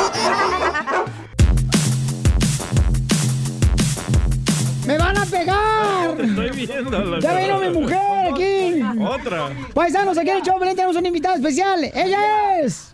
¡Me 4.85 4.97
van 4.97 5.17
a 5.17 5.25
pegar! 5.25 6.17
Te 6.17 6.23
estoy 6.25 6.49
viendo. 6.49 7.19
¡Ya 7.19 7.33
vino 7.37 7.59
mi 7.59 7.69
mujer 7.69 8.33
aquí! 8.33 8.83
Otra. 9.01 9.49
Paisanos, 9.73 10.17
aquí 10.17 10.29
en 10.29 10.37
el 10.37 10.43
show, 10.43 10.59
tenemos 10.59 10.95
un 10.97 11.05
invitado 11.05 11.35
especial. 11.35 11.81
¡Ella 11.93 12.59
es! 12.59 12.93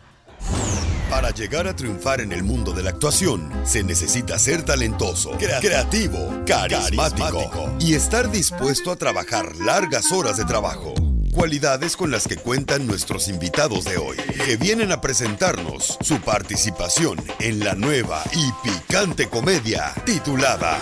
Para 1.10 1.32
llegar 1.32 1.68
a 1.68 1.76
triunfar 1.76 2.22
en 2.22 2.32
el 2.32 2.44
mundo 2.44 2.72
de 2.72 2.84
la 2.84 2.92
actuación, 2.92 3.52
se 3.66 3.84
necesita 3.84 4.38
ser 4.38 4.64
talentoso, 4.64 5.32
crea- 5.32 5.60
creativo, 5.60 6.44
carismático 6.46 7.76
y 7.80 7.96
estar 7.96 8.30
dispuesto 8.32 8.92
a 8.92 8.96
trabajar 8.96 9.56
largas 9.58 10.12
horas 10.12 10.38
de 10.38 10.46
trabajo. 10.46 10.94
Cualidades 11.34 11.96
con 11.96 12.12
las 12.12 12.28
que 12.28 12.36
cuentan 12.38 12.86
nuestros 12.86 13.28
invitados 13.28 13.86
de 13.86 13.98
hoy, 13.98 14.18
que 14.46 14.58
vienen 14.58 14.92
a 14.92 15.02
presentarnos 15.02 15.98
su 16.02 16.20
participación 16.22 17.18
en 17.40 17.60
la 17.60 17.76
nueva 17.76 18.24
y 18.34 18.52
picante 18.68 19.30
comedia 19.30 19.94
titulada 20.06 20.78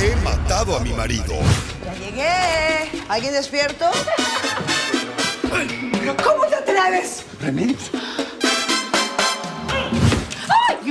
He 0.00 0.16
matado 0.22 0.76
a 0.76 0.80
mi 0.80 0.92
marido. 0.94 1.34
Ya 1.84 1.94
llegué. 1.94 3.02
¿Alguien 3.08 3.32
despierto? 3.34 3.86
¿Cómo 6.24 6.46
te 6.46 6.54
atreves? 6.56 7.22
¡Ay, 7.42 7.76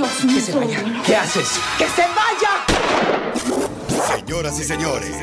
Dios 0.02 0.24
mío! 0.24 0.36
Que 0.36 0.42
se 0.42 0.54
vaya. 0.54 1.04
¿qué 1.06 1.16
haces? 1.16 1.48
¡Que 1.78 1.88
se 1.88 2.02
vaya! 2.02 2.50
Señoras 4.16 4.60
y 4.60 4.64
señores, 4.64 5.16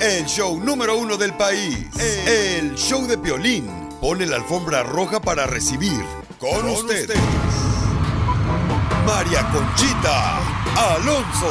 el 0.00 0.26
show 0.26 0.58
número 0.60 0.96
uno 0.96 1.16
del 1.16 1.34
país, 1.34 1.86
el 2.26 2.74
show 2.76 3.06
de 3.06 3.18
Piolín, 3.18 3.88
pone 4.00 4.26
la 4.26 4.36
alfombra 4.36 4.84
roja 4.84 5.20
para 5.20 5.46
recibir 5.46 6.04
con, 6.38 6.68
ustedes 6.68 7.18
María 9.06 9.48
Conchita 9.50 10.38
Alonso. 10.94 11.50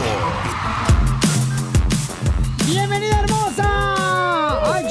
¡Bienvenida, 2.66 3.20
hermosa! 3.20 3.91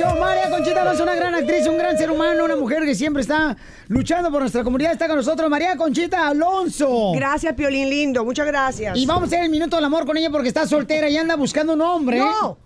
¡Ay, 0.04 0.14
yo, 0.14 0.20
María 0.20 0.50
Conchita 0.50 0.82
Alonso, 0.82 1.02
una 1.02 1.14
gran 1.14 1.34
actriz, 1.34 1.66
un 1.66 1.78
gran 1.78 1.96
ser 1.98 2.10
humano, 2.10 2.44
una 2.44 2.56
mujer 2.56 2.84
que 2.84 2.94
siempre 2.94 3.22
está 3.22 3.56
luchando 3.88 4.30
por 4.30 4.40
nuestra 4.40 4.64
comunidad. 4.64 4.92
Está 4.92 5.06
con 5.06 5.16
nosotros 5.16 5.48
María 5.50 5.76
Conchita 5.76 6.28
Alonso. 6.28 7.12
Gracias, 7.14 7.54
Piolín 7.54 7.90
lindo. 7.90 8.24
Muchas 8.24 8.46
gracias. 8.46 8.96
Y 8.96 9.06
vamos 9.06 9.24
a 9.24 9.26
hacer 9.26 9.44
el 9.44 9.50
minuto 9.50 9.76
del 9.76 9.84
amor 9.84 10.06
con 10.06 10.16
ella 10.16 10.30
porque 10.30 10.48
está 10.48 10.66
soltera 10.66 11.08
y 11.08 11.16
anda 11.16 11.36
buscando 11.36 11.74
un 11.74 11.82
hombre. 11.82 12.18
No. 12.18 12.58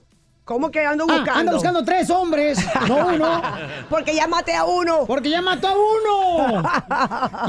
¿Cómo 0.45 0.71
que 0.71 0.85
ando 0.85 1.05
Ah, 1.09 1.15
buscando? 1.17 1.41
anda 1.41 1.53
buscando 1.55 1.85
tres 1.85 2.11
hombres, 2.11 2.59
no 2.87 3.07
uno. 3.07 3.43
Porque 3.89 4.15
ya 4.15 4.27
maté 4.27 4.55
a 4.55 4.65
uno. 4.67 5.07
Porque 5.07 5.31
ya 5.31 5.41
mató 5.41 5.69
a 5.69 5.73
uno. 5.73 6.63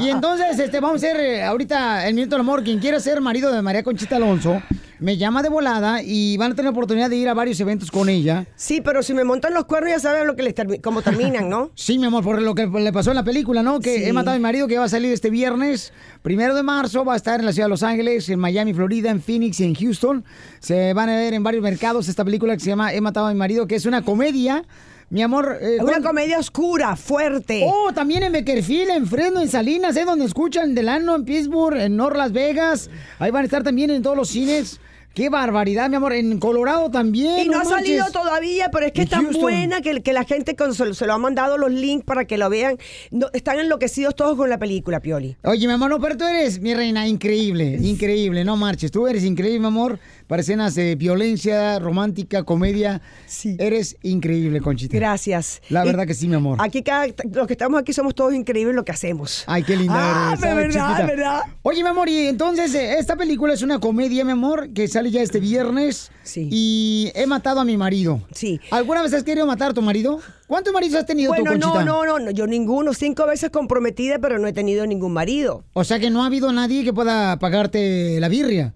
Y 0.00 0.08
entonces, 0.08 0.58
este, 0.58 0.80
vamos 0.80 1.02
a 1.02 1.06
hacer 1.06 1.20
eh, 1.20 1.44
ahorita 1.44 2.08
el 2.08 2.14
minuto 2.14 2.36
del 2.36 2.40
amor. 2.40 2.64
Quien 2.64 2.78
quiera 2.78 2.98
ser 2.98 3.20
marido 3.20 3.52
de 3.52 3.60
María 3.60 3.82
Conchita 3.82 4.16
Alonso, 4.16 4.62
me 4.98 5.16
llama 5.16 5.42
de 5.42 5.48
volada 5.48 6.02
y 6.02 6.36
van 6.36 6.52
a 6.52 6.54
tener 6.54 6.66
la 6.66 6.70
oportunidad 6.70 7.10
de 7.10 7.16
ir 7.16 7.28
a 7.28 7.34
varios 7.34 7.60
eventos 7.60 7.90
con 7.90 8.08
ella. 8.08 8.46
Sí, 8.56 8.80
pero 8.80 9.02
si 9.02 9.12
me 9.14 9.24
montan 9.24 9.52
los 9.54 9.64
cuernos 9.66 9.90
ya 9.92 9.98
saben 10.00 10.26
lo 10.26 10.36
que 10.36 10.42
les 10.42 10.54
termi- 10.54 10.80
cómo 10.80 11.02
terminan, 11.02 11.48
¿no? 11.48 11.70
Sí, 11.76 11.98
mi 11.98 12.06
amor, 12.06 12.24
por 12.24 12.40
lo 12.40 12.54
que 12.54 12.66
le 12.66 12.92
pasó 12.92 13.10
en 13.10 13.16
la 13.16 13.24
película, 13.24 13.62
¿no? 13.62 13.80
Que 13.80 13.98
Sí. 13.98 14.04
he 14.04 14.12
matado 14.12 14.34
a 14.34 14.38
mi 14.38 14.42
marido 14.42 14.66
que 14.68 14.78
va 14.78 14.84
a 14.84 14.88
salir 14.88 15.12
este 15.12 15.30
viernes, 15.30 15.92
primero 16.22 16.54
de 16.54 16.62
marzo, 16.62 17.04
va 17.04 17.14
a 17.14 17.16
estar 17.16 17.40
en 17.40 17.46
la 17.46 17.52
ciudad 17.52 17.66
de 17.66 17.70
Los 17.70 17.82
Ángeles, 17.82 18.28
en 18.28 18.38
Miami, 18.38 18.72
Florida, 18.74 19.10
en 19.10 19.20
Phoenix 19.20 19.60
y 19.60 19.64
en 19.64 19.74
Houston. 19.74 20.24
Se 20.60 20.92
van 20.94 21.08
a 21.10 21.16
ver 21.16 21.34
en 21.34 21.42
varios 21.42 21.62
mercados 21.62 22.08
esta 22.08 22.24
película 22.24 22.54
que 22.54 22.60
se 22.60 22.70
llama 22.70 22.92
He 22.94 23.00
matado 23.00 23.26
a 23.26 23.32
mi 23.32 23.38
marido, 23.38 23.66
que 23.66 23.74
es 23.76 23.86
una 23.86 24.02
comedia. 24.02 24.64
Mi 25.08 25.22
amor. 25.22 25.58
eh, 25.60 25.76
Una 25.80 26.00
comedia 26.00 26.36
oscura, 26.36 26.96
fuerte. 26.96 27.62
Oh, 27.64 27.92
también 27.92 28.24
en 28.24 28.32
Beckerfield, 28.32 28.90
en 28.90 29.06
Fresno, 29.06 29.40
en 29.40 29.48
Salinas, 29.48 29.96
¿eh? 29.96 30.04
Donde 30.04 30.24
escuchan 30.24 30.74
Delano, 30.74 31.14
en 31.14 31.24
Pittsburgh, 31.24 31.76
en 31.78 31.96
North 31.96 32.16
Las 32.16 32.32
Vegas. 32.32 32.90
Ahí 33.20 33.30
van 33.30 33.42
a 33.42 33.44
estar 33.44 33.62
también 33.62 33.90
en 33.90 34.02
todos 34.02 34.16
los 34.16 34.28
cines. 34.28 34.80
Qué 35.16 35.30
barbaridad, 35.30 35.88
mi 35.88 35.96
amor. 35.96 36.12
En 36.12 36.38
Colorado 36.38 36.90
también. 36.90 37.38
Y 37.38 37.48
no 37.48 37.54
ha 37.54 37.64
manches. 37.64 37.70
salido 37.72 38.04
todavía, 38.12 38.68
pero 38.70 38.84
es 38.84 38.92
que 38.92 39.00
es 39.00 39.08
tan 39.08 39.22
Houston. 39.24 39.40
buena 39.40 39.80
que, 39.80 40.02
que 40.02 40.12
la 40.12 40.24
gente 40.24 40.54
con- 40.54 40.74
se, 40.74 40.92
se 40.92 41.06
lo 41.06 41.14
ha 41.14 41.18
mandado 41.18 41.56
los 41.56 41.70
links 41.72 42.04
para 42.04 42.26
que 42.26 42.36
lo 42.36 42.50
vean. 42.50 42.76
No, 43.10 43.28
están 43.32 43.58
enloquecidos 43.58 44.14
todos 44.14 44.36
con 44.36 44.50
la 44.50 44.58
película, 44.58 45.00
Pioli. 45.00 45.34
Oye, 45.44 45.66
mi 45.66 45.72
amor, 45.72 45.88
no, 45.88 45.98
pero 46.00 46.18
tú 46.18 46.24
eres, 46.26 46.60
mi 46.60 46.74
reina, 46.74 47.08
increíble, 47.08 47.78
increíble, 47.80 48.44
no 48.44 48.56
marches. 48.56 48.90
Tú 48.90 49.06
eres 49.06 49.24
increíble, 49.24 49.58
mi 49.60 49.66
amor, 49.68 49.98
para 50.26 50.42
escenas 50.42 50.74
de 50.74 50.96
violencia, 50.96 51.78
romántica, 51.78 52.42
comedia. 52.42 53.00
Sí. 53.24 53.56
Eres 53.58 53.96
increíble, 54.02 54.60
Conchita. 54.60 54.94
Gracias. 54.98 55.62
La 55.70 55.82
Y 55.82 55.86
verdad 55.86 56.06
que 56.06 56.12
sí, 56.12 56.28
mi 56.28 56.34
amor. 56.34 56.58
Aquí 56.60 56.82
cada, 56.82 57.06
los 57.32 57.46
que 57.46 57.54
estamos 57.54 57.80
aquí 57.80 57.94
somos 57.94 58.14
todos 58.14 58.34
increíbles 58.34 58.72
en 58.72 58.76
lo 58.76 58.84
que 58.84 58.92
hacemos. 58.92 59.44
Ay, 59.46 59.62
qué 59.62 59.78
linda 59.78 59.94
Ah, 59.96 60.36
eres. 60.38 60.54
verdad, 60.54 60.88
chiquita. 60.88 60.98
de 61.06 61.16
verdad. 61.16 61.40
Oye, 61.62 61.82
mi 61.82 61.88
amor, 61.88 62.06
y 62.10 62.26
entonces, 62.26 62.74
eh, 62.74 62.98
esta 62.98 63.16
película 63.16 63.54
es 63.54 63.62
una 63.62 63.78
comedia, 63.78 64.22
mi 64.22 64.32
amor, 64.32 64.68
que 64.74 64.86
sale 64.88 65.05
ya 65.10 65.22
este 65.22 65.40
viernes. 65.40 66.10
Sí. 66.22 66.48
Y 66.50 67.12
he 67.14 67.26
matado 67.26 67.60
a 67.60 67.64
mi 67.64 67.76
marido. 67.76 68.20
Sí. 68.32 68.60
¿Alguna 68.70 69.02
vez 69.02 69.12
has 69.14 69.22
querido 69.24 69.46
matar 69.46 69.70
a 69.70 69.74
tu 69.74 69.82
marido? 69.82 70.20
¿Cuántos 70.46 70.72
maridos 70.72 71.00
has 71.00 71.06
tenido 71.06 71.32
tú, 71.32 71.42
Bueno, 71.44 71.50
Conchita? 71.66 71.84
no, 71.84 72.04
no, 72.04 72.18
no, 72.18 72.30
yo 72.30 72.46
ninguno. 72.46 72.92
Cinco 72.94 73.26
veces 73.26 73.50
comprometida, 73.50 74.18
pero 74.18 74.38
no 74.38 74.46
he 74.46 74.52
tenido 74.52 74.86
ningún 74.86 75.12
marido. 75.12 75.64
O 75.72 75.84
sea 75.84 75.98
que 75.98 76.10
no 76.10 76.22
ha 76.22 76.26
habido 76.26 76.52
nadie 76.52 76.84
que 76.84 76.92
pueda 76.92 77.38
pagarte 77.38 78.18
la 78.20 78.28
birria. 78.28 78.74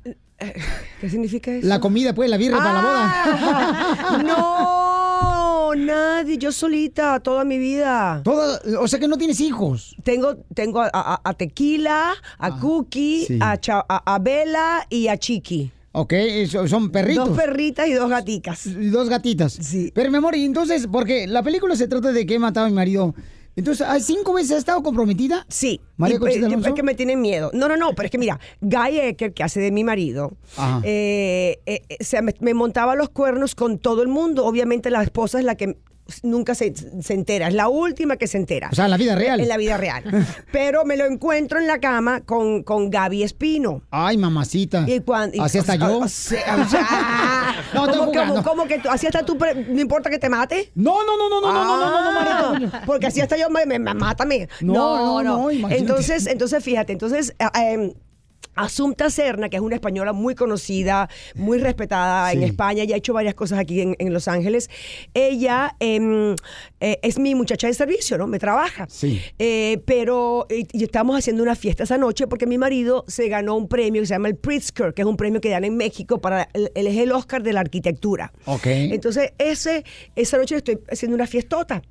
¿Qué 1.00 1.10
significa 1.10 1.50
eso? 1.52 1.66
La 1.66 1.80
comida, 1.80 2.14
pues, 2.14 2.30
la 2.30 2.38
birria 2.38 2.56
para 2.58 2.72
la 2.72 2.80
boda. 2.80 4.22
No, 4.24 5.74
nadie, 5.76 6.38
yo 6.38 6.50
solita 6.52 7.20
toda 7.20 7.44
mi 7.44 7.58
vida. 7.58 8.22
Toda, 8.24 8.60
o 8.80 8.88
sea 8.88 8.98
que 8.98 9.06
no 9.08 9.16
tienes 9.18 9.40
hijos. 9.40 9.94
Tengo, 10.02 10.36
tengo 10.54 10.80
a, 10.80 10.90
a- 10.92 11.20
a 11.22 11.34
Tequila, 11.34 12.12
a 12.38 12.58
Cookie, 12.58 13.22
Ah, 13.22 13.26
sí. 13.28 13.38
a, 13.40 13.56
Cha- 13.60 13.86
a, 13.88 14.14
a 14.14 14.18
Bella 14.18 14.86
y 14.88 15.08
a 15.08 15.16
Chiqui. 15.18 15.70
Ok, 15.92 16.14
son 16.68 16.90
perritos. 16.90 17.28
Dos 17.28 17.36
perritas 17.36 17.88
y 17.88 17.92
dos 17.92 18.08
gaticas. 18.08 18.68
Dos 18.92 19.08
gatitas. 19.08 19.52
Sí. 19.52 19.90
Pero 19.94 20.10
mi 20.10 20.18
amor, 20.18 20.36
y 20.36 20.44
entonces, 20.44 20.86
porque 20.90 21.26
la 21.26 21.42
película 21.42 21.74
se 21.74 21.88
trata 21.88 22.12
de 22.12 22.26
que 22.26 22.34
he 22.34 22.38
matado 22.38 22.66
a 22.66 22.68
mi 22.68 22.74
marido. 22.74 23.14
Entonces, 23.56 23.86
¿hay 23.86 24.00
cinco 24.00 24.32
veces 24.32 24.52
has 24.52 24.58
estado 24.58 24.82
comprometida? 24.82 25.44
Sí. 25.48 25.80
María 25.96 26.18
Y. 26.18 26.66
Es 26.66 26.72
que 26.72 26.82
me 26.84 26.94
tienen 26.94 27.20
miedo. 27.20 27.50
No, 27.52 27.68
no, 27.68 27.76
no, 27.76 27.92
pero 27.94 28.06
es 28.06 28.10
que 28.12 28.18
mira, 28.18 28.38
Guy 28.60 29.00
Ecker, 29.00 29.34
que 29.34 29.42
hace 29.42 29.60
de 29.60 29.72
mi 29.72 29.82
marido, 29.82 30.32
eh, 30.84 31.60
eh, 31.66 31.82
eh, 31.88 31.96
se 32.04 32.22
me, 32.22 32.34
me 32.40 32.54
montaba 32.54 32.94
los 32.94 33.08
cuernos 33.08 33.56
con 33.56 33.78
todo 33.78 34.02
el 34.02 34.08
mundo. 34.08 34.46
Obviamente 34.46 34.90
la 34.90 35.02
esposa 35.02 35.40
es 35.40 35.44
la 35.44 35.56
que 35.56 35.76
nunca 36.22 36.54
se, 36.54 36.72
se, 36.74 37.14
entera, 37.14 37.48
es 37.48 37.54
la 37.54 37.68
última 37.68 38.16
que 38.16 38.26
se 38.26 38.38
entera. 38.38 38.68
O 38.72 38.74
sea, 38.74 38.86
en 38.86 38.90
la 38.90 38.96
vida 38.96 39.14
real. 39.14 39.40
En 39.40 39.48
la 39.48 39.56
vida 39.56 39.76
real. 39.76 40.04
Pero 40.52 40.84
me 40.84 40.96
lo 40.96 41.06
encuentro 41.06 41.58
en 41.58 41.66
la 41.66 41.78
cama 41.78 42.20
con, 42.20 42.62
con 42.62 42.90
Gaby 42.90 43.22
Espino. 43.22 43.82
Ay, 43.90 44.16
mamacita. 44.16 44.86
Así 45.40 45.58
hasta 45.58 45.76
yo. 45.76 45.98
O 45.98 46.08
sea, 46.08 46.56
o 46.56 46.68
sea, 46.68 47.54
no, 47.74 47.86
¿cómo, 47.86 48.12
¿cómo, 48.12 48.42
¿cómo, 48.42 48.66
que 48.66 48.80
así 48.88 49.06
hasta 49.06 49.24
tú, 49.24 49.38
no 49.68 49.80
importa 49.80 50.10
que 50.10 50.18
te 50.18 50.28
mate? 50.28 50.72
No, 50.74 51.04
no, 51.04 51.16
no, 51.16 51.28
no, 51.28 51.40
no, 51.40 51.48
ah, 51.48 51.64
no, 51.64 51.90
no, 51.90 52.12
no, 52.12 52.58
no, 52.58 52.70
ah, 52.72 52.82
Porque 52.86 53.06
así 53.06 53.20
hasta 53.20 53.36
yo, 53.36 53.50
me, 53.50 53.66
me 53.66 53.78
mátame. 53.78 54.48
No, 54.60 54.96
no, 54.96 55.22
no. 55.22 55.50
no. 55.50 55.52
no 55.52 55.70
entonces, 55.70 56.26
entonces, 56.26 56.62
fíjate, 56.62 56.92
entonces... 56.92 57.34
Eh, 57.38 57.72
em, 57.72 57.92
Asunta 58.60 59.10
Serna, 59.10 59.48
que 59.48 59.56
es 59.56 59.62
una 59.62 59.76
española 59.76 60.12
muy 60.12 60.34
conocida, 60.34 61.08
muy 61.34 61.58
respetada 61.58 62.32
en. 62.32 62.42
España, 62.42 62.84
y 62.84 62.92
ha 62.92 62.96
hecho 62.96 63.12
varias 63.12 63.34
cosas 63.34 63.58
aquí 63.58 63.80
en, 63.80 63.96
en 63.98 64.12
Los 64.12 64.26
Ángeles. 64.26 64.70
Ella 65.14 65.76
em, 65.78 66.34
eh, 66.80 66.98
es 67.02 67.18
mi 67.18 67.34
muchacha 67.34 67.66
de 67.66 67.74
servicio, 67.74 68.16
¿no? 68.18 68.26
Me 68.26 68.38
trabaja. 68.38 68.86
Sí. 68.88 69.20
Eh, 69.38 69.82
pero 69.84 70.46
y, 70.50 70.66
y 70.72 70.84
estamos 70.84 71.16
haciendo 71.18 71.42
una 71.42 71.54
fiesta 71.54 71.84
esa 71.84 71.98
noche 71.98 72.26
porque 72.26 72.46
mi 72.46 72.58
marido 72.58 73.04
se 73.06 73.28
ganó 73.28 73.54
un 73.56 73.68
premio 73.68 74.02
que 74.02 74.06
se 74.06 74.14
llama 74.14 74.28
el 74.28 74.36
Pritzker, 74.36 74.94
que 74.94 75.02
es 75.02 75.06
un 75.08 75.16
premio 75.16 75.40
que 75.40 75.50
dan 75.50 75.64
en 75.64 75.76
México 75.76 76.20
para 76.20 76.48
el, 76.54 76.70
él 76.74 76.86
es 76.86 76.96
el 76.98 77.12
Oscar 77.12 77.42
de 77.42 77.52
la 77.52 77.60
arquitectura. 77.60 78.32
Ok. 78.46 78.66
Entonces, 78.66 79.32
ese, 79.38 79.84
esa 80.16 80.38
noche 80.38 80.56
estoy 80.56 80.78
haciendo 80.90 81.14
una 81.14 81.26
fiestota. 81.26 81.82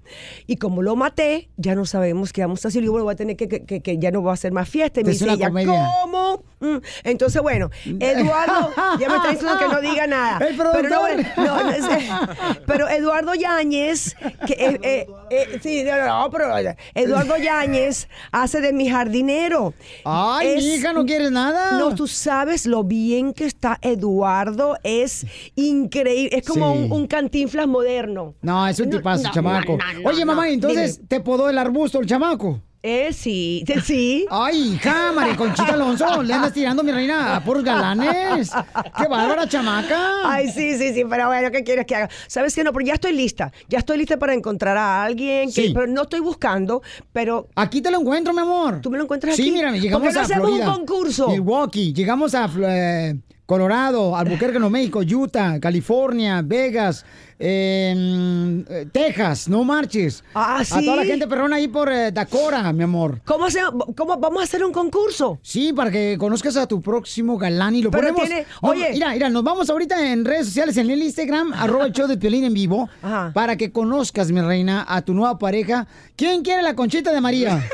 Y 0.48 0.56
como 0.58 0.82
lo 0.82 0.96
maté, 0.96 1.50
ya 1.58 1.76
no 1.76 1.86
sabemos 1.86 2.34
qué 2.34 2.42
vamos 2.42 2.64
a 2.66 2.70
hacer. 2.70 2.84
Y 2.84 2.88
bueno, 2.88 3.06
voy 3.06 3.14
a 3.14 3.16
tener 3.16 3.36
que, 3.36 3.48
que, 3.48 3.64
que- 3.66 3.82
que 3.82 3.98
ya 3.98 4.12
no 4.12 4.24
va 4.24 4.32
a 4.32 4.34
hacer 4.34 4.52
más 4.52 4.68
fiesta. 4.68 5.02
Y 5.02 5.04
me 5.04 5.12
Es 5.12 5.20
dice 5.20 5.32
ella, 5.32 5.48
comedia. 5.48 5.90
¿cómo? 6.02 6.44
Mm. 6.60 6.78
Entonces, 7.04 7.42
bueno, 7.42 7.70
Eduardo, 7.86 8.72
ya 9.00 9.10
me 9.10 9.16
está 9.18 9.30
diciendo 9.32 9.58
que 9.60 9.68
no 9.68 9.82
diga 9.82 10.08
nada. 10.08 10.38
El 10.48 10.56
pero, 10.58 10.74
no, 10.90 11.08
no, 11.38 11.64
no, 11.64 11.72
es- 11.72 11.86
pero 12.66 12.90
Eduardo 12.90 13.34
Yáñez, 13.36 14.16
que, 14.46 14.54
eh, 14.54 14.79
eh, 14.82 15.08
eh, 15.30 15.60
sí, 15.62 15.84
no, 15.84 16.06
no, 16.06 16.30
pero 16.32 16.46
Eduardo 16.94 17.38
Yáñez 17.38 18.08
hace 18.32 18.62
de 18.62 18.74
mi 18.74 18.90
jardinero. 18.90 19.74
Ay, 20.06 20.56
mi 20.56 20.66
hija, 20.76 20.94
¿no 20.94 21.06
quieres 21.06 21.32
nada? 21.32 21.78
No, 21.78 21.96
tú 21.96 22.08
sabes 22.08 22.66
lo 22.66 22.84
bien 22.84 23.34
que 23.34 23.46
está 23.46 23.78
Eduardo, 23.82 24.78
es 24.84 25.26
increíble, 25.56 26.38
es 26.38 26.48
como 26.48 26.74
Sí. 26.74 26.80
un, 26.80 26.92
un 26.92 27.08
cantinflas 27.08 27.68
moderno. 27.68 28.36
No, 28.42 28.68
es 28.68 28.80
un 28.80 28.90
tipazo, 28.90 29.24
no, 29.24 29.32
chamaco. 29.32 29.78
no, 29.78 30.00
no, 30.02 30.10
Oye, 30.10 30.26
mamá, 30.26 30.50
entonces 30.50 30.98
Dime. 30.98 31.08
te 31.08 31.20
podó 31.22 31.50
el 31.50 31.58
arbusto 31.58 32.00
el 32.00 32.06
chamaco. 32.06 32.62
Eh, 32.82 33.12
sí, 33.12 33.64
sí, 33.68 33.74
sí. 33.84 34.26
Ay, 34.30 34.76
hija, 34.76 35.12
María 35.14 35.36
Conchita 35.36 35.74
Alonso, 35.74 36.24
le 36.24 36.34
andas 36.34 36.54
tirando, 36.54 36.82
mi 36.82 36.92
reina, 36.94 37.36
a 37.36 37.44
puros 37.44 37.62
galanes. 37.64 38.52
Qué 38.98 39.08
bárbara, 39.08 39.48
chamaca. 39.50 40.00
Ay, 40.24 40.48
sí, 40.50 40.78
sí, 40.78 40.94
sí, 40.94 41.04
pero 41.10 41.28
bueno, 41.28 41.52
¿qué 41.52 41.64
quieres 41.66 41.86
que 41.86 41.96
haga? 41.96 42.10
¿Sabes 42.28 42.56
qué? 42.56 42.64
No, 42.64 42.72
pero 42.72 42.86
ya 42.86 42.94
estoy 42.94 43.12
lista. 43.12 43.52
Ya 43.68 43.80
estoy 43.80 43.98
lista 43.98 44.18
para 44.18 44.34
encontrar 44.34 44.78
a 44.78 45.04
alguien, 45.04 45.52
que, 45.52 45.68
Sí. 45.68 45.72
pero 45.74 45.88
no 45.88 46.04
estoy 46.04 46.22
buscando, 46.22 46.82
pero... 47.12 47.50
Aquí 47.56 47.82
te 47.82 47.92
lo 47.92 48.00
encuentro, 48.00 48.34
mi 48.34 48.40
amor. 48.42 48.80
¿Tú 48.82 48.90
me 48.90 48.98
lo 48.98 49.04
encuentras 49.04 49.36
Sí, 49.36 49.42
aquí? 49.42 49.52
mira, 49.52 49.72
llegamos 49.72 50.02
¿Por 50.02 50.10
qué 50.10 50.14
no 50.14 50.20
a 50.22 50.24
hacemos 50.24 50.48
Florida. 50.48 50.70
un 50.70 50.76
concurso? 50.86 51.28
Milwaukee, 51.30 51.92
llegamos 51.94 52.34
a 52.34 52.50
eh, 52.62 53.16
Colorado, 53.54 54.16
Albuquerque, 54.16 54.60
Nuevo 54.60 54.70
México, 54.70 55.00
Utah, 55.00 55.60
California, 55.60 56.44
Vegas, 56.46 57.04
eh, 57.40 57.96
mm, 57.98 58.60
eh, 58.72 58.86
Texas, 58.92 59.50
no 59.50 59.64
marches. 59.64 60.24
Ah, 60.36 60.58
A 60.60 60.64
¿sí? 60.64 60.86
toda 60.86 60.98
la 60.98 61.04
gente 61.04 61.26
perrona 61.26 61.56
ahí 61.56 61.68
por 61.68 61.92
eh, 61.92 62.12
Dakota, 62.12 62.72
mi 62.74 62.84
amor. 62.84 63.20
¿Cómo, 63.26 63.46
hace- 63.46 63.62
cómo 63.98 64.18
vamos 64.20 64.42
a 64.42 64.44
hacer 64.44 64.64
un 64.64 64.72
concurso? 64.72 65.40
Sí, 65.42 65.74
para 65.74 65.90
que 65.90 66.16
conozcas 66.20 66.58
a 66.58 66.68
tu 66.68 66.80
próximo 66.80 67.40
galán 67.40 67.74
y 67.74 67.82
lo 67.82 67.90
Pero 67.90 68.10
ponemos. 68.14 68.28
tiene- 68.30 68.46
No, 68.62 68.70
oye. 68.70 68.92
mira, 68.94 69.10
mira, 69.14 69.30
nos 69.30 69.44
vamos 69.44 69.68
ahorita 69.68 70.12
en 70.12 70.26
redes 70.26 70.46
sociales, 70.46 70.78
en 70.78 70.88
el 70.92 71.02
Instagram, 71.02 71.52
arroba 71.54 71.88
el 71.88 71.92
show 71.92 72.08
de 72.08 72.18
Piolín 72.18 72.44
en 72.44 72.54
vivo, 72.54 72.88
Ajá. 73.02 73.32
para 73.34 73.56
que 73.58 73.72
conozcas, 73.72 74.32
mi 74.32 74.42
reina, 74.42 74.86
a 74.88 75.02
tu 75.02 75.16
nueva 75.16 75.40
pareja. 75.40 75.88
¿Quién 76.16 76.44
quiere 76.44 76.62
la 76.62 76.76
conchita 76.76 77.12
de 77.12 77.20
María? 77.20 77.68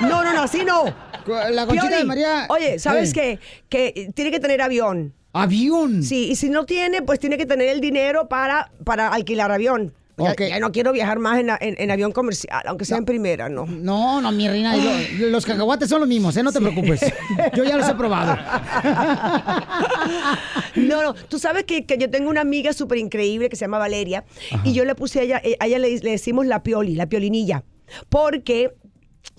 No, 0.00 0.22
no, 0.22 0.32
no, 0.34 0.42
así 0.42 0.64
no. 0.64 0.84
La 1.26 1.66
conchita 1.66 1.88
Pioli, 1.88 2.02
de 2.02 2.04
María. 2.04 2.46
Oye, 2.48 2.78
¿sabes 2.78 3.12
qué? 3.12 3.38
Que 3.68 4.10
tiene 4.14 4.30
que 4.30 4.40
tener 4.40 4.60
avión. 4.62 5.14
¿Avión? 5.32 6.02
Sí, 6.02 6.28
y 6.30 6.36
si 6.36 6.48
no 6.48 6.64
tiene, 6.64 7.02
pues 7.02 7.18
tiene 7.18 7.36
que 7.36 7.46
tener 7.46 7.68
el 7.68 7.80
dinero 7.80 8.28
para, 8.28 8.70
para 8.84 9.08
alquilar 9.08 9.50
avión. 9.50 9.92
Ya- 10.16 10.30
Ok. 10.30 10.42
Ya, 10.48 10.60
no 10.60 10.70
quiero 10.70 10.92
viajar 10.92 11.18
más 11.18 11.40
en, 11.40 11.50
en- 11.50 11.74
en 11.76 11.90
avión 11.90 12.12
comercial, 12.12 12.62
aunque 12.66 12.84
sea 12.84 12.98
en 12.98 13.04
primera, 13.04 13.48
¿no? 13.48 13.66
No, 13.66 14.20
no, 14.20 14.30
mi 14.30 14.46
reina, 14.48 14.76
lo- 14.76 15.26
los 15.28 15.44
cacahuates 15.44 15.88
son 15.88 15.98
los 15.98 16.08
mismos, 16.08 16.36
¿eh? 16.36 16.44
No 16.44 16.52
te 16.52 16.60
preocupes. 16.60 17.00
Yo 17.56 17.64
ya 17.64 17.76
los 17.76 17.88
he 17.88 17.94
probado. 17.94 18.36
No, 20.76 21.02
no, 21.02 21.14
tú 21.14 21.38
sabes 21.38 21.64
que, 21.64 21.84
que 21.86 21.98
yo 21.98 22.10
tengo 22.10 22.30
una 22.30 22.40
amiga 22.40 22.72
súper 22.72 22.98
increíble 22.98 23.48
que 23.48 23.56
se 23.56 23.64
llama 23.64 23.78
Valeria 23.78 24.24
y 24.64 24.72
yo 24.72 24.84
le 24.84 24.94
puse 24.94 25.20
a 25.20 25.22
ella, 25.22 25.40
eh, 25.44 25.56
a 25.60 25.66
ella 25.66 25.78
le, 25.78 25.98
le 25.98 26.10
decimos 26.10 26.46
la 26.46 26.62
pioli, 26.62 26.94
la 26.94 27.06
piolinilla, 27.08 27.64
porque 28.08 28.74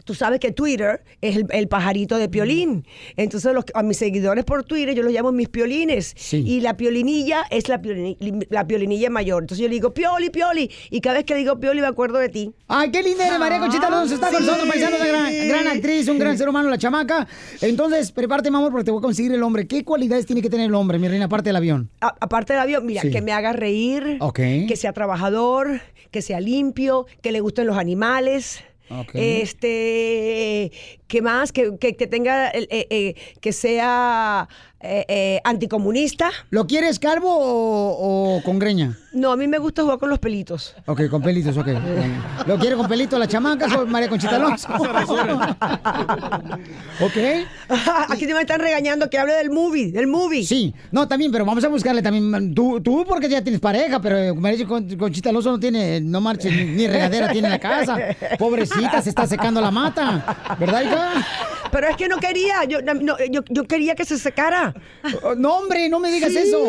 tú 0.05 0.13
sabes 0.15 0.39
que 0.39 0.51
Twitter 0.51 1.03
es 1.21 1.35
el, 1.35 1.45
el 1.49 1.67
pajarito 1.67 2.17
de 2.17 2.29
piolín. 2.29 2.85
Entonces 3.17 3.53
los, 3.53 3.65
a 3.73 3.83
mis 3.83 3.97
seguidores 3.97 4.45
por 4.45 4.63
Twitter 4.63 4.95
yo 4.95 5.03
los 5.03 5.11
llamo 5.11 5.33
mis 5.33 5.49
piolines. 5.49 6.13
Sí. 6.15 6.37
Y 6.47 6.61
la 6.61 6.77
piolinilla 6.77 7.43
es 7.49 7.67
la, 7.67 7.81
piolini- 7.81 8.47
la 8.49 8.65
piolinilla 8.65 9.09
mayor. 9.09 9.43
Entonces 9.43 9.61
yo 9.61 9.67
le 9.67 9.73
digo, 9.75 9.93
pioli, 9.93 10.29
pioli. 10.29 10.71
Y 10.89 11.01
cada 11.01 11.15
vez 11.17 11.25
que 11.25 11.35
digo 11.35 11.59
pioli 11.59 11.81
me 11.81 11.87
acuerdo 11.87 12.19
de 12.19 12.29
ti. 12.29 12.53
Ay, 12.67 12.91
qué 12.91 13.03
linda 13.03 13.27
eres, 13.27 13.39
María 13.39 13.59
Conchita 13.59 13.87
Alonso. 13.87 14.15
Está 14.15 14.29
con 14.31 14.39
Sí. 14.39 14.45
nosotros, 14.45 14.69
paisano, 14.69 14.95
una 14.95 15.05
gran, 15.07 15.47
gran 15.49 15.67
actriz, 15.67 16.07
un 16.07 16.19
gran 16.19 16.37
ser 16.37 16.47
humano, 16.47 16.69
la 16.69 16.77
chamaca. 16.77 17.27
Entonces, 17.61 18.11
prepárate, 18.11 18.49
mi 18.51 18.57
amor, 18.57 18.71
porque 18.71 18.85
te 18.85 18.91
voy 18.91 18.99
a 18.99 19.01
conseguir 19.01 19.33
el 19.33 19.43
hombre. 19.43 19.67
¿Qué 19.67 19.83
cualidades 19.83 20.25
tiene 20.25 20.41
que 20.41 20.49
tener 20.49 20.67
el 20.67 20.75
hombre, 20.75 20.99
mi 20.99 21.07
reina, 21.07 21.25
aparte 21.25 21.49
del 21.49 21.55
avión? 21.57 21.89
A- 22.01 22.15
aparte 22.19 22.53
del 22.53 22.61
avión, 22.61 22.85
mira, 22.85 23.01
Sí. 23.01 23.09
que 23.11 23.21
me 23.21 23.31
haga 23.31 23.53
reír, 23.53 24.17
Ok. 24.19 24.35
que 24.67 24.75
sea 24.77 24.93
trabajador, 24.93 25.81
que 26.11 26.21
sea 26.21 26.39
limpio, 26.39 27.07
que 27.21 27.31
le 27.31 27.39
gusten 27.39 27.65
los 27.67 27.77
animales. 27.77 28.63
Este, 29.13 30.71
que 31.07 31.21
más? 31.21 31.51
Que, 31.51 31.77
que, 31.79 31.95
que 31.95 32.07
tenga, 32.07 32.49
el- 32.49 32.67
eh, 32.69 32.87
eh, 32.89 33.15
que 33.41 33.51
sea 33.51 34.47
eh, 34.85 35.05
eh, 35.07 35.41
anticomunista. 35.43 36.29
¿Lo 36.49 36.67
quieres 36.67 36.99
calvo 36.99 37.29
o, 37.35 38.37
o 38.37 38.43
con 38.43 38.59
greña? 38.59 38.97
No, 39.13 39.31
a 39.31 39.37
mí 39.37 39.47
me 39.47 39.57
gusta 39.59 39.81
jugar 39.81 39.97
con 39.97 40.09
los 40.09 40.19
pelitos. 40.19 40.75
Ok, 40.85 41.07
con 41.09 41.21
pelitos, 41.21 41.55
ok. 41.57 41.67
¿Lo 42.47 42.57
quiere 42.59 42.75
con 42.75 42.87
pelitos 42.87 43.17
la 43.17 43.27
chamaca 43.27 43.65
o 43.79 43.85
María 43.85 44.09
Conchita 44.09 44.35
Alonso? 44.35 44.67
ok. 46.99 47.17
Aquí 48.09 48.27
me 48.27 48.41
están 48.41 48.59
regañando 48.59 49.09
que 49.09 49.17
hable 49.17 49.33
del 49.33 49.49
movie, 49.51 49.91
del 49.91 50.07
movie. 50.07 50.45
Sí, 50.45 50.73
no, 50.91 51.07
también, 51.07 51.31
pero 51.31 51.45
vamos 51.45 51.63
a 51.63 51.67
buscarle 51.69 52.01
también. 52.01 52.53
Tú, 52.53 52.81
tú 52.81 53.05
porque 53.07 53.29
ya 53.29 53.41
tienes 53.41 53.61
pareja, 53.61 54.01
pero 54.01 54.35
María 54.35 54.65
Con- 54.67 54.95
Conchita 54.97 55.29
Alonso 55.29 55.51
no 55.51 55.59
tiene, 55.59 56.01
no 56.01 56.21
marches, 56.21 56.51
ni, 56.51 56.65
ni 56.65 56.87
regadera 56.87 57.31
tiene 57.31 57.47
en 57.47 57.51
la 57.53 57.59
casa. 57.59 57.97
Pobrecita, 58.37 59.01
se 59.01 59.09
está 59.09 59.25
secando 59.25 59.61
la 59.61 59.71
mata. 59.71 60.55
¿Verdad, 60.59 60.83
hija? 60.83 61.11
Pero 61.71 61.87
es 61.87 61.97
que 61.97 62.07
no 62.07 62.17
quería, 62.17 62.63
yo, 62.65 62.81
no, 62.81 63.15
yo, 63.31 63.43
yo 63.49 63.63
quería 63.63 63.95
que 63.95 64.05
se 64.05 64.17
secara. 64.19 64.73
No, 65.37 65.57
hombre, 65.57 65.87
no 65.89 65.99
me 65.99 66.11
digas 66.11 66.31
Sí. 66.31 66.37
eso. 66.39 66.59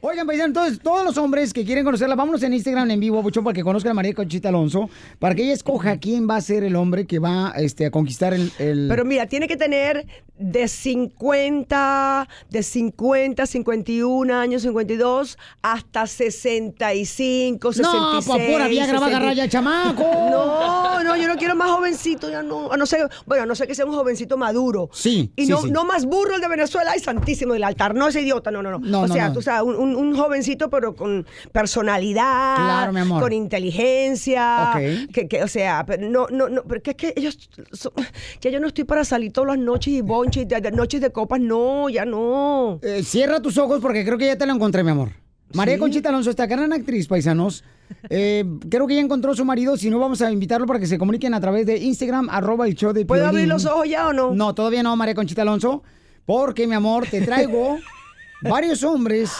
Oigan, 0.00 0.26
paisanos, 0.26 0.48
entonces, 0.48 0.80
todos 0.82 1.04
los 1.04 1.16
hombres 1.18 1.52
que 1.52 1.64
quieren 1.64 1.84
conocerla, 1.84 2.14
vámonos 2.16 2.42
en 2.42 2.52
Instagram 2.54 2.90
en 2.90 2.98
vivo, 3.00 3.22
Buchón, 3.22 3.44
para 3.44 3.54
que 3.54 3.62
conozcan 3.62 3.92
a 3.92 3.94
María 3.94 4.14
Conchita 4.14 4.48
Alonso, 4.48 4.90
para 5.18 5.34
que 5.34 5.44
ella 5.44 5.52
escoja 5.52 5.98
quién 5.98 6.28
va 6.28 6.36
a 6.36 6.40
ser 6.40 6.64
el 6.64 6.74
hombre 6.76 7.06
que 7.06 7.18
va 7.18 7.52
este, 7.56 7.86
a 7.86 7.90
conquistar 7.90 8.34
el... 8.34 8.50
el- 8.58 8.86
Pero 8.88 9.04
mira, 9.04 9.26
tiene 9.26 9.46
que 9.46 9.56
tener 9.56 10.06
de 10.38 10.66
50, 10.66 12.28
de 12.50 12.62
50, 12.62 13.46
51 13.46 14.34
años, 14.34 14.62
52, 14.62 15.38
hasta 15.62 16.06
65, 16.06 17.72
66. 17.72 18.26
No, 18.26 18.34
pa' 18.38 18.44
pura 18.44 18.66
Viagra 18.68 18.98
va 18.98 19.06
a 19.06 19.08
agarrar 19.08 19.34
ya 19.36 19.48
chamaco. 19.48 20.02
No, 20.02 21.02
no, 21.04 21.16
yo 21.16 21.28
no 21.28 21.36
quiero 21.36 21.54
más 21.54 21.70
jovencito, 21.70 22.28
ya 22.30 22.42
no. 22.42 22.68
No 22.76 22.86
ser, 22.86 23.08
bueno, 23.26 23.44
a 23.44 23.46
no 23.46 23.54
sé 23.54 23.66
que 23.66 23.74
sea 23.74 23.84
un 23.86 23.92
jovencito 23.92 24.36
maduro. 24.36 24.88
Sí. 24.92 25.30
Y 25.36 25.44
sí, 25.46 25.50
no, 25.50 25.62
sí. 25.62 25.70
no 25.70 25.84
más 25.84 26.04
burro 26.06 26.34
el 26.34 26.40
de 26.40 26.48
Venezuela, 26.48 26.90
ay, 26.92 27.00
santísimo 27.00 27.51
del 27.52 27.64
altar. 27.64 27.94
No 27.94 28.08
ese 28.08 28.22
idiota, 28.22 28.50
no, 28.50 28.62
no, 28.62 28.70
no. 28.70 28.78
No, 28.78 29.00
o 29.02 29.06
no, 29.06 29.14
sea, 29.14 29.28
no. 29.28 29.34
tú 29.34 29.42
sabes, 29.42 29.62
un, 29.76 30.16
jovencito, 30.16 30.68
pero 30.70 30.94
con 30.94 31.26
personalidad. 31.52 32.56
Claro, 32.56 32.92
mi 32.92 33.00
amor. 33.00 33.22
Con 33.22 33.32
inteligencia. 33.32 34.72
Ok. 34.74 35.12
Que, 35.12 35.28
que, 35.28 35.42
o 35.42 35.48
sea, 35.48 35.84
pero 35.86 36.08
no, 36.08 36.26
no, 36.30 36.48
no, 36.48 36.62
pero 36.64 36.82
que 36.82 36.90
es 36.90 36.96
que 36.96 37.14
ellos. 37.16 37.38
son- 37.72 37.92
ya 38.40 38.50
yo 38.50 38.60
no 38.60 38.66
estoy 38.68 38.84
para 38.84 39.04
salir 39.04 39.32
todas 39.32 39.56
las 39.56 39.58
noches 39.64 39.92
y 39.94 40.00
bonches, 40.00 40.46
de, 40.48 40.60
de 40.60 40.70
noches 40.72 41.00
de 41.00 41.10
copas, 41.10 41.40
no, 41.40 41.88
ya 41.88 42.04
no. 42.04 42.78
Eh, 42.82 43.02
cierra 43.02 43.40
tus 43.40 43.58
ojos 43.58 43.80
porque 43.80 44.04
creo 44.04 44.18
que 44.18 44.26
ya 44.26 44.36
te 44.36 44.46
lo 44.46 44.52
encontré, 44.54 44.82
mi 44.84 44.90
amor. 44.90 45.10
María 45.54 45.74
¿Sí? 45.74 45.80
Conchita 45.80 46.08
Alonso, 46.08 46.30
esta 46.30 46.46
gran 46.46 46.72
actriz, 46.72 47.06
paisanos. 47.08 47.62
eh, 48.08 48.42
creo 48.70 48.86
que 48.86 48.94
ya 48.94 49.02
encontró 49.02 49.32
a 49.32 49.36
su 49.36 49.44
marido. 49.44 49.76
Si 49.76 49.90
no, 49.90 49.98
vamos 49.98 50.22
a 50.22 50.32
invitarlo 50.32 50.66
para 50.66 50.78
que 50.80 50.86
se 50.86 50.96
comuniquen 50.96 51.34
a 51.34 51.40
través 51.40 51.66
de 51.66 51.76
Instagram, 51.76 52.28
arroba 52.30 52.66
el 52.66 52.74
show 52.74 52.92
de 52.94 53.04
¿Puedo 53.04 53.26
abrir 53.26 53.48
los 53.48 53.66
ojos 53.66 53.86
ya 53.86 54.08
o 54.08 54.12
no? 54.14 54.32
No, 54.34 54.54
todavía 54.54 54.82
no, 54.82 54.96
María 54.96 55.14
Conchita 55.14 55.42
Alonso. 55.42 55.82
Porque, 56.24 56.66
mi 56.66 56.74
amor, 56.74 57.06
te 57.06 57.20
traigo 57.22 57.78
varios 58.42 58.82
hombres 58.84 59.32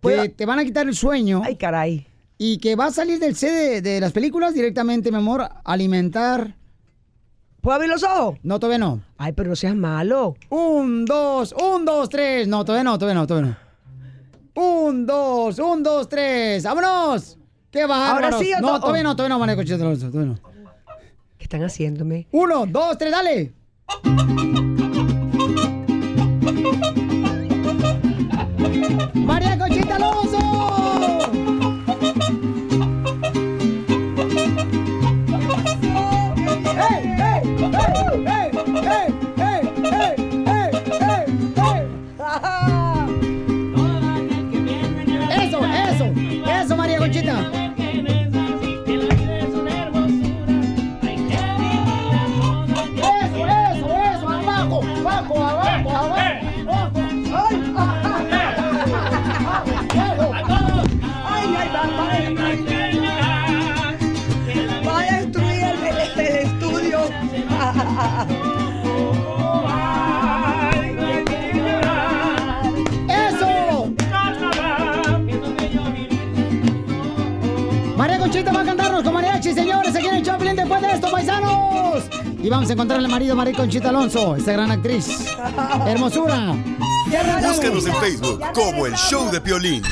que 0.00 0.28
te 0.30 0.46
van 0.46 0.58
a 0.58 0.64
quitar 0.64 0.86
el 0.86 0.94
sueño. 0.94 1.42
Ay, 1.44 1.56
caray. 1.56 2.06
Y 2.36 2.58
que 2.58 2.76
va 2.76 2.86
a 2.86 2.90
salir 2.92 3.18
del 3.18 3.34
set 3.34 3.82
de, 3.82 4.00
las 4.00 4.12
películas 4.12 4.54
directamente, 4.54 5.10
mi 5.10 5.18
amor, 5.18 5.42
a 5.42 5.60
alimentar. 5.64 6.54
¿Puedo 7.60 7.74
abrir 7.74 7.90
los 7.90 8.04
ojos? 8.04 8.38
No, 8.44 8.60
todavía 8.60 8.78
no. 8.78 9.02
Ay, 9.16 9.32
pero 9.32 9.50
no 9.50 9.56
seas 9.56 9.74
malo. 9.74 10.36
Un, 10.48 11.04
dos, 11.04 11.52
un, 11.52 11.84
dos, 11.84 12.08
tres. 12.08 12.46
No, 12.46 12.64
todavía 12.64 12.84
no, 12.84 12.96
todavía 12.98 13.20
no, 13.20 13.26
todavía 13.26 13.50
no. 13.50 13.68
Un, 14.62 15.06
dos, 15.06 15.58
un, 15.58 15.82
dos, 15.82 16.08
tres. 16.08 16.62
¡Vámonos! 16.62 17.36
¡Qué 17.70 17.86
bárbaros! 17.86 18.34
Ahora 18.34 18.38
sí, 18.38 18.52
o 18.54 18.60
No, 18.60 18.74
to- 18.74 18.80
todavía 18.80 19.02
no, 19.02 19.16
todavía 19.16 19.36
no, 19.36 19.42
Alonso, 19.42 20.10
todavía 20.10 20.32
no. 20.32 20.38
¿Qué 21.36 21.44
están 21.44 21.62
haciéndome? 21.62 22.28
Uno, 22.30 22.66
dos, 22.66 22.96
tres, 22.98 23.12
dale. 23.12 23.52
María 29.14 29.58
Conchita 29.58 29.96
Alonso. 29.96 30.38
¡Ey, 36.90 37.17
paisanos. 81.32 82.04
Y 82.42 82.48
vamos 82.48 82.70
a 82.70 82.72
encontrar 82.72 82.98
al 83.00 83.08
marido 83.08 83.34
María 83.36 83.54
Conchita 83.54 83.88
Alonso, 83.90 84.36
esta 84.36 84.52
gran 84.52 84.70
actriz. 84.70 85.08
Hermosura. 85.86 86.54
Búscanos 87.46 87.86
en 87.86 87.94
Facebook 87.96 88.40
como 88.54 88.86
el 88.86 88.94
show 88.94 89.30
de 89.30 89.40
Piolín. 89.40 89.82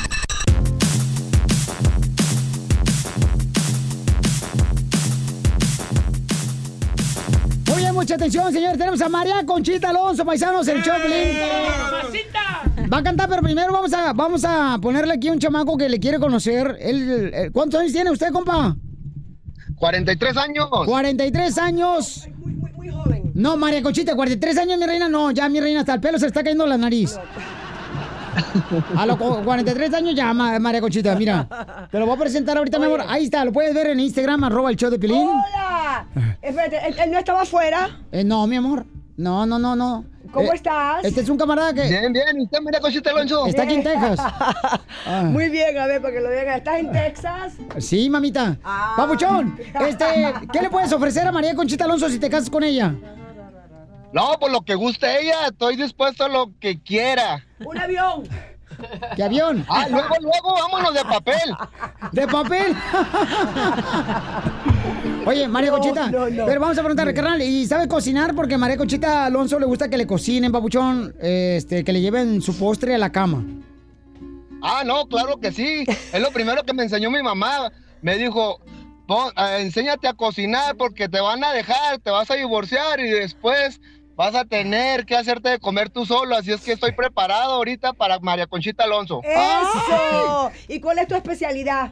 Muy 7.67 7.77
bien, 7.81 7.93
mucha 7.93 8.15
atención, 8.15 8.51
señores. 8.51 8.77
Tenemos 8.77 9.01
a 9.01 9.09
María 9.09 9.45
Conchita 9.45 9.89
Alonso, 9.89 10.25
paisanos, 10.25 10.67
el 10.67 10.81
Choplin. 10.83 11.37
Va 12.91 12.97
a 12.99 13.03
cantar, 13.03 13.27
pero 13.29 13.41
primero 13.41 13.71
vamos 13.73 13.93
a, 13.93 14.13
vamos 14.13 14.45
a 14.45 14.77
ponerle 14.81 15.13
aquí 15.13 15.27
a 15.27 15.33
un 15.33 15.39
chamaco 15.39 15.77
que 15.77 15.89
le 15.89 15.99
quiere 15.99 16.19
conocer. 16.19 16.77
Él, 16.79 17.31
él- 17.33 17.51
¿Cuántos 17.51 17.79
años 17.81 17.91
tiene 17.91 18.09
usted, 18.11 18.31
compa? 18.31 18.75
43 19.79 20.37
años. 20.37 20.67
43 20.85 21.57
años. 21.57 22.27
Muy, 22.75 22.89
joven. 22.89 23.31
No, 23.35 23.57
María 23.57 23.81
Conchita, 23.83 24.15
43 24.15 24.57
años, 24.57 24.79
mi 24.79 24.85
reina, 24.85 25.07
no, 25.09 25.31
ya 25.31 25.47
mi 25.49 25.59
reina, 25.59 25.81
hasta 25.81 25.93
el 25.93 25.99
pelo 26.01 26.17
se 26.17 26.25
le 26.25 26.27
está 26.29 26.43
cayendo 26.43 26.65
la 26.65 26.77
nariz. 26.77 27.17
A 28.95 29.05
los 29.05 29.17
cu- 29.17 29.43
43 29.43 29.93
años 29.95 30.15
ya, 30.15 30.33
Ma- 30.33 30.59
María 30.59 30.81
Conchita, 30.81 31.15
mira. 31.15 31.47
Te 31.91 31.99
lo 31.99 32.05
voy 32.05 32.15
a 32.15 32.19
presentar 32.19 32.57
ahorita, 32.57 32.77
mi 32.79 32.85
amor. 32.85 33.03
Ahí 33.07 33.25
está, 33.25 33.43
lo 33.45 33.51
puedes 33.51 33.73
ver 33.73 33.87
en 33.87 33.99
Instagram, 33.99 34.43
arroba 34.43 34.69
el 34.69 34.75
show 34.75 34.89
de 34.89 34.99
Pilín. 34.99 35.27
¡Hola! 35.27 36.05
Espérate, 36.41 36.77
¿él, 36.87 36.95
él 37.03 37.11
no 37.11 37.17
estaba 37.19 37.41
afuera? 37.41 37.89
Eh, 38.11 38.23
no, 38.23 38.45
mi 38.47 38.55
amor. 38.55 38.85
No, 39.17 39.45
no, 39.47 39.57
no, 39.57 39.75
no. 39.75 40.05
¿Cómo 40.31 40.51
Eh, 40.51 40.55
estad? 40.55 41.05
Este 41.05 41.21
es 41.21 41.29
un 41.29 41.37
camarada 41.37 41.73
que. 41.73 41.83
Bien, 41.87 42.11
bien. 42.11 42.39
¿Y 42.39 42.43
usted, 42.43 42.59
María 42.61 42.79
Conchita 42.79 43.11
Alonso? 43.11 43.45
Está 43.47 43.63
aquí 43.63 43.75
en 43.75 43.83
Texas. 43.83 44.19
Ah. 45.09 45.21
Muy 45.23 45.47
bien, 45.49 45.77
a 45.77 45.87
ver, 45.87 46.01
para 46.01 46.13
que 46.13 46.19
lo 46.19 46.27
vean. 46.27 46.57
¿Estás 46.57 46.79
en 46.79 46.91
Texas? 46.91 47.53
Sí, 47.77 48.09
mamita. 48.09 48.57
Papuchón, 48.97 49.57
este, 49.87 50.33
¿qué 50.51 50.61
le 50.61 50.69
puedes 50.69 50.91
ofrecer 50.91 51.25
a 51.25 51.31
María 51.31 51.55
Conchita 51.55 51.85
Alonso 51.85 52.09
si 52.09 52.19
te 52.19 52.29
casas 52.29 52.49
con 52.49 52.63
ella? 52.63 52.93
No, 54.11 54.37
por 54.39 54.51
lo 54.51 54.61
que 54.63 54.75
guste 54.75 55.21
ella, 55.21 55.47
estoy 55.49 55.77
dispuesto 55.77 56.25
a 56.25 56.29
lo 56.29 56.51
que 56.59 56.81
quiera. 56.81 57.45
Un 57.63 57.77
avión. 57.77 58.27
¿Qué 59.15 59.23
avión? 59.23 59.65
Ah, 59.69 59.85
luego, 59.89 60.15
luego, 60.19 60.53
vámonos 60.55 60.93
de 60.93 61.03
papel. 61.05 61.55
¿De 62.11 62.27
papel? 62.27 62.75
Oye, 65.27 65.47
María 65.47 65.71
No, 65.71 65.77
Conchita, 65.77 66.09
no, 66.09 66.29
no. 66.29 66.45
pero 66.45 66.59
vamos 66.61 66.77
a 66.77 66.81
preguntarle, 66.81 67.13
carnal, 67.13 67.41
¿y 67.41 67.65
sabe 67.65 67.87
cocinar? 67.87 68.33
Porque 68.35 68.57
María 68.57 68.77
Conchita 68.77 69.25
Alonso 69.25 69.59
le 69.59 69.65
gusta 69.65 69.89
que 69.89 69.97
le 69.97 70.07
cocinen, 70.07 70.51
papuchón, 70.51 71.13
este, 71.21 71.83
que 71.83 71.93
le 71.93 72.01
lleven 72.01 72.41
su 72.41 72.57
postre 72.57 72.95
a 72.95 72.97
la 72.97 73.11
cama. 73.11 73.43
Ah, 74.61 74.83
no, 74.85 75.05
claro 75.07 75.37
que 75.39 75.51
sí. 75.51 75.85
Es 76.11 76.19
lo 76.21 76.31
primero 76.31 76.63
que 76.63 76.73
me 76.73 76.83
enseñó 76.83 77.11
mi 77.11 77.21
mamá. 77.21 77.71
Me 78.01 78.17
dijo, 78.17 78.59
"Pon- 79.07 79.31
eh, 79.37 79.57
enséñate 79.61 80.07
a 80.07 80.13
cocinar 80.13 80.75
porque 80.75 81.07
te 81.07 81.19
van 81.21 81.43
a 81.43 81.51
dejar, 81.51 81.99
te 81.99 82.09
vas 82.09 82.29
a 82.31 82.35
divorciar 82.35 82.99
y 82.99 83.09
después 83.09 83.79
vas 84.15 84.33
a 84.33 84.45
tener 84.45 85.05
que 85.05 85.15
hacerte 85.15 85.49
de 85.49 85.59
comer 85.59 85.89
tú 85.91 86.05
solo. 86.07 86.35
Así 86.35 86.51
es 86.51 86.61
que 86.61 86.71
estoy 86.71 86.91
preparado 86.93 87.53
ahorita 87.53 87.93
para 87.93 88.17
María 88.19 88.47
Conchita 88.47 88.83
Alonso. 88.85 89.21
¡Eso! 89.23 90.51
¿Y 90.67 90.79
cuál 90.79 90.97
es 90.97 91.07
tu 91.07 91.13
especialidad? 91.13 91.91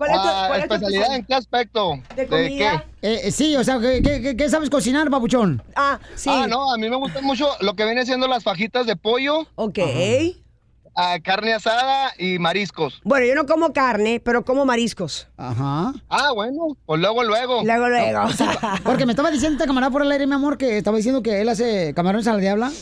¿Cuál 0.00 0.12
es 0.12 0.16
tu, 0.22 0.28
Ah, 0.28 0.44
cuál 0.48 0.60
es 0.62 0.68
tu 0.68 0.74
¿Especialidad 0.76 1.14
en 1.14 1.24
qué 1.26 1.34
aspecto? 1.34 1.98
¿De 2.16 2.26
comida? 2.26 2.86
Eh, 3.02 3.20
eh, 3.24 3.30
sí, 3.30 3.54
o 3.54 3.62
sea, 3.62 3.78
¿qué, 3.78 4.00
qué- 4.02 4.22
qué- 4.22 4.34
qué 4.34 4.48
sabes 4.48 4.70
cocinar, 4.70 5.10
papuchón? 5.10 5.62
Ah, 5.76 5.98
sí. 6.14 6.30
Ah, 6.32 6.46
no, 6.48 6.72
a 6.72 6.78
mí 6.78 6.88
me 6.88 6.96
gustan 6.96 7.22
mucho 7.22 7.46
lo 7.60 7.74
que 7.74 7.84
viene 7.84 8.06
siendo 8.06 8.26
las 8.26 8.42
fajitas 8.42 8.86
de 8.86 8.96
pollo. 8.96 9.46
Ok. 9.56 9.78
carne 11.22 11.52
asada 11.52 12.12
y 12.16 12.38
mariscos. 12.38 13.02
Bueno, 13.04 13.26
yo 13.26 13.34
no 13.34 13.44
como 13.44 13.74
carne, 13.74 14.20
pero 14.24 14.42
como 14.42 14.64
mariscos. 14.64 15.28
Ajá. 15.36 15.92
Ah, 16.08 16.32
bueno, 16.34 16.76
pues 16.86 16.98
luego, 16.98 17.22
luego. 17.22 17.62
Luego, 17.62 17.88
luego. 17.90 18.22
Porque 18.82 19.04
me 19.04 19.12
estaba 19.12 19.30
diciendo 19.30 19.56
esta 19.56 19.66
camarada 19.66 19.92
por 19.92 20.00
el 20.00 20.10
aire, 20.12 20.26
mi 20.26 20.34
amor, 20.34 20.56
que 20.56 20.78
estaba 20.78 20.96
diciendo 20.96 21.22
que 21.22 21.42
él 21.42 21.48
hace 21.50 21.92
camarones 21.92 22.26
a 22.26 22.32
la 22.32 22.38
diabla. 22.38 22.72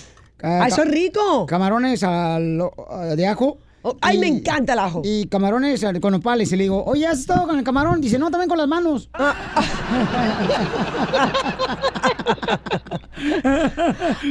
Ah, 0.40 0.68
eso 0.68 0.84
es 0.84 0.88
rico. 0.88 1.46
Camarones 1.46 2.04
al- 2.04 2.60
ah, 2.88 3.04
de 3.16 3.26
ajo. 3.26 3.58
Ay, 4.00 4.18
me 4.18 4.26
encanta 4.26 4.72
el 4.74 4.78
ajo. 4.78 5.02
Y 5.04 5.26
camarones 5.26 5.82
al- 5.84 6.00
con 6.00 6.12
nopales. 6.12 6.50
Y 6.52 6.56
le 6.56 6.64
digo, 6.64 6.84
oye, 6.84 7.06
¿has 7.06 7.20
estado 7.20 7.46
con 7.46 7.58
el 7.58 7.64
camarón? 7.64 8.00
Dice, 8.00 8.18
no, 8.18 8.30
también 8.30 8.48
con 8.48 8.58
las 8.58 8.68
manos. 8.68 9.08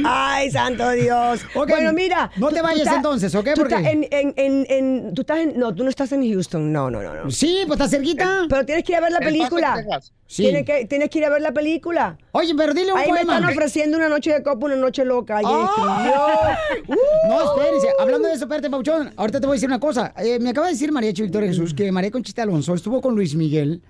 Ay, 0.04 0.50
santo 0.50 0.90
Dios. 0.90 1.40
Bueno, 1.54 1.92
mira. 1.92 2.30
no 2.36 2.48
te 2.48 2.54
tú- 2.54 2.60
tú 2.60 2.62
vayas 2.66 2.80
estás- 2.82 2.96
entonces, 2.96 3.34
¿ok? 3.34 3.44
Tú 3.54 3.60
Porque- 3.62 3.74
estás 3.76 3.92
en, 3.92 4.06
en, 4.10 4.34
en, 4.36 4.66
en- 4.68 5.14
tú 5.14 5.22
estás 5.22 5.38
en, 5.40 5.58
no, 5.58 5.74
tú 5.74 5.84
no 5.84 5.90
estás 5.90 6.12
en 6.12 6.28
Houston. 6.30 6.72
No, 6.72 6.90
no, 6.90 7.02
no, 7.02 7.14
no. 7.24 7.30
Sí, 7.30 7.64
pues 7.66 7.78
está 7.80 7.88
cerquita. 7.88 8.46
Pero 8.48 8.64
tienes 8.64 8.84
que 8.84 8.92
ir 8.92 8.98
a 8.98 9.00
ver 9.00 9.12
la 9.12 9.20
película. 9.20 9.84
Sí. 10.26 10.42
Tienes, 10.42 10.64
que, 10.66 10.84
tienes 10.86 11.08
que 11.08 11.18
ir 11.18 11.24
a 11.24 11.30
ver 11.30 11.40
la 11.40 11.52
película. 11.52 12.18
Oye, 12.32 12.54
pero 12.54 12.74
dile 12.74 12.92
un 12.92 12.98
Ahí 12.98 13.10
me 13.10 13.18
poema. 13.20 13.36
están 13.36 13.50
ofreciendo 13.50 13.96
una 13.96 14.08
noche 14.10 14.32
de 14.32 14.42
copa, 14.42 14.66
una 14.66 14.76
noche 14.76 15.04
loca. 15.04 15.40
¡Ah! 15.44 16.56
escribió. 16.76 16.98
No, 17.28 17.54
espérense. 17.54 17.88
Hablando 17.98 18.28
de 18.28 18.34
eso, 18.34 18.44
espérate, 18.44 18.68
Pauchón. 18.70 19.12
Ahorita 19.16 19.40
te 19.40 19.46
voy 19.46 19.54
a 19.54 19.56
decir 19.56 19.68
una 19.68 19.80
cosa. 19.80 20.12
Eh, 20.18 20.38
me 20.38 20.50
acaba 20.50 20.66
de 20.66 20.72
decir 20.74 20.92
María 20.92 21.12
Victoria 21.12 21.48
Jesús 21.48 21.72
que 21.74 21.90
María 21.92 22.10
Conchita 22.10 22.42
Alonso 22.42 22.74
estuvo 22.74 23.00
con 23.00 23.14
Luis 23.14 23.34
Miguel 23.34 23.82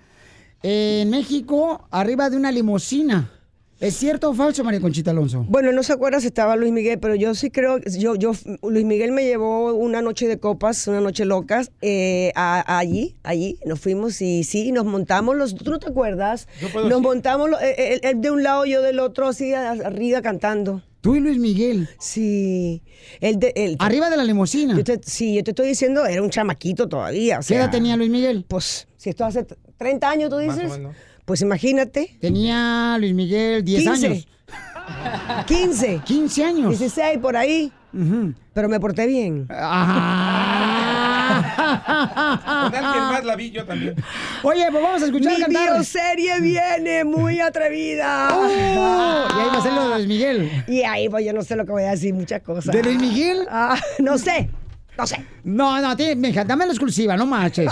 en 0.62 1.10
México 1.10 1.86
arriba 1.90 2.30
de 2.30 2.36
una 2.36 2.50
limusina. 2.52 3.30
¿Es 3.80 3.94
cierto 3.94 4.30
o 4.30 4.34
falso, 4.34 4.64
María 4.64 4.80
Conchita 4.80 5.12
Alonso? 5.12 5.44
Bueno, 5.48 5.70
no 5.70 5.84
se 5.84 5.92
acuerda 5.92 6.18
si 6.20 6.26
estaba 6.26 6.56
Luis 6.56 6.72
Miguel, 6.72 6.98
pero 6.98 7.14
yo 7.14 7.32
sí 7.36 7.48
creo, 7.50 7.78
yo, 7.78 8.16
yo, 8.16 8.32
Luis 8.62 8.84
Miguel 8.84 9.12
me 9.12 9.24
llevó 9.24 9.72
una 9.74 10.02
noche 10.02 10.26
de 10.26 10.38
copas, 10.40 10.88
una 10.88 11.00
noche 11.00 11.24
locas, 11.24 11.70
eh, 11.80 12.32
a- 12.34 12.60
a 12.74 12.78
allí, 12.78 13.14
allí, 13.22 13.56
nos 13.64 13.78
fuimos 13.78 14.20
y 14.20 14.42
sí, 14.42 14.72
nos 14.72 14.84
montamos 14.84 15.36
los, 15.36 15.54
¿tú 15.54 15.70
no 15.70 15.78
te 15.78 15.90
acuerdas? 15.90 16.48
puedo 16.72 16.88
Nos 16.88 17.00
montamos, 17.02 17.50
lo- 17.50 17.60
eh, 17.60 17.94
él, 17.94 18.00
él 18.02 18.20
de 18.20 18.30
un 18.32 18.42
lado, 18.42 18.64
yo 18.66 18.82
del 18.82 18.98
otro, 18.98 19.28
así 19.28 19.54
arriba 19.54 20.22
cantando. 20.22 20.82
¿Tú 21.00 21.14
y 21.14 21.20
Luis 21.20 21.38
Miguel? 21.38 21.88
Sí. 22.00 22.82
Él 23.20 23.38
de, 23.38 23.52
él- 23.54 23.76
Arriba 23.78 24.10
de 24.10 24.16
la 24.16 24.24
limusina. 24.24 24.76
Yo 24.76 24.82
te- 24.82 24.98
sí, 25.04 25.36
yo 25.36 25.44
te 25.44 25.52
estoy 25.52 25.68
diciendo, 25.68 26.04
era 26.04 26.20
un 26.20 26.30
chamaquito 26.30 26.88
todavía. 26.88 27.36
o 27.36 27.38
¿Qué 27.38 27.44
sea, 27.46 27.58
edad 27.60 27.70
tenía 27.70 27.96
Luis 27.96 28.10
Miguel? 28.10 28.44
Pues, 28.48 28.88
si 28.96 29.10
esto 29.10 29.24
hace 29.24 29.46
30 29.76 30.10
años, 30.10 30.30
tú 30.30 30.36
Más 30.36 30.48
o 30.48 30.60
dices, 30.60 30.76
menos. 30.76 30.96
Pues 31.28 31.42
imagínate. 31.42 32.16
Tenía 32.22 32.96
Luis 32.98 33.12
Miguel 33.12 33.62
10 33.62 33.82
15. 33.84 34.06
años. 34.06 34.26
15. 35.46 36.00
15 36.02 36.44
años. 36.44 36.70
16 36.70 37.18
por 37.18 37.36
ahí. 37.36 37.70
Pero 38.54 38.68
me 38.70 38.80
porté 38.80 39.06
bien. 39.06 39.46
Con 39.46 39.54
alguien 42.74 43.04
más 43.10 43.24
la 43.26 43.36
vi 43.36 43.50
yo 43.50 43.66
también. 43.66 43.94
Oye, 44.42 44.66
pues 44.70 44.82
vamos 44.82 45.02
a 45.02 45.04
escuchar 45.04 45.34
Mi 45.34 45.42
cantar. 45.42 45.74
bioserie 45.74 46.40
viene 46.40 47.04
muy 47.04 47.40
atrevida. 47.40 48.30
Oh, 48.34 48.48
y 48.48 49.40
ahí 49.40 49.48
va 49.52 49.58
a 49.58 49.62
ser 49.62 49.74
lo 49.74 49.86
de 49.90 49.96
Luis 49.96 50.08
Miguel. 50.08 50.64
Y 50.66 50.82
ahí, 50.82 51.10
pues 51.10 51.26
yo 51.26 51.34
no 51.34 51.42
sé 51.42 51.56
lo 51.56 51.66
que 51.66 51.72
voy 51.72 51.82
a 51.84 51.90
decir, 51.90 52.14
muchas 52.14 52.40
cosas. 52.40 52.74
¿De 52.74 52.82
Luis 52.82 52.98
Miguel? 52.98 53.46
Ah, 53.50 53.78
no 53.98 54.16
sé. 54.16 54.48
No 54.98 55.06
sé. 55.06 55.24
No, 55.44 55.80
no, 55.80 55.96
tiene- 55.96 56.16
mija, 56.16 56.44
dame 56.44 56.66
la 56.66 56.72
exclusiva, 56.72 57.16
no 57.16 57.24
marches. 57.24 57.70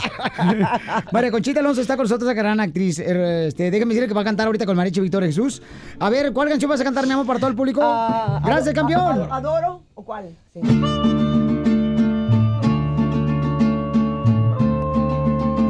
María 1.12 1.31
Conchita 1.32 1.59
Alonso 1.59 1.81
está 1.81 1.97
con 1.97 2.05
nosotros, 2.05 2.27
la 2.28 2.35
gran 2.35 2.61
actriz. 2.61 3.01
Eh, 3.01 3.47
Este, 3.48 3.69
déjame 3.70 3.90
decirle 3.94 4.07
que 4.09 4.15
va 4.15 4.20
a 4.20 4.24
cantar 4.24 4.47
ahorita 4.47 4.65
con 4.65 4.77
Maricho 4.77 5.03
Victoria 5.03 5.27
Jesús. 5.27 5.61
A 5.98 6.09
ver, 6.09 6.32
¿cuál 6.32 6.48
canción 6.48 6.69
vas 6.70 6.81
a 6.81 6.85
cantar, 6.85 7.05
mi 7.05 7.12
amor, 7.12 7.27
para 7.27 7.40
todo 7.40 7.51
el 7.51 7.57
público? 7.57 7.81
Ah, 7.85 8.40
Gracias, 8.44 8.73
campeón. 8.74 9.01
ado- 9.01 9.32
¿Adoro 9.32 9.82
o 9.97 10.05
cuál? 10.05 10.27
Sí. 10.55 10.61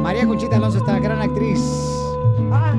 María 0.01 0.25
Conchita 0.25 0.55
Alonso 0.55 0.77
está, 0.77 0.99
gran 0.99 1.19
actriz. 1.21 1.59
Ah. 2.51 2.73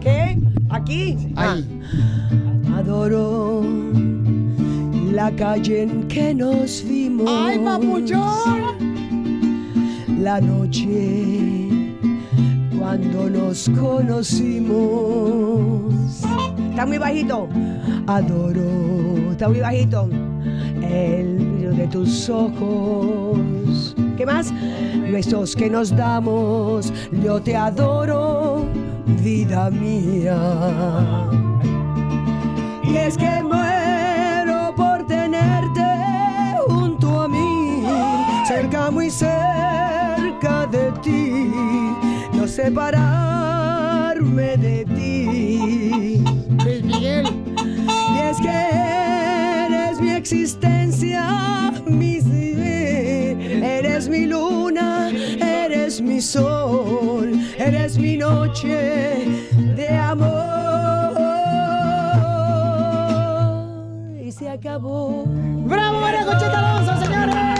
¿Qué? 0.00 0.38
Aquí. 0.70 1.32
Ahí. 1.36 1.80
Ah. 2.72 2.78
Adoro 2.78 3.62
la 5.18 5.32
calle 5.32 5.82
en 5.82 6.06
que 6.06 6.32
nos 6.32 6.84
vimos. 6.88 7.28
¡Ay, 7.28 7.58
papuchón! 7.58 8.60
La 10.20 10.40
noche 10.40 11.68
cuando 12.78 13.28
nos 13.28 13.68
conocimos. 13.70 14.72
Está 16.70 16.86
muy 16.86 16.98
bajito. 16.98 17.48
Adoro. 18.06 19.32
Está 19.32 19.48
muy 19.48 19.58
bajito. 19.58 20.08
El 20.82 21.34
brillo 21.34 21.72
de 21.72 21.88
tus 21.88 22.30
ojos. 22.30 23.96
¿Qué 24.16 24.24
más? 24.24 24.54
Besos 25.10 25.56
que 25.56 25.68
nos 25.68 25.90
damos. 25.96 26.92
Yo 27.24 27.42
te 27.42 27.56
adoro, 27.56 28.64
vida 29.24 29.68
mía. 29.68 30.38
Y 32.84 32.96
es 32.96 33.16
que 33.18 33.42
muero 33.42 33.77
cerca, 38.68 38.90
muy 38.90 39.10
cerca 39.10 40.66
de 40.70 40.92
ti, 41.02 41.50
no 42.32 42.46
separarme 42.46 43.76
de 44.56 44.84
ti. 44.84 46.22
Luis 46.64 46.84
Miguel. 46.84 47.26
Y 48.14 48.18
es 48.18 48.38
que 48.38 48.48
eres 49.66 50.00
mi 50.00 50.10
existencia, 50.10 51.72
mi 51.86 52.18
eres 53.62 54.08
mi 54.08 54.26
luna, 54.26 55.10
eres 55.40 56.00
mi 56.00 56.20
sol, 56.20 57.32
eres 57.58 57.98
mi 57.98 58.16
noche 58.16 59.26
de 59.76 59.88
amor. 59.88 60.46
Y 64.22 64.32
se 64.32 64.48
acabó. 64.48 65.24
¡Bravo, 65.66 66.00
María 66.00 66.24
Conchita 66.24 66.58
Alonso, 66.58 67.04
señores! 67.04 67.57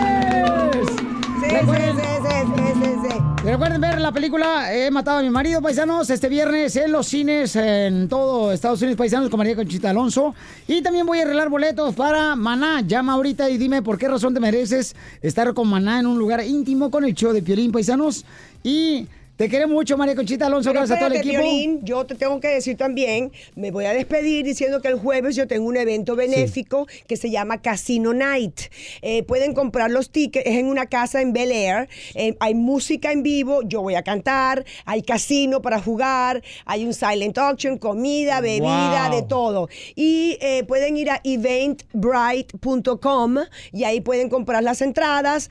Recuerden 3.43 3.81
ver 3.81 3.99
la 3.99 4.11
película 4.11 4.73
He 4.73 4.91
matado 4.91 5.19
a 5.19 5.21
mi 5.21 5.29
marido, 5.29 5.61
paisanos, 5.61 6.09
este 6.09 6.29
viernes 6.29 6.75
en 6.77 6.91
los 6.91 7.07
cines 7.07 7.55
en 7.55 8.07
todo 8.07 8.53
Estados 8.53 8.81
Unidos, 8.81 8.97
paisanos, 8.97 9.29
con 9.29 9.39
María 9.39 9.55
Conchita 9.55 9.89
Alonso. 9.89 10.35
Y 10.67 10.81
también 10.81 11.05
voy 11.05 11.19
a 11.19 11.23
arreglar 11.23 11.49
boletos 11.49 11.95
para 11.95 12.35
Maná. 12.35 12.81
Llama 12.81 13.13
ahorita 13.13 13.49
y 13.49 13.57
dime 13.57 13.81
por 13.81 13.97
qué 13.97 14.07
razón 14.07 14.33
te 14.33 14.39
mereces 14.39 14.95
estar 15.21 15.53
con 15.53 15.67
Maná 15.67 15.99
en 15.99 16.07
un 16.07 16.17
lugar 16.17 16.43
íntimo 16.45 16.89
con 16.89 17.03
el 17.03 17.13
show 17.13 17.33
de 17.33 17.41
Piolín, 17.41 17.71
paisanos. 17.71 18.23
Y 18.63 19.07
te 19.39 19.47
queremos 19.47 19.73
mucho, 19.73 19.95
María 19.97 20.15
Conchita 20.17 20.47
Alonso, 20.47 20.71
Pero 20.71 20.81
gracias 20.81 20.97
a 20.97 20.99
todo 20.99 21.13
el 21.13 21.19
equipo. 21.21 21.41
Piolín, 21.41 21.79
yo 21.85 22.05
te 22.05 22.15
tengo 22.15 22.41
que 22.41 22.49
decir 22.49 22.75
también, 22.75 23.31
me 23.55 23.71
voy 23.71 23.85
a 23.85 23.93
despedir 23.93 24.43
diciendo 24.43 24.81
que 24.81 24.89
el 24.89 24.99
jueves 24.99 25.33
yo 25.37 25.47
tengo 25.47 25.65
un 25.65 25.77
evento 25.77 26.17
benéfico 26.17 26.87
que 27.07 27.15
se 27.15 27.29
llama 27.29 27.61
Casino 27.61 28.13
Night. 28.13 28.59
Eh, 29.01 29.23
pueden 29.23 29.53
comprar 29.53 29.91
los 29.91 30.09
tickets, 30.09 30.45
es 30.45 30.57
en 30.57 30.65
una 30.65 30.87
casa 30.87 31.21
en 31.21 31.31
Bel 31.31 31.53
Air, 31.53 31.87
eh, 32.15 32.35
hay 32.41 32.53
música 32.53 33.13
en 33.13 33.23
vivo, 33.23 33.61
yo 33.63 33.81
voy 33.81 33.95
a 33.95 34.03
cantar, 34.03 34.65
hay 34.83 35.03
casino 35.03 35.61
para 35.61 35.79
jugar, 35.79 36.43
hay 36.65 36.83
un 36.83 36.93
silent 36.93 37.37
auction, 37.37 37.77
comida, 37.77 38.41
bebida, 38.41 39.07
Wow. 39.07 39.15
de 39.15 39.21
todo. 39.25 39.69
Y 39.95 40.37
eh, 40.41 40.65
pueden 40.65 40.97
ir 40.97 41.11
a 41.11 41.21
eventbrite.com 41.23 43.37
y 43.71 43.85
ahí 43.85 44.01
pueden 44.01 44.27
comprar 44.27 44.63
las 44.63 44.81
entradas 44.81 45.49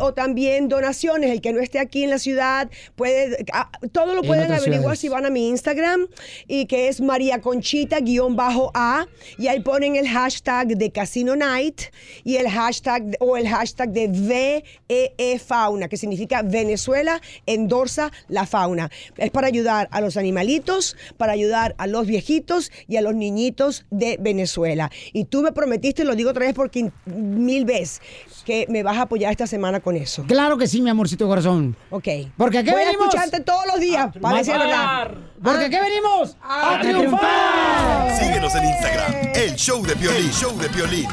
o 0.00 0.12
también 0.12 0.68
donaciones. 0.68 1.30
El 1.30 1.40
que 1.40 1.52
no 1.52 1.60
esté 1.60 1.78
aquí 1.78 2.02
en 2.02 2.10
la 2.10 2.18
ciudad 2.18 2.68
puede, 2.96 3.11
ah, 3.52 3.70
todo 3.92 4.14
lo 4.14 4.22
En 4.22 4.26
pueden 4.26 4.52
averiguar 4.52 4.80
ciudades. 4.80 4.98
si 4.98 5.08
van 5.08 5.26
a 5.26 5.30
mi 5.30 5.48
Instagram 5.48 6.06
y 6.46 6.66
que 6.66 6.88
es 6.88 7.00
María 7.00 7.40
Conchita-A 7.40 9.06
y 9.38 9.46
ahí 9.48 9.60
ponen 9.60 9.96
el 9.96 10.08
hashtag 10.08 10.68
de 10.76 10.90
Casino 10.90 11.36
Night 11.36 11.82
y 12.24 12.36
el 12.36 12.48
hashtag 12.48 13.16
o 13.20 13.36
el 13.36 13.48
hashtag 13.48 13.90
de 13.90 14.08
VEE 14.08 15.38
Fauna, 15.38 15.88
que 15.88 15.96
significa 15.96 16.42
Venezuela 16.42 17.20
endorsa 17.46 18.12
la 18.28 18.46
fauna. 18.46 18.90
Es 19.16 19.30
para 19.30 19.46
ayudar 19.46 19.88
a 19.90 20.00
los 20.00 20.16
animalitos, 20.16 20.96
para 21.16 21.32
ayudar 21.32 21.74
a 21.78 21.86
los 21.86 22.06
viejitos 22.06 22.70
y 22.88 22.96
a 22.96 23.02
los 23.02 23.14
niñitos 23.14 23.86
de 23.90 24.18
Venezuela. 24.20 24.90
Y 25.12 25.24
tú 25.24 25.42
me 25.42 25.52
prometiste, 25.52 26.04
lo 26.04 26.14
digo 26.14 26.30
otra 26.30 26.46
vez 26.46 26.54
porque 26.54 26.90
mil 27.06 27.64
veces, 27.64 28.00
que 28.44 28.66
me 28.68 28.82
vas 28.82 28.96
a 28.96 29.02
apoyar 29.02 29.30
esta 29.30 29.46
semana 29.46 29.80
con 29.80 29.96
eso. 29.96 30.24
Claro 30.26 30.58
que 30.58 30.66
sí, 30.66 30.80
mi 30.80 30.90
amorcito 30.90 31.26
corazón. 31.26 31.76
Ok. 31.90 32.08
Porque 32.36 32.58
aquí 32.58 32.70
a 32.70 32.74
venimos. 32.74 33.01
Escucharte 33.04 33.40
todos 33.40 33.66
los 33.66 33.80
días, 33.80 34.08
para 34.20 34.38
decir 34.38 34.54
verdad. 34.54 35.10
Porque 35.42 35.64
aquí 35.66 35.76
venimos 35.76 36.36
a, 36.42 36.76
A 36.76 36.80
triunfar. 36.80 38.16
Síguenos 38.18 38.54
en 38.54 38.64
Instagram, 38.64 39.12
el 39.34 39.54
show 39.56 39.82
de 39.84 39.96
Piolín, 39.96 40.30
show 40.30 40.56
de 40.58 40.68
Piolín. 40.68 41.08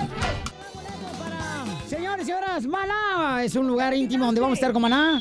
Señores 1.88 2.24
y 2.24 2.28
señoras, 2.28 2.66
Maná 2.68 3.44
es 3.44 3.56
un 3.56 3.66
lugar 3.68 3.94
íntimo 3.96 4.26
donde 4.26 4.42
vamos 4.42 4.58
a 4.58 4.60
estar 4.60 4.72
con 4.74 4.82
Maná. 4.84 5.20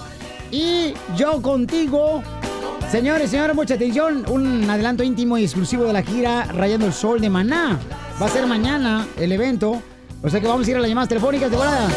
y 0.51 0.93
yo 1.17 1.41
contigo. 1.41 2.23
Señores, 2.91 3.31
señores, 3.31 3.55
mucha 3.55 3.75
atención. 3.75 4.25
Un 4.29 4.69
adelanto 4.69 5.03
íntimo 5.03 5.39
y 5.39 5.45
exclusivo 5.45 5.85
de 5.85 5.93
la 5.93 6.03
gira 6.03 6.45
Rayando 6.45 6.87
el 6.87 6.93
Sol 6.93 7.21
de 7.21 7.31
Maná. 7.31 7.79
Va 8.21 8.27
a 8.27 8.29
ser 8.29 8.47
mañana 8.47 9.07
el 9.17 9.33
evento. 9.33 9.83
O 10.23 10.29
sea 10.29 10.41
que 10.41 10.47
vamos 10.47 10.67
a 10.67 10.71
ir 10.71 10.77
a 10.77 10.81
las 10.81 10.89
llamadas 10.89 11.09
telefónicas 11.09 11.51
de 11.51 11.57
volada. 11.57 11.89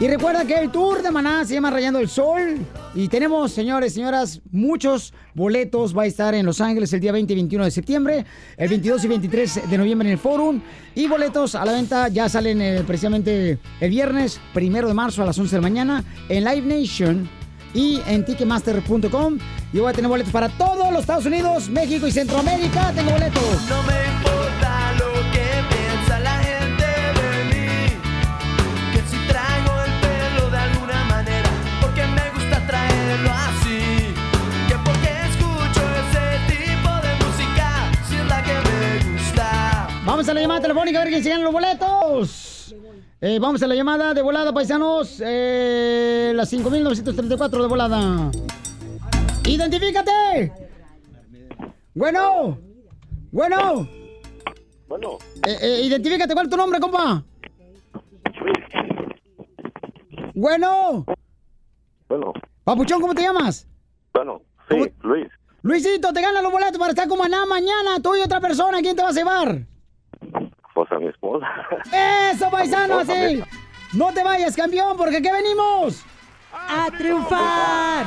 Y 0.00 0.06
recuerda 0.06 0.44
que 0.44 0.54
el 0.54 0.70
tour 0.70 1.02
de 1.02 1.10
Maná 1.10 1.44
se 1.44 1.54
llama 1.54 1.70
Rayando 1.70 1.98
el 1.98 2.08
Sol. 2.08 2.58
Y 2.94 3.08
tenemos, 3.08 3.50
señores, 3.52 3.94
señoras, 3.94 4.40
muchos 4.50 5.12
boletos. 5.34 5.96
Va 5.96 6.02
a 6.02 6.06
estar 6.06 6.34
en 6.34 6.44
Los 6.46 6.60
Ángeles 6.60 6.92
el 6.92 7.00
día 7.00 7.12
20 7.12 7.32
y 7.32 7.36
21 7.36 7.64
de 7.64 7.70
septiembre, 7.70 8.26
el 8.56 8.68
22 8.68 9.04
y 9.04 9.08
23 9.08 9.70
de 9.70 9.78
noviembre 9.78 10.08
en 10.08 10.12
el 10.12 10.18
Forum. 10.18 10.60
Y 10.94 11.06
boletos 11.06 11.54
a 11.54 11.64
la 11.64 11.72
venta 11.72 12.08
ya 12.08 12.28
salen 12.28 12.60
eh, 12.60 12.82
precisamente 12.86 13.58
el 13.80 13.90
viernes, 13.90 14.40
primero 14.54 14.88
de 14.88 14.94
marzo 14.94 15.22
a 15.22 15.26
las 15.26 15.38
11 15.38 15.56
de 15.56 15.62
la 15.62 15.68
mañana, 15.68 16.04
en 16.28 16.44
Live 16.44 16.62
Nation 16.62 17.28
y 17.74 18.00
en 18.06 18.24
Ticketmaster.com. 18.24 19.38
Yo 19.70 19.82
voy 19.82 19.90
a 19.90 19.92
tener 19.92 20.08
boletos 20.08 20.32
para 20.32 20.48
todos 20.48 20.90
los 20.90 21.02
Estados 21.02 21.26
Unidos, 21.26 21.68
México 21.68 22.06
y 22.06 22.12
Centroamérica. 22.12 22.90
Tengo 22.94 23.10
boletos. 23.10 23.42
No 23.68 23.82
me 23.82 24.06
importa 24.06 24.92
lo 24.94 25.12
que 25.30 25.46
piensa 25.68 26.18
la 26.20 26.38
gente 26.38 26.84
de 26.84 27.44
mí. 27.50 27.92
Que 28.92 29.00
si 29.10 29.18
traigo 29.28 29.72
el 29.84 29.92
pelo 30.00 30.50
de 30.50 30.56
alguna 30.56 31.04
manera, 31.04 31.50
porque 31.82 32.00
me 32.06 32.30
gusta 32.30 32.66
traerlo 32.66 33.30
así. 33.30 34.14
Que 34.68 34.74
porque 34.86 35.10
escucho 35.28 35.82
ese 36.00 36.56
tipo 36.56 36.90
de 37.04 37.12
música, 37.26 37.92
si 38.08 38.16
es 38.16 38.26
la 38.26 38.42
que 38.42 38.54
me 38.54 39.18
gusta. 39.20 39.88
Vamos 40.06 40.26
a 40.30 40.34
la 40.34 40.40
llamada 40.40 40.60
telefónica 40.62 41.02
a 41.02 41.04
ver 41.04 41.12
quién 41.12 41.22
se 41.22 41.36
los 41.36 41.52
boletos. 41.52 42.74
Eh, 43.20 43.38
vamos 43.38 43.62
a 43.62 43.66
la 43.66 43.74
llamada 43.74 44.14
de 44.14 44.22
volada, 44.22 44.50
paisanos. 44.50 45.20
Eh, 45.20 46.32
las 46.34 46.48
5934 46.48 47.62
de 47.62 47.68
volada. 47.68 48.30
¡Identifícate! 49.48 50.52
Bueno. 51.94 52.58
Bueno. 53.32 53.88
Bueno, 54.88 55.18
Eh, 55.46 55.56
eh, 55.60 55.80
identifícate, 55.84 56.32
¿cuál 56.34 56.46
es 56.46 56.50
tu 56.50 56.56
nombre, 56.56 56.80
compa? 56.80 57.22
Bueno. 60.34 61.04
bueno, 62.08 62.32
Papuchón, 62.64 63.00
¿cómo 63.00 63.14
te 63.14 63.22
llamas? 63.22 63.66
bueno, 64.14 64.40
sí, 64.68 64.76
Luis. 65.02 65.28
Luisito, 65.62 66.12
te 66.12 66.20
ganan 66.22 66.42
los 66.42 66.52
boletos 66.52 66.78
para 66.78 66.90
estar 66.90 67.08
con 67.08 67.18
Maná 67.18 67.44
mañana. 67.46 68.00
Tú 68.02 68.14
y 68.16 68.20
otra 68.20 68.40
persona, 68.40 68.78
¿quién 68.80 68.94
te 68.96 69.02
va 69.02 69.08
a 69.08 69.12
llevar? 69.12 69.66
Pues 70.74 70.92
a 70.92 70.98
mi 70.98 71.08
esposa. 71.08 71.46
¡Eso, 72.32 72.50
paisano! 72.50 73.00
Esposa, 73.00 73.28
¡Sí! 73.28 73.42
¡No 73.94 74.12
te 74.12 74.22
vayas, 74.22 74.54
campeón! 74.56 74.96
Porque 74.96 75.16
aquí 75.16 75.28
venimos 75.30 76.04
a 76.52 76.86
triunfar. 76.96 78.06